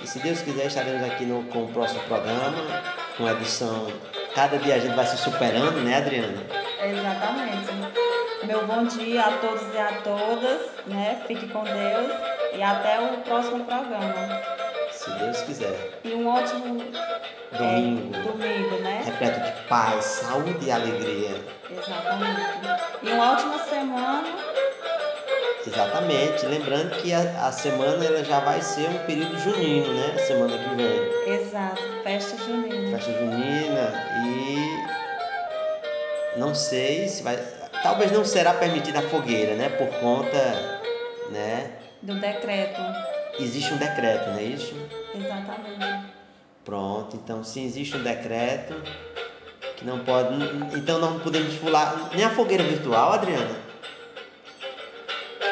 E 0.00 0.06
se 0.06 0.18
Deus 0.18 0.40
quiser, 0.40 0.68
estaremos 0.68 1.02
aqui 1.02 1.26
no, 1.26 1.42
com 1.44 1.64
o 1.64 1.68
próximo 1.68 2.00
programa, 2.04 2.82
com 3.18 3.26
a 3.26 3.32
edição. 3.32 3.92
Cada 4.34 4.56
dia 4.56 4.76
a 4.76 4.78
gente 4.78 4.94
vai 4.94 5.04
se 5.04 5.18
superando, 5.18 5.84
né, 5.84 5.98
Adriana? 5.98 6.42
Exatamente. 6.82 8.03
Meu 8.46 8.66
bom 8.66 8.84
dia 8.84 9.22
a 9.22 9.38
todos 9.38 9.62
e 9.74 9.78
a 9.78 10.00
todas, 10.02 10.60
né? 10.86 11.22
Fique 11.26 11.48
com 11.48 11.64
Deus 11.64 12.12
e 12.52 12.62
até 12.62 13.00
o 13.00 13.18
próximo 13.22 13.64
programa. 13.64 14.40
Se 14.92 15.10
Deus 15.18 15.40
quiser. 15.42 15.98
E 16.04 16.14
um 16.14 16.28
ótimo 16.28 16.76
Domingo. 17.56 18.16
é, 18.16 18.22
domingo, 18.22 18.76
né? 18.82 19.02
Repleto 19.04 19.40
de 19.40 19.68
paz, 19.68 20.04
saúde 20.04 20.66
e 20.66 20.70
alegria. 20.70 21.36
Exatamente. 21.70 22.40
E 23.02 23.08
uma 23.10 23.32
ótima 23.32 23.58
semana. 23.58 24.28
Exatamente. 25.66 26.46
Lembrando 26.46 26.90
que 27.00 27.12
a, 27.12 27.46
a 27.46 27.52
semana 27.52 28.04
ela 28.04 28.22
já 28.24 28.40
vai 28.40 28.60
ser 28.60 28.88
um 28.90 28.98
período 29.06 29.38
junino, 29.38 29.92
né? 29.94 30.12
A 30.16 30.18
semana 30.18 30.58
que 30.58 30.74
vem. 30.74 31.34
Exato. 31.40 31.82
Festa 32.02 32.36
junina. 32.44 32.98
Festa 32.98 33.12
junina 33.12 33.92
e 34.26 34.94
não 36.38 36.54
sei 36.54 37.08
se 37.08 37.22
vai. 37.22 37.38
Talvez 37.84 38.10
não 38.10 38.24
será 38.24 38.54
permitida 38.54 39.00
a 39.00 39.02
fogueira, 39.02 39.56
né? 39.56 39.68
Por 39.68 39.86
conta, 40.00 40.80
né? 41.30 41.70
Do 42.00 42.14
decreto. 42.14 42.80
Existe 43.38 43.74
um 43.74 43.76
decreto, 43.76 44.30
não 44.30 44.38
é 44.38 44.42
isso? 44.42 44.74
Exatamente. 45.14 46.06
Pronto, 46.64 47.14
então 47.14 47.44
se 47.44 47.62
existe 47.62 47.94
um 47.94 48.02
decreto 48.02 48.74
que 49.76 49.84
não 49.84 49.98
pode. 49.98 50.34
Então 50.74 50.98
não 50.98 51.20
podemos 51.20 51.54
pular 51.56 52.08
nem 52.14 52.24
a 52.24 52.30
fogueira 52.30 52.64
virtual, 52.64 53.12
Adriana? 53.12 53.54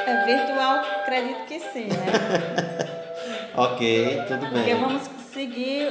É 0.06 0.24
virtual, 0.24 0.76
acredito 0.78 1.44
que 1.44 1.60
sim, 1.60 1.88
né? 1.88 2.92
Ok, 3.54 4.22
tudo 4.28 4.46
bem. 4.46 4.52
Porque 4.52 4.74
vamos 4.76 5.02
seguir 5.34 5.88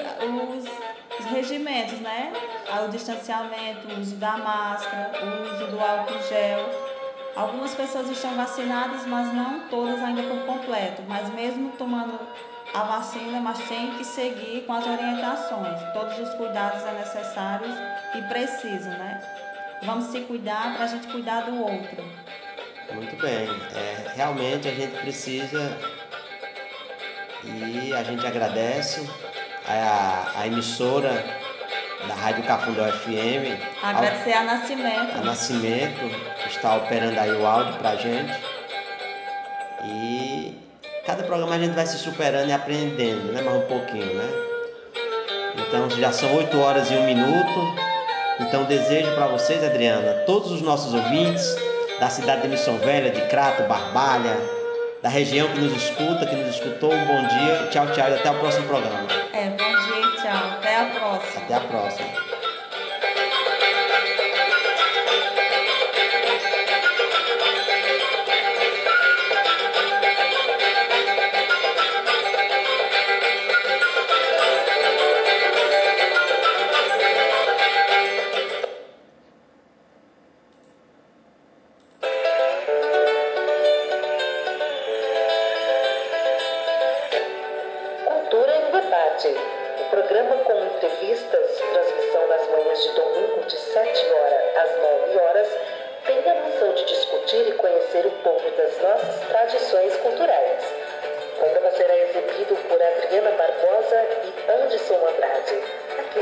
os, 0.58 0.66
os 1.20 1.26
regimentos, 1.26 2.00
né? 2.00 2.32
O 2.84 2.90
distanciamento, 2.90 3.88
o 3.88 4.00
uso 4.00 4.16
da 4.16 4.38
máscara, 4.38 5.12
o 5.24 5.54
uso 5.54 5.68
do 5.68 5.80
álcool 5.80 6.22
gel. 6.28 6.92
Algumas 7.36 7.74
pessoas 7.74 8.10
estão 8.10 8.36
vacinadas, 8.36 9.06
mas 9.06 9.34
não 9.34 9.68
todas 9.70 10.02
ainda 10.04 10.24
por 10.24 10.46
completo. 10.46 11.02
Mas 11.08 11.30
mesmo 11.34 11.72
tomando 11.78 12.20
a 12.74 12.84
vacina, 12.84 13.40
mas 13.40 13.58
tem 13.68 13.92
que 13.98 14.04
seguir 14.04 14.64
com 14.66 14.74
as 14.74 14.86
orientações. 14.86 15.80
Todos 15.94 16.18
os 16.20 16.34
cuidados 16.36 16.84
é 16.84 16.92
necessários 16.94 17.76
e 18.16 18.22
precisam, 18.24 18.92
né? 18.94 19.22
Vamos 19.84 20.06
se 20.06 20.22
cuidar 20.22 20.76
para 20.76 20.86
a 20.86 20.88
gente 20.88 21.08
cuidar 21.08 21.42
do 21.42 21.60
outro. 21.60 22.06
Muito 22.94 23.16
bem. 23.18 23.48
É, 23.74 24.14
realmente 24.16 24.68
a 24.68 24.74
gente 24.74 24.96
precisa 25.02 25.78
e 27.44 27.94
a 27.94 28.04
gente 28.04 28.26
agradece 28.26 29.08
a, 29.80 30.32
a 30.36 30.48
emissora 30.48 31.24
da 32.08 32.14
Rádio 32.14 32.44
Cafundó 32.44 32.84
FM. 32.92 33.62
Agradecer 33.82 34.34
a 34.34 34.44
Nascimento. 34.44 35.18
A 35.18 35.22
Nascimento, 35.22 36.12
está 36.48 36.76
operando 36.76 37.20
aí 37.20 37.32
o 37.32 37.46
áudio 37.46 37.74
pra 37.76 37.96
gente. 37.96 38.34
E 39.84 40.58
cada 41.06 41.24
programa 41.24 41.56
a 41.56 41.60
gente 41.60 41.74
vai 41.74 41.86
se 41.86 41.98
superando 41.98 42.50
e 42.50 42.54
aprendendo, 42.54 43.32
né? 43.32 43.42
Mais 43.42 43.58
um 43.58 43.68
pouquinho, 43.68 44.14
né? 44.16 44.30
Então 45.58 45.90
já 45.90 46.12
são 46.12 46.36
8 46.36 46.60
horas 46.60 46.90
e 46.90 46.94
1 46.96 47.06
minuto. 47.06 47.92
Então 48.40 48.64
desejo 48.66 49.14
para 49.14 49.28
vocês, 49.28 49.64
Adriana, 49.64 50.24
todos 50.26 50.52
os 50.52 50.62
nossos 50.62 50.94
ouvintes 50.94 51.56
da 52.00 52.10
cidade 52.10 52.42
de 52.42 52.48
Missão 52.48 52.78
Velha, 52.80 53.12
de 53.12 53.22
Crato, 53.28 53.64
Barbalha, 53.64 54.36
da 55.02 55.10
região 55.10 55.48
que 55.50 55.60
nos 55.60 55.74
escuta, 55.74 56.26
que 56.26 56.36
nos 56.36 56.56
escutou, 56.56 56.94
um 56.94 57.08
bom 57.08 57.28
dia, 57.28 57.68
tchau, 57.72 57.88
tchau 57.92 58.10
e 58.10 58.14
até 58.14 58.30
o 58.30 58.36
próximo 58.36 58.68
programa. 58.68 59.08
É, 59.34 59.50
bom 59.50 59.58
dia 59.58 60.00
e 60.00 60.16
tchau. 60.22 60.58
Até 60.58 60.78
a 60.78 60.86
próxima. 60.86 61.44
Até 61.44 61.54
a 61.56 61.60
próxima. 61.62 62.31